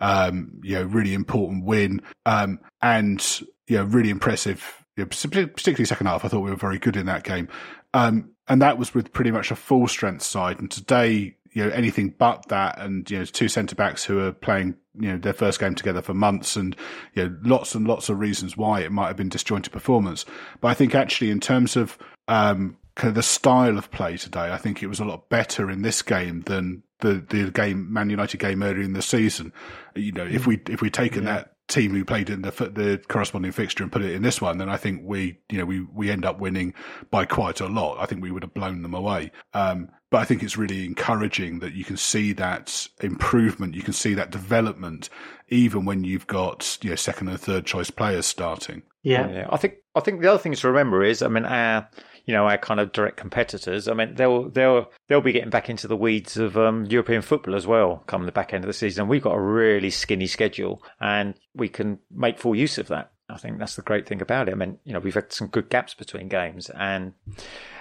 Um, 0.00 0.60
you 0.62 0.76
know, 0.76 0.84
really 0.84 1.12
important 1.12 1.64
win, 1.64 2.02
um, 2.24 2.60
and 2.80 3.40
you 3.66 3.78
know, 3.78 3.84
really 3.84 4.10
impressive. 4.10 4.84
You 4.96 5.04
know, 5.04 5.08
particularly 5.08 5.84
second 5.84 6.06
half, 6.06 6.24
I 6.24 6.28
thought 6.28 6.40
we 6.40 6.50
were 6.50 6.56
very 6.56 6.78
good 6.78 6.96
in 6.96 7.06
that 7.06 7.24
game, 7.24 7.48
um, 7.94 8.30
and 8.46 8.62
that 8.62 8.78
was 8.78 8.94
with 8.94 9.12
pretty 9.12 9.30
much 9.30 9.50
a 9.50 9.56
full 9.56 9.88
strength 9.88 10.22
side. 10.22 10.60
And 10.60 10.70
today, 10.70 11.36
you 11.58 11.64
know, 11.64 11.70
anything 11.70 12.14
but 12.16 12.46
that, 12.50 12.80
and 12.80 13.10
you 13.10 13.18
know, 13.18 13.24
two 13.24 13.48
centre 13.48 13.74
backs 13.74 14.04
who 14.04 14.20
are 14.20 14.30
playing, 14.30 14.76
you 14.96 15.10
know, 15.10 15.18
their 15.18 15.32
first 15.32 15.58
game 15.58 15.74
together 15.74 16.00
for 16.00 16.14
months, 16.14 16.54
and 16.54 16.76
you 17.14 17.24
know, 17.24 17.36
lots 17.42 17.74
and 17.74 17.84
lots 17.84 18.08
of 18.08 18.20
reasons 18.20 18.56
why 18.56 18.78
it 18.78 18.92
might 18.92 19.08
have 19.08 19.16
been 19.16 19.28
disjointed 19.28 19.72
performance. 19.72 20.24
But 20.60 20.68
I 20.68 20.74
think 20.74 20.94
actually, 20.94 21.30
in 21.30 21.40
terms 21.40 21.74
of 21.74 21.98
um, 22.28 22.76
kind 22.94 23.08
of 23.08 23.16
the 23.16 23.24
style 23.24 23.76
of 23.76 23.90
play 23.90 24.16
today, 24.16 24.52
I 24.52 24.56
think 24.56 24.84
it 24.84 24.86
was 24.86 25.00
a 25.00 25.04
lot 25.04 25.28
better 25.30 25.68
in 25.68 25.82
this 25.82 26.00
game 26.00 26.42
than 26.42 26.84
the 27.00 27.24
the 27.28 27.50
game 27.50 27.92
Man 27.92 28.08
United 28.08 28.38
game 28.38 28.62
earlier 28.62 28.84
in 28.84 28.92
the 28.92 29.02
season. 29.02 29.52
You 29.96 30.12
know, 30.12 30.26
if 30.26 30.46
we 30.46 30.60
if 30.68 30.80
we'd 30.80 30.94
taken 30.94 31.24
that 31.24 31.54
team 31.66 31.92
who 31.92 32.04
played 32.04 32.30
in 32.30 32.42
the 32.42 32.50
the 32.50 33.02
corresponding 33.08 33.50
fixture 33.50 33.82
and 33.82 33.90
put 33.90 34.02
it 34.02 34.14
in 34.14 34.22
this 34.22 34.40
one, 34.40 34.58
then 34.58 34.68
I 34.68 34.76
think 34.76 35.02
we 35.04 35.40
you 35.50 35.58
know 35.58 35.64
we 35.64 35.80
we 35.80 36.08
end 36.08 36.24
up 36.24 36.38
winning 36.38 36.72
by 37.10 37.24
quite 37.24 37.60
a 37.60 37.66
lot. 37.66 37.98
I 37.98 38.06
think 38.06 38.22
we 38.22 38.30
would 38.30 38.44
have 38.44 38.54
blown 38.54 38.82
them 38.82 38.94
away. 38.94 39.32
Um, 39.54 39.88
but 40.10 40.18
I 40.18 40.24
think 40.24 40.42
it's 40.42 40.56
really 40.56 40.84
encouraging 40.84 41.58
that 41.58 41.74
you 41.74 41.84
can 41.84 41.96
see 41.96 42.32
that 42.34 42.88
improvement, 43.00 43.74
you 43.74 43.82
can 43.82 43.92
see 43.92 44.14
that 44.14 44.30
development, 44.30 45.10
even 45.48 45.84
when 45.84 46.04
you've 46.04 46.26
got 46.26 46.78
you 46.82 46.90
know 46.90 46.96
second 46.96 47.28
and 47.28 47.40
third 47.40 47.66
choice 47.66 47.90
players 47.90 48.26
starting. 48.26 48.82
Yeah. 49.02 49.30
yeah. 49.30 49.46
I 49.50 49.56
think 49.56 49.76
I 49.94 50.00
think 50.00 50.20
the 50.20 50.28
other 50.28 50.38
thing 50.38 50.54
to 50.54 50.68
remember 50.68 51.02
is, 51.02 51.22
I 51.22 51.28
mean, 51.28 51.44
our 51.44 51.88
you 52.24 52.34
know 52.34 52.46
our 52.46 52.58
kind 52.58 52.80
of 52.80 52.92
direct 52.92 53.16
competitors. 53.16 53.88
I 53.88 53.94
mean, 53.94 54.14
they'll 54.14 54.48
they'll 54.50 54.90
they'll 55.08 55.20
be 55.20 55.32
getting 55.32 55.50
back 55.50 55.70
into 55.70 55.88
the 55.88 55.96
weeds 55.96 56.36
of 56.36 56.56
um, 56.56 56.84
European 56.86 57.22
football 57.22 57.54
as 57.54 57.66
well 57.66 58.02
come 58.06 58.26
the 58.26 58.32
back 58.32 58.52
end 58.52 58.64
of 58.64 58.68
the 58.68 58.74
season. 58.74 59.08
We've 59.08 59.22
got 59.22 59.34
a 59.34 59.40
really 59.40 59.90
skinny 59.90 60.26
schedule, 60.26 60.82
and 61.00 61.34
we 61.54 61.68
can 61.68 61.98
make 62.10 62.38
full 62.38 62.54
use 62.54 62.78
of 62.78 62.88
that. 62.88 63.12
I 63.30 63.36
think 63.36 63.58
that's 63.58 63.76
the 63.76 63.82
great 63.82 64.06
thing 64.06 64.22
about 64.22 64.48
it. 64.48 64.52
I 64.52 64.54
mean, 64.54 64.78
you 64.84 64.92
know, 64.94 65.00
we've 65.00 65.14
had 65.14 65.32
some 65.32 65.48
good 65.48 65.68
gaps 65.68 65.94
between 65.94 66.28
games, 66.28 66.70
and 66.70 67.14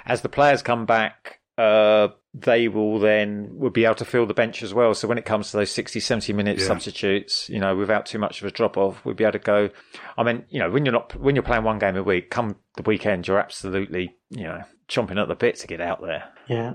as 0.06 0.22
the 0.22 0.30
players 0.30 0.62
come 0.62 0.86
back, 0.86 1.40
uh, 1.58 2.10
they 2.34 2.68
will 2.68 3.00
then 3.00 3.50
will 3.54 3.72
be 3.72 3.86
able 3.86 3.96
to 3.96 4.06
fill 4.06 4.26
the 4.26 4.34
bench 4.34 4.62
as 4.62 4.74
well. 4.74 4.94
So 4.94 5.08
when 5.08 5.18
it 5.18 5.26
comes 5.26 5.52
to 5.52 5.58
those 5.58 5.72
60, 5.72 6.00
70 6.00 6.34
minute 6.34 6.60
yeah. 6.60 6.68
substitutes, 6.68 7.50
you 7.50 7.60
know, 7.60 7.76
without 7.76 8.06
too 8.06 8.20
much 8.20 8.42
of 8.42 8.48
a 8.48 8.52
drop 8.52 8.78
off, 8.78 9.04
we'll 9.04 9.16
be 9.16 9.24
able 9.24 9.34
to 9.34 9.40
go. 9.40 9.70
I 10.18 10.24
mean, 10.24 10.46
you 10.50 10.60
know, 10.60 10.70
when 10.70 10.86
you're 10.86 10.94
not 10.94 11.20
when 11.20 11.36
you're 11.36 11.44
playing 11.44 11.64
one 11.64 11.80
game 11.80 11.96
a 11.96 12.04
week, 12.04 12.30
come 12.30 12.56
the 12.76 12.84
weekend, 12.84 13.28
you're 13.28 13.40
absolutely, 13.40 14.16
you 14.30 14.44
know, 14.44 14.62
chomping 14.88 15.20
at 15.20 15.28
the 15.28 15.36
bit 15.36 15.56
to 15.58 15.68
get 15.68 15.82
out 15.82 16.02
there. 16.02 16.30
Yeah, 16.48 16.74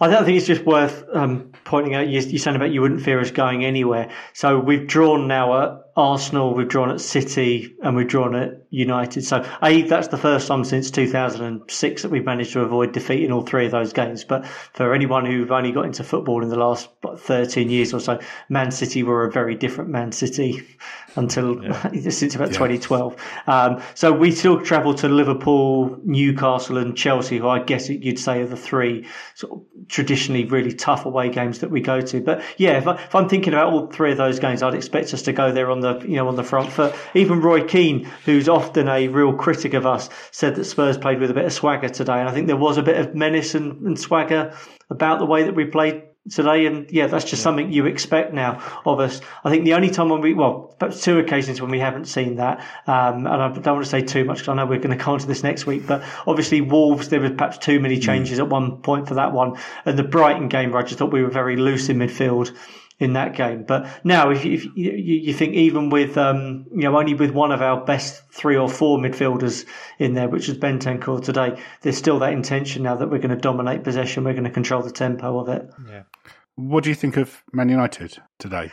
I 0.00 0.24
think 0.24 0.38
it's 0.38 0.46
just 0.46 0.64
worth 0.64 1.04
um, 1.12 1.52
pointing 1.64 1.94
out. 1.94 2.08
You, 2.08 2.20
you 2.20 2.38
said 2.38 2.56
about 2.56 2.70
you 2.70 2.80
wouldn't 2.80 3.02
fear 3.02 3.20
us 3.20 3.30
going 3.30 3.64
anywhere. 3.64 4.10
So 4.32 4.58
we've 4.58 4.86
drawn 4.86 5.28
now 5.28 5.62
at 5.62 5.81
Arsenal, 5.96 6.54
we've 6.54 6.68
drawn 6.68 6.90
at 6.90 7.00
City, 7.00 7.76
and 7.82 7.94
we've 7.94 8.08
drawn 8.08 8.34
at 8.34 8.62
United. 8.70 9.22
So 9.24 9.46
a 9.62 9.82
that's 9.82 10.08
the 10.08 10.16
first 10.16 10.48
time 10.48 10.64
since 10.64 10.90
2006 10.90 12.02
that 12.02 12.10
we've 12.10 12.24
managed 12.24 12.54
to 12.54 12.60
avoid 12.60 12.92
defeat 12.92 13.22
in 13.22 13.30
all 13.30 13.42
three 13.42 13.66
of 13.66 13.72
those 13.72 13.92
games. 13.92 14.24
But 14.24 14.46
for 14.46 14.94
anyone 14.94 15.26
who've 15.26 15.52
only 15.52 15.70
got 15.70 15.84
into 15.84 16.02
football 16.02 16.42
in 16.42 16.48
the 16.48 16.56
last 16.56 16.88
13 17.18 17.68
years 17.68 17.92
or 17.92 18.00
so, 18.00 18.18
Man 18.48 18.70
City 18.70 19.02
were 19.02 19.24
a 19.24 19.30
very 19.30 19.54
different 19.54 19.90
Man 19.90 20.12
City 20.12 20.66
until 21.16 21.62
yeah. 21.62 21.90
since 22.08 22.34
about 22.34 22.52
yeah. 22.52 22.58
2012. 22.58 23.16
Um, 23.46 23.82
so 23.94 24.10
we 24.12 24.30
still 24.30 24.62
travel 24.62 24.94
to 24.94 25.08
Liverpool, 25.08 25.98
Newcastle, 26.04 26.78
and 26.78 26.96
Chelsea, 26.96 27.36
who 27.36 27.48
I 27.48 27.62
guess 27.62 27.90
you'd 27.90 28.18
say 28.18 28.40
are 28.40 28.46
the 28.46 28.56
three 28.56 29.06
sort 29.34 29.52
of 29.52 29.88
traditionally 29.88 30.46
really 30.46 30.72
tough 30.72 31.04
away 31.04 31.28
games 31.28 31.58
that 31.58 31.70
we 31.70 31.82
go 31.82 32.00
to. 32.00 32.22
But 32.22 32.42
yeah, 32.56 32.78
if, 32.78 32.88
I, 32.88 32.98
am 33.12 33.28
thinking 33.28 33.52
about 33.52 33.70
all 33.70 33.88
three 33.88 34.12
of 34.12 34.16
those 34.16 34.38
games, 34.38 34.62
I'd 34.62 34.74
expect 34.74 35.12
us 35.12 35.20
to 35.22 35.34
go 35.34 35.52
there 35.52 35.70
on 35.70 35.81
the 35.82 36.00
you 36.00 36.16
know 36.16 36.28
on 36.28 36.36
the 36.36 36.44
front 36.44 36.72
foot. 36.72 36.94
Even 37.14 37.40
Roy 37.40 37.64
Keane, 37.64 38.04
who's 38.24 38.48
often 38.48 38.88
a 38.88 39.08
real 39.08 39.32
critic 39.34 39.74
of 39.74 39.86
us, 39.86 40.08
said 40.30 40.56
that 40.56 40.64
Spurs 40.64 40.98
played 40.98 41.20
with 41.20 41.30
a 41.30 41.34
bit 41.34 41.44
of 41.44 41.52
swagger 41.52 41.88
today, 41.88 42.18
and 42.20 42.28
I 42.28 42.32
think 42.32 42.46
there 42.46 42.56
was 42.56 42.78
a 42.78 42.82
bit 42.82 42.96
of 42.96 43.14
menace 43.14 43.54
and, 43.54 43.86
and 43.86 43.98
swagger 43.98 44.56
about 44.90 45.18
the 45.18 45.26
way 45.26 45.44
that 45.44 45.54
we 45.54 45.64
played 45.64 46.02
today. 46.30 46.66
And 46.66 46.90
yeah, 46.90 47.06
that's 47.06 47.24
just 47.24 47.40
yeah. 47.40 47.44
something 47.44 47.72
you 47.72 47.86
expect 47.86 48.32
now 48.32 48.62
of 48.86 49.00
us. 49.00 49.20
I 49.44 49.50
think 49.50 49.64
the 49.64 49.74
only 49.74 49.90
time 49.90 50.08
when 50.08 50.20
we, 50.20 50.34
well, 50.34 50.74
perhaps 50.78 51.02
two 51.02 51.18
occasions 51.18 51.60
when 51.60 51.70
we 51.70 51.80
haven't 51.80 52.06
seen 52.06 52.36
that, 52.36 52.60
um, 52.86 53.26
and 53.26 53.28
I 53.28 53.48
don't 53.48 53.74
want 53.74 53.84
to 53.84 53.90
say 53.90 54.02
too 54.02 54.24
much 54.24 54.38
because 54.38 54.48
I 54.48 54.54
know 54.54 54.66
we're 54.66 54.78
going 54.78 54.96
to 54.96 55.02
come 55.02 55.14
on 55.14 55.20
to 55.20 55.26
this 55.26 55.42
next 55.42 55.66
week, 55.66 55.86
but 55.86 56.02
obviously 56.26 56.60
Wolves, 56.60 57.08
there 57.08 57.20
was 57.20 57.32
perhaps 57.32 57.58
too 57.58 57.80
many 57.80 57.98
mm. 57.98 58.02
changes 58.02 58.38
mm. 58.38 58.42
at 58.42 58.48
one 58.48 58.78
point 58.82 59.08
for 59.08 59.14
that 59.14 59.32
one. 59.32 59.58
And 59.84 59.98
the 59.98 60.04
Brighton 60.04 60.48
game, 60.48 60.74
I 60.74 60.82
just 60.82 60.98
thought 60.98 61.12
we 61.12 61.22
were 61.22 61.30
very 61.30 61.56
loose 61.56 61.88
in 61.88 61.98
midfield 61.98 62.56
in 63.02 63.14
that 63.14 63.34
game. 63.34 63.64
But 63.64 63.88
now, 64.04 64.30
if 64.30 64.44
you, 64.44 64.52
if 64.54 64.64
you, 64.64 64.92
you 64.92 65.34
think 65.34 65.54
even 65.54 65.90
with 65.90 66.16
um, 66.16 66.66
you 66.72 66.82
know 66.82 66.96
only 66.96 67.14
with 67.14 67.32
one 67.32 67.50
of 67.50 67.60
our 67.60 67.84
best 67.84 68.22
three 68.30 68.56
or 68.56 68.68
four 68.68 68.98
midfielders 68.98 69.66
in 69.98 70.14
there, 70.14 70.28
which 70.28 70.48
is 70.48 70.56
Bentancur 70.56 71.22
today, 71.22 71.60
there's 71.82 71.96
still 71.96 72.20
that 72.20 72.32
intention 72.32 72.84
now 72.84 72.94
that 72.96 73.10
we're 73.10 73.18
going 73.18 73.34
to 73.34 73.36
dominate 73.36 73.82
possession, 73.82 74.24
we're 74.24 74.32
going 74.32 74.44
to 74.44 74.50
control 74.50 74.82
the 74.82 74.92
tempo 74.92 75.38
of 75.40 75.48
it. 75.48 75.68
Yeah. 75.88 76.02
What 76.54 76.84
do 76.84 76.90
you 76.90 76.96
think 76.96 77.16
of 77.16 77.42
Man 77.52 77.68
United 77.68 78.18
today? 78.38 78.70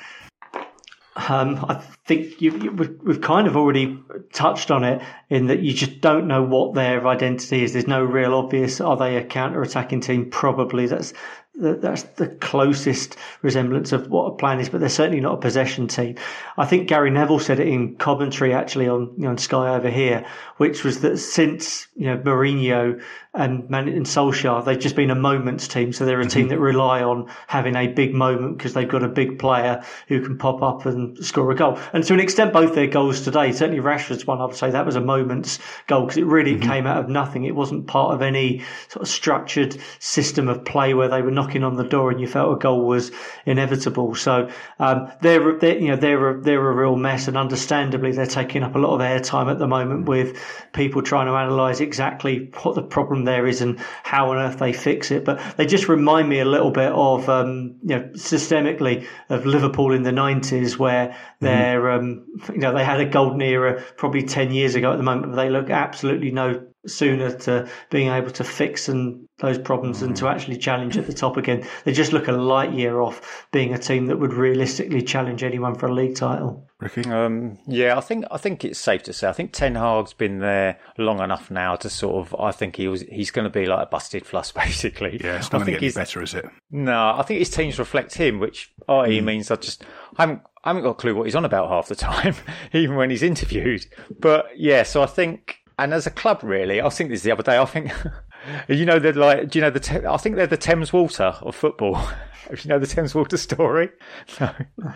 Um, 1.27 1.65
I 1.67 1.81
think 2.05 2.39
you, 2.41 2.57
you, 2.57 2.71
we've 2.71 3.19
kind 3.19 3.47
of 3.47 3.57
already 3.57 3.99
touched 4.31 4.71
on 4.71 4.83
it 4.83 5.01
in 5.29 5.47
that 5.47 5.59
you 5.59 5.73
just 5.73 5.99
don't 5.99 6.27
know 6.27 6.43
what 6.43 6.75
their 6.75 7.05
identity 7.07 7.63
is. 7.63 7.73
There's 7.73 7.87
no 7.87 8.03
real 8.03 8.33
obvious. 8.33 8.79
Are 8.79 8.95
they 8.95 9.17
a 9.17 9.25
counter-attacking 9.25 10.01
team? 10.01 10.29
Probably. 10.29 10.85
That's 10.85 11.13
that's 11.59 12.03
the 12.03 12.27
closest 12.27 13.17
resemblance 13.41 13.91
of 13.91 14.09
what 14.09 14.25
a 14.25 14.35
plan 14.35 14.59
is, 14.59 14.69
but 14.69 14.79
they're 14.79 14.89
certainly 14.89 15.19
not 15.19 15.33
a 15.33 15.37
possession 15.37 15.87
team. 15.87 16.15
I 16.57 16.65
think 16.65 16.87
Gary 16.87 17.11
Neville 17.11 17.39
said 17.39 17.59
it 17.59 17.67
in 17.67 17.95
commentary 17.95 18.53
actually 18.53 18.87
on 18.87 19.13
you 19.17 19.23
know, 19.23 19.29
on 19.29 19.37
Sky 19.37 19.75
over 19.75 19.89
here, 19.89 20.25
which 20.57 20.83
was 20.83 21.01
that 21.01 21.17
since 21.17 21.87
you 21.95 22.05
know 22.05 22.17
Mourinho 22.17 23.01
and 23.33 23.69
Man 23.69 23.87
and 23.87 24.05
Solskjaer, 24.05 24.65
they've 24.65 24.79
just 24.79 24.95
been 24.95 25.11
a 25.11 25.15
moments 25.15 25.67
team. 25.67 25.93
So 25.93 26.05
they're 26.05 26.19
a 26.19 26.27
team 26.27 26.43
mm-hmm. 26.43 26.49
that 26.49 26.59
rely 26.59 27.03
on 27.03 27.29
having 27.47 27.75
a 27.75 27.87
big 27.87 28.13
moment 28.13 28.57
because 28.57 28.73
they've 28.73 28.89
got 28.89 29.03
a 29.03 29.07
big 29.07 29.37
player 29.37 29.83
who 30.07 30.21
can 30.21 30.37
pop 30.37 30.63
up 30.63 30.85
and 30.85 31.17
score 31.23 31.51
a 31.51 31.55
goal. 31.55 31.77
And 31.93 32.03
to 32.05 32.13
an 32.13 32.19
extent, 32.19 32.53
both 32.53 32.73
their 32.73 32.87
goals 32.87 33.21
today, 33.21 33.51
certainly 33.51 33.81
Rashford's 33.81 34.25
one, 34.25 34.41
I 34.41 34.45
would 34.45 34.55
say 34.55 34.71
that 34.71 34.85
was 34.85 34.95
a 34.95 35.01
moments 35.01 35.59
goal 35.87 36.05
because 36.05 36.17
it 36.17 36.25
really 36.25 36.55
mm-hmm. 36.55 36.69
came 36.69 36.87
out 36.87 36.97
of 36.97 37.09
nothing. 37.09 37.45
It 37.45 37.55
wasn't 37.55 37.85
part 37.85 38.13
of 38.13 38.21
any 38.21 38.63
sort 38.87 39.03
of 39.03 39.07
structured 39.07 39.77
system 39.99 40.47
of 40.47 40.65
play 40.65 40.93
where 40.93 41.07
they 41.07 41.21
were 41.21 41.31
knocking 41.31 41.48
on 41.63 41.75
the 41.75 41.83
door 41.83 42.11
and 42.11 42.19
you 42.19 42.27
felt 42.27 42.55
a 42.55 42.59
goal 42.59 42.85
was 42.85 43.11
inevitable. 43.45 44.15
So 44.15 44.49
um, 44.79 45.11
they're, 45.21 45.57
they're, 45.57 45.77
you 45.77 45.89
know 45.89 45.95
they're 45.95 46.29
a, 46.29 46.41
they're 46.41 46.69
a 46.69 46.75
real 46.75 46.95
mess, 46.95 47.27
and 47.27 47.37
understandably 47.37 48.11
they're 48.11 48.25
taking 48.25 48.63
up 48.63 48.75
a 48.75 48.79
lot 48.79 48.95
of 48.95 49.01
airtime 49.01 49.51
at 49.51 49.59
the 49.59 49.67
moment 49.67 50.07
with 50.07 50.37
people 50.73 51.01
trying 51.01 51.27
to 51.27 51.35
analyse 51.35 51.79
exactly 51.79 52.51
what 52.63 52.75
the 52.75 52.83
problem 52.83 53.25
there 53.25 53.47
is 53.47 53.61
and 53.61 53.79
how 54.03 54.31
on 54.31 54.37
earth 54.37 54.59
they 54.59 54.73
fix 54.73 55.11
it. 55.11 55.25
But 55.25 55.57
they 55.57 55.65
just 55.65 55.87
remind 55.87 56.29
me 56.29 56.39
a 56.39 56.45
little 56.45 56.71
bit 56.71 56.91
of 56.91 57.27
um, 57.29 57.75
you 57.83 57.95
know 57.95 58.09
systemically 58.13 59.07
of 59.29 59.45
Liverpool 59.45 59.93
in 59.93 60.03
the 60.03 60.11
nineties 60.11 60.77
where 60.77 61.15
mm-hmm. 61.41 61.45
they're 61.45 61.91
um, 61.91 62.25
you 62.53 62.59
know 62.59 62.73
they 62.73 62.83
had 62.83 62.99
a 62.99 63.05
golden 63.05 63.41
era 63.41 63.83
probably 63.97 64.23
ten 64.23 64.51
years 64.51 64.75
ago. 64.75 64.91
At 64.91 64.97
the 64.97 65.03
moment, 65.03 65.35
they 65.35 65.49
look 65.49 65.69
absolutely 65.69 66.31
no 66.31 66.65
sooner 66.87 67.35
to 67.35 67.67
being 67.89 68.09
able 68.09 68.31
to 68.31 68.43
fix 68.43 68.87
and 68.87 69.27
those 69.39 69.57
problems 69.57 69.99
than 69.99 70.13
to 70.13 70.25
mm. 70.25 70.31
actually 70.31 70.57
challenge 70.57 70.97
at 70.97 71.07
the 71.07 71.13
top 71.13 71.37
again. 71.37 71.65
They 71.83 71.91
just 71.91 72.13
look 72.13 72.27
a 72.27 72.31
light 72.31 72.73
year 72.73 73.01
off 73.01 73.47
being 73.51 73.73
a 73.73 73.77
team 73.77 74.07
that 74.07 74.17
would 74.17 74.33
realistically 74.33 75.01
challenge 75.01 75.43
anyone 75.43 75.75
for 75.75 75.87
a 75.87 75.93
league 75.93 76.15
title. 76.15 76.67
Ricky, 76.79 77.09
um, 77.09 77.57
yeah, 77.67 77.97
I 77.97 78.01
think 78.01 78.25
I 78.31 78.37
think 78.37 78.63
it's 78.63 78.79
safe 78.79 79.03
to 79.03 79.13
say 79.13 79.27
I 79.27 79.33
think 79.33 79.51
Ten 79.51 79.75
Hag's 79.75 80.13
been 80.13 80.39
there 80.39 80.79
long 80.97 81.19
enough 81.19 81.51
now 81.51 81.75
to 81.75 81.89
sort 81.89 82.25
of 82.25 82.39
I 82.39 82.51
think 82.51 82.77
he 82.77 82.87
was 82.87 83.01
he's 83.01 83.31
going 83.31 83.43
to 83.43 83.49
be 83.49 83.65
like 83.65 83.87
a 83.87 83.89
busted 83.89 84.25
flush 84.25 84.51
basically. 84.53 85.19
Yeah, 85.21 85.37
it's 85.37 85.51
not 85.51 85.59
going 85.59 85.73
to 85.73 85.79
get 85.79 85.95
better, 85.95 86.21
is 86.23 86.33
it? 86.33 86.45
No, 86.71 87.15
I 87.17 87.23
think 87.23 87.39
his 87.39 87.49
teams 87.49 87.79
reflect 87.79 88.15
him, 88.15 88.39
which 88.39 88.73
i.e. 88.87 89.19
Mm. 89.19 89.23
means 89.23 89.51
I 89.51 89.57
just 89.57 89.83
I 90.17 90.23
haven't 90.23 90.41
I 90.63 90.69
haven't 90.69 90.83
got 90.83 90.91
a 90.91 90.95
clue 90.95 91.15
what 91.15 91.23
he's 91.23 91.35
on 91.35 91.45
about 91.45 91.69
half 91.69 91.87
the 91.87 91.95
time, 91.95 92.35
even 92.73 92.95
when 92.95 93.09
he's 93.09 93.23
interviewed. 93.23 93.85
But 94.19 94.47
yeah, 94.57 94.83
so 94.83 95.01
I 95.01 95.05
think 95.05 95.59
and 95.79 95.93
as 95.93 96.05
a 96.05 96.11
club, 96.11 96.41
really, 96.43 96.81
I 96.81 96.89
thinking 96.89 97.11
this 97.11 97.23
the 97.23 97.31
other 97.31 97.41
day. 97.41 97.57
I 97.57 97.63
think, 97.63 97.91
you 98.67 98.85
know, 98.85 98.99
they're 98.99 99.13
like, 99.13 99.49
do 99.49 99.59
you 99.59 99.63
know 99.63 99.71
the? 99.71 100.11
I 100.11 100.17
think 100.17 100.35
they're 100.35 100.45
the 100.45 100.57
Thames 100.57 100.91
Water 100.91 101.35
of 101.41 101.55
football. 101.55 102.05
if 102.49 102.65
you 102.65 102.69
know 102.69 102.79
the 102.79 102.87
Thames 102.87 103.13
Water 103.13 103.37
story, 103.37 103.89
no. 104.39 104.53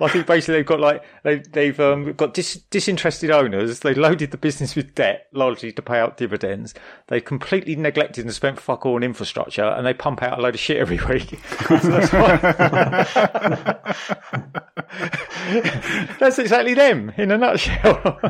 I 0.00 0.08
think 0.08 0.26
basically 0.26 0.54
they've 0.54 0.66
got 0.66 0.80
like 0.80 1.04
they, 1.24 1.38
they've 1.38 1.78
um, 1.80 2.12
got 2.12 2.34
dis, 2.34 2.54
disinterested 2.70 3.30
owners. 3.30 3.80
They 3.80 3.94
loaded 3.94 4.30
the 4.30 4.36
business 4.36 4.76
with 4.76 4.94
debt, 4.94 5.26
largely 5.32 5.72
to 5.72 5.82
pay 5.82 5.98
out 5.98 6.16
dividends. 6.16 6.74
They 7.08 7.20
completely 7.20 7.74
neglected 7.74 8.24
and 8.24 8.34
spent 8.34 8.60
fuck 8.60 8.86
all 8.86 8.94
on 8.94 9.02
infrastructure, 9.02 9.64
and 9.64 9.86
they 9.86 9.94
pump 9.94 10.22
out 10.22 10.38
a 10.38 10.42
load 10.42 10.54
of 10.54 10.60
shit 10.60 10.76
every 10.76 10.98
week. 10.98 11.38
that's 16.18 16.38
exactly 16.38 16.74
them 16.74 17.12
in 17.16 17.30
a 17.30 17.38
nutshell. 17.38 18.20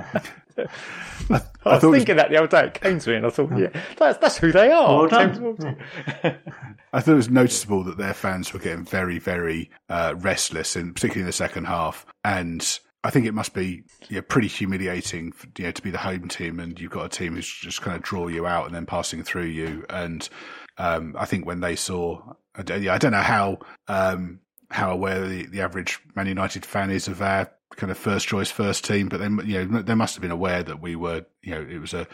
I, 1.30 1.42
I, 1.64 1.74
was 1.74 1.82
thinking 1.82 2.16
was, 2.16 2.22
that 2.22 2.30
the 2.30 2.36
other 2.36 2.46
day. 2.46 2.66
It 2.66 2.80
came 2.80 2.98
to 2.98 3.10
me, 3.10 3.16
and 3.16 3.26
I 3.26 3.30
thought, 3.30 3.56
yeah, 3.56 3.68
that's 3.96 4.18
that's 4.18 4.38
who 4.38 4.52
they 4.52 4.70
are. 4.70 5.06
Well 5.06 5.08
I 6.92 7.00
thought 7.00 7.12
it 7.12 7.14
was 7.14 7.30
noticeable 7.30 7.84
that 7.84 7.98
their 7.98 8.14
fans 8.14 8.52
were 8.52 8.58
getting 8.58 8.84
very, 8.84 9.18
very 9.18 9.70
uh, 9.88 10.14
restless, 10.18 10.76
and 10.76 10.94
particularly 10.94 11.22
in 11.22 11.26
the 11.26 11.32
second 11.32 11.66
half. 11.66 12.06
And 12.24 12.78
I 13.04 13.10
think 13.10 13.26
it 13.26 13.34
must 13.34 13.54
be 13.54 13.84
yeah, 14.08 14.22
pretty 14.26 14.48
humiliating, 14.48 15.32
for, 15.32 15.46
you 15.58 15.64
know, 15.64 15.70
to 15.70 15.82
be 15.82 15.90
the 15.90 15.98
home 15.98 16.28
team, 16.28 16.60
and 16.60 16.78
you've 16.80 16.92
got 16.92 17.06
a 17.06 17.08
team 17.08 17.34
who's 17.34 17.46
just 17.46 17.82
kind 17.82 17.96
of 17.96 18.02
draw 18.02 18.28
you 18.28 18.46
out 18.46 18.66
and 18.66 18.74
then 18.74 18.86
passing 18.86 19.22
through 19.22 19.46
you. 19.46 19.84
And 19.90 20.28
um, 20.78 21.14
I 21.18 21.26
think 21.26 21.46
when 21.46 21.60
they 21.60 21.76
saw, 21.76 22.34
I 22.54 22.62
don't 22.62 23.12
know 23.12 23.20
how 23.20 23.58
um, 23.86 24.40
how 24.70 24.92
aware 24.92 25.26
the, 25.26 25.46
the 25.46 25.60
average 25.60 26.00
Man 26.14 26.26
United 26.26 26.66
fan 26.66 26.90
is 26.90 27.08
of 27.08 27.22
our 27.22 27.50
kind 27.76 27.90
of 27.90 27.98
first 27.98 28.26
choice 28.26 28.50
first 28.50 28.84
team, 28.84 29.08
but 29.08 29.20
then 29.20 29.40
you 29.44 29.64
know 29.64 29.82
they 29.82 29.94
must 29.94 30.14
have 30.14 30.22
been 30.22 30.30
aware 30.30 30.62
that 30.62 30.80
we 30.80 30.96
were 30.96 31.24
you 31.42 31.54
know 31.54 31.60
it 31.60 31.78
was 31.78 31.94
a 31.94 32.06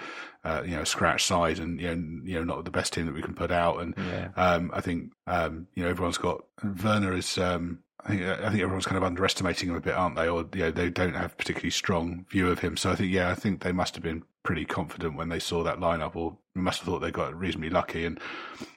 uh, 0.44 0.62
you 0.64 0.76
know 0.76 0.84
scratch 0.84 1.24
side 1.24 1.58
and 1.58 1.80
you 1.80 1.86
know 1.88 2.20
you 2.24 2.34
know 2.34 2.44
not 2.44 2.64
the 2.64 2.70
best 2.70 2.92
team 2.92 3.06
that 3.06 3.14
we 3.14 3.22
can 3.22 3.34
put 3.34 3.50
out, 3.50 3.80
and 3.80 3.94
yeah. 3.96 4.28
um, 4.36 4.70
I 4.74 4.80
think 4.80 5.12
um, 5.26 5.66
you 5.74 5.82
know 5.82 5.90
everyone's 5.90 6.18
got 6.18 6.44
Werner 6.82 7.14
is. 7.14 7.38
Um, 7.38 7.80
I 8.06 8.08
think, 8.08 8.22
I 8.22 8.50
think 8.50 8.62
everyone's 8.62 8.84
kind 8.84 8.98
of 8.98 9.04
underestimating 9.04 9.70
him 9.70 9.76
a 9.76 9.80
bit, 9.80 9.94
aren't 9.94 10.16
they? 10.16 10.28
Or 10.28 10.44
you 10.52 10.60
know, 10.60 10.70
they 10.70 10.90
don't 10.90 11.14
have 11.14 11.38
particularly 11.38 11.70
strong 11.70 12.26
view 12.28 12.50
of 12.50 12.58
him. 12.58 12.76
So 12.76 12.90
I 12.90 12.96
think, 12.96 13.10
yeah, 13.10 13.30
I 13.30 13.34
think 13.34 13.62
they 13.62 13.72
must 13.72 13.94
have 13.94 14.04
been 14.04 14.24
pretty 14.42 14.66
confident 14.66 15.16
when 15.16 15.30
they 15.30 15.38
saw 15.38 15.62
that 15.62 15.78
lineup, 15.78 16.14
or 16.14 16.36
must 16.54 16.80
have 16.80 16.86
thought 16.86 16.98
they 16.98 17.10
got 17.10 17.34
reasonably 17.34 17.70
lucky. 17.70 18.04
And 18.04 18.20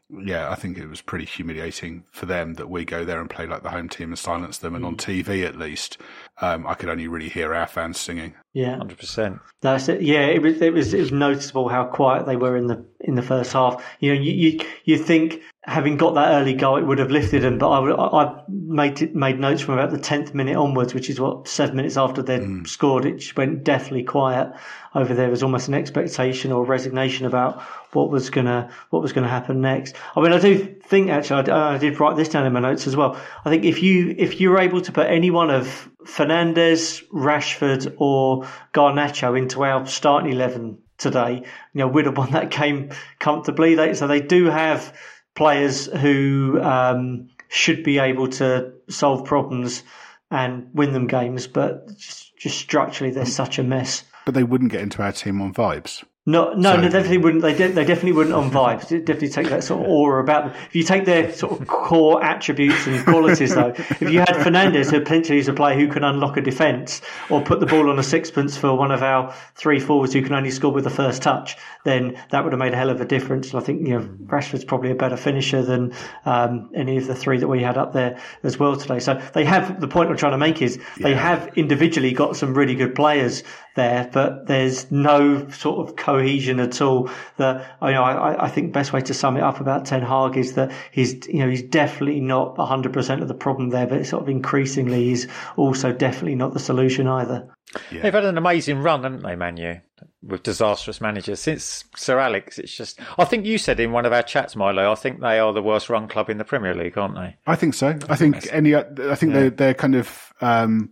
yeah, 0.09 0.49
I 0.49 0.55
think 0.55 0.77
it 0.77 0.87
was 0.87 1.01
pretty 1.01 1.25
humiliating 1.25 2.05
for 2.11 2.25
them 2.25 2.53
that 2.53 2.69
we 2.69 2.85
go 2.85 3.03
there 3.03 3.19
and 3.19 3.29
play 3.29 3.45
like 3.45 3.63
the 3.63 3.69
home 3.69 3.89
team 3.89 4.09
and 4.09 4.19
silence 4.19 4.59
them. 4.59 4.75
And 4.75 4.85
on 4.85 4.95
mm. 4.95 5.23
TV, 5.25 5.45
at 5.45 5.57
least, 5.57 5.97
um, 6.41 6.67
I 6.67 6.75
could 6.75 6.89
only 6.89 7.07
really 7.07 7.29
hear 7.29 7.53
our 7.53 7.65
fans 7.65 7.99
singing. 7.99 8.35
Yeah, 8.53 8.77
hundred 8.77 8.99
percent. 8.99 9.39
That's 9.61 9.89
it. 9.89 10.01
Yeah, 10.01 10.25
it 10.25 10.41
was 10.41 10.61
it 10.61 10.73
was 10.73 10.93
it 10.93 10.99
was 10.99 11.11
noticeable 11.11 11.67
how 11.67 11.85
quiet 11.85 12.25
they 12.25 12.35
were 12.35 12.55
in 12.55 12.67
the 12.67 12.85
in 12.99 13.15
the 13.15 13.21
first 13.21 13.53
half. 13.53 13.83
You 13.99 14.13
know, 14.13 14.21
you 14.21 14.31
you, 14.33 14.59
you 14.83 14.97
think 14.97 15.41
having 15.63 15.97
got 15.97 16.15
that 16.15 16.31
early 16.31 16.53
goal, 16.53 16.77
it 16.77 16.85
would 16.85 16.99
have 16.99 17.11
lifted 17.11 17.43
them. 17.43 17.57
But 17.57 17.69
I, 17.69 18.23
I 18.23 18.43
made 18.49 19.15
made 19.15 19.39
notes 19.39 19.61
from 19.61 19.75
about 19.75 19.91
the 19.91 19.97
tenth 19.97 20.33
minute 20.33 20.55
onwards, 20.55 20.93
which 20.93 21.09
is 21.09 21.19
what 21.19 21.47
seven 21.47 21.75
minutes 21.75 21.97
after 21.97 22.21
they'd 22.21 22.41
mm. 22.41 22.67
scored, 22.67 23.05
it 23.05 23.17
just 23.17 23.35
went 23.35 23.63
deathly 23.63 24.03
quiet 24.03 24.51
over 24.95 25.13
there. 25.13 25.25
There 25.25 25.29
was 25.29 25.43
almost 25.43 25.67
an 25.67 25.73
expectation 25.73 26.51
or 26.51 26.65
resignation 26.65 27.25
about 27.25 27.61
what 27.91 28.09
was 28.09 28.29
gonna 28.29 28.71
what 28.91 29.01
was 29.01 29.11
gonna 29.11 29.27
happen 29.27 29.61
next. 29.61 29.95
I 30.15 30.21
mean, 30.21 30.33
I 30.33 30.39
do 30.39 30.75
think 30.85 31.09
actually, 31.09 31.51
I, 31.51 31.75
I 31.75 31.77
did 31.77 31.99
write 31.99 32.15
this 32.15 32.29
down 32.29 32.45
in 32.45 32.53
my 32.53 32.59
notes 32.59 32.87
as 32.87 32.95
well. 32.95 33.19
I 33.43 33.49
think 33.49 33.65
if 33.65 33.83
you 33.83 34.15
if 34.17 34.39
you're 34.39 34.59
able 34.59 34.81
to 34.81 34.91
put 34.91 35.07
any 35.07 35.31
one 35.31 35.49
of 35.49 35.89
Fernandes, 36.07 37.03
Rashford, 37.13 37.95
or 37.97 38.47
Garnacho 38.73 39.37
into 39.37 39.63
our 39.63 39.85
starting 39.85 40.31
eleven 40.31 40.79
today, 40.97 41.43
you 41.73 41.79
know, 41.79 41.87
we'd 41.87 42.05
have 42.05 42.17
won 42.17 42.31
that 42.31 42.49
game 42.49 42.89
comfortably. 43.19 43.75
They, 43.75 43.93
so 43.93 44.07
they 44.07 44.21
do 44.21 44.45
have 44.45 44.97
players 45.35 45.85
who 45.85 46.59
um, 46.61 47.29
should 47.49 47.83
be 47.83 47.99
able 47.99 48.29
to 48.29 48.73
solve 48.89 49.25
problems 49.25 49.83
and 50.31 50.69
win 50.73 50.93
them 50.93 51.07
games, 51.07 51.45
but 51.47 51.87
just, 51.97 52.35
just 52.37 52.57
structurally 52.57 53.13
they're 53.13 53.25
such 53.25 53.59
a 53.59 53.63
mess. 53.63 54.03
But 54.25 54.33
they 54.33 54.43
wouldn't 54.43 54.71
get 54.71 54.81
into 54.81 55.03
our 55.03 55.11
team 55.11 55.41
on 55.41 55.53
vibes. 55.53 56.03
No, 56.29 56.51
no, 56.51 56.75
so, 56.75 56.81
they 56.81 56.89
definitely 56.89 57.19
wouldn't. 57.19 57.41
They, 57.41 57.55
de- 57.55 57.71
they 57.71 57.85
definitely 57.85 58.11
wouldn't 58.11 58.35
on 58.35 58.51
vibes. 58.51 58.89
They 58.89 58.99
definitely 58.99 59.29
take 59.29 59.47
that 59.47 59.63
sort 59.63 59.85
of 59.85 59.87
aura 59.87 60.21
about 60.21 60.43
them. 60.43 60.61
If 60.67 60.75
you 60.75 60.83
take 60.83 61.05
their 61.05 61.31
sort 61.31 61.53
of 61.53 61.65
core 61.67 62.21
attributes 62.21 62.85
and 62.85 63.01
qualities, 63.05 63.55
though, 63.55 63.69
if 63.77 64.01
you 64.01 64.19
had 64.19 64.35
Fernandes, 64.35 64.91
who 64.91 64.99
potentially 64.99 65.39
is 65.39 65.47
a 65.47 65.53
player 65.53 65.79
who 65.79 65.87
can 65.87 66.03
unlock 66.03 66.35
a 66.35 66.41
defence 66.41 67.01
or 67.29 67.41
put 67.41 67.61
the 67.61 67.65
ball 67.65 67.89
on 67.89 67.97
a 67.97 68.03
sixpence 68.03 68.57
for 68.57 68.75
one 68.75 68.91
of 68.91 69.03
our 69.03 69.33
three 69.55 69.79
forwards 69.79 70.11
who 70.11 70.21
can 70.21 70.33
only 70.33 70.51
score 70.51 70.73
with 70.73 70.83
the 70.83 70.89
first 70.89 71.21
touch, 71.21 71.55
then 71.85 72.21
that 72.31 72.43
would 72.43 72.51
have 72.51 72.59
made 72.59 72.73
a 72.73 72.77
hell 72.77 72.89
of 72.89 72.99
a 72.99 73.05
difference. 73.05 73.51
And 73.51 73.61
I 73.61 73.63
think 73.63 73.87
you 73.87 73.97
know 73.97 74.09
Rashford's 74.25 74.65
probably 74.65 74.91
a 74.91 74.95
better 74.95 75.15
finisher 75.15 75.61
than 75.61 75.93
um, 76.25 76.69
any 76.75 76.97
of 76.97 77.07
the 77.07 77.15
three 77.15 77.37
that 77.37 77.47
we 77.47 77.63
had 77.63 77.77
up 77.77 77.93
there 77.93 78.19
as 78.43 78.59
well 78.59 78.75
today. 78.75 78.99
So 78.99 79.13
they 79.33 79.45
have 79.45 79.79
the 79.79 79.87
point 79.87 80.09
I'm 80.09 80.17
trying 80.17 80.33
to 80.33 80.37
make 80.37 80.61
is 80.61 80.77
they 80.99 81.15
have 81.15 81.57
individually 81.57 82.11
got 82.11 82.35
some 82.35 82.53
really 82.53 82.75
good 82.75 82.95
players 82.95 83.43
there, 83.77 84.09
but 84.11 84.47
there's 84.47 84.91
no 84.91 85.49
sort 85.51 85.87
of 85.87 85.95
cohesion 85.95 86.59
at 86.59 86.81
all. 86.81 87.09
That 87.37 87.77
you 87.81 87.91
know, 87.93 88.03
I, 88.03 88.45
I 88.45 88.49
think 88.49 88.73
best 88.73 88.91
way 88.91 88.99
to 88.99 89.13
sum 89.13 89.37
it 89.37 89.43
up 89.43 89.61
about 89.61 89.85
Ten 89.85 90.01
Hag 90.01 90.35
is 90.35 90.53
that 90.55 90.73
he's 90.91 91.25
you 91.27 91.39
know 91.39 91.49
he's 91.49 91.63
definitely 91.63 92.19
not 92.19 92.57
100 92.57 92.91
percent 92.91 93.21
of 93.21 93.29
the 93.29 93.33
problem 93.33 93.69
there, 93.69 93.87
but 93.87 94.05
sort 94.05 94.23
of 94.23 94.27
increasingly 94.27 95.05
he's 95.05 95.27
also 95.55 95.93
definitely 95.93 96.35
not 96.35 96.53
the 96.53 96.59
solution 96.59 97.07
either. 97.07 97.47
Yeah. 97.91 98.01
They've 98.01 98.13
had 98.13 98.25
an 98.25 98.37
amazing 98.37 98.79
run, 98.79 99.03
haven't 99.03 99.23
they, 99.23 99.35
Manu? 99.35 99.79
With 100.23 100.43
disastrous 100.43 100.99
managers 100.99 101.39
since 101.39 101.85
Sir 101.95 102.19
Alex. 102.19 102.57
It's 102.57 102.75
just, 102.75 102.99
I 103.17 103.25
think 103.25 103.45
you 103.45 103.57
said 103.57 103.79
in 103.79 103.91
one 103.91 104.05
of 104.05 104.13
our 104.13 104.23
chats, 104.23 104.55
Milo. 104.55 104.91
I 104.91 104.95
think 104.95 105.21
they 105.21 105.39
are 105.39 105.53
the 105.53 105.61
worst 105.61 105.89
run 105.89 106.07
club 106.07 106.29
in 106.29 106.37
the 106.37 106.43
Premier 106.43 106.73
League, 106.73 106.97
aren't 106.97 107.15
they? 107.15 107.35
I 107.45 107.55
think 107.55 107.75
so. 107.75 107.97
I 108.09 108.15
think 108.15 108.47
any. 108.51 108.75
I 108.75 108.83
think 109.15 109.33
yeah. 109.33 109.39
they're 109.39 109.49
they're 109.49 109.73
kind 109.73 109.95
of 109.95 110.33
um, 110.41 110.91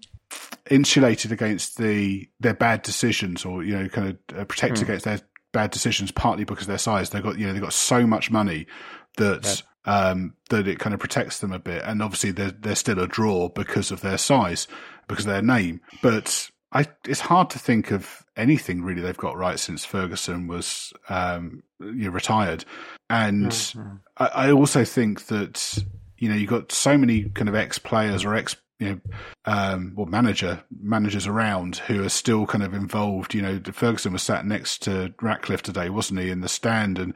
insulated 0.70 1.32
against 1.32 1.78
the 1.78 2.28
their 2.40 2.54
bad 2.54 2.82
decisions, 2.82 3.46
or 3.46 3.64
you 3.64 3.78
know, 3.78 3.88
kind 3.90 4.10
of 4.10 4.40
uh, 4.40 4.46
protected 4.46 4.80
mm. 4.80 4.90
against 4.90 5.06
their 5.06 5.20
bad 5.54 5.72
decisions, 5.72 6.12
partly 6.12 6.44
because 6.44 6.64
of 6.64 6.70
their 6.70 6.78
size. 6.78 7.10
They've 7.10 7.24
got 7.24 7.38
you 7.38 7.48
know 7.48 7.54
they've 7.54 7.62
got 7.62 7.74
so 7.74 8.06
much 8.06 8.32
money 8.32 8.68
that 9.18 9.64
yeah. 9.86 10.10
um, 10.10 10.34
that 10.50 10.68
it 10.68 10.80
kind 10.80 10.94
of 10.94 11.00
protects 11.00 11.40
them 11.40 11.52
a 11.52 11.60
bit, 11.60 11.84
and 11.86 12.02
obviously 12.02 12.32
they're 12.32 12.52
they're 12.52 12.76
still 12.76 13.00
a 13.00 13.08
draw 13.08 13.50
because 13.50 13.92
of 13.92 14.02
their 14.02 14.18
size, 14.18 14.68
because 15.08 15.26
of 15.26 15.32
their 15.32 15.42
name. 15.42 15.82
But 16.02 16.50
I, 16.72 16.88
it's 17.08 17.22
hard 17.22 17.50
to 17.52 17.60
think 17.60 17.92
of 17.92 18.26
anything 18.36 18.84
really 18.84 19.02
they've 19.02 19.16
got 19.16 19.38
right 19.38 19.60
since 19.60 19.86
Ferguson 19.86 20.48
was 20.48 20.92
um, 21.10 21.64
you 21.80 22.06
know, 22.06 22.10
retired, 22.10 22.66
and 23.10 23.48
mm-hmm. 23.48 23.96
I, 24.18 24.26
I 24.26 24.52
also 24.52 24.84
think 24.84 25.28
that 25.28 25.78
you 26.18 26.30
know 26.30 26.36
you've 26.36 26.50
got 26.50 26.72
so 26.72 26.98
many 26.98 27.30
kind 27.30 27.50
of 27.50 27.56
ex 27.56 27.80
players 27.80 28.26
or 28.26 28.36
ex 28.36 28.56
you 28.80 28.90
know, 28.90 29.00
um, 29.46 29.94
or 29.96 30.06
manager 30.06 30.64
managers 30.82 31.28
around 31.28 31.78
who 31.78 32.04
are 32.04 32.10
still 32.10 32.46
kind 32.46 32.64
of 32.64 32.74
involved. 32.74 33.34
You 33.34 33.42
know, 33.42 33.62
Ferguson 33.72 34.14
was 34.14 34.24
sat 34.24 34.46
next 34.46 34.82
to 34.84 35.14
Ratcliffe 35.22 35.62
today, 35.62 35.90
wasn't 35.90 36.20
he, 36.20 36.30
in 36.30 36.42
the 36.42 36.50
stand? 36.50 37.00
And 37.00 37.14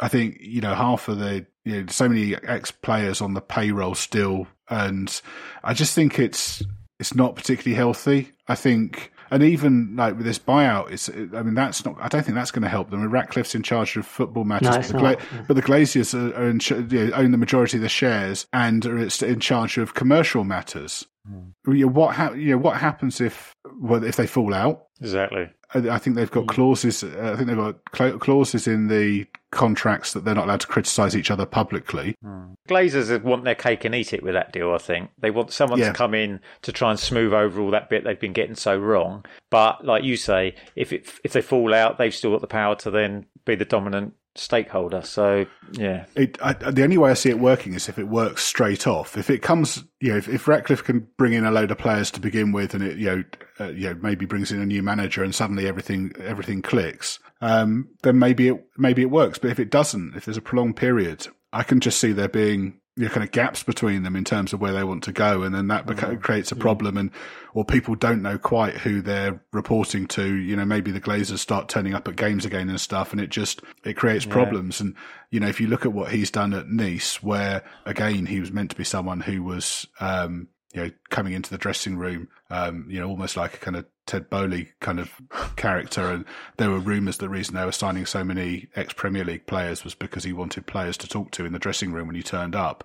I 0.00 0.08
think 0.08 0.38
you 0.40 0.60
know 0.60 0.74
half 0.74 1.08
of 1.08 1.18
the 1.18 1.46
you 1.64 1.82
know 1.82 1.86
so 1.88 2.08
many 2.08 2.34
ex 2.34 2.70
players 2.70 3.20
on 3.20 3.34
the 3.34 3.40
payroll 3.40 3.94
still, 3.94 4.46
and 4.68 5.20
I 5.64 5.74
just 5.74 5.94
think 5.94 6.18
it's 6.18 6.62
it's 6.98 7.14
not 7.14 7.36
particularly 7.36 7.76
healthy. 7.76 8.32
I 8.48 8.54
think 8.54 9.11
and 9.32 9.42
even 9.42 9.96
like 9.96 10.16
with 10.16 10.26
this 10.26 10.38
buyout, 10.38 10.92
it's 10.92 11.08
I 11.08 11.42
mean 11.42 11.54
that's 11.54 11.86
not. 11.86 11.96
I 11.98 12.08
don't 12.08 12.22
think 12.22 12.34
that's 12.34 12.50
going 12.50 12.62
to 12.62 12.68
help 12.68 12.90
them. 12.90 13.02
Ratcliffe's 13.10 13.54
in 13.54 13.62
charge 13.62 13.96
of 13.96 14.06
football 14.06 14.44
matters, 14.44 14.92
no, 14.92 15.00
but, 15.00 15.18
the 15.18 15.26
Gla- 15.26 15.44
but, 15.48 15.54
the 15.54 15.62
Glazers 15.62 16.14
are, 16.14 16.36
are 16.36 16.50
in, 16.50 16.60
you 16.90 17.06
know, 17.06 17.16
own 17.16 17.30
the 17.30 17.38
majority 17.38 17.78
of 17.78 17.82
the 17.82 17.88
shares 17.88 18.46
and 18.52 18.84
are 18.84 18.98
in 18.98 19.40
charge 19.40 19.78
of 19.78 19.94
commercial 19.94 20.44
matters. 20.44 21.06
Hmm. 21.26 21.86
What 21.86 22.14
ha- 22.14 22.32
you 22.32 22.50
know, 22.50 22.58
what 22.58 22.76
happens 22.76 23.22
if 23.22 23.56
well, 23.80 24.04
if 24.04 24.16
they 24.16 24.26
fall 24.26 24.52
out? 24.52 24.84
Exactly. 25.00 25.48
I 25.74 25.96
think 25.96 26.16
they've 26.16 26.30
got 26.30 26.42
hmm. 26.42 26.48
clauses. 26.48 27.02
I 27.02 27.34
think 27.34 27.48
they've 27.48 27.56
got 27.56 28.20
clauses 28.20 28.68
in 28.68 28.88
the 28.88 29.26
contracts 29.52 30.12
that 30.12 30.24
they're 30.24 30.34
not 30.34 30.46
allowed 30.46 30.60
to 30.62 30.66
criticise 30.66 31.16
each 31.16 31.30
other 31.30 31.46
publicly. 31.46 32.16
Hmm. 32.22 32.54
Glazers 32.68 33.22
want 33.22 33.44
their 33.44 33.54
cake 33.54 33.84
and 33.84 33.94
eat 33.94 34.12
it 34.12 34.22
with 34.22 34.34
that 34.34 34.52
deal. 34.52 34.72
I 34.72 34.78
think 34.78 35.10
they 35.18 35.30
want 35.30 35.52
someone 35.52 35.78
yeah. 35.78 35.88
to 35.88 35.92
come 35.92 36.14
in 36.14 36.40
to 36.62 36.72
try 36.72 36.90
and 36.90 36.98
smooth 36.98 37.32
over 37.32 37.60
all 37.60 37.70
that 37.70 37.88
bit 37.88 38.02
they've 38.02 38.18
been 38.18 38.32
getting 38.32 38.56
so 38.56 38.76
wrong. 38.76 39.24
But 39.50 39.84
like 39.84 40.02
you 40.02 40.16
say, 40.16 40.56
if 40.74 40.92
it, 40.92 41.06
if 41.22 41.32
they 41.32 41.42
fall 41.42 41.72
out, 41.72 41.98
they've 41.98 42.14
still 42.14 42.32
got 42.32 42.40
the 42.40 42.46
power 42.48 42.74
to 42.76 42.90
then 42.90 43.26
be 43.44 43.54
the 43.54 43.64
dominant 43.64 44.14
stakeholder. 44.34 45.02
So 45.02 45.46
yeah, 45.72 46.06
it, 46.14 46.38
I, 46.42 46.54
the 46.54 46.82
only 46.82 46.98
way 46.98 47.10
I 47.10 47.14
see 47.14 47.30
it 47.30 47.38
working 47.38 47.74
is 47.74 47.88
if 47.88 47.98
it 47.98 48.08
works 48.08 48.42
straight 48.44 48.86
off. 48.86 49.16
If 49.16 49.30
it 49.30 49.42
comes, 49.42 49.84
you 50.00 50.12
know, 50.12 50.16
if, 50.16 50.28
if 50.28 50.48
Ratcliffe 50.48 50.84
can 50.84 51.06
bring 51.18 51.34
in 51.34 51.44
a 51.44 51.50
load 51.50 51.70
of 51.70 51.78
players 51.78 52.10
to 52.12 52.20
begin 52.20 52.52
with, 52.52 52.74
and 52.74 52.82
it, 52.82 52.96
you 52.96 53.06
know, 53.06 53.24
uh, 53.60 53.68
you 53.68 53.88
know, 53.88 53.98
maybe 54.02 54.24
brings 54.24 54.50
in 54.50 54.60
a 54.60 54.66
new 54.66 54.82
manager, 54.82 55.22
and 55.22 55.34
suddenly 55.34 55.68
everything 55.68 56.12
everything 56.18 56.62
clicks, 56.62 57.18
um, 57.42 57.88
then 58.02 58.18
maybe 58.18 58.48
it 58.48 58.64
maybe 58.78 59.02
it 59.02 59.10
works. 59.10 59.38
But 59.38 59.50
if 59.50 59.58
it 59.58 59.68
doesn't, 59.68 60.14
if 60.16 60.24
there's 60.24 60.36
a 60.36 60.42
prolonged 60.42 60.76
period, 60.76 61.26
I 61.52 61.64
can 61.64 61.80
just 61.80 61.98
see 61.98 62.12
there 62.12 62.28
being 62.28 62.80
you 62.94 63.04
know, 63.04 63.10
kind 63.10 63.24
of 63.24 63.32
gaps 63.32 63.62
between 63.62 64.02
them 64.02 64.14
in 64.14 64.22
terms 64.22 64.52
of 64.52 64.60
where 64.60 64.72
they 64.72 64.84
want 64.84 65.02
to 65.04 65.12
go, 65.12 65.42
and 65.42 65.54
then 65.54 65.66
that 65.68 65.86
beca- 65.86 66.20
creates 66.22 66.52
a 66.52 66.56
problem, 66.56 66.96
and 66.96 67.10
or 67.52 67.64
people 67.64 67.96
don't 67.96 68.22
know 68.22 68.38
quite 68.38 68.74
who 68.74 69.00
they're 69.00 69.42
reporting 69.52 70.06
to. 70.08 70.34
You 70.34 70.54
know, 70.54 70.64
maybe 70.64 70.92
the 70.92 71.00
Glazers 71.00 71.38
start 71.38 71.68
turning 71.68 71.94
up 71.94 72.06
at 72.06 72.16
games 72.16 72.44
again 72.44 72.68
and 72.68 72.80
stuff, 72.80 73.10
and 73.10 73.20
it 73.20 73.30
just 73.30 73.60
it 73.82 73.94
creates 73.94 74.24
yeah. 74.24 74.32
problems. 74.32 74.80
And 74.80 74.94
you 75.30 75.40
know, 75.40 75.48
if 75.48 75.60
you 75.60 75.66
look 75.66 75.84
at 75.84 75.92
what 75.92 76.12
he's 76.12 76.30
done 76.30 76.52
at 76.52 76.68
Nice, 76.68 77.22
where 77.22 77.64
again 77.86 78.26
he 78.26 78.38
was 78.38 78.52
meant 78.52 78.70
to 78.70 78.76
be 78.76 78.84
someone 78.84 79.20
who 79.20 79.42
was 79.42 79.86
um, 79.98 80.48
you 80.72 80.82
know, 80.82 80.90
coming 81.10 81.32
into 81.32 81.50
the 81.50 81.58
dressing 81.58 81.96
room, 81.96 82.28
um, 82.50 82.86
you 82.88 82.98
know, 82.98 83.08
almost 83.08 83.36
like 83.36 83.54
a 83.54 83.58
kind 83.58 83.76
of 83.76 83.86
Ted 84.06 84.30
Boehly 84.30 84.70
kind 84.80 84.98
of 84.98 85.12
character. 85.56 86.10
And 86.10 86.24
there 86.56 86.70
were 86.70 86.78
rumours 86.78 87.18
that 87.18 87.26
the 87.26 87.30
reason 87.30 87.54
they 87.54 87.64
were 87.64 87.72
signing 87.72 88.06
so 88.06 88.24
many 88.24 88.68
ex 88.74 88.92
Premier 88.92 89.24
League 89.24 89.46
players 89.46 89.84
was 89.84 89.94
because 89.94 90.24
he 90.24 90.32
wanted 90.32 90.66
players 90.66 90.96
to 90.98 91.08
talk 91.08 91.30
to 91.32 91.44
in 91.44 91.52
the 91.52 91.58
dressing 91.58 91.92
room 91.92 92.06
when 92.06 92.16
he 92.16 92.22
turned 92.22 92.56
up. 92.56 92.84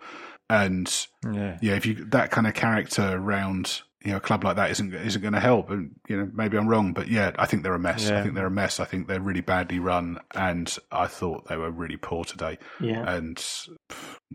And 0.50 1.08
yeah, 1.26 1.58
yeah 1.62 1.76
if 1.76 1.86
you 1.86 2.06
that 2.06 2.32
kind 2.32 2.48
of 2.48 2.54
character 2.54 3.04
around 3.04 3.82
you 4.08 4.12
know, 4.12 4.18
a 4.18 4.22
club 4.22 4.44
like 4.44 4.56
that 4.56 4.72
isn't 4.72 4.94
isn't 4.94 5.22
going 5.22 5.34
to 5.34 5.40
help. 5.40 5.70
And 5.70 5.94
you 6.08 6.18
know, 6.18 6.32
maybe 6.34 6.58
I'm 6.58 6.68
wrong, 6.70 6.94
but 6.94 7.10
yeah, 7.10 7.32
I 7.38 7.46
think 7.46 7.64
they're 7.64 7.74
a 7.74 7.80
mess. 7.80 8.10
Yeah. 8.10 8.20
I 8.20 8.24
think 8.24 8.36
they're 8.36 8.46
a 8.46 8.52
mess. 8.52 8.80
I 8.80 8.86
think 8.86 9.08
they're 9.08 9.20
really 9.20 9.42
badly 9.42 9.80
run, 9.80 10.20
and 10.34 10.74
I 10.92 11.08
thought 11.08 11.48
they 11.48 11.58
were 11.58 11.72
really 11.72 11.98
poor 11.98 12.24
today. 12.24 12.58
Yeah, 12.80 13.04
and 13.12 13.44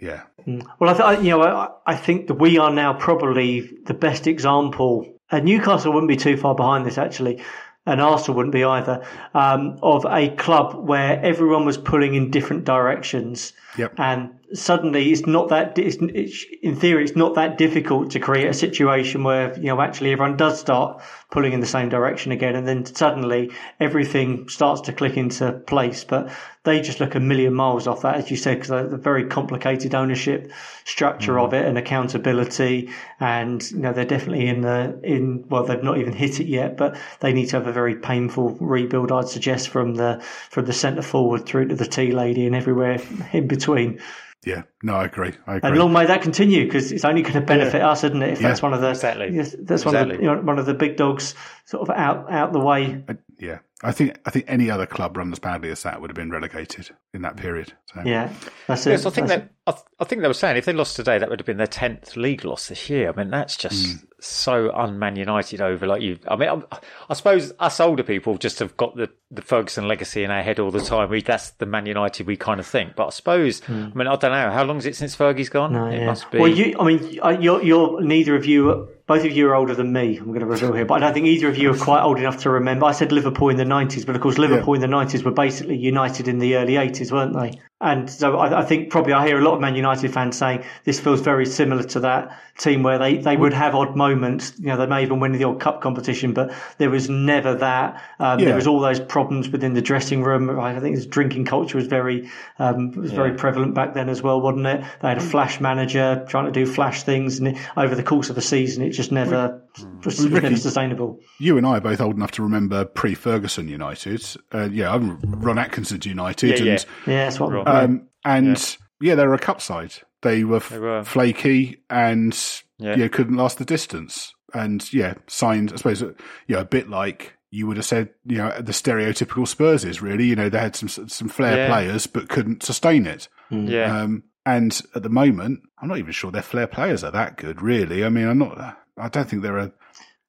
yeah. 0.02 0.22
Mm. 0.46 0.66
Well, 0.80 0.90
I 0.90 1.14
th- 1.14 1.24
you 1.24 1.30
know, 1.30 1.42
I, 1.42 1.68
I 1.86 1.96
think 1.96 2.26
that 2.26 2.34
we 2.34 2.58
are 2.58 2.72
now 2.72 2.92
probably 2.92 3.70
the 3.86 3.94
best 3.94 4.26
example. 4.26 5.06
And 5.30 5.44
Newcastle 5.44 5.92
wouldn't 5.92 6.08
be 6.08 6.16
too 6.16 6.36
far 6.36 6.54
behind 6.54 6.84
this 6.84 6.98
actually 6.98 7.40
and 7.86 8.00
Arsenal 8.00 8.36
wouldn't 8.36 8.52
be 8.52 8.64
either, 8.64 9.04
um, 9.34 9.78
of 9.82 10.06
a 10.08 10.28
club 10.36 10.74
where 10.86 11.20
everyone 11.20 11.64
was 11.64 11.76
pulling 11.76 12.14
in 12.14 12.30
different 12.30 12.64
directions. 12.64 13.52
Yep. 13.76 13.94
And 13.98 14.30
suddenly 14.54 15.10
it's 15.10 15.26
not 15.26 15.48
that 15.48 15.78
it's, 15.78 15.96
it's, 16.00 16.44
in 16.62 16.76
theory 16.76 17.04
it's 17.04 17.16
not 17.16 17.34
that 17.34 17.58
difficult 17.58 18.10
to 18.10 18.20
create 18.20 18.48
a 18.48 18.54
situation 18.54 19.24
where 19.24 19.56
you 19.58 19.66
know 19.66 19.80
actually 19.80 20.12
everyone 20.12 20.36
does 20.36 20.60
start 20.60 21.02
pulling 21.32 21.54
in 21.54 21.60
the 21.60 21.66
same 21.66 21.88
direction 21.88 22.30
again 22.30 22.54
and 22.54 22.68
then 22.68 22.84
suddenly 22.84 23.50
everything 23.80 24.48
starts 24.48 24.82
to 24.82 24.92
click 24.92 25.16
into 25.16 25.50
place. 25.52 26.04
But 26.04 26.30
they 26.64 26.80
just 26.80 27.00
look 27.00 27.14
a 27.14 27.20
million 27.20 27.54
miles 27.54 27.86
off 27.86 28.02
that 28.02 28.16
as 28.16 28.30
you 28.30 28.36
said 28.36 28.60
because 28.60 28.90
the 28.90 28.96
very 28.98 29.26
complicated 29.26 29.94
ownership 29.94 30.52
structure 30.84 31.34
mm. 31.34 31.44
of 31.44 31.54
it 31.54 31.66
and 31.66 31.76
accountability. 31.78 32.90
And 33.18 33.68
you 33.70 33.78
know 33.78 33.92
they're 33.92 34.04
definitely 34.04 34.46
in 34.46 34.60
the 34.60 35.00
in 35.02 35.44
well 35.48 35.64
they've 35.64 35.82
not 35.82 35.98
even 35.98 36.12
hit 36.12 36.38
it 36.38 36.46
yet 36.46 36.76
but 36.76 36.96
they 37.20 37.32
need 37.32 37.46
to 37.46 37.56
have 37.56 37.66
a 37.66 37.72
very 37.72 37.96
painful 37.96 38.50
rebuild 38.60 39.10
I'd 39.10 39.28
suggest 39.28 39.70
from 39.70 39.94
the 39.94 40.22
from 40.50 40.66
the 40.66 40.72
centre 40.72 41.02
forward 41.02 41.46
through 41.46 41.68
to 41.68 41.74
the 41.74 41.86
tea 41.86 42.12
lady 42.12 42.46
and 42.46 42.54
everywhere 42.54 43.00
in 43.32 43.48
between 43.48 44.00
yeah, 44.44 44.62
no, 44.82 44.94
I 44.94 45.04
agree. 45.04 45.32
I 45.46 45.56
agree. 45.56 45.70
And 45.70 45.78
long 45.78 45.92
may 45.92 46.06
that 46.06 46.22
continue 46.22 46.64
because 46.64 46.90
it's 46.90 47.04
only 47.04 47.22
going 47.22 47.34
to 47.34 47.40
benefit 47.40 47.78
yeah. 47.78 47.90
us, 47.90 48.02
isn't 48.02 48.22
it? 48.22 48.32
If 48.32 48.40
yeah. 48.40 48.48
that's 48.48 48.62
one 48.62 48.74
of 48.74 48.80
the 48.80 48.90
exactly. 48.90 49.30
Yes, 49.32 49.54
that's 49.58 49.82
exactly. 49.82 49.92
one 49.92 50.10
of 50.10 50.16
the, 50.16 50.22
you 50.22 50.34
know, 50.34 50.40
one 50.42 50.58
of 50.58 50.66
the 50.66 50.74
big 50.74 50.96
dogs 50.96 51.36
sort 51.64 51.88
of 51.88 51.96
out 51.96 52.30
out 52.30 52.52
the 52.52 52.58
way. 52.58 53.04
I, 53.08 53.16
yeah, 53.38 53.58
I 53.82 53.92
think 53.92 54.18
I 54.26 54.30
think 54.30 54.46
any 54.48 54.68
other 54.68 54.86
club 54.86 55.16
run 55.16 55.30
as 55.30 55.38
badly 55.38 55.70
as 55.70 55.84
that 55.84 56.00
would 56.00 56.10
have 56.10 56.16
been 56.16 56.30
relegated 56.30 56.90
in 57.14 57.22
that 57.22 57.36
period. 57.36 57.72
So. 57.94 58.02
Yeah, 58.04 58.32
that's 58.66 58.84
it. 58.86 58.90
Yes, 58.90 59.06
I 59.06 59.10
think 59.10 59.28
that 59.28 59.50
I, 59.66 59.74
I, 60.00 60.04
think 60.04 60.22
they 60.22 60.28
were 60.28 60.34
saying 60.34 60.56
if 60.56 60.64
they 60.64 60.72
lost 60.72 60.96
today, 60.96 61.18
that 61.18 61.30
would 61.30 61.38
have 61.38 61.46
been 61.46 61.58
their 61.58 61.66
tenth 61.68 62.16
league 62.16 62.44
loss 62.44 62.68
this 62.68 62.90
year. 62.90 63.10
I 63.10 63.16
mean, 63.16 63.30
that's 63.30 63.56
just 63.56 63.96
mm. 63.96 64.06
So 64.22 64.72
un-Man 64.72 65.16
United 65.16 65.60
over. 65.60 65.86
Like 65.86 66.02
you, 66.02 66.18
I 66.28 66.36
mean, 66.36 66.48
I, 66.48 66.78
I, 67.10 67.14
suppose 67.14 67.52
us 67.58 67.80
older 67.80 68.02
people 68.02 68.38
just 68.38 68.58
have 68.60 68.76
got 68.76 68.96
the, 68.96 69.10
the 69.30 69.42
Ferguson 69.42 69.88
legacy 69.88 70.24
in 70.24 70.30
our 70.30 70.42
head 70.42 70.58
all 70.58 70.70
the 70.70 70.80
time. 70.80 71.10
We 71.10 71.22
that's 71.22 71.50
the 71.50 71.66
Man 71.66 71.86
United 71.86 72.26
we 72.26 72.36
kind 72.36 72.60
of 72.60 72.66
think. 72.66 72.94
But 72.94 73.06
I 73.08 73.10
suppose, 73.10 73.60
mm. 73.62 73.92
I 73.92 73.94
mean, 73.94 74.08
I 74.08 74.16
don't 74.16 74.32
know 74.32 74.50
how 74.50 74.64
long 74.64 74.78
is 74.78 74.86
it 74.86 74.96
since 74.96 75.16
Fergie's 75.16 75.48
gone. 75.48 75.72
No, 75.72 75.86
it 75.86 75.98
yeah. 75.98 76.06
must 76.06 76.30
be. 76.30 76.38
Well, 76.38 76.50
you, 76.50 76.76
I 76.78 76.84
mean, 76.84 77.42
you're, 77.42 77.62
you're 77.62 78.00
neither 78.00 78.36
of 78.36 78.46
you 78.46 78.88
both 79.06 79.24
of 79.24 79.32
you 79.32 79.48
are 79.48 79.54
older 79.54 79.74
than 79.74 79.92
me. 79.92 80.16
I'm 80.16 80.26
going 80.26 80.40
to 80.40 80.46
reveal 80.46 80.72
here, 80.72 80.84
but 80.84 80.94
I 80.94 80.98
don't 81.00 81.14
think 81.14 81.26
either 81.26 81.48
of 81.48 81.58
you 81.58 81.72
are 81.72 81.78
quite 81.78 82.02
old 82.02 82.18
enough 82.18 82.42
to 82.42 82.50
remember. 82.50 82.86
I 82.86 82.92
said 82.92 83.12
Liverpool 83.12 83.48
in 83.48 83.56
the 83.56 83.64
90s, 83.64 84.06
but 84.06 84.14
of 84.14 84.22
course, 84.22 84.38
Liverpool 84.38 84.76
yeah. 84.76 84.84
in 84.84 84.90
the 84.90 84.96
90s 84.96 85.24
were 85.24 85.32
basically 85.32 85.76
United 85.76 86.28
in 86.28 86.38
the 86.38 86.56
early 86.56 86.74
80s, 86.74 87.10
weren't 87.10 87.34
they? 87.34 87.60
And 87.82 88.08
so 88.08 88.38
I, 88.38 88.60
I, 88.60 88.64
think 88.64 88.90
probably 88.90 89.12
I 89.12 89.26
hear 89.26 89.40
a 89.40 89.42
lot 89.42 89.54
of 89.54 89.60
Man 89.60 89.74
United 89.74 90.12
fans 90.12 90.38
saying 90.38 90.64
this 90.84 91.00
feels 91.00 91.20
very 91.20 91.44
similar 91.44 91.82
to 91.82 92.00
that 92.00 92.40
team 92.56 92.84
where 92.84 92.96
they, 92.96 93.16
they 93.16 93.36
would 93.36 93.52
have 93.52 93.74
odd 93.74 93.96
moments. 93.96 94.52
You 94.56 94.66
know, 94.66 94.76
they 94.76 94.86
may 94.86 95.02
even 95.02 95.18
win 95.18 95.32
the 95.32 95.42
odd 95.42 95.58
cup 95.58 95.80
competition, 95.80 96.32
but 96.32 96.54
there 96.78 96.90
was 96.90 97.10
never 97.10 97.56
that. 97.56 98.00
Um, 98.20 98.38
yeah. 98.38 98.46
There 98.46 98.54
was 98.54 98.68
all 98.68 98.78
those 98.78 99.00
problems 99.00 99.48
within 99.48 99.74
the 99.74 99.82
dressing 99.82 100.22
room. 100.22 100.60
I 100.60 100.78
think 100.78 100.94
his 100.94 101.06
drinking 101.06 101.46
culture 101.46 101.76
was 101.76 101.88
very 101.88 102.30
um, 102.60 102.92
was 102.92 103.10
yeah. 103.10 103.16
very 103.16 103.34
prevalent 103.34 103.74
back 103.74 103.94
then 103.94 104.08
as 104.08 104.22
well, 104.22 104.40
wasn't 104.40 104.66
it? 104.66 104.84
They 105.00 105.08
had 105.08 105.18
a 105.18 105.22
flash 105.22 105.60
manager 105.60 106.24
trying 106.28 106.44
to 106.46 106.52
do 106.52 106.66
flash 106.66 107.02
things, 107.02 107.40
and 107.40 107.58
over 107.76 107.96
the 107.96 108.04
course 108.04 108.30
of 108.30 108.38
a 108.38 108.42
season, 108.42 108.84
it 108.84 108.91
just 108.92 109.12
never 109.12 109.62
mm. 109.78 110.04
was, 110.04 110.26
Ricky, 110.28 110.44
never 110.44 110.56
sustainable. 110.56 111.20
You 111.38 111.58
and 111.58 111.66
I 111.66 111.78
are 111.78 111.80
both 111.80 112.00
old 112.00 112.16
enough 112.16 112.32
to 112.32 112.42
remember 112.42 112.84
pre-Ferguson 112.84 113.68
United. 113.68 114.24
Uh, 114.52 114.68
yeah, 114.70 114.92
I'm 114.94 115.18
Ron 115.20 115.58
Atkinson's 115.58 116.06
United. 116.06 116.50
Yeah, 116.50 116.56
and, 116.56 116.66
yeah. 116.66 116.78
yeah, 117.06 117.24
that's 117.24 117.40
what. 117.40 117.66
Um, 117.66 118.08
and 118.24 118.58
yeah. 119.00 119.10
yeah, 119.10 119.14
they 119.16 119.26
were 119.26 119.34
a 119.34 119.38
cup 119.38 119.60
side. 119.60 119.94
They 120.22 120.44
were, 120.44 120.60
they 120.60 120.78
were. 120.78 121.04
flaky 121.04 121.82
and 121.90 122.38
yeah. 122.78 122.96
yeah. 122.96 123.08
couldn't 123.08 123.36
last 123.36 123.58
the 123.58 123.64
distance. 123.64 124.32
And 124.54 124.92
yeah, 124.92 125.14
signed, 125.26 125.72
I 125.72 125.76
suppose, 125.76 126.02
you 126.02 126.14
know, 126.48 126.60
a 126.60 126.64
bit 126.64 126.88
like 126.88 127.36
you 127.50 127.66
would 127.66 127.76
have 127.76 127.86
said, 127.86 128.10
you 128.24 128.38
know, 128.38 128.50
the 128.60 128.72
stereotypical 128.72 129.48
Spurs 129.48 129.84
is 129.84 130.02
really, 130.02 130.26
you 130.26 130.36
know, 130.36 130.48
they 130.48 130.58
had 130.58 130.76
some 130.76 130.88
some 130.88 131.28
flair 131.28 131.56
yeah. 131.56 131.68
players 131.68 132.06
but 132.06 132.28
couldn't 132.28 132.62
sustain 132.62 133.06
it. 133.06 133.28
Mm. 133.50 133.68
Yeah. 133.68 134.02
Um, 134.02 134.24
and 134.44 134.80
at 134.94 135.02
the 135.02 135.08
moment, 135.08 135.60
I'm 135.78 135.88
not 135.88 135.98
even 135.98 136.12
sure 136.12 136.30
their 136.30 136.42
flair 136.42 136.66
players 136.66 137.04
are 137.04 137.12
that 137.12 137.36
good, 137.36 137.62
really. 137.62 138.04
I 138.04 138.08
mean, 138.08 138.26
I'm 138.26 138.38
not. 138.38 138.78
I 138.96 139.08
don't 139.08 139.28
think 139.28 139.42
there 139.42 139.58
are. 139.58 139.72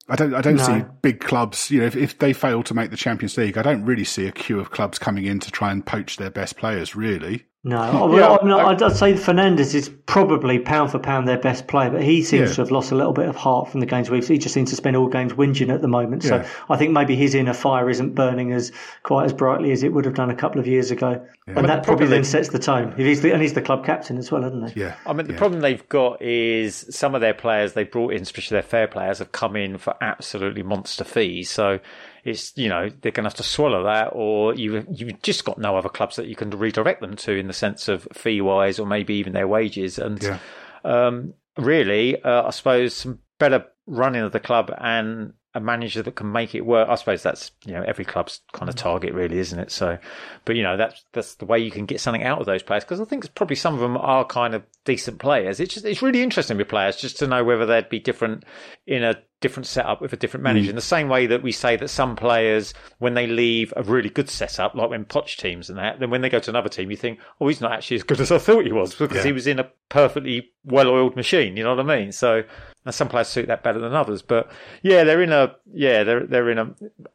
I 0.09 0.15
don't. 0.15 0.33
I 0.33 0.41
don't 0.41 0.55
no. 0.55 0.63
see 0.63 0.85
big 1.01 1.19
clubs. 1.19 1.71
You 1.71 1.81
know, 1.81 1.85
if, 1.85 1.95
if 1.95 2.17
they 2.19 2.33
fail 2.33 2.63
to 2.63 2.73
make 2.73 2.91
the 2.91 2.97
Champions 2.97 3.37
League, 3.37 3.57
I 3.57 3.61
don't 3.61 3.85
really 3.85 4.03
see 4.03 4.27
a 4.27 4.31
queue 4.31 4.59
of 4.59 4.71
clubs 4.71 4.99
coming 4.99 5.25
in 5.25 5.39
to 5.39 5.51
try 5.51 5.71
and 5.71 5.85
poach 5.85 6.17
their 6.17 6.29
best 6.29 6.57
players. 6.57 6.95
Really, 6.95 7.45
no, 7.65 7.77
oh, 7.93 8.17
yeah, 8.17 8.29
I 8.29 8.43
mean, 8.43 8.51
I, 8.51 8.71
I'd 8.71 8.95
say 8.95 9.13
Fernandes 9.13 9.73
is 9.73 9.89
probably 10.05 10.59
pound 10.59 10.91
for 10.91 10.99
pound 10.99 11.29
their 11.29 11.37
best 11.37 11.67
player, 11.67 11.89
but 11.89 12.03
he 12.03 12.21
seems 12.21 12.49
yeah. 12.49 12.55
to 12.55 12.61
have 12.61 12.71
lost 12.71 12.91
a 12.91 12.95
little 12.95 13.13
bit 13.13 13.29
of 13.29 13.37
heart 13.37 13.69
from 13.69 13.79
the 13.79 13.85
games 13.85 14.09
we've. 14.09 14.27
He 14.27 14.37
just 14.37 14.53
seems 14.53 14.69
to 14.71 14.75
spend 14.75 14.97
all 14.97 15.07
games 15.07 15.31
whinging 15.31 15.73
at 15.73 15.81
the 15.81 15.87
moment. 15.87 16.23
So 16.23 16.37
yeah. 16.37 16.49
I 16.69 16.75
think 16.75 16.91
maybe 16.91 17.15
his 17.15 17.33
inner 17.33 17.53
fire 17.53 17.89
isn't 17.89 18.15
burning 18.15 18.51
as 18.51 18.73
quite 19.03 19.25
as 19.25 19.33
brightly 19.33 19.71
as 19.71 19.83
it 19.83 19.93
would 19.93 20.03
have 20.03 20.13
done 20.13 20.29
a 20.29 20.35
couple 20.35 20.59
of 20.59 20.67
years 20.67 20.91
ago, 20.91 21.25
and 21.47 21.69
that 21.69 21.83
probably 21.83 22.07
then 22.07 22.25
sets 22.25 22.49
the 22.49 22.59
tone. 22.59 22.91
If 22.97 23.05
he's 23.05 23.21
the, 23.21 23.31
and 23.31 23.41
he's 23.41 23.53
the 23.53 23.61
club 23.61 23.85
captain 23.85 24.17
as 24.17 24.29
well, 24.29 24.43
isn't 24.43 24.71
he? 24.71 24.81
Yeah. 24.81 24.95
I 25.05 25.13
mean, 25.13 25.27
the 25.27 25.33
problem 25.33 25.61
they've 25.61 25.87
got 25.87 26.21
is 26.21 26.85
some 26.89 27.15
of 27.15 27.21
their 27.21 27.33
players 27.33 27.73
they 27.73 27.85
brought 27.85 28.13
in, 28.13 28.23
especially 28.23 28.55
their 28.55 28.61
fair 28.61 28.87
players, 28.89 29.19
have 29.19 29.31
come 29.31 29.55
in 29.55 29.77
for 29.77 29.95
absolutely 30.01 30.63
monster 30.63 31.05
fees. 31.05 31.49
So 31.49 31.79
it's 32.23 32.53
you 32.55 32.69
know 32.69 32.89
they're 33.01 33.11
going 33.11 33.23
to 33.23 33.29
have 33.29 33.35
to 33.35 33.43
swallow 33.43 33.83
that, 33.83 34.09
or 34.13 34.53
you 34.55 34.85
you've 34.91 35.21
just 35.21 35.43
got 35.45 35.57
no 35.57 35.75
other 35.77 35.89
clubs 35.89 36.15
that 36.15 36.27
you 36.27 36.35
can 36.35 36.49
redirect 36.51 37.01
them 37.01 37.15
to 37.17 37.33
in 37.33 37.47
the 37.47 37.53
sense 37.53 37.87
of 37.87 38.07
fee 38.13 38.41
wise, 38.41 38.79
or 38.79 38.87
maybe 38.87 39.15
even 39.15 39.33
their 39.33 39.47
wages. 39.47 39.99
And 39.99 40.21
yeah. 40.21 40.39
um, 40.83 41.33
really, 41.57 42.21
uh, 42.21 42.47
I 42.47 42.49
suppose 42.51 42.95
some 42.95 43.19
better 43.39 43.65
running 43.85 44.21
of 44.21 44.31
the 44.31 44.39
club 44.39 44.73
and 44.77 45.33
a 45.55 45.59
manager 45.59 46.01
that 46.01 46.15
can 46.15 46.31
make 46.31 46.55
it 46.55 46.65
work. 46.65 46.89
I 46.89 46.95
suppose 46.95 47.21
that's 47.21 47.51
you 47.65 47.73
know 47.73 47.83
every 47.83 48.05
club's 48.05 48.41
kind 48.53 48.69
of 48.69 48.75
target, 48.75 49.13
really, 49.13 49.37
isn't 49.37 49.59
it? 49.59 49.71
So, 49.71 49.97
but 50.45 50.55
you 50.55 50.63
know 50.63 50.77
that's 50.77 51.03
that's 51.13 51.35
the 51.35 51.45
way 51.45 51.59
you 51.59 51.71
can 51.71 51.85
get 51.85 51.99
something 51.99 52.23
out 52.23 52.39
of 52.39 52.45
those 52.45 52.63
players 52.63 52.83
because 52.83 52.99
I 52.99 53.05
think 53.05 53.33
probably 53.35 53.55
some 53.55 53.73
of 53.73 53.79
them 53.79 53.97
are 53.97 54.25
kind 54.25 54.55
of 54.55 54.63
decent 54.85 55.19
players. 55.19 55.59
It's 55.59 55.73
just 55.73 55.85
it's 55.85 56.01
really 56.01 56.23
interesting 56.23 56.57
with 56.57 56.69
players 56.69 56.95
just 56.95 57.19
to 57.19 57.27
know 57.27 57.43
whether 57.43 57.65
they'd 57.65 57.89
be 57.89 57.99
different 57.99 58.45
in 58.87 59.03
a 59.03 59.21
different 59.43 59.67
setup 59.67 60.01
with 60.01 60.13
a 60.13 60.17
different 60.17 60.43
manager. 60.43 60.67
Mm. 60.67 60.69
In 60.69 60.75
the 60.75 60.81
same 60.81 61.09
way 61.09 61.27
that 61.27 61.43
we 61.43 61.51
say 61.51 61.75
that 61.75 61.89
some 61.89 62.15
players, 62.15 62.73
when 62.97 63.13
they 63.13 63.27
leave 63.27 63.73
a 63.75 63.83
really 63.83 64.09
good 64.09 64.29
setup, 64.29 64.73
like 64.73 64.89
when 64.89 65.05
Poch 65.05 65.37
teams 65.37 65.69
and 65.69 65.77
that, 65.77 65.99
then 65.99 66.09
when 66.09 66.21
they 66.21 66.29
go 66.29 66.39
to 66.39 66.49
another 66.49 66.69
team, 66.69 66.89
you 66.89 66.97
think, 66.97 67.19
oh, 67.39 67.49
he's 67.49 67.61
not 67.61 67.73
actually 67.73 67.97
as 67.97 68.03
good 68.03 68.21
as 68.21 68.31
I 68.31 68.37
thought 68.39 68.65
he 68.65 68.71
was 68.71 68.95
because 68.95 69.17
yeah. 69.17 69.23
he 69.23 69.31
was 69.33 69.45
in 69.45 69.59
a 69.59 69.69
perfectly 69.89 70.49
well-oiled 70.63 71.15
machine. 71.15 71.57
You 71.57 71.63
know 71.63 71.75
what 71.75 71.91
I 71.91 71.99
mean? 71.99 72.11
So 72.13 72.43
some 72.89 73.09
players 73.09 73.27
suit 73.27 73.47
that 73.47 73.63
better 73.63 73.79
than 73.79 73.93
others. 73.93 74.21
But 74.21 74.49
yeah, 74.81 75.03
they're 75.03 75.21
in 75.21 75.31
a 75.31 75.55
yeah 75.71 76.03
they're 76.03 76.25
they're 76.25 76.49
in 76.49 76.57
a 76.57 76.73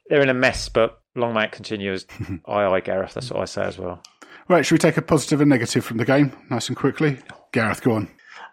they're 0.09 0.23
in 0.23 0.29
a 0.29 0.35
mess. 0.35 0.69
But 0.69 1.01
long 1.17 1.35
may 1.35 1.45
it 1.45 1.53
continue. 1.53 1.93
As 1.93 2.07
aye 2.47 2.65
aye 2.65 2.81
Gareth, 2.81 3.15
that's 3.15 3.31
what 3.31 3.41
I 3.41 3.47
say 3.47 3.63
as 3.63 3.79
well. 3.79 4.03
Right, 4.49 4.65
should 4.65 4.77
we 4.77 4.79
take 4.79 4.97
a 4.97 5.03
positive 5.03 5.43
and 5.43 5.51
negative 5.51 5.85
from 5.85 5.99
the 5.99 6.07
game, 6.07 6.33
nice 6.51 6.69
and 6.69 6.77
quickly? 6.77 7.19
Gareth, 7.53 7.83
go 7.83 7.93
on. 7.93 8.09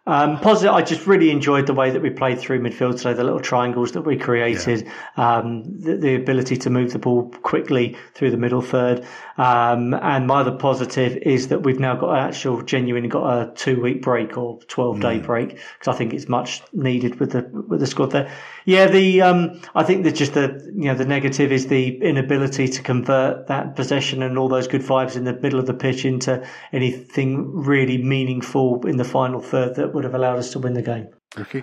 Um, 0.07 0.39
positive. 0.39 0.71
I 0.71 0.83
just 0.83 1.07
really 1.07 1.31
enjoyed 1.31 1.65
the 1.65 1.73
way 1.73 1.89
that 1.89 1.99
we 1.99 2.11
played 2.11 2.39
through 2.39 2.59
midfield 2.61 2.97
today. 2.97 3.13
The 3.13 3.23
little 3.23 3.39
triangles 3.39 3.93
that 3.93 4.01
we 4.01 4.17
created, 4.17 4.85
yeah. 5.17 5.37
um, 5.37 5.63
the, 5.79 5.97
the, 5.97 6.15
ability 6.15 6.57
to 6.57 6.69
move 6.69 6.93
the 6.93 6.99
ball 6.99 7.31
quickly 7.41 7.97
through 8.13 8.29
the 8.29 8.37
middle 8.37 8.61
third. 8.61 9.03
Um, 9.37 9.95
and 9.95 10.27
my 10.27 10.41
other 10.41 10.51
positive 10.51 11.17
is 11.17 11.47
that 11.47 11.63
we've 11.63 11.79
now 11.79 11.95
got 11.95 12.11
an 12.11 12.19
actual 12.19 12.61
genuine 12.61 13.09
got 13.09 13.25
a 13.25 13.51
two 13.55 13.81
week 13.81 14.03
break 14.03 14.37
or 14.37 14.59
twelve 14.67 14.99
day 14.99 15.19
mm. 15.19 15.25
break 15.25 15.49
because 15.49 15.87
I 15.87 15.93
think 15.93 16.13
it's 16.13 16.29
much 16.29 16.61
needed 16.71 17.19
with 17.19 17.31
the 17.31 17.41
with 17.67 17.79
the 17.79 17.87
squad 17.87 18.11
there. 18.11 18.31
Yeah, 18.65 18.87
the 18.87 19.21
um, 19.21 19.61
I 19.75 19.83
think 19.83 20.03
that 20.03 20.15
just 20.15 20.33
the 20.33 20.61
you 20.75 20.85
know 20.85 20.95
the 20.95 21.05
negative 21.05 21.51
is 21.51 21.67
the 21.67 21.97
inability 22.01 22.67
to 22.67 22.81
convert 22.81 23.47
that 23.47 23.75
possession 23.75 24.23
and 24.23 24.37
all 24.37 24.49
those 24.49 24.67
good 24.67 24.81
vibes 24.81 25.15
in 25.15 25.23
the 25.23 25.33
middle 25.33 25.59
of 25.59 25.67
the 25.67 25.73
pitch 25.73 26.03
into 26.03 26.45
anything 26.73 27.53
really 27.53 27.99
meaningful 27.99 28.85
in 28.87 28.97
the 28.97 29.03
final 29.03 29.39
third 29.39 29.75
that 29.75 29.93
would 29.93 30.03
have 30.03 30.15
allowed 30.15 30.39
us 30.39 30.51
to 30.51 30.59
win 30.59 30.73
the 30.73 30.81
game. 30.81 31.07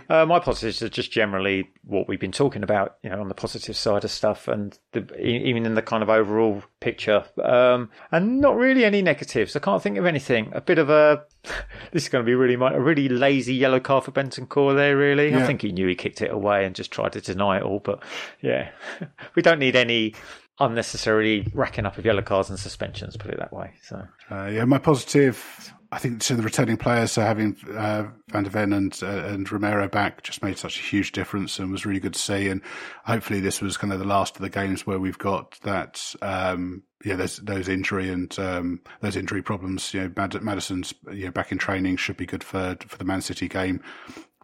Uh, 0.08 0.26
my 0.26 0.38
positives 0.38 0.82
are 0.82 0.88
just 0.88 1.10
generally 1.10 1.70
what 1.84 2.06
we've 2.06 2.20
been 2.20 2.30
talking 2.30 2.62
about, 2.62 2.96
you 3.02 3.08
know, 3.08 3.20
on 3.20 3.28
the 3.28 3.34
positive 3.34 3.76
side 3.76 4.04
of 4.04 4.10
stuff, 4.10 4.46
and 4.46 4.78
the, 4.92 5.18
even 5.18 5.64
in 5.64 5.74
the 5.74 5.82
kind 5.82 6.02
of 6.02 6.10
overall 6.10 6.62
picture, 6.80 7.24
um, 7.42 7.90
and 8.10 8.40
not 8.40 8.56
really 8.56 8.84
any 8.84 9.00
negatives. 9.00 9.56
I 9.56 9.60
can't 9.60 9.82
think 9.82 9.96
of 9.96 10.04
anything. 10.04 10.50
A 10.52 10.60
bit 10.60 10.78
of 10.78 10.90
a 10.90 11.24
this 11.92 12.04
is 12.04 12.08
going 12.08 12.24
to 12.24 12.26
be 12.26 12.34
really 12.34 12.54
a 12.54 12.80
really 12.80 13.08
lazy 13.08 13.54
yellow 13.54 13.80
card 13.80 14.04
for 14.04 14.12
Bentancur 14.12 14.74
there. 14.74 14.96
Really, 14.96 15.30
yeah. 15.30 15.42
I 15.42 15.46
think 15.46 15.62
he 15.62 15.72
knew 15.72 15.86
he 15.88 15.94
kicked 15.94 16.22
it 16.22 16.30
away 16.30 16.64
and 16.64 16.74
just 16.74 16.90
tried 16.90 17.12
to 17.12 17.20
deny 17.20 17.58
it 17.58 17.62
all. 17.62 17.80
But 17.80 18.02
yeah, 18.40 18.70
we 19.34 19.42
don't 19.42 19.58
need 19.58 19.76
any 19.76 20.14
unnecessarily 20.60 21.48
racking 21.54 21.86
up 21.86 21.98
of 21.98 22.04
yellow 22.04 22.22
cards 22.22 22.50
and 22.50 22.58
suspensions. 22.58 23.16
Put 23.16 23.32
it 23.32 23.38
that 23.38 23.52
way. 23.52 23.72
So 23.82 24.06
uh, 24.30 24.46
yeah, 24.46 24.64
my 24.64 24.78
positive 24.78 25.72
I 25.92 25.98
think 25.98 26.22
to 26.22 26.34
the 26.34 26.42
returning 26.42 26.78
players, 26.78 27.12
so 27.12 27.20
having 27.20 27.54
uh, 27.76 28.08
Van 28.30 28.44
der 28.44 28.50
Ven 28.50 28.72
and 28.72 28.98
uh, 29.02 29.06
and 29.26 29.50
Romero 29.52 29.88
back 29.88 30.22
just 30.22 30.42
made 30.42 30.56
such 30.56 30.78
a 30.78 30.82
huge 30.82 31.12
difference 31.12 31.58
and 31.58 31.70
was 31.70 31.84
really 31.84 32.00
good 32.00 32.14
to 32.14 32.18
see. 32.18 32.48
And 32.48 32.62
hopefully, 33.04 33.40
this 33.40 33.60
was 33.60 33.76
kind 33.76 33.92
of 33.92 33.98
the 33.98 34.06
last 34.06 34.36
of 34.36 34.40
the 34.40 34.48
games 34.48 34.86
where 34.86 34.98
we've 34.98 35.18
got 35.18 35.60
that. 35.64 36.14
Um, 36.22 36.84
yeah, 37.04 37.16
there's 37.16 37.36
those 37.36 37.68
injury 37.68 38.08
and 38.08 38.36
um, 38.38 38.80
those 39.00 39.16
injury 39.16 39.42
problems. 39.42 39.92
You 39.92 40.04
know, 40.04 40.12
Mad- 40.16 40.42
Maddison's 40.42 40.94
you 41.12 41.26
know, 41.26 41.30
back 41.30 41.52
in 41.52 41.58
training 41.58 41.98
should 41.98 42.16
be 42.16 42.26
good 42.26 42.42
for 42.42 42.74
for 42.88 42.96
the 42.96 43.04
Man 43.04 43.20
City 43.20 43.46
game. 43.46 43.82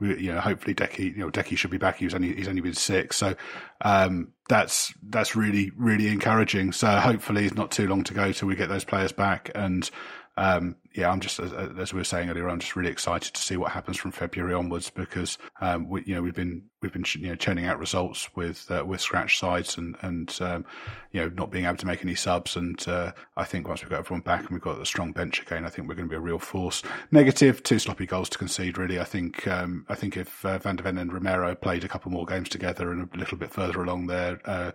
We, 0.01 0.21
you 0.21 0.33
know, 0.35 0.41
hopefully 0.41 0.75
Decky, 0.75 1.17
you 1.17 1.21
know, 1.21 1.31
Decky 1.31 1.57
should 1.57 1.71
be 1.71 1.79
back. 1.79 1.97
He 1.97 2.05
was 2.05 2.15
only 2.15 2.35
he's 2.35 2.49
only 2.49 2.61
been 2.61 2.75
sick, 2.75 3.15
so 3.15 3.35
um, 3.81 4.33
that's 4.51 4.93
that's 5.03 5.35
really 5.35 5.73
really 5.79 6.09
encouraging. 6.09 6.73
So 6.73 6.89
hopefully, 6.89 7.47
it's 7.47 7.55
not 7.55 7.71
too 7.71 7.87
long 7.87 8.05
to 8.05 8.13
go 8.13 8.33
till 8.33 8.49
we 8.49 8.55
get 8.55 8.69
those 8.69 8.85
players 8.85 9.13
back 9.13 9.51
and 9.55 9.91
um, 10.39 10.77
yeah, 10.99 11.13
I'm 11.13 11.21
just 11.21 11.39
as, 11.39 11.53
as, 11.53 11.93
we 11.93 12.01
were 12.01 12.05
saying 12.05 12.29
earlier, 12.29 12.49
I'm 12.49 12.59
just 12.59 12.75
really 12.75 12.91
excited 12.91 13.33
to 13.33 13.41
see 13.41 13.57
what 13.57 13.71
happens 13.71 13.97
from 13.97 14.11
February 14.11 14.53
onwards 14.53 14.91
because 14.91 15.39
um, 15.61 15.89
we, 15.89 16.03
you 16.05 16.15
know 16.17 16.23
we've 16.23 16.35
been 16.35 16.65
we've 16.83 16.93
been 16.93 17.05
you 17.21 17.29
know 17.29 17.37
churning 17.37 17.67
out 17.67 17.79
results 17.79 18.29
with 18.35 18.69
uh, 18.69 18.85
with 18.85 19.01
scratch 19.01 19.39
sides 19.39 19.79
and 19.79 19.97
and 20.03 20.37
um, 20.41 20.65
you 21.13 21.21
know 21.21 21.29
not 21.37 21.53
being 21.53 21.67
able 21.67 21.77
to 21.77 21.87
make 21.87 22.03
any 22.03 22.17
subs 22.17 22.57
and 22.57 22.89
uh, 22.89 23.13
I 23.37 23.45
think 23.45 23.69
once 23.69 23.81
we've 23.81 23.91
got 23.91 24.01
everyone 24.01 24.23
back 24.23 24.41
and 24.41 24.51
we've 24.51 24.61
got 24.61 24.81
a 24.81 24.87
strong 24.87 25.13
bench 25.13 25.41
again, 25.41 25.65
I 25.65 25.69
think 25.69 25.89
we're 25.89 25.95
going 25.95 26.09
to 26.09 26.13
be 26.13 26.17
a 26.17 26.21
real 26.21 26.41
force. 26.41 26.83
Negative, 27.13 27.63
two 27.63 27.79
sloppy 27.79 28.07
goals 28.07 28.29
to 28.31 28.39
concede. 28.39 28.77
Really, 28.77 28.99
I 28.99 29.05
think 29.05 29.47
um, 29.47 29.87
I 29.89 29.95
think 29.95 30.17
if 30.17 30.45
uh, 30.45 30.59
Van 30.59 30.75
der 30.75 30.83
Ven 30.83 30.99
and 30.99 31.13
Romero 31.13 31.55
played 31.55 31.85
a 31.85 31.89
couple 31.89 32.11
more 32.11 32.27
games 32.27 32.49
together 32.49 32.91
and 32.91 33.09
a 33.15 33.17
little 33.17 33.39
bit 33.39 33.53
further 33.53 33.81
along 33.81 34.09
their 34.09 34.41
uh, 34.47 34.73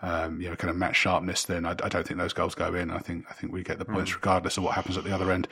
um, 0.00 0.40
you 0.40 0.48
know 0.48 0.56
kind 0.56 0.70
of 0.70 0.76
match 0.76 0.96
sharpness, 0.96 1.44
then 1.44 1.66
I, 1.66 1.70
I, 1.70 1.88
don't 1.88 2.06
think 2.06 2.18
those 2.18 2.32
goals 2.32 2.54
go 2.54 2.74
in. 2.74 2.90
I 2.90 2.98
think 2.98 3.26
I 3.30 3.34
think 3.34 3.52
we 3.52 3.62
get 3.62 3.78
the 3.78 3.84
points 3.84 4.10
mm. 4.10 4.14
regardless 4.14 4.56
of 4.56 4.64
what 4.64 4.74
happens 4.74 4.96
at 4.96 5.04
the 5.04 5.14
other 5.14 5.30
end. 5.30 5.48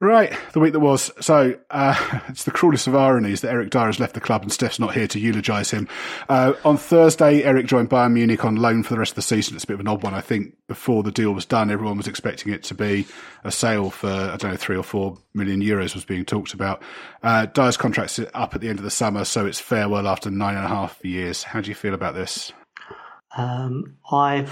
Right, 0.00 0.32
the 0.52 0.60
week 0.60 0.74
that 0.74 0.80
was. 0.80 1.10
So 1.20 1.58
uh, 1.70 2.20
it's 2.28 2.44
the 2.44 2.52
cruelest 2.52 2.86
of 2.86 2.94
ironies 2.94 3.40
that 3.40 3.50
Eric 3.50 3.70
Dier 3.70 3.86
has 3.86 3.98
left 3.98 4.14
the 4.14 4.20
club 4.20 4.42
and 4.42 4.52
Steph's 4.52 4.78
not 4.78 4.94
here 4.94 5.08
to 5.08 5.18
eulogise 5.18 5.72
him. 5.72 5.88
Uh, 6.28 6.52
on 6.64 6.76
Thursday, 6.76 7.42
Eric 7.42 7.66
joined 7.66 7.90
Bayern 7.90 8.12
Munich 8.12 8.44
on 8.44 8.54
loan 8.54 8.84
for 8.84 8.94
the 8.94 9.00
rest 9.00 9.12
of 9.12 9.16
the 9.16 9.22
season. 9.22 9.56
It's 9.56 9.64
a 9.64 9.66
bit 9.66 9.74
of 9.74 9.80
an 9.80 9.88
odd 9.88 10.04
one. 10.04 10.14
I 10.14 10.20
think 10.20 10.54
before 10.68 11.02
the 11.02 11.10
deal 11.10 11.32
was 11.32 11.44
done, 11.44 11.68
everyone 11.68 11.96
was 11.96 12.06
expecting 12.06 12.52
it 12.52 12.62
to 12.64 12.74
be 12.74 13.08
a 13.42 13.50
sale 13.50 13.90
for 13.90 14.08
I 14.08 14.36
don't 14.36 14.52
know 14.52 14.56
three 14.56 14.76
or 14.76 14.84
four 14.84 15.18
million 15.34 15.60
euros 15.60 15.96
was 15.96 16.04
being 16.04 16.24
talked 16.24 16.54
about. 16.54 16.80
Uh, 17.24 17.46
Dier's 17.46 17.76
contract's 17.76 18.20
up 18.34 18.54
at 18.54 18.60
the 18.60 18.68
end 18.68 18.78
of 18.78 18.84
the 18.84 18.92
summer, 18.92 19.24
so 19.24 19.46
it's 19.46 19.58
farewell 19.58 20.06
after 20.06 20.30
nine 20.30 20.54
and 20.54 20.64
a 20.64 20.68
half 20.68 21.04
years. 21.04 21.42
How 21.42 21.60
do 21.60 21.68
you 21.70 21.74
feel 21.74 21.94
about 21.94 22.14
this? 22.14 22.52
Um, 23.38 23.94
I 24.10 24.46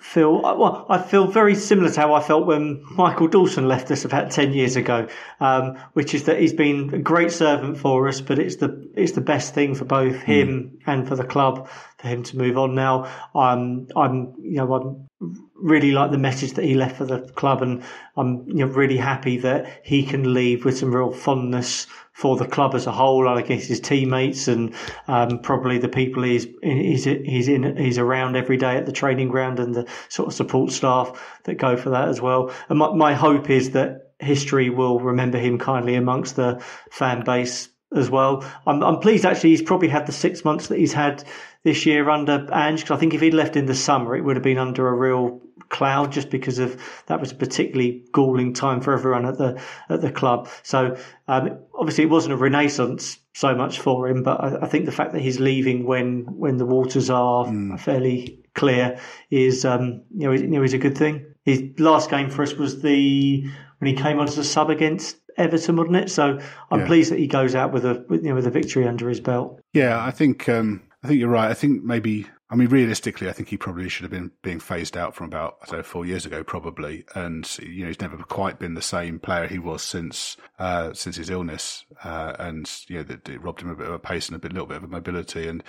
feel 0.00 0.42
well. 0.42 0.84
I 0.88 1.00
feel 1.00 1.28
very 1.28 1.54
similar 1.54 1.90
to 1.90 2.00
how 2.00 2.14
I 2.14 2.20
felt 2.20 2.44
when 2.44 2.84
Michael 2.90 3.28
Dawson 3.28 3.68
left 3.68 3.88
us 3.92 4.04
about 4.04 4.32
ten 4.32 4.52
years 4.52 4.74
ago, 4.74 5.06
um, 5.38 5.78
which 5.92 6.12
is 6.12 6.24
that 6.24 6.40
he's 6.40 6.52
been 6.52 6.92
a 6.92 6.98
great 6.98 7.30
servant 7.30 7.78
for 7.78 8.08
us, 8.08 8.20
but 8.20 8.40
it's 8.40 8.56
the 8.56 8.90
it's 8.96 9.12
the 9.12 9.20
best 9.20 9.54
thing 9.54 9.76
for 9.76 9.84
both 9.84 10.22
him 10.22 10.48
mm. 10.48 10.82
and 10.86 11.06
for 11.06 11.14
the 11.14 11.24
club 11.24 11.68
for 11.98 12.08
him 12.08 12.24
to 12.24 12.36
move 12.36 12.58
on 12.58 12.74
now. 12.74 13.08
I'm 13.32 13.86
I'm 13.94 14.34
you 14.40 14.56
know 14.56 15.08
I'm 15.20 15.41
really 15.62 15.92
like 15.92 16.10
the 16.10 16.18
message 16.18 16.54
that 16.54 16.64
he 16.64 16.74
left 16.74 16.96
for 16.96 17.04
the 17.04 17.20
club, 17.20 17.62
and 17.62 17.82
I'm 18.16 18.46
you 18.48 18.66
know 18.66 18.66
really 18.66 18.98
happy 18.98 19.38
that 19.38 19.80
he 19.84 20.04
can 20.04 20.34
leave 20.34 20.64
with 20.64 20.76
some 20.76 20.94
real 20.94 21.12
fondness 21.12 21.86
for 22.12 22.36
the 22.36 22.46
club 22.46 22.74
as 22.74 22.86
a 22.86 22.92
whole, 22.92 23.26
I 23.26 23.40
guess 23.42 23.66
his 23.66 23.80
teammates 23.80 24.46
and 24.46 24.74
um, 25.08 25.38
probably 25.38 25.78
the 25.78 25.88
people 25.88 26.22
he's 26.22 26.46
he's 26.62 27.04
he's 27.04 27.48
in 27.48 27.76
he's 27.76 27.98
around 27.98 28.36
every 28.36 28.56
day 28.56 28.76
at 28.76 28.86
the 28.86 28.92
training 28.92 29.28
ground 29.28 29.58
and 29.58 29.74
the 29.74 29.88
sort 30.08 30.28
of 30.28 30.34
support 30.34 30.72
staff 30.72 31.40
that 31.44 31.54
go 31.54 31.76
for 31.76 31.90
that 31.90 32.08
as 32.08 32.20
well. 32.20 32.52
And 32.68 32.78
my, 32.78 32.92
my 32.92 33.14
hope 33.14 33.48
is 33.48 33.70
that 33.70 34.12
history 34.18 34.70
will 34.70 35.00
remember 35.00 35.38
him 35.38 35.58
kindly 35.58 35.94
amongst 35.94 36.36
the 36.36 36.62
fan 36.90 37.24
base 37.24 37.68
as 37.94 38.10
well. 38.10 38.44
I'm, 38.66 38.82
I'm 38.82 38.98
pleased 38.98 39.24
actually 39.24 39.50
he's 39.50 39.62
probably 39.62 39.88
had 39.88 40.06
the 40.06 40.12
six 40.12 40.44
months 40.44 40.68
that 40.68 40.78
he's 40.78 40.92
had 40.92 41.24
this 41.64 41.86
year 41.86 42.08
under 42.10 42.48
Ange 42.52 42.80
because 42.80 42.96
I 42.96 43.00
think 43.00 43.14
if 43.14 43.20
he'd 43.20 43.34
left 43.34 43.56
in 43.56 43.66
the 43.66 43.74
summer, 43.74 44.16
it 44.16 44.22
would 44.22 44.36
have 44.36 44.42
been 44.42 44.58
under 44.58 44.88
a 44.88 44.94
real 44.94 45.40
cloud 45.72 46.12
just 46.12 46.30
because 46.30 46.60
of 46.60 46.80
that 47.06 47.18
was 47.18 47.32
a 47.32 47.34
particularly 47.34 48.04
galling 48.12 48.52
time 48.52 48.80
for 48.80 48.92
everyone 48.92 49.26
at 49.26 49.38
the 49.38 49.60
at 49.88 50.02
the 50.02 50.12
club. 50.12 50.48
So 50.62 50.96
um, 51.26 51.58
obviously 51.74 52.04
it 52.04 52.10
wasn't 52.10 52.34
a 52.34 52.36
renaissance 52.36 53.18
so 53.34 53.56
much 53.56 53.80
for 53.80 54.06
him, 54.06 54.22
but 54.22 54.40
I, 54.40 54.64
I, 54.64 54.68
think 54.68 54.84
the 54.84 54.92
fact 54.92 55.14
that 55.14 55.22
he's 55.22 55.40
leaving 55.40 55.86
when 55.86 56.26
when 56.28 56.58
the 56.58 56.66
waters 56.66 57.08
are 57.08 57.46
mm. 57.46 57.80
fairly 57.80 58.44
clear 58.54 59.00
is 59.30 59.64
um, 59.64 60.02
you 60.14 60.26
know 60.26 60.32
you 60.32 60.46
know 60.46 60.62
is 60.62 60.74
a 60.74 60.78
good 60.78 60.96
thing. 60.96 61.26
His 61.44 61.64
last 61.78 62.10
game 62.10 62.30
for 62.30 62.42
us 62.42 62.52
was 62.52 62.82
the 62.82 63.42
when 63.78 63.88
he 63.88 64.00
came 64.00 64.20
on 64.20 64.28
as 64.28 64.38
a 64.38 64.44
sub 64.44 64.70
against 64.70 65.16
Everton, 65.38 65.76
wasn't 65.76 65.96
it? 65.96 66.10
So 66.10 66.38
I'm 66.70 66.80
yeah. 66.80 66.86
pleased 66.86 67.10
that 67.10 67.18
he 67.18 67.26
goes 67.26 67.54
out 67.54 67.72
with 67.72 67.86
a 67.86 68.04
with, 68.08 68.22
you 68.22 68.28
know, 68.28 68.34
with 68.34 68.46
a 68.46 68.50
victory 68.50 68.86
under 68.86 69.08
his 69.08 69.20
belt. 69.20 69.60
Yeah, 69.72 70.04
I 70.04 70.10
think 70.10 70.50
um, 70.50 70.82
I 71.02 71.08
think 71.08 71.18
you're 71.18 71.30
right. 71.30 71.50
I 71.50 71.54
think 71.54 71.82
maybe 71.82 72.26
I 72.52 72.54
mean, 72.54 72.68
realistically, 72.68 73.30
I 73.30 73.32
think 73.32 73.48
he 73.48 73.56
probably 73.56 73.88
should 73.88 74.02
have 74.02 74.10
been 74.10 74.30
being 74.42 74.60
phased 74.60 74.94
out 74.94 75.14
from 75.14 75.28
about 75.28 75.56
I 75.62 75.66
don't 75.66 75.78
know 75.78 75.82
four 75.82 76.04
years 76.04 76.26
ago, 76.26 76.44
probably. 76.44 77.06
And 77.14 77.48
you 77.58 77.80
know, 77.80 77.86
he's 77.86 78.02
never 78.02 78.18
quite 78.18 78.58
been 78.58 78.74
the 78.74 78.82
same 78.82 79.18
player 79.18 79.46
he 79.46 79.58
was 79.58 79.80
since 79.82 80.36
uh, 80.58 80.92
since 80.92 81.16
his 81.16 81.30
illness, 81.30 81.86
uh, 82.04 82.34
and 82.38 82.70
you 82.88 82.96
know, 82.96 83.04
that 83.04 83.26
it 83.26 83.42
robbed 83.42 83.62
him 83.62 83.70
a 83.70 83.74
bit 83.74 83.86
of 83.86 83.94
a 83.94 83.98
pace 83.98 84.28
and 84.28 84.36
a 84.36 84.38
bit, 84.38 84.52
little 84.52 84.66
bit 84.66 84.76
of 84.76 84.84
a 84.84 84.88
mobility. 84.88 85.48
And 85.48 85.64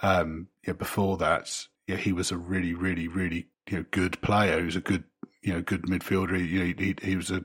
um, 0.00 0.48
yeah, 0.66 0.72
before 0.72 1.16
that, 1.18 1.68
yeah, 1.86 1.98
he 1.98 2.12
was 2.12 2.32
a 2.32 2.36
really, 2.36 2.74
really, 2.74 3.06
really 3.06 3.46
you 3.70 3.78
know 3.78 3.84
good 3.92 4.20
player. 4.20 4.58
He 4.58 4.66
was 4.66 4.76
a 4.76 4.80
good 4.80 5.04
you 5.40 5.52
know 5.52 5.62
good 5.62 5.82
midfielder. 5.82 6.36
You 6.36 6.58
know, 6.58 6.74
he, 6.76 6.96
he 7.00 7.14
was 7.14 7.30
a 7.30 7.44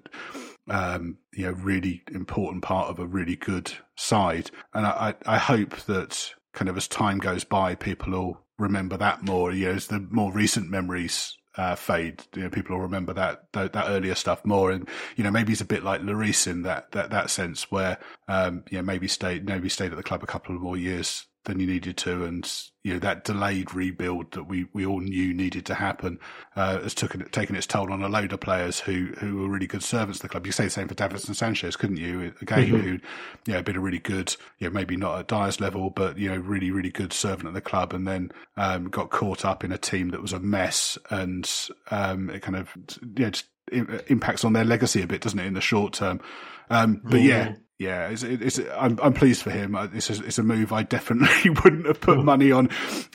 um, 0.67 1.19
you 1.31 1.45
know 1.45 1.51
really 1.51 2.01
important 2.11 2.63
part 2.63 2.89
of 2.89 2.97
a 2.97 3.05
really 3.05 3.35
good 3.35 3.71
side. 3.95 4.49
And 4.73 4.87
I, 4.87 5.13
I, 5.27 5.35
I 5.35 5.37
hope 5.37 5.75
that 5.81 6.33
kind 6.53 6.69
of 6.69 6.75
as 6.75 6.87
time 6.87 7.19
goes 7.19 7.43
by, 7.43 7.75
people 7.75 8.13
will 8.13 8.41
remember 8.59 8.97
that 8.97 9.23
more. 9.23 9.51
You 9.51 9.67
know, 9.67 9.73
as 9.73 9.87
the 9.87 10.05
more 10.11 10.31
recent 10.31 10.69
memories 10.69 11.35
uh, 11.55 11.75
fade, 11.75 12.23
you 12.35 12.43
know, 12.43 12.49
people 12.49 12.75
will 12.75 12.83
remember 12.83 13.13
that, 13.13 13.51
that, 13.53 13.73
that 13.73 13.89
earlier 13.89 14.15
stuff 14.15 14.45
more. 14.45 14.71
And 14.71 14.87
you 15.15 15.23
know, 15.23 15.31
maybe 15.31 15.51
he's 15.51 15.61
a 15.61 15.65
bit 15.65 15.83
like 15.83 16.01
Lloris 16.01 16.47
in 16.47 16.61
that 16.63 16.91
that 16.91 17.09
that 17.09 17.29
sense, 17.29 17.71
where 17.71 17.97
um, 18.27 18.63
you 18.69 18.77
know, 18.77 18.83
maybe 18.83 19.07
stayed 19.07 19.45
maybe 19.45 19.69
stayed 19.69 19.91
at 19.91 19.97
the 19.97 20.03
club 20.03 20.23
a 20.23 20.27
couple 20.27 20.55
of 20.55 20.61
more 20.61 20.77
years 20.77 21.25
than 21.49 21.59
you 21.59 21.67
needed 21.67 21.97
to, 21.97 22.23
and 22.23 22.49
you 22.83 22.93
know 22.93 22.99
that 22.99 23.25
delayed 23.25 23.73
rebuild 23.73 24.31
that 24.31 24.43
we, 24.43 24.67
we 24.71 24.85
all 24.85 25.01
knew 25.01 25.33
needed 25.33 25.65
to 25.65 25.73
happen 25.73 26.19
uh, 26.55 26.79
has 26.79 26.93
taken 26.93 27.27
taken 27.29 27.55
its 27.55 27.67
toll 27.67 27.91
on 27.91 28.01
a 28.01 28.07
load 28.07 28.31
of 28.31 28.39
players 28.39 28.79
who 28.79 29.07
who 29.17 29.37
were 29.37 29.49
really 29.49 29.67
good 29.67 29.83
servants 29.83 30.19
of 30.19 30.23
the 30.23 30.29
club. 30.29 30.45
You 30.45 30.51
say 30.51 30.65
the 30.65 30.69
same 30.69 30.87
for 30.87 30.95
Davinson 30.95 31.35
Sanchez, 31.35 31.75
couldn't 31.75 31.97
you? 31.97 32.33
Again, 32.41 32.59
mm-hmm. 32.59 32.77
who 32.77 32.99
you 33.45 33.53
know 33.53 33.61
been 33.61 33.75
a 33.75 33.81
really 33.81 33.99
good, 33.99 34.35
you 34.59 34.67
know, 34.67 34.73
maybe 34.73 34.95
not 34.95 35.19
at 35.19 35.27
Dier's 35.27 35.59
level, 35.59 35.89
but 35.89 36.17
you 36.17 36.29
know 36.29 36.37
really 36.37 36.71
really 36.71 36.91
good 36.91 37.11
servant 37.11 37.47
at 37.47 37.53
the 37.53 37.61
club, 37.61 37.93
and 37.93 38.07
then 38.07 38.31
um, 38.55 38.89
got 38.89 39.09
caught 39.09 39.43
up 39.43 39.63
in 39.63 39.71
a 39.71 39.77
team 39.77 40.09
that 40.09 40.21
was 40.21 40.33
a 40.33 40.39
mess, 40.39 40.97
and 41.09 41.49
um, 41.91 42.29
it 42.29 42.41
kind 42.41 42.55
of 42.55 42.75
you 43.17 43.31
know, 43.71 43.99
impacts 44.07 44.45
on 44.45 44.53
their 44.53 44.65
legacy 44.65 45.01
a 45.01 45.07
bit, 45.07 45.21
doesn't 45.21 45.39
it, 45.39 45.45
in 45.45 45.53
the 45.53 45.61
short 45.61 45.93
term? 45.93 46.21
Um, 46.69 47.01
but 47.03 47.21
yeah, 47.21 47.55
yeah, 47.79 48.09
it's, 48.09 48.23
it's, 48.23 48.59
I'm, 48.77 48.99
I'm 49.01 49.13
pleased 49.13 49.41
for 49.41 49.51
him. 49.51 49.73
It's 49.93 50.09
a, 50.09 50.25
it's 50.25 50.37
a 50.37 50.43
move 50.43 50.73
I 50.73 50.83
definitely 50.83 51.49
wouldn't 51.63 51.85
have 51.85 52.01
put 52.01 52.21
money 52.21 52.51
on. 52.51 52.67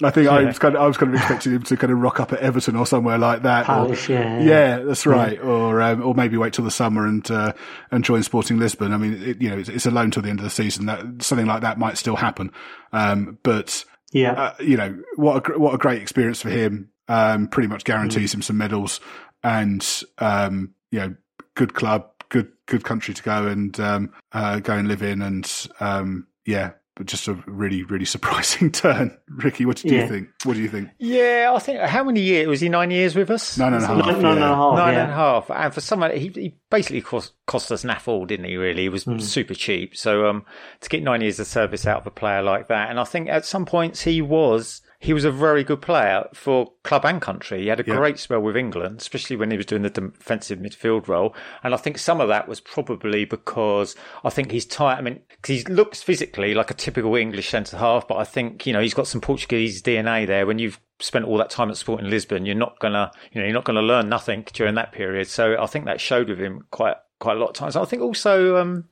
I 0.03 0.11
think 0.11 0.25
yeah. 0.25 0.37
I 0.37 0.45
was 0.45 0.59
kind 0.59 0.75
of, 0.75 0.81
I 0.81 0.87
was 0.87 0.97
kind 0.97 1.15
of 1.15 1.21
expecting 1.21 1.53
him 1.53 1.63
to 1.65 1.77
kind 1.77 1.93
of 1.93 1.99
rock 1.99 2.19
up 2.19 2.33
at 2.33 2.39
Everton 2.39 2.75
or 2.75 2.87
somewhere 2.87 3.19
like 3.19 3.43
that. 3.43 3.67
Palace, 3.67 4.09
or, 4.09 4.15
yeah, 4.15 4.41
yeah, 4.41 4.79
that's 4.79 5.05
right. 5.05 5.35
Yeah. 5.35 5.45
Or, 5.45 5.83
um, 5.83 6.03
or 6.03 6.15
maybe 6.15 6.39
wait 6.39 6.55
till 6.55 6.65
the 6.65 6.71
summer 6.71 7.07
and, 7.07 7.31
uh, 7.31 7.53
and 7.91 8.05
join 8.05 8.23
Sporting 8.23 8.59
Lisbon. 8.59 8.95
I 8.95 8.97
mean, 8.97 9.23
it, 9.23 9.43
you 9.43 9.51
know, 9.51 9.59
it's, 9.59 9.69
it's, 9.69 9.85
a 9.85 9.91
loan 9.91 10.11
till 10.11 10.23
the 10.23 10.31
end 10.31 10.39
of 10.39 10.45
the 10.45 10.51
season 10.51 10.87
that 10.87 11.23
something 11.23 11.47
like 11.47 11.61
that 11.61 11.79
might 11.79 11.99
still 11.99 12.17
happen. 12.17 12.51
Um, 12.95 13.39
but, 13.43 13.85
yeah, 14.13 14.33
uh, 14.33 14.55
you 14.61 14.79
know, 14.79 14.99
what 15.17 15.47
a, 15.47 15.59
what 15.59 15.75
a 15.75 15.79
great 15.79 16.01
experience 16.01 16.41
for 16.41 16.49
him. 16.49 16.89
Um, 17.07 17.49
pretty 17.49 17.69
much 17.69 17.85
guarantees 17.85 18.31
mm. 18.31 18.37
him 18.37 18.43
some 18.43 18.57
medals 18.57 18.99
and, 19.43 19.87
um, 20.21 20.73
you 20.91 21.01
know, 21.01 21.15
good 21.55 21.75
club, 21.75 22.11
good 22.29 22.53
good 22.67 22.85
country 22.85 23.15
to 23.15 23.23
go 23.23 23.47
and 23.47 23.79
um, 23.81 24.13
uh, 24.33 24.61
go 24.61 24.75
and 24.75 24.89
live 24.89 25.03
in, 25.03 25.23
and 25.23 25.69
um, 25.81 26.27
yeah, 26.47 26.73
but 26.97 27.07
just 27.07 27.29
a 27.29 27.35
really 27.47 27.83
really 27.85 28.05
surprising 28.15 28.71
turn. 28.71 29.17
Ricky, 29.29 29.65
what 29.65 29.79
do 29.79 29.89
yeah. 29.89 30.03
you 30.03 30.09
think? 30.09 30.29
What 30.45 30.55
do 30.55 30.63
you 30.63 30.69
think? 30.69 30.91
Yeah, 30.99 31.53
I 31.55 31.59
think 31.59 31.81
how 31.81 32.05
many 32.05 32.21
years 32.21 32.47
was 32.47 32.61
he? 32.61 32.69
Nine 32.69 32.91
years 32.91 33.15
with 33.15 33.31
us? 33.31 33.59
Nine 33.59 33.75
and 33.75 33.85
a 33.85 33.87
half. 33.87 33.99
Nine, 33.99 34.23
nine 34.23 34.23
yeah. 34.23 34.31
and 34.33 34.39
a 34.45 34.57
half. 34.57 34.77
Nine 34.77 34.95
yeah. 34.95 35.03
and 35.03 35.11
a 35.11 35.15
half. 35.15 35.51
And 35.51 35.75
for 35.75 35.81
someone, 35.81 36.11
he, 36.13 36.29
he 36.29 36.55
basically 36.71 37.01
cost 37.01 37.33
cost 37.47 37.73
us 37.73 37.85
naff 37.85 38.09
all, 38.09 38.27
didn't 38.27 38.47
he? 38.47 38.57
Really, 38.57 38.83
he 38.83 38.89
was 38.89 39.05
mm. 39.05 39.21
super 39.21 39.55
cheap. 39.55 39.97
So 39.97 40.27
um, 40.27 40.45
to 40.81 40.89
get 40.89 41.03
nine 41.03 41.21
years 41.21 41.41
of 41.41 41.47
service 41.47 41.87
out 41.87 42.01
of 42.01 42.07
a 42.07 42.11
player 42.11 42.43
like 42.43 42.69
that, 42.69 42.91
and 42.91 43.01
I 43.01 43.05
think 43.05 43.29
at 43.29 43.45
some 43.45 43.67
points 43.67 44.03
he 44.03 44.23
was 44.23 44.83
he 45.05 45.13
was 45.13 45.27
a 45.27 45.31
very 45.31 45.63
good 45.63 45.83
player 45.83 46.25
for 46.33 46.73
club 46.83 47.05
and 47.05 47.21
country. 47.21 47.61
He 47.61 47.67
had 47.69 47.79
a 47.79 47.85
yeah. 47.87 47.95
great 47.95 48.19
spell 48.19 48.41
with 48.41 48.57
England, 48.57 49.03
especially 49.03 49.37
when 49.37 49.51
he 49.51 49.59
was 49.59 49.67
doing 49.67 49.83
the 49.83 49.91
defensive 49.91 50.59
midfield 50.59 51.09
role. 51.09 51.37
And 51.63 51.75
I 51.75 51.77
think 51.77 51.99
some 51.99 52.23
of 52.23 52.29
that 52.29 52.49
was 52.49 52.59
probably 52.59 53.27
because 53.27 53.97
I 54.25 54.31
think 54.31 54.51
he's 54.51 54.65
tight. 54.65 54.97
I 54.97 55.03
mean, 55.03 55.21
because 55.29 55.59
he 55.59 55.65
looks 55.65 56.03
physically 56.03 56.55
like 56.55 56.71
a 56.71 56.75
typical 56.75 57.15
English 57.17 57.51
centre 57.51 57.77
half, 57.77 58.09
but 58.09 58.17
I 58.17 58.25
think, 58.25 58.67
you 58.67 58.73
know, 58.73 58.81
he's 58.81 58.95
got 58.95 59.07
some 59.07 59.21
Portuguese 59.21 59.83
DNA 59.83 60.27
there. 60.27 60.47
When 60.47 60.59
you've 60.59 60.81
spent 61.01 61.27
all 61.27 61.37
that 61.37 61.51
time 61.51 61.69
at 61.69 61.77
Sporting 61.77 62.09
Lisbon, 62.09 62.47
you're 62.47 62.55
not 62.55 62.79
gonna, 62.79 63.13
you 63.31 63.43
know, 63.43 63.47
you're 63.47 63.55
not 63.55 63.65
gonna 63.65 63.83
learn 63.83 64.09
nothing 64.09 64.47
during 64.55 64.75
that 64.77 64.93
period. 64.93 65.29
So 65.29 65.61
I 65.61 65.67
think 65.67 65.85
that 65.85 66.01
showed 66.01 66.31
with 66.31 66.39
him 66.39 66.65
quite, 66.71 66.97
quite 67.19 67.37
a 67.37 67.41
lot 67.41 67.51
of 67.51 67.55
times. 67.57 67.77
I 67.77 67.85
think 67.85 68.01
also, 68.01 68.57
um, 68.57 68.89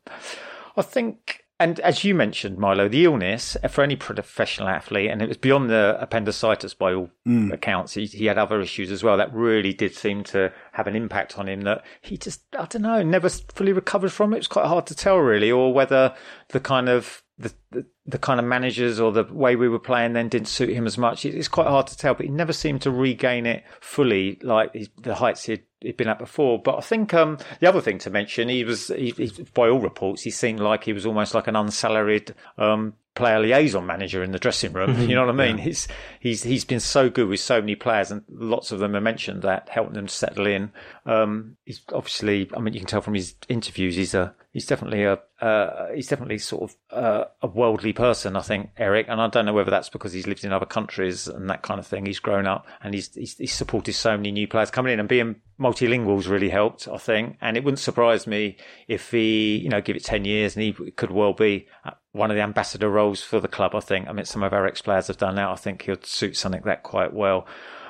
I 0.77 0.83
think 0.83 1.42
and 1.63 1.79
as 1.81 2.03
you 2.03 2.15
mentioned, 2.15 2.59
Milo, 2.59 2.89
the 2.89 3.05
illness 3.05 3.57
for 3.71 3.85
any 3.85 3.95
professional 3.95 4.69
athlete, 4.69 5.11
and 5.11 5.23
it 5.23 5.29
was 5.29 5.37
beyond 5.37 5.71
the 5.71 5.97
appendicitis 6.01 6.75
by 6.75 6.93
all 6.93 7.09
mm. 7.27 7.53
accounts. 7.53 7.95
He, 7.95 8.07
he, 8.07 8.27
had 8.27 8.37
other 8.37 8.61
issues 8.61 8.91
as 8.91 9.05
well 9.05 9.17
that 9.17 9.33
really 9.33 9.73
did 9.73 9.95
seem 9.95 10.25
to 10.25 10.53
have 10.73 10.89
an 10.89 10.97
impact 10.97 11.39
on 11.39 11.49
him. 11.49 11.61
That 11.61 11.85
he 12.01 12.17
just, 12.19 12.43
I 12.59 12.67
don't 12.67 12.83
know, 12.83 13.03
never 13.03 13.29
fully 13.29 13.73
recovered 13.73 14.11
from 14.11 14.35
it. 14.35 14.39
It's 14.39 14.49
quite 14.49 14.67
hard 14.67 14.87
to 14.89 14.95
tell, 14.97 15.19
really, 15.19 15.53
or 15.53 15.73
whether 15.73 16.15
the 16.49 16.59
kind 16.59 16.89
of 16.89 17.23
the, 17.39 17.53
the, 17.71 17.87
the 18.07 18.19
kind 18.19 18.41
of 18.41 18.47
managers 18.47 18.99
or 18.99 19.13
the 19.13 19.25
way 19.25 19.55
we 19.55 19.69
were 19.69 19.79
playing 19.79 20.15
then 20.15 20.29
didn't 20.29 20.49
suit 20.49 20.71
him 20.71 20.87
as 20.87 20.99
much. 20.99 21.25
It's 21.25 21.49
quite 21.49 21.69
hard 21.69 21.87
to 21.89 21.97
tell, 21.97 22.15
but 22.15 22.27
he 22.27 22.33
never 22.33 22.53
seemed 22.53 22.83
to 22.83 22.91
regain 22.91 23.47
it 23.47 23.63
fully, 23.81 24.41
like 24.43 24.73
the 25.01 25.15
heights 25.15 25.45
he'd 25.45 25.63
he'd 25.83 25.97
been 25.97 26.09
at 26.09 26.19
before. 26.19 26.61
But 26.61 26.77
I 26.79 26.81
think 26.81 27.15
um, 27.15 27.39
the 27.61 27.69
other 27.69 27.81
thing 27.81 27.99
to 27.99 28.11
mention, 28.11 28.49
he 28.49 28.65
was, 28.65 28.89
he, 28.89 29.11
he, 29.11 29.31
by 29.55 29.69
all 29.69 29.81
reports, 29.81 30.23
he 30.23 30.31
seemed 30.31 30.61
like 30.61 30.85
he 30.85 30.93
was 30.93 31.07
almost 31.07 31.35
like 31.35 31.47
an 31.47 31.57
unsalaried 31.57 32.35
um, 32.59 32.95
player 33.15 33.41
liaison 33.41 33.85
manager 33.85 34.23
in 34.23 34.33
the 34.33 34.39
dressing 34.39 34.73
room. 34.73 34.95
Mm-hmm. 34.95 35.03
You 35.03 35.15
know 35.15 35.27
what 35.27 35.35
I 35.35 35.47
mean? 35.47 35.59
Yeah. 35.59 35.65
He's 35.65 35.89
he's 36.21 36.43
he's 36.43 36.65
been 36.65 36.81
so 36.81 37.11
good 37.11 37.29
with 37.29 37.41
so 37.41 37.61
many 37.61 37.75
players, 37.75 38.11
and 38.11 38.23
lots 38.29 38.73
of 38.73 38.79
them 38.79 38.95
have 38.95 39.03
mentioned 39.03 39.43
that 39.43 39.69
helping 39.69 39.95
them 39.95 40.09
settle 40.09 40.47
in. 40.47 40.73
Um, 41.05 41.57
he's 41.65 41.83
obviously, 41.93 42.51
I 42.57 42.61
mean, 42.61 42.75
you 42.75 42.81
can 42.81 42.89
tell 42.89 43.03
from 43.03 43.15
his 43.15 43.35
interviews, 43.49 43.97
he's 43.97 44.15
a 44.15 44.35
he's 44.53 44.67
definitely 44.67 45.05
a 45.05 45.19
uh, 45.41 45.89
he's 45.95 46.09
definitely 46.09 46.39
sort 46.39 46.71
of 46.71 46.77
uh, 46.91 47.25
a 47.43 47.47
worldly 47.47 47.93
person. 47.93 48.37
I 48.37 48.43
think 48.43 48.71
Eric, 48.77 49.07
and 49.09 49.21
I 49.21 49.29
don't 49.29 49.45
know 49.45 49.53
whether 49.53 49.71
that's 49.71 49.91
because 49.91 50.13
he's 50.13 50.27
lived 50.27 50.45
in 50.45 50.53
other 50.53 50.67
countries 50.67 51.29
and 51.29 51.51
that 51.51 51.63
kind 51.63 51.81
of 51.81 51.87
thing. 51.87 52.07
He's 52.07 52.21
grown 52.21 52.47
up 52.47 52.67
and 52.83 52.95
he's 52.95 53.15
he's, 53.15 53.37
he's 53.37 53.55
supported 53.55 53.95
so 53.95 54.17
many 54.17 54.33
new 54.33 54.49
players 54.49 54.71
coming 54.71 54.93
in 54.93 55.01
and 55.01 55.09
being 55.09 55.37
multilingual's 55.63 56.29
really 56.29 56.51
helped. 56.51 56.89
I 56.89 56.99
think, 56.99 57.37
and 57.41 57.57
it 57.57 57.65
wouldn't 57.65 57.79
surprise 57.79 58.27
me 58.27 58.57
if 58.89 59.11
he, 59.11 59.57
you 59.57 59.69
know, 59.69 59.81
give 59.81 59.97
it 59.97 60.05
ten 60.05 60.25
years 60.25 60.57
and 60.57 60.63
he 60.63 60.73
could 60.73 61.11
well 61.11 61.33
be 61.33 61.69
one 62.13 62.31
of 62.31 62.37
the 62.37 62.43
ambassador 62.43 62.91
roles 62.91 63.23
for 63.23 63.41
the 63.41 63.49
club. 63.49 63.75
I 63.75 63.81
think. 63.81 64.09
I 64.09 64.13
mean, 64.13 64.27
some 64.27 64.43
of 64.43 64.53
our 64.53 64.67
ex 64.67 64.83
players 64.83 65.07
have 65.07 65.17
done 65.17 65.37
that. 65.37 65.49
I 65.49 65.57
think 65.57 65.83
he'll 65.83 66.03
suit 66.03 66.37
something 66.37 66.63
that 66.65 66.83
quite 66.83 67.15
well. 67.15 67.47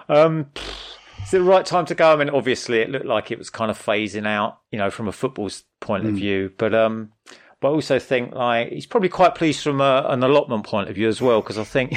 Um, 0.08 0.50
is 1.22 1.32
it 1.32 1.38
the 1.38 1.44
right 1.44 1.64
time 1.64 1.86
to 1.86 1.94
go? 1.94 2.12
I 2.12 2.16
mean, 2.16 2.30
obviously, 2.30 2.80
it 2.80 2.90
looked 2.90 3.06
like 3.06 3.30
it 3.30 3.38
was 3.38 3.50
kind 3.50 3.70
of 3.70 3.78
phasing 3.78 4.26
out, 4.26 4.58
you 4.70 4.78
know, 4.78 4.90
from 4.90 5.08
a 5.08 5.12
football's 5.12 5.64
point 5.80 6.04
mm. 6.04 6.08
of 6.08 6.14
view. 6.14 6.52
But 6.58 6.74
um, 6.74 7.12
but 7.60 7.68
I 7.68 7.70
also 7.72 7.98
think 7.98 8.34
like 8.34 8.70
he's 8.70 8.86
probably 8.86 9.08
quite 9.08 9.34
pleased 9.34 9.62
from 9.62 9.80
a, 9.80 10.04
an 10.08 10.22
allotment 10.22 10.66
point 10.66 10.88
of 10.88 10.96
view 10.96 11.08
as 11.08 11.22
well, 11.22 11.40
because 11.40 11.58
I 11.58 11.64
think 11.64 11.94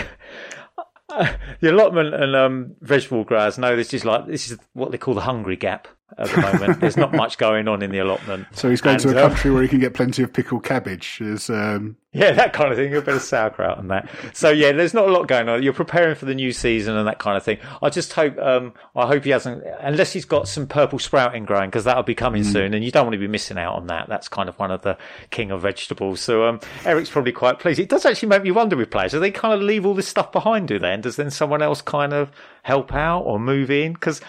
the 1.62 1.72
allotment 1.72 2.14
and 2.14 2.36
um, 2.36 2.76
vegetable 2.82 3.24
growers 3.24 3.58
know 3.58 3.76
this 3.76 3.94
is 3.94 4.06
like 4.06 4.28
this 4.28 4.52
is 4.52 4.58
what 4.74 4.92
they 4.92 4.98
call 4.98 5.14
the 5.14 5.22
hungry 5.22 5.56
gap 5.56 5.88
at 6.18 6.30
the 6.30 6.41
moment. 6.41 6.80
There's 6.82 6.98
not 6.98 7.14
much 7.14 7.38
going 7.38 7.68
on 7.68 7.82
in 7.82 7.91
the 7.91 7.99
allotment. 7.99 8.48
So 8.53 8.69
he's 8.69 8.82
going 8.82 8.95
and, 8.95 9.03
to 9.03 9.10
a 9.11 9.14
country 9.27 9.52
where 9.52 9.61
he 9.61 9.68
can 9.68 9.80
get 9.80 9.94
plenty 9.94 10.23
of 10.23 10.34
pickled 10.34 10.64
cabbage. 10.64 11.19
Is 11.22 11.49
um... 11.49 11.98
yeah, 12.14 12.32
that 12.32 12.53
kind 12.53 12.72
of 12.72 12.77
thing. 12.77 12.95
A 12.95 13.02
bit 13.02 13.15
of 13.15 13.22
sauerkraut 13.22 13.77
and 13.77 13.91
that. 13.91 14.10
So 14.34 14.49
yeah, 14.49 14.72
there's 14.72 14.94
not 14.94 15.07
a 15.07 15.11
lot 15.11 15.27
going 15.27 15.49
on. 15.49 15.61
You're 15.61 15.73
preparing 15.73 16.15
for 16.15 16.26
the 16.26 16.36
new 16.36 16.52
season 16.52 16.95
and 16.95 17.07
that 17.07 17.19
kind 17.19 17.38
of 17.38 17.44
thing. 17.44 17.60
I 17.84 17.90
just 17.90 18.14
hope. 18.14 18.38
Um, 18.40 18.73
I 18.95 19.06
hope 19.06 19.26
he 19.26 19.32
hasn't, 19.32 19.64
unless 19.82 20.14
he's 20.14 20.26
got 20.26 20.48
some 20.48 20.68
purple 20.68 20.99
sprouting 20.99 21.45
growing, 21.45 21.69
because 21.69 21.84
that'll 21.84 22.03
be 22.03 22.15
coming 22.15 22.44
mm. 22.44 22.52
soon, 22.52 22.73
and 22.73 22.84
you 22.84 22.91
don't 22.91 23.06
want 23.06 23.14
to 23.14 23.19
be 23.19 23.27
missing 23.27 23.57
out 23.57 23.76
on 23.76 23.88
that. 23.88 24.07
That's 24.07 24.27
kind 24.27 24.49
of 24.49 24.57
one 24.57 24.72
of 24.72 24.82
the 24.82 24.98
king 25.30 25.52
of 25.52 25.61
vegetables. 25.61 26.22
So 26.22 26.45
um, 26.45 26.60
Eric's 26.86 27.10
probably 27.10 27.34
quite 27.34 27.60
pleased. 27.60 27.80
It 27.80 27.90
does 27.90 28.06
actually 28.06 28.30
make 28.30 28.44
me 28.44 28.52
wonder 28.52 28.77
with 28.77 28.90
players. 28.90 29.11
Do 29.11 29.19
they 29.19 29.32
kind 29.32 29.53
of 29.53 29.61
leave 29.61 29.86
all 29.86 29.94
this 29.94 30.07
stuff 30.07 30.32
behind? 30.32 30.68
Do 30.68 30.80
they? 30.80 30.95
then? 30.95 31.02
Does 31.02 31.15
then 31.15 31.32
someone 31.32 31.61
else 31.61 31.82
kind 31.82 32.14
of 32.14 32.32
help 32.64 32.94
out 32.94 33.22
or 33.22 33.40
move 33.40 33.69
in? 33.69 33.94
Because 33.94 34.22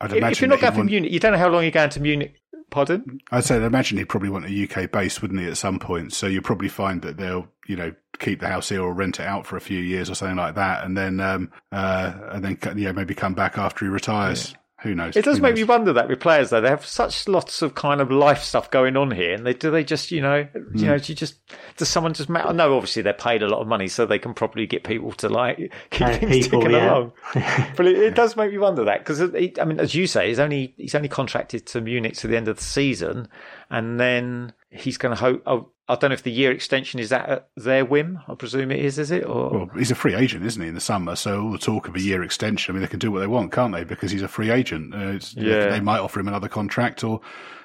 I'd 0.00 0.12
imagine 0.12 0.32
if 0.32 0.40
you're 0.40 0.48
not 0.48 0.60
going 0.60 0.72
from 0.74 0.86
Munich, 0.86 1.12
you 1.12 1.20
don't 1.20 1.32
know 1.32 1.38
how 1.38 1.48
long 1.48 1.62
you're 1.62 1.70
going 1.70 1.90
to 1.90 2.00
Munich. 2.00 2.34
Pardon? 2.70 3.20
I'd 3.32 3.44
say, 3.44 3.56
I 3.56 3.66
imagine 3.66 3.98
he'd 3.98 4.08
probably 4.08 4.28
want 4.28 4.46
a 4.46 4.64
UK 4.64 4.90
base, 4.90 5.20
wouldn't 5.20 5.40
he, 5.40 5.46
at 5.46 5.56
some 5.56 5.78
point? 5.80 6.12
So 6.12 6.26
you'll 6.26 6.42
probably 6.42 6.68
find 6.68 7.02
that 7.02 7.16
they'll, 7.16 7.48
you 7.66 7.74
know, 7.76 7.92
keep 8.20 8.40
the 8.40 8.46
house 8.46 8.68
here 8.68 8.80
or 8.82 8.92
rent 8.92 9.18
it 9.18 9.26
out 9.26 9.44
for 9.44 9.56
a 9.56 9.60
few 9.60 9.80
years 9.80 10.08
or 10.08 10.14
something 10.14 10.36
like 10.36 10.54
that, 10.54 10.84
and 10.84 10.96
then, 10.96 11.18
um, 11.20 11.50
uh, 11.72 12.12
and 12.30 12.44
then, 12.44 12.78
yeah, 12.78 12.92
maybe 12.92 13.14
come 13.14 13.34
back 13.34 13.58
after 13.58 13.84
he 13.84 13.90
retires. 13.90 14.52
Yeah. 14.52 14.56
Who 14.82 14.94
knows? 14.94 15.14
It 15.14 15.24
does 15.24 15.36
Who 15.36 15.42
make 15.42 15.52
knows? 15.52 15.58
me 15.58 15.64
wonder 15.64 15.92
that 15.92 16.08
with 16.08 16.20
players 16.20 16.50
though, 16.50 16.60
they 16.62 16.70
have 16.70 16.86
such 16.86 17.28
lots 17.28 17.60
of 17.60 17.74
kind 17.74 18.00
of 18.00 18.10
life 18.10 18.42
stuff 18.42 18.70
going 18.70 18.96
on 18.96 19.10
here, 19.10 19.34
and 19.34 19.46
they 19.46 19.52
do 19.52 19.70
they 19.70 19.84
just 19.84 20.10
you 20.10 20.22
know 20.22 20.46
mm. 20.54 20.78
you 20.78 20.86
know 20.86 20.98
do 20.98 21.12
you 21.12 21.16
just 21.16 21.34
does 21.76 21.88
someone 21.88 22.14
just 22.14 22.30
I 22.30 22.52
know 22.52 22.74
obviously 22.74 23.02
they're 23.02 23.12
paid 23.12 23.42
a 23.42 23.48
lot 23.48 23.60
of 23.60 23.68
money, 23.68 23.88
so 23.88 24.06
they 24.06 24.18
can 24.18 24.32
probably 24.32 24.66
get 24.66 24.84
people 24.84 25.12
to 25.12 25.28
like 25.28 25.58
keep 25.90 26.06
uh, 26.06 26.18
things 26.18 26.46
people, 26.46 26.62
ticking 26.62 26.76
yeah. 26.76 26.90
along. 26.90 27.12
but 27.76 27.86
it, 27.86 27.98
it, 27.98 28.14
does 28.14 28.36
make 28.36 28.50
me 28.52 28.58
wonder 28.58 28.84
that 28.84 29.00
because 29.00 29.20
I 29.20 29.64
mean, 29.64 29.80
as 29.80 29.94
you 29.94 30.06
say, 30.06 30.28
he's 30.28 30.38
only 30.38 30.72
he's 30.78 30.94
only 30.94 31.08
contracted 31.08 31.66
to 31.66 31.82
Munich 31.82 32.14
to 32.14 32.26
the 32.26 32.36
end 32.36 32.48
of 32.48 32.56
the 32.56 32.64
season, 32.64 33.28
and 33.68 34.00
then 34.00 34.54
he's 34.70 34.98
going 34.98 35.14
to 35.14 35.20
hope. 35.20 35.42
Oh, 35.46 35.70
I 35.88 35.96
don't 35.96 36.10
know 36.10 36.14
if 36.14 36.22
the 36.22 36.30
year 36.30 36.52
extension 36.52 37.00
is 37.00 37.12
at 37.12 37.48
their 37.56 37.84
whim. 37.84 38.20
I 38.28 38.34
presume 38.34 38.70
it 38.70 38.78
is, 38.78 38.98
is 38.98 39.10
it? 39.10 39.24
Or 39.24 39.50
well, 39.50 39.70
he's 39.76 39.90
a 39.90 39.96
free 39.96 40.14
agent, 40.14 40.46
isn't 40.46 40.62
he, 40.62 40.68
in 40.68 40.74
the 40.74 40.80
summer? 40.80 41.16
So 41.16 41.42
all 41.42 41.52
the 41.52 41.58
talk 41.58 41.88
of 41.88 41.96
a 41.96 42.00
year 42.00 42.22
extension, 42.22 42.72
I 42.72 42.74
mean, 42.74 42.82
they 42.82 42.88
can 42.88 43.00
do 43.00 43.10
what 43.10 43.20
they 43.20 43.26
want, 43.26 43.52
can't 43.52 43.74
they? 43.74 43.82
Because 43.82 44.12
he's 44.12 44.22
a 44.22 44.28
free 44.28 44.50
agent. 44.50 44.94
Uh, 44.94 45.18
yeah. 45.34 45.68
They 45.68 45.80
might 45.80 45.98
offer 45.98 46.20
him 46.20 46.28
another 46.28 46.48
contract, 46.48 47.02
or 47.02 47.20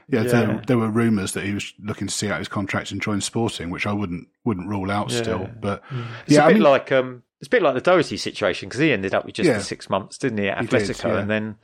yeah, 0.08 0.24
yeah. 0.24 0.28
There, 0.28 0.64
there, 0.68 0.78
were 0.78 0.90
rumours 0.90 1.34
that 1.34 1.44
he 1.44 1.54
was 1.54 1.74
looking 1.80 2.08
to 2.08 2.14
see 2.14 2.30
out 2.30 2.40
his 2.40 2.48
contract 2.48 2.92
and 2.92 3.02
join 3.02 3.22
Sporting, 3.22 3.70
which 3.70 3.86
I 3.86 3.94
wouldn't 3.94 4.28
wouldn't 4.44 4.68
rule 4.68 4.90
out 4.90 5.12
yeah. 5.12 5.22
still. 5.22 5.50
But 5.60 5.84
mm. 5.90 6.06
it's 6.26 6.36
yeah, 6.36 6.46
a 6.46 6.48
bit 6.48 6.50
I 6.50 6.54
mean, 6.54 6.64
like 6.64 6.92
um, 6.92 7.24
it's 7.40 7.48
a 7.48 7.52
bit 7.52 7.62
like 7.62 7.76
the 7.76 7.82
Doherty 7.82 8.18
situation 8.18 8.70
because 8.70 8.82
he 8.82 8.92
ended 8.92 9.14
up 9.14 9.26
with 9.26 9.36
just 9.36 9.48
yeah. 9.48 9.58
the 9.58 9.64
six 9.64 9.88
months, 9.90 10.18
didn't 10.18 10.40
he, 10.40 10.50
at 10.50 10.58
Atletico, 10.58 11.04
did, 11.04 11.20
and 11.20 11.30
then 11.30 11.58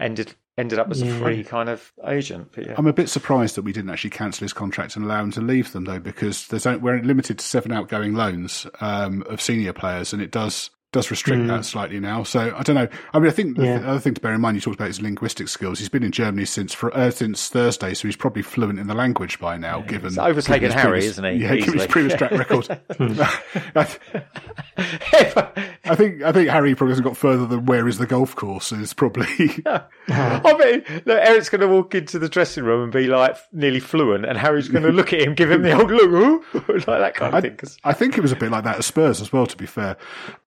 ended 0.00 0.34
ended 0.58 0.78
up 0.78 0.90
as 0.90 1.02
yeah. 1.02 1.14
a 1.14 1.18
free 1.18 1.44
kind 1.44 1.68
of 1.68 1.92
agent. 2.06 2.54
Yeah. 2.56 2.74
I'm 2.78 2.86
a 2.86 2.92
bit 2.92 3.08
surprised 3.08 3.56
that 3.56 3.62
we 3.62 3.72
didn't 3.72 3.90
actually 3.90 4.10
cancel 4.10 4.44
his 4.44 4.52
contract 4.52 4.96
and 4.96 5.04
allow 5.04 5.22
him 5.22 5.30
to 5.32 5.40
leave 5.40 5.72
them 5.72 5.84
though, 5.84 6.00
because 6.00 6.46
there's 6.48 6.66
only, 6.66 6.80
we're 6.80 7.00
limited 7.02 7.38
to 7.38 7.44
seven 7.44 7.72
outgoing 7.72 8.14
loans 8.14 8.66
um, 8.80 9.22
of 9.28 9.40
senior 9.40 9.72
players, 9.72 10.12
and 10.12 10.22
it 10.22 10.30
does 10.30 10.70
does 10.96 11.10
restrict 11.10 11.42
mm. 11.42 11.48
that 11.48 11.66
slightly 11.66 12.00
now. 12.00 12.22
So 12.22 12.54
I 12.56 12.62
don't 12.62 12.74
know. 12.74 12.88
I 13.12 13.18
mean, 13.18 13.28
I 13.28 13.32
think 13.32 13.58
yeah. 13.58 13.78
the 13.78 13.88
other 13.88 14.00
thing 14.00 14.14
to 14.14 14.20
bear 14.20 14.32
in 14.32 14.40
mind, 14.40 14.54
you 14.56 14.62
talked 14.62 14.76
about 14.76 14.88
his 14.88 15.02
linguistic 15.02 15.48
skills. 15.48 15.78
He's 15.78 15.90
been 15.90 16.02
in 16.02 16.10
Germany 16.10 16.46
since 16.46 16.72
for, 16.72 16.94
uh, 16.96 17.10
since 17.10 17.48
Thursday, 17.48 17.92
so 17.92 18.08
he's 18.08 18.16
probably 18.16 18.40
fluent 18.40 18.78
in 18.78 18.86
the 18.86 18.94
language 18.94 19.38
by 19.38 19.58
now. 19.58 19.80
Yeah, 19.80 19.86
given 19.86 20.18
overtaken 20.18 20.70
Harry, 20.70 21.00
previous, 21.00 21.12
isn't 21.12 21.24
he? 21.24 21.42
Yeah, 21.42 21.56
given 21.56 21.78
his 21.78 21.86
previous 21.86 22.14
track 22.14 22.30
record. 22.30 22.80
I 25.88 25.94
think 25.94 26.22
I 26.22 26.32
think 26.32 26.48
Harry 26.48 26.74
probably 26.74 26.92
hasn't 26.92 27.06
got 27.06 27.16
further 27.16 27.46
than 27.46 27.66
where 27.66 27.86
is 27.86 27.98
the 27.98 28.06
golf 28.06 28.34
course 28.34 28.72
is 28.72 28.92
probably. 28.94 29.26
I 30.08 30.56
mean, 30.58 31.02
look, 31.04 31.20
Eric's 31.20 31.48
going 31.48 31.60
to 31.60 31.68
walk 31.68 31.94
into 31.94 32.18
the 32.18 32.28
dressing 32.28 32.64
room 32.64 32.84
and 32.84 32.92
be 32.92 33.06
like 33.06 33.36
nearly 33.52 33.80
fluent, 33.80 34.24
and 34.24 34.38
Harry's 34.38 34.68
going 34.68 34.84
to 34.84 34.92
look 34.92 35.12
at 35.12 35.20
him, 35.20 35.34
give 35.34 35.50
him 35.50 35.62
the 35.62 35.72
old 35.72 35.90
look, 35.90 36.54
like 36.68 36.86
that 36.86 37.14
kind 37.14 37.34
of 37.34 37.34
I, 37.34 37.40
thing. 37.40 37.58
I 37.84 37.92
think 37.92 38.16
it 38.16 38.22
was 38.22 38.32
a 38.32 38.36
bit 38.36 38.50
like 38.50 38.64
that 38.64 38.76
at 38.76 38.84
Spurs 38.84 39.20
as 39.20 39.32
well. 39.32 39.46
To 39.46 39.56
be 39.56 39.66
fair, 39.66 39.96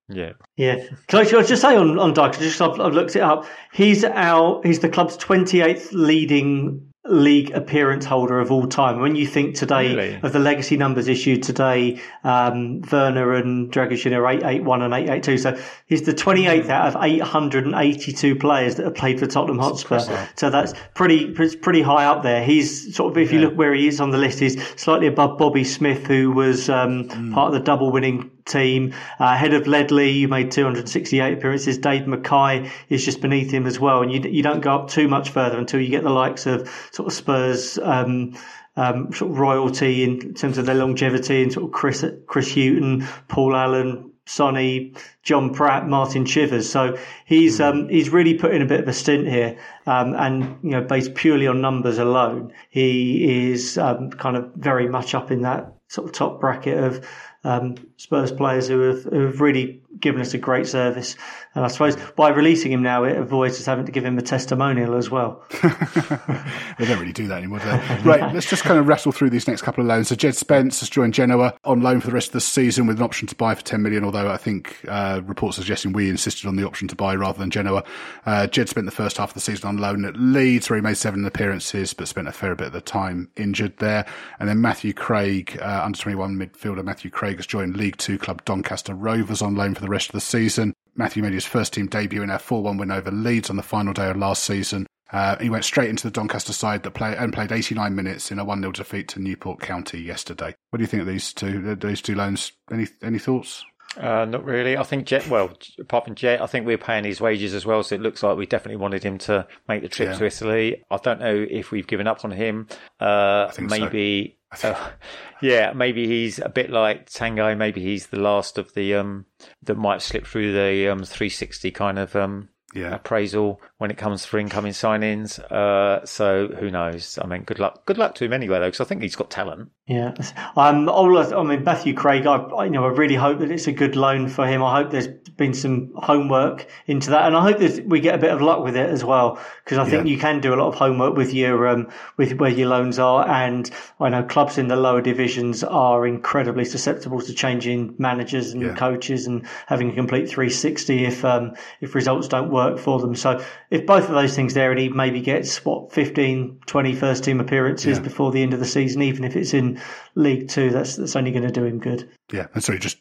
yeah. 0.09 0.33
Yeah. 0.57 0.83
Can 1.07 1.19
I 1.19 1.43
just 1.43 1.61
say 1.61 1.75
on, 1.75 1.99
on 1.99 2.13
Dier, 2.13 2.29
just 2.31 2.61
I've, 2.61 2.79
I've, 2.79 2.93
looked 2.93 3.15
it 3.15 3.21
up. 3.21 3.45
He's 3.71 4.03
our, 4.03 4.61
he's 4.63 4.79
the 4.79 4.89
club's 4.89 5.17
28th 5.17 5.89
leading 5.91 6.89
league 7.05 7.51
appearance 7.51 8.05
holder 8.05 8.39
of 8.39 8.51
all 8.51 8.67
time. 8.67 8.99
When 8.99 9.15
you 9.15 9.25
think 9.25 9.55
today 9.55 9.95
really? 9.95 10.19
of 10.21 10.33
the 10.33 10.39
legacy 10.39 10.77
numbers 10.77 11.07
issued 11.07 11.43
today, 11.43 11.99
um, 12.23 12.81
Werner 12.91 13.33
and 13.33 13.71
Dragusin 13.71 14.11
are 14.11 14.27
881 14.27 14.81
and 14.81 14.93
882. 14.93 15.37
So 15.37 15.59
he's 15.87 16.03
the 16.03 16.13
28th 16.13 16.69
out 16.69 16.95
of 16.95 17.03
882 17.03 18.35
players 18.35 18.75
that 18.75 18.85
have 18.85 18.95
played 18.95 19.19
for 19.19 19.27
Tottenham 19.27 19.59
Hotspur. 19.59 19.99
So 20.35 20.49
that's 20.49 20.73
pretty, 20.93 21.33
pretty 21.33 21.81
high 21.81 22.05
up 22.05 22.23
there. 22.23 22.43
He's 22.43 22.95
sort 22.95 23.11
of, 23.11 23.17
if 23.17 23.31
yeah. 23.31 23.39
you 23.39 23.45
look 23.45 23.57
where 23.57 23.73
he 23.73 23.87
is 23.87 23.99
on 23.99 24.11
the 24.11 24.17
list, 24.17 24.39
he's 24.39 24.61
slightly 24.79 25.07
above 25.07 25.37
Bobby 25.37 25.63
Smith, 25.63 26.05
who 26.05 26.31
was 26.31 26.69
um, 26.69 27.07
mm. 27.07 27.33
part 27.33 27.47
of 27.47 27.53
the 27.53 27.63
double 27.63 27.91
winning 27.91 28.29
team. 28.49 28.93
Uh, 29.19 29.35
head 29.35 29.53
of 29.53 29.67
Ledley, 29.67 30.21
who 30.21 30.27
made 30.27 30.51
268 30.51 31.37
appearances. 31.37 31.77
Dave 31.77 32.07
Mackay 32.07 32.69
is 32.89 33.05
just 33.05 33.21
beneath 33.21 33.51
him 33.51 33.65
as 33.65 33.79
well. 33.79 34.01
And 34.01 34.11
you, 34.11 34.21
you 34.29 34.43
don't 34.43 34.61
go 34.61 34.75
up 34.75 34.89
too 34.89 35.07
much 35.07 35.29
further 35.29 35.57
until 35.57 35.79
you 35.79 35.89
get 35.89 36.03
the 36.03 36.09
likes 36.09 36.45
of 36.45 36.69
sort 36.91 37.07
of 37.07 37.13
Spurs, 37.13 37.77
um, 37.79 38.35
um, 38.75 39.11
sort 39.13 39.31
of 39.31 39.39
royalty 39.39 40.03
in 40.03 40.33
terms 40.33 40.57
of 40.57 40.65
their 40.65 40.75
longevity 40.75 41.43
and 41.43 41.53
sort 41.53 41.65
of 41.65 41.71
Chris, 41.71 42.03
Chris 42.27 42.53
Hughton, 42.53 43.07
Paul 43.27 43.55
Allen, 43.55 44.09
Sonny, 44.29 44.93
John 45.23 45.53
Pratt, 45.55 45.87
Martin 45.87 46.23
Chivers. 46.23 46.69
So 46.69 46.97
he's 47.25 47.57
hmm. 47.57 47.63
um, 47.63 47.89
he's 47.89 48.09
really 48.09 48.35
put 48.35 48.53
in 48.53 48.61
a 48.61 48.65
bit 48.65 48.81
of 48.81 48.87
a 48.87 48.93
stint 48.93 49.27
here, 49.27 49.57
um, 49.87 50.13
and 50.13 50.59
you 50.63 50.69
know, 50.69 50.81
based 50.81 51.15
purely 51.15 51.47
on 51.47 51.61
numbers 51.61 51.97
alone, 51.97 52.53
he 52.69 53.51
is 53.51 53.77
um, 53.77 54.11
kind 54.11 54.37
of 54.37 54.51
very 54.55 54.87
much 54.87 55.15
up 55.15 55.31
in 55.31 55.41
that 55.41 55.73
sort 55.87 56.07
of 56.07 56.13
top 56.13 56.39
bracket 56.39 56.77
of 56.77 57.07
um, 57.43 57.75
Spurs 57.99 58.31
players 58.31 58.69
who 58.69 58.79
have, 58.79 59.03
who 59.03 59.25
have 59.25 59.41
really 59.41 59.81
given 59.99 60.21
us 60.21 60.33
a 60.33 60.37
great 60.37 60.65
service. 60.65 61.17
And 61.53 61.65
I 61.65 61.67
suppose 61.67 61.97
by 62.15 62.29
releasing 62.29 62.71
him 62.71 62.81
now, 62.81 63.03
it 63.03 63.17
avoids 63.17 63.59
us 63.59 63.65
having 63.65 63.85
to 63.87 63.91
give 63.91 64.05
him 64.05 64.17
a 64.17 64.21
testimonial 64.21 64.95
as 64.95 65.09
well. 65.09 65.43
they 65.61 66.85
don't 66.85 66.97
really 66.97 67.11
do 67.11 67.27
that 67.27 67.39
anymore, 67.39 67.59
do 67.59 67.65
they? 67.65 68.01
right, 68.03 68.33
let's 68.33 68.49
just 68.49 68.63
kind 68.63 68.79
of 68.79 68.87
rattle 68.87 69.11
through 69.11 69.31
these 69.31 69.49
next 69.49 69.63
couple 69.63 69.81
of 69.81 69.87
loans. 69.89 70.07
So 70.07 70.15
Jed 70.15 70.37
Spence 70.37 70.79
has 70.79 70.89
joined 70.89 71.13
Genoa 71.13 71.55
on 71.65 71.81
loan 71.81 71.99
for 71.99 72.07
the 72.07 72.13
rest 72.13 72.27
of 72.27 72.33
the 72.33 72.41
season 72.41 72.87
with 72.87 72.97
an 72.99 73.03
option 73.03 73.27
to 73.27 73.35
buy 73.35 73.53
for 73.53 73.63
10 73.63 73.81
million, 73.81 74.05
although 74.05 74.31
I 74.31 74.37
think 74.37 74.79
uh, 74.87 75.19
reports 75.25 75.57
suggesting 75.57 75.91
we 75.91 76.09
insisted 76.09 76.47
on 76.47 76.55
the 76.55 76.65
option 76.65 76.87
to 76.87 76.95
buy 76.95 77.15
rather 77.15 77.37
than 77.37 77.49
Genoa. 77.49 77.83
Uh, 78.25 78.47
Jed 78.47 78.69
spent 78.69 78.85
the 78.85 78.91
first 78.91 79.17
half 79.17 79.31
of 79.31 79.33
the 79.33 79.41
season 79.41 79.67
on 79.67 79.77
loan 79.77 80.05
at 80.05 80.15
Leeds, 80.15 80.69
where 80.69 80.77
he 80.77 80.81
made 80.81 80.95
seven 80.95 81.25
appearances, 81.25 81.93
but 81.93 82.07
spent 82.07 82.29
a 82.29 82.31
fair 82.31 82.55
bit 82.55 82.67
of 82.67 82.73
the 82.73 82.79
time 82.79 83.29
injured 83.35 83.75
there. 83.79 84.05
And 84.39 84.47
then 84.47 84.61
Matthew 84.61 84.93
Craig, 84.93 85.59
uh, 85.61 85.81
under 85.83 85.99
21 85.99 86.37
midfielder 86.37 86.85
Matthew 86.85 87.11
Craig 87.11 87.35
has 87.35 87.45
joined 87.45 87.75
League 87.89 87.97
Two 87.97 88.19
club 88.19 88.45
Doncaster 88.45 88.93
Rovers 88.93 89.41
on 89.41 89.55
loan 89.55 89.73
for 89.73 89.81
the 89.81 89.89
rest 89.89 90.09
of 90.09 90.13
the 90.13 90.21
season. 90.21 90.75
Matthew 90.95 91.23
made 91.23 91.33
his 91.33 91.45
first 91.45 91.73
team 91.73 91.87
debut 91.87 92.21
in 92.21 92.29
our 92.29 92.37
4 92.37 92.61
1 92.61 92.77
win 92.77 92.91
over 92.91 93.09
Leeds 93.09 93.49
on 93.49 93.55
the 93.55 93.63
final 93.63 93.93
day 93.93 94.11
of 94.11 94.15
last 94.15 94.43
season. 94.43 94.85
Uh, 95.11 95.35
he 95.39 95.49
went 95.49 95.65
straight 95.65 95.89
into 95.89 96.03
the 96.03 96.11
Doncaster 96.11 96.53
side 96.53 96.83
that 96.83 96.91
play, 96.91 97.17
and 97.17 97.33
played 97.33 97.51
89 97.51 97.95
minutes 97.95 98.29
in 98.29 98.37
a 98.37 98.45
1 98.45 98.61
0 98.61 98.71
defeat 98.73 99.07
to 99.07 99.19
Newport 99.19 99.59
County 99.59 99.99
yesterday. 99.99 100.53
What 100.69 100.77
do 100.77 100.83
you 100.83 100.87
think 100.87 101.01
of 101.01 101.07
these 101.07 101.33
two, 101.33 101.73
these 101.77 102.03
two 102.03 102.13
loans? 102.13 102.51
Any, 102.71 102.85
any 103.01 103.17
thoughts? 103.17 103.65
Uh, 103.97 104.25
not 104.25 104.45
really. 104.45 104.77
I 104.77 104.83
think 104.83 105.05
Jed. 105.07 105.27
Well, 105.27 105.51
apart 105.79 106.05
from 106.05 106.15
Jed, 106.15 106.41
I 106.41 106.45
think 106.45 106.65
we're 106.65 106.77
paying 106.77 107.03
his 107.05 107.19
wages 107.19 107.53
as 107.53 107.65
well. 107.65 107.83
So 107.83 107.95
it 107.95 108.01
looks 108.01 108.21
like 108.23 108.37
we 108.37 108.45
definitely 108.45 108.77
wanted 108.77 109.03
him 109.03 109.17
to 109.19 109.47
make 109.67 109.81
the 109.81 109.89
trip 109.89 110.09
Yeah. 110.09 110.17
to 110.17 110.25
Italy. 110.25 110.83
I 110.91 110.97
don't 110.97 111.19
know 111.19 111.45
if 111.49 111.71
we've 111.71 111.87
given 111.87 112.07
up 112.07 112.23
on 112.23 112.31
him. 112.31 112.67
Uh, 112.99 113.49
think 113.51 113.69
so. 113.69 113.79
maybe. 113.79 114.37
uh, 114.63 114.89
yeah, 115.41 115.73
maybe 115.73 116.07
he's 116.07 116.39
a 116.39 116.49
bit 116.49 116.69
like 116.69 117.09
Tanguy. 117.09 117.57
Maybe 117.57 117.81
he's 117.81 118.07
the 118.07 118.19
last 118.19 118.57
of 118.57 118.73
the 118.73 118.95
um 118.95 119.25
that 119.63 119.75
might 119.75 120.01
slip 120.01 120.25
through 120.27 120.53
the 120.53 120.87
um 120.91 120.99
360 121.03 121.71
kind 121.71 121.97
of 121.99 122.15
um 122.15 122.49
Yeah. 122.75 122.93
appraisal 122.95 123.59
when 123.77 123.89
it 123.91 123.97
comes 123.97 124.25
for 124.25 124.37
incoming 124.39 124.73
signings. 124.73 125.39
Uh, 125.51 126.05
so 126.05 126.47
who 126.47 126.69
knows? 126.69 127.17
I 127.21 127.25
mean, 127.27 127.43
good 127.43 127.59
luck. 127.59 127.85
Good 127.85 127.97
luck 127.97 128.15
to 128.15 128.25
him 128.25 128.33
anyway, 128.33 128.59
though, 128.59 128.67
because 128.67 128.81
I 128.81 128.85
think 128.85 129.01
he's 129.01 129.15
got 129.15 129.29
talent. 129.31 129.69
Yeah, 129.87 130.13
um, 130.55 130.87
all 130.87 131.17
I 131.17 131.23
I 131.35 131.41
mean 131.43 131.63
Matthew 131.63 131.95
Craig. 131.95 132.27
I, 132.27 132.35
I, 132.35 132.65
you 132.65 132.69
know, 132.71 132.85
I 132.85 132.89
really 132.89 133.15
hope 133.15 133.39
that 133.39 133.49
it's 133.49 133.65
a 133.65 133.71
good 133.71 133.95
loan 133.95 134.27
for 134.29 134.45
him. 134.45 134.61
I 134.61 134.75
hope 134.81 134.91
there's 134.91 135.07
been 135.07 135.55
some 135.55 135.91
homework 135.95 136.67
into 136.85 137.09
that, 137.09 137.25
and 137.25 137.35
I 137.35 137.41
hope 137.41 137.57
that 137.57 137.87
we 137.87 137.99
get 137.99 138.13
a 138.13 138.19
bit 138.19 138.29
of 138.31 138.39
luck 138.41 138.63
with 138.63 138.75
it 138.75 138.87
as 138.87 139.03
well. 139.03 139.39
Because 139.63 139.79
I 139.79 139.89
think 139.89 140.05
Yeah. 140.05 140.11
you 140.11 140.19
can 140.19 140.41
do 140.41 140.53
a 140.53 140.57
lot 140.57 140.67
of 140.67 140.75
homework 140.75 141.15
with 141.15 141.33
your 141.33 141.67
um, 141.67 141.87
with 142.17 142.33
where 142.33 142.51
your 142.51 142.67
loans 142.67 142.99
are, 142.99 143.27
and 143.27 143.67
I 143.99 144.09
know 144.09 144.21
clubs 144.21 144.59
in 144.59 144.67
the 144.67 144.75
lower 144.75 145.01
divisions 145.01 145.63
are 145.63 146.05
incredibly 146.05 146.65
susceptible 146.65 147.21
to 147.21 147.33
changing 147.33 147.95
managers 147.97 148.51
and 148.53 148.61
Yeah. 148.61 148.75
coaches 148.75 149.25
and 149.25 149.47
having 149.65 149.89
a 149.89 149.95
complete 149.95 150.29
360 150.29 151.05
if 151.05 151.25
um, 151.25 151.53
if 151.81 151.95
results 151.95 152.27
don't 152.27 152.51
work 152.51 152.58
for 152.79 152.99
them. 152.99 153.15
So 153.15 153.43
if 153.69 153.85
both 153.85 154.05
of 154.09 154.11
those 154.15 154.35
things 154.35 154.53
there, 154.53 154.71
and 154.71 154.79
he 154.79 154.89
maybe 154.89 155.21
gets 155.21 155.63
what 155.65 155.91
15, 155.93 156.59
20 156.65 156.95
first 156.95 157.23
team 157.23 157.39
appearances 157.39 157.97
Yeah. 157.97 158.03
before 158.03 158.31
the 158.31 158.41
end 158.43 158.53
of 158.53 158.59
the 158.59 158.65
season, 158.65 159.01
even 159.01 159.23
if 159.23 159.35
it's 159.35 159.53
in 159.53 159.79
League 160.15 160.49
Two, 160.49 160.69
that's 160.69 160.95
that's 160.95 161.15
only 161.15 161.31
going 161.31 161.43
to 161.45 161.51
do 161.51 161.63
him 161.65 161.79
good. 161.79 162.09
Yeah, 162.31 162.47
and 162.53 162.63
sorry, 162.63 162.79
just 162.79 162.97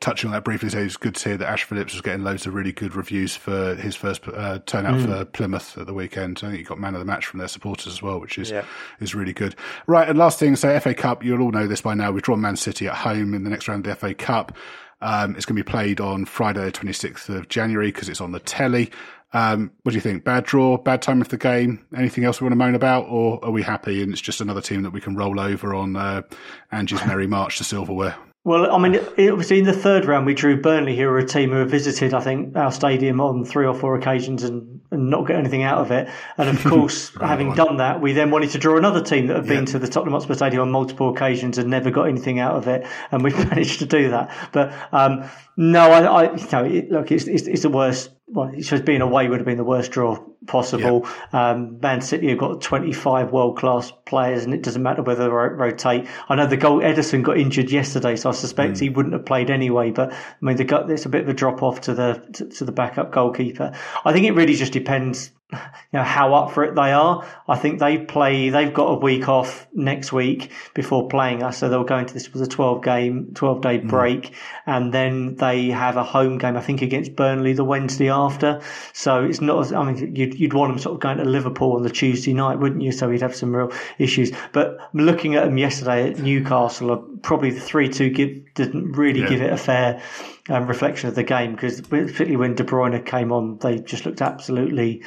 touching 0.00 0.28
on 0.28 0.32
that 0.34 0.44
briefly, 0.44 0.68
so 0.68 0.78
it's 0.78 0.96
good 0.96 1.14
to 1.14 1.28
hear 1.30 1.38
that 1.38 1.48
Ash 1.48 1.64
Phillips 1.64 1.92
was 1.94 2.02
getting 2.02 2.24
loads 2.24 2.46
of 2.46 2.52
really 2.54 2.72
good 2.72 2.94
reviews 2.94 3.34
for 3.36 3.74
his 3.76 3.96
first 3.96 4.26
uh, 4.28 4.58
turnout 4.66 5.00
for 5.00 5.24
Plymouth 5.24 5.78
at 5.78 5.86
the 5.86 5.94
weekend. 5.94 6.38
I 6.42 6.48
think 6.48 6.58
he 6.58 6.62
got 6.64 6.78
man 6.78 6.94
of 6.94 6.98
the 6.98 7.04
match 7.06 7.24
from 7.26 7.38
their 7.38 7.48
supporters 7.48 7.86
as 7.92 8.02
well, 8.02 8.20
which 8.20 8.36
is 8.38 8.50
Yeah. 8.50 8.64
is 9.00 9.14
really 9.14 9.32
good. 9.32 9.54
Right, 9.86 10.08
and 10.08 10.18
last 10.18 10.38
thing, 10.38 10.56
so 10.56 10.68
FA 10.80 10.92
Cup, 10.94 11.24
you'll 11.24 11.40
all 11.40 11.52
know 11.52 11.66
this 11.66 11.80
by 11.80 11.94
now. 11.94 12.10
We've 12.10 12.22
drawn 12.22 12.40
Man 12.40 12.56
City 12.56 12.86
at 12.88 12.94
home 12.96 13.32
in 13.34 13.44
the 13.44 13.50
next 13.50 13.66
round 13.68 13.86
of 13.86 13.90
the 13.90 13.96
FA 13.96 14.12
Cup. 14.14 14.56
Um, 15.02 15.36
it's 15.36 15.44
going 15.44 15.56
to 15.56 15.62
be 15.64 15.70
played 15.70 16.00
on 16.00 16.24
Friday, 16.24 16.64
the 16.64 16.72
26th 16.72 17.28
of 17.28 17.48
January, 17.48 17.88
because 17.88 18.08
it's 18.08 18.20
on 18.20 18.32
the 18.32 18.40
telly. 18.40 18.90
Um, 19.34 19.72
what 19.82 19.92
do 19.92 19.96
you 19.96 20.00
think? 20.00 20.24
Bad 20.24 20.44
draw, 20.44 20.76
bad 20.76 21.02
time 21.02 21.20
of 21.20 21.28
the 21.28 21.38
game? 21.38 21.84
Anything 21.96 22.24
else 22.24 22.40
we 22.40 22.44
want 22.44 22.52
to 22.52 22.56
moan 22.56 22.74
about, 22.74 23.06
or 23.08 23.44
are 23.44 23.50
we 23.50 23.62
happy 23.62 24.02
and 24.02 24.12
it's 24.12 24.20
just 24.20 24.40
another 24.40 24.60
team 24.60 24.82
that 24.82 24.90
we 24.90 25.00
can 25.00 25.16
roll 25.16 25.40
over 25.40 25.74
on 25.74 25.96
uh, 25.96 26.22
Ange's 26.70 27.04
merry 27.06 27.26
march 27.26 27.58
to 27.58 27.64
silverware? 27.64 28.16
Well, 28.44 28.74
I 28.74 28.78
mean, 28.78 28.96
obviously 28.96 29.60
in 29.60 29.64
the 29.66 29.72
third 29.72 30.04
round 30.04 30.26
we 30.26 30.34
drew 30.34 30.60
Burnley, 30.60 30.96
who 30.96 31.04
are 31.04 31.18
a 31.18 31.24
team 31.24 31.50
who 31.50 31.58
have 31.58 31.70
visited, 31.70 32.12
I 32.12 32.20
think, 32.20 32.56
our 32.56 32.72
stadium 32.72 33.20
on 33.20 33.44
three 33.44 33.64
or 33.66 33.72
four 33.74 33.94
occasions 33.96 34.42
and, 34.42 34.80
and 34.90 35.10
not 35.10 35.28
get 35.28 35.36
anything 35.36 35.62
out 35.62 35.78
of 35.78 35.92
it. 35.92 36.08
And 36.36 36.48
of 36.48 36.64
course, 36.64 37.12
having 37.20 37.50
on. 37.50 37.56
done 37.56 37.76
that, 37.76 38.00
we 38.00 38.12
then 38.14 38.32
wanted 38.32 38.50
to 38.50 38.58
draw 38.58 38.76
another 38.76 39.00
team 39.00 39.28
that 39.28 39.36
have 39.36 39.46
Yeah. 39.46 39.54
been 39.58 39.66
to 39.66 39.78
the 39.78 39.86
Tottenham 39.86 40.14
Hotspur 40.14 40.34
Stadium 40.34 40.62
on 40.62 40.72
multiple 40.72 41.10
occasions 41.10 41.56
and 41.58 41.70
never 41.70 41.92
got 41.92 42.08
anything 42.08 42.40
out 42.40 42.56
of 42.56 42.66
it. 42.66 42.84
And 43.12 43.22
we've 43.22 43.36
managed 43.50 43.78
to 43.78 43.86
do 43.86 44.10
that. 44.10 44.34
But 44.50 44.72
um, 44.90 45.30
no, 45.56 45.92
I, 45.92 46.02
I 46.02 46.34
you 46.34 46.46
know, 46.50 46.64
it, 46.64 46.90
look, 46.90 47.12
it's, 47.12 47.28
it's, 47.28 47.46
it's 47.46 47.62
the 47.62 47.70
worst. 47.70 48.10
Well, 48.32 48.50
it's 48.54 48.68
just 48.68 48.86
being 48.86 49.02
away 49.02 49.28
would 49.28 49.40
have 49.40 49.46
been 49.46 49.58
the 49.58 49.64
worst 49.64 49.90
draw 49.90 50.16
possible. 50.46 51.06
Um, 51.34 51.80
Man 51.80 52.00
City 52.00 52.30
have 52.30 52.38
got 52.38 52.62
25 52.62 53.30
world 53.30 53.58
class 53.58 53.92
players, 54.06 54.44
and 54.44 54.54
it 54.54 54.62
doesn't 54.62 54.82
matter 54.82 55.02
whether 55.02 55.24
they 55.24 55.28
rotate. 55.28 56.08
I 56.30 56.34
know 56.34 56.46
the 56.46 56.56
goal 56.56 56.80
Ederson 56.80 57.22
got 57.22 57.36
injured 57.36 57.70
yesterday, 57.70 58.16
so 58.16 58.30
I 58.30 58.32
suspect 58.32 58.78
he 58.78 58.88
wouldn't 58.88 59.12
have 59.12 59.26
played 59.26 59.50
anyway. 59.50 59.90
But 59.90 60.12
I 60.12 60.16
mean, 60.40 60.56
the, 60.56 60.64
there's 60.86 61.04
a 61.04 61.10
bit 61.10 61.22
of 61.22 61.28
a 61.28 61.34
drop 61.34 61.62
off 61.62 61.82
to 61.82 61.94
the 61.94 62.26
to, 62.32 62.46
to 62.46 62.64
the 62.64 62.72
backup 62.72 63.12
goalkeeper. 63.12 63.72
I 64.04 64.12
think 64.14 64.26
it 64.26 64.32
really 64.32 64.54
just 64.54 64.72
depends. 64.72 65.30
You 65.52 65.58
know 65.98 66.02
how 66.02 66.32
up 66.34 66.52
for 66.52 66.64
it 66.64 66.74
they 66.74 66.92
are. 66.92 67.26
I 67.46 67.56
think 67.58 67.78
they 67.78 67.98
play. 67.98 68.48
They've 68.48 68.72
got 68.72 68.86
a 68.86 68.94
week 68.98 69.28
off 69.28 69.66
next 69.74 70.10
week 70.12 70.50
before 70.74 71.08
playing 71.08 71.42
us, 71.42 71.58
so 71.58 71.68
they'll 71.68 71.84
go 71.84 71.98
into 71.98 72.14
this 72.14 72.32
was 72.32 72.40
a 72.40 72.46
twelve 72.46 72.82
game, 72.82 73.32
twelve 73.34 73.60
day 73.60 73.76
break, 73.78 74.34
and 74.64 74.94
then 74.94 75.36
they 75.36 75.66
have 75.68 75.98
a 75.98 76.04
home 76.04 76.38
game. 76.38 76.56
I 76.56 76.62
think 76.62 76.80
against 76.80 77.14
Burnley 77.16 77.52
the 77.52 77.64
Wednesday 77.64 78.08
after. 78.08 78.62
So 78.94 79.24
it's 79.24 79.42
not. 79.42 79.60
as- 79.60 79.72
I 79.74 79.84
mean, 79.90 80.16
you'd, 80.16 80.38
you'd 80.40 80.54
want 80.54 80.72
them 80.72 80.78
sort 80.78 80.94
of 80.94 81.00
going 81.00 81.18
to 81.18 81.24
Liverpool 81.24 81.74
on 81.76 81.82
the 81.82 81.90
Tuesday 81.90 82.32
night, 82.32 82.58
wouldn't 82.58 82.80
you? 82.82 82.92
So 82.92 83.10
we'd 83.10 83.20
have 83.20 83.36
some 83.36 83.54
real 83.54 83.70
issues. 83.98 84.32
But 84.52 84.78
looking 84.94 85.34
at 85.34 85.44
them 85.44 85.58
yesterday 85.58 86.12
at 86.12 86.18
Newcastle, 86.18 86.90
uh, 86.92 86.96
probably 87.22 87.50
the 87.50 87.60
three-two 87.60 88.10
give, 88.10 88.54
didn't 88.54 88.92
really 88.92 89.20
Yeah. 89.20 89.28
give 89.28 89.42
it 89.42 89.52
a 89.52 89.56
fair 89.58 90.02
um, 90.48 90.66
reflection 90.66 91.08
of 91.08 91.14
the 91.14 91.22
game 91.22 91.52
because 91.52 91.80
particularly 91.82 92.36
when 92.36 92.54
De 92.54 92.64
Bruyne 92.64 93.04
came 93.04 93.30
on, 93.32 93.58
they 93.58 93.78
just 93.78 94.06
looked 94.06 94.22
absolutely 94.22 95.02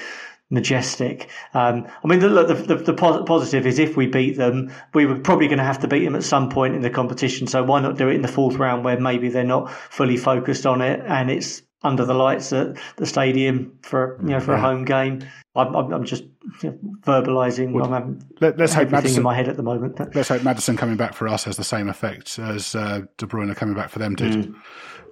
majestic. 0.49 1.29
Um, 1.53 1.87
I 2.03 2.07
mean, 2.07 2.19
the, 2.19 2.29
the, 2.29 2.53
the, 2.53 2.75
the 2.75 2.93
positive 2.93 3.65
is 3.65 3.79
if 3.79 3.97
we 3.97 4.07
beat 4.07 4.37
them, 4.37 4.71
we 4.93 5.05
were 5.05 5.19
probably 5.19 5.47
going 5.47 5.57
to 5.59 5.63
have 5.65 5.79
to 5.79 5.87
beat 5.87 6.05
them 6.05 6.15
at 6.15 6.23
some 6.23 6.49
point 6.49 6.75
in 6.75 6.81
the 6.81 6.89
competition. 6.89 7.47
So 7.47 7.63
why 7.63 7.79
not 7.81 7.97
do 7.97 8.07
it 8.09 8.15
in 8.15 8.21
the 8.21 8.27
fourth 8.27 8.55
round 8.55 8.83
where 8.83 8.99
maybe 8.99 9.29
they're 9.29 9.43
not 9.43 9.71
fully 9.71 10.17
focused 10.17 10.65
on 10.65 10.81
it 10.81 11.01
and 11.05 11.31
it's 11.31 11.61
under 11.83 12.05
the 12.05 12.13
lights 12.15 12.51
at 12.51 12.77
the 12.97 13.05
stadium 13.05 13.77
for 13.83 14.17
you 14.23 14.29
know 14.29 14.39
for 14.39 14.53
a 14.53 14.59
home 14.59 14.85
game. 14.85 15.21
I'm, 15.55 15.75
I'm, 15.75 15.93
I'm 15.93 16.03
just 16.03 16.23
know, 16.63 16.77
verbalising. 17.01 17.79
I'm 17.85 18.19
Let, 18.41 18.57
let's 18.57 18.73
hope 18.73 18.87
everything 18.87 19.17
in 19.17 19.23
Maddison. 19.23 19.23
my 19.23 19.35
head 19.35 19.47
at 19.47 19.55
the 19.55 19.63
moment. 19.63 20.15
Let's 20.15 20.29
hope 20.29 20.41
Maddison 20.41 20.77
coming 20.77 20.97
back 20.97 21.13
for 21.13 21.27
us 21.27 21.43
has 21.43 21.57
the 21.57 21.63
same 21.63 21.87
effect 21.87 22.39
as 22.39 22.75
uh, 22.75 23.01
De 23.17 23.25
Bruyne 23.27 23.55
coming 23.55 23.75
back 23.75 23.89
for 23.89 23.99
them 23.99 24.15
did. 24.15 24.35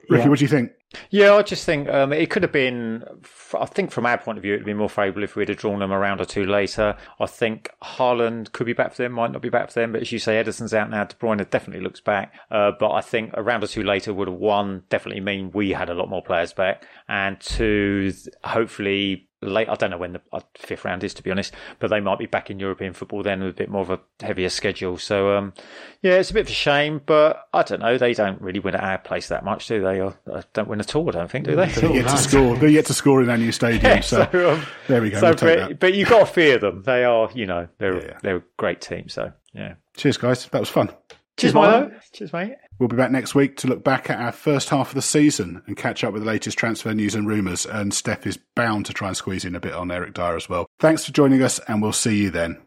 Ricky, 0.10 0.24
Yeah. 0.24 0.28
what 0.28 0.40
do 0.40 0.46
you 0.46 0.50
think? 0.50 0.72
Yeah, 1.10 1.36
I 1.36 1.42
just 1.42 1.66
think 1.66 1.90
um, 1.90 2.14
it 2.14 2.30
could 2.30 2.44
have 2.44 2.52
been. 2.52 3.04
I 3.60 3.66
think 3.66 3.92
from 3.92 4.06
our 4.06 4.18
point 4.18 4.38
of 4.38 4.42
view, 4.42 4.54
it'd 4.54 4.66
be 4.66 4.74
more 4.74 4.90
favourable 4.90 5.24
if 5.24 5.36
we'd 5.36 5.50
have 5.50 5.58
drawn 5.58 5.80
them 5.80 5.92
a 5.92 5.98
round 5.98 6.22
or 6.22 6.26
two 6.26 6.46
later. 6.46 6.96
I 7.20 7.26
think 7.26 7.70
Haaland 7.84 8.52
could 8.52 8.66
be 8.66 8.74
back 8.74 8.94
for 8.94 9.04
them, 9.04 9.14
might 9.14 9.32
not 9.32 9.42
be 9.42 9.50
back 9.50 9.72
for 9.72 9.80
them, 9.80 9.92
but 9.92 10.02
as 10.02 10.12
you 10.12 10.20
say, 10.20 10.42
Ederson's 10.42 10.74
out 10.74 10.90
now. 10.90 11.04
De 11.04 11.16
Bruyne 11.16 11.50
definitely 11.50 11.84
looks 11.84 12.02
back, 12.02 12.34
uh, 12.52 12.72
but 12.80 12.92
I 12.92 13.02
think 13.02 13.32
a 13.34 13.44
round 13.44 13.64
or 13.64 13.68
two 13.68 13.84
later 13.84 14.14
would 14.14 14.28
have 14.28 14.38
one 14.38 14.84
definitely 14.90 15.22
mean 15.22 15.52
we 15.52 15.72
had 15.72 15.90
a 15.90 15.94
lot 15.94 16.10
more 16.10 16.22
players 16.24 16.54
back, 16.54 16.86
and 17.08 17.40
two, 17.40 18.12
hopefully. 18.44 19.30
Late, 19.44 19.70
I 19.70 19.76
don't 19.76 19.92
know 19.92 19.98
when 19.98 20.14
the 20.14 20.22
uh, 20.32 20.40
fifth 20.58 20.86
round 20.86 21.04
is 21.04 21.14
to 21.16 21.24
be 21.24 21.32
honest, 21.32 21.54
but 21.80 21.90
they 21.90 22.00
might 22.00 22.20
be 22.20 22.26
back 22.26 22.50
in 22.50 22.60
European 22.60 22.94
football 22.94 23.24
then 23.24 23.42
with 23.42 23.52
a 23.52 23.58
bit 23.58 23.70
more 23.70 23.82
of 23.82 23.90
a 23.90 24.00
heavier 24.22 24.50
schedule. 24.50 24.98
So, 24.98 25.36
um, 25.38 25.54
yeah, 26.02 26.14
it's 26.14 26.32
a 26.32 26.34
bit 26.34 26.42
of 26.42 26.48
a 26.48 26.52
shame, 26.52 27.02
but 27.06 27.48
I 27.54 27.64
don't 27.64 27.82
know. 27.82 27.98
They 27.98 28.14
don't 28.14 28.42
really 28.42 28.60
win 28.60 28.76
at 28.76 28.84
our 28.84 28.98
place 28.98 29.28
that 29.28 29.44
much, 29.46 29.68
do 29.68 29.82
they? 29.82 30.00
Or 30.02 30.16
uh, 30.32 30.42
don't 30.54 30.68
win 30.68 30.80
at 30.80 30.96
all, 30.96 31.08
I 31.10 31.12
don't 31.12 31.30
think, 31.32 31.46
do 31.46 31.56
they? 31.56 31.68
They're 31.68 31.96
yet 31.96 32.10
to 32.10 32.18
score. 32.18 32.56
They're 32.58 32.70
yet 32.70 32.86
to 32.88 32.94
score 32.94 33.22
in 33.22 33.30
our 33.30 33.38
new 33.38 33.52
stadium. 33.52 34.02
so, 34.02 34.28
so, 34.32 34.54
um, 34.54 34.66
there 34.88 35.02
we 35.02 35.10
go. 35.10 35.20
so 35.20 35.28
we'll 35.28 35.36
but, 35.36 35.70
that. 35.70 35.80
but 35.80 35.94
you 35.94 36.06
got 36.06 36.20
to 36.20 36.26
fear 36.26 36.58
them. 36.58 36.84
They 36.84 37.04
are, 37.04 37.30
you 37.34 37.46
know, 37.46 37.68
they're 37.78 37.96
Yeah, 37.98 38.06
yeah. 38.08 38.18
they're 38.22 38.38
a 38.38 38.44
great 38.58 38.82
team. 38.82 39.10
So 39.10 39.32
yeah. 39.54 39.76
Cheers, 39.96 40.18
guys. 40.18 40.48
That 40.48 40.60
was 40.60 40.70
fun. 40.70 40.90
Cheers, 41.38 41.54
Milo. 41.54 41.88
Milo. 41.88 42.00
Cheers, 42.12 42.34
mate. 42.34 42.56
We'll 42.80 42.90
be 42.90 42.98
back 42.98 43.12
next 43.12 43.36
week 43.36 43.58
to 43.58 43.68
look 43.68 43.84
back 43.84 44.10
at 44.10 44.20
our 44.20 44.32
first 44.32 44.70
half 44.70 44.90
of 44.90 44.96
the 44.96 45.02
season 45.02 45.62
and 45.68 45.78
catch 45.78 46.04
up 46.04 46.12
with 46.12 46.24
the 46.24 46.28
latest 46.28 46.58
transfer 46.58 46.94
news 46.94 47.16
and 47.16 47.28
rumours. 47.28 47.66
And 47.66 47.94
Steph 47.94 48.28
is 48.28 48.40
bound 48.56 48.86
to 48.88 48.94
try 48.94 49.10
and 49.10 49.18
squeeze 49.18 49.46
in 49.46 49.56
a 49.56 49.60
bit 49.60 49.74
on 49.74 49.92
Eric 49.92 50.14
Dier 50.14 50.36
as 50.36 50.50
well. 50.50 50.68
Thanks 50.80 51.06
for 51.06 51.12
joining 51.12 51.42
us, 51.44 51.60
and 51.68 51.82
we'll 51.82 51.94
see 51.94 52.24
you 52.24 52.30
then. 52.30 52.58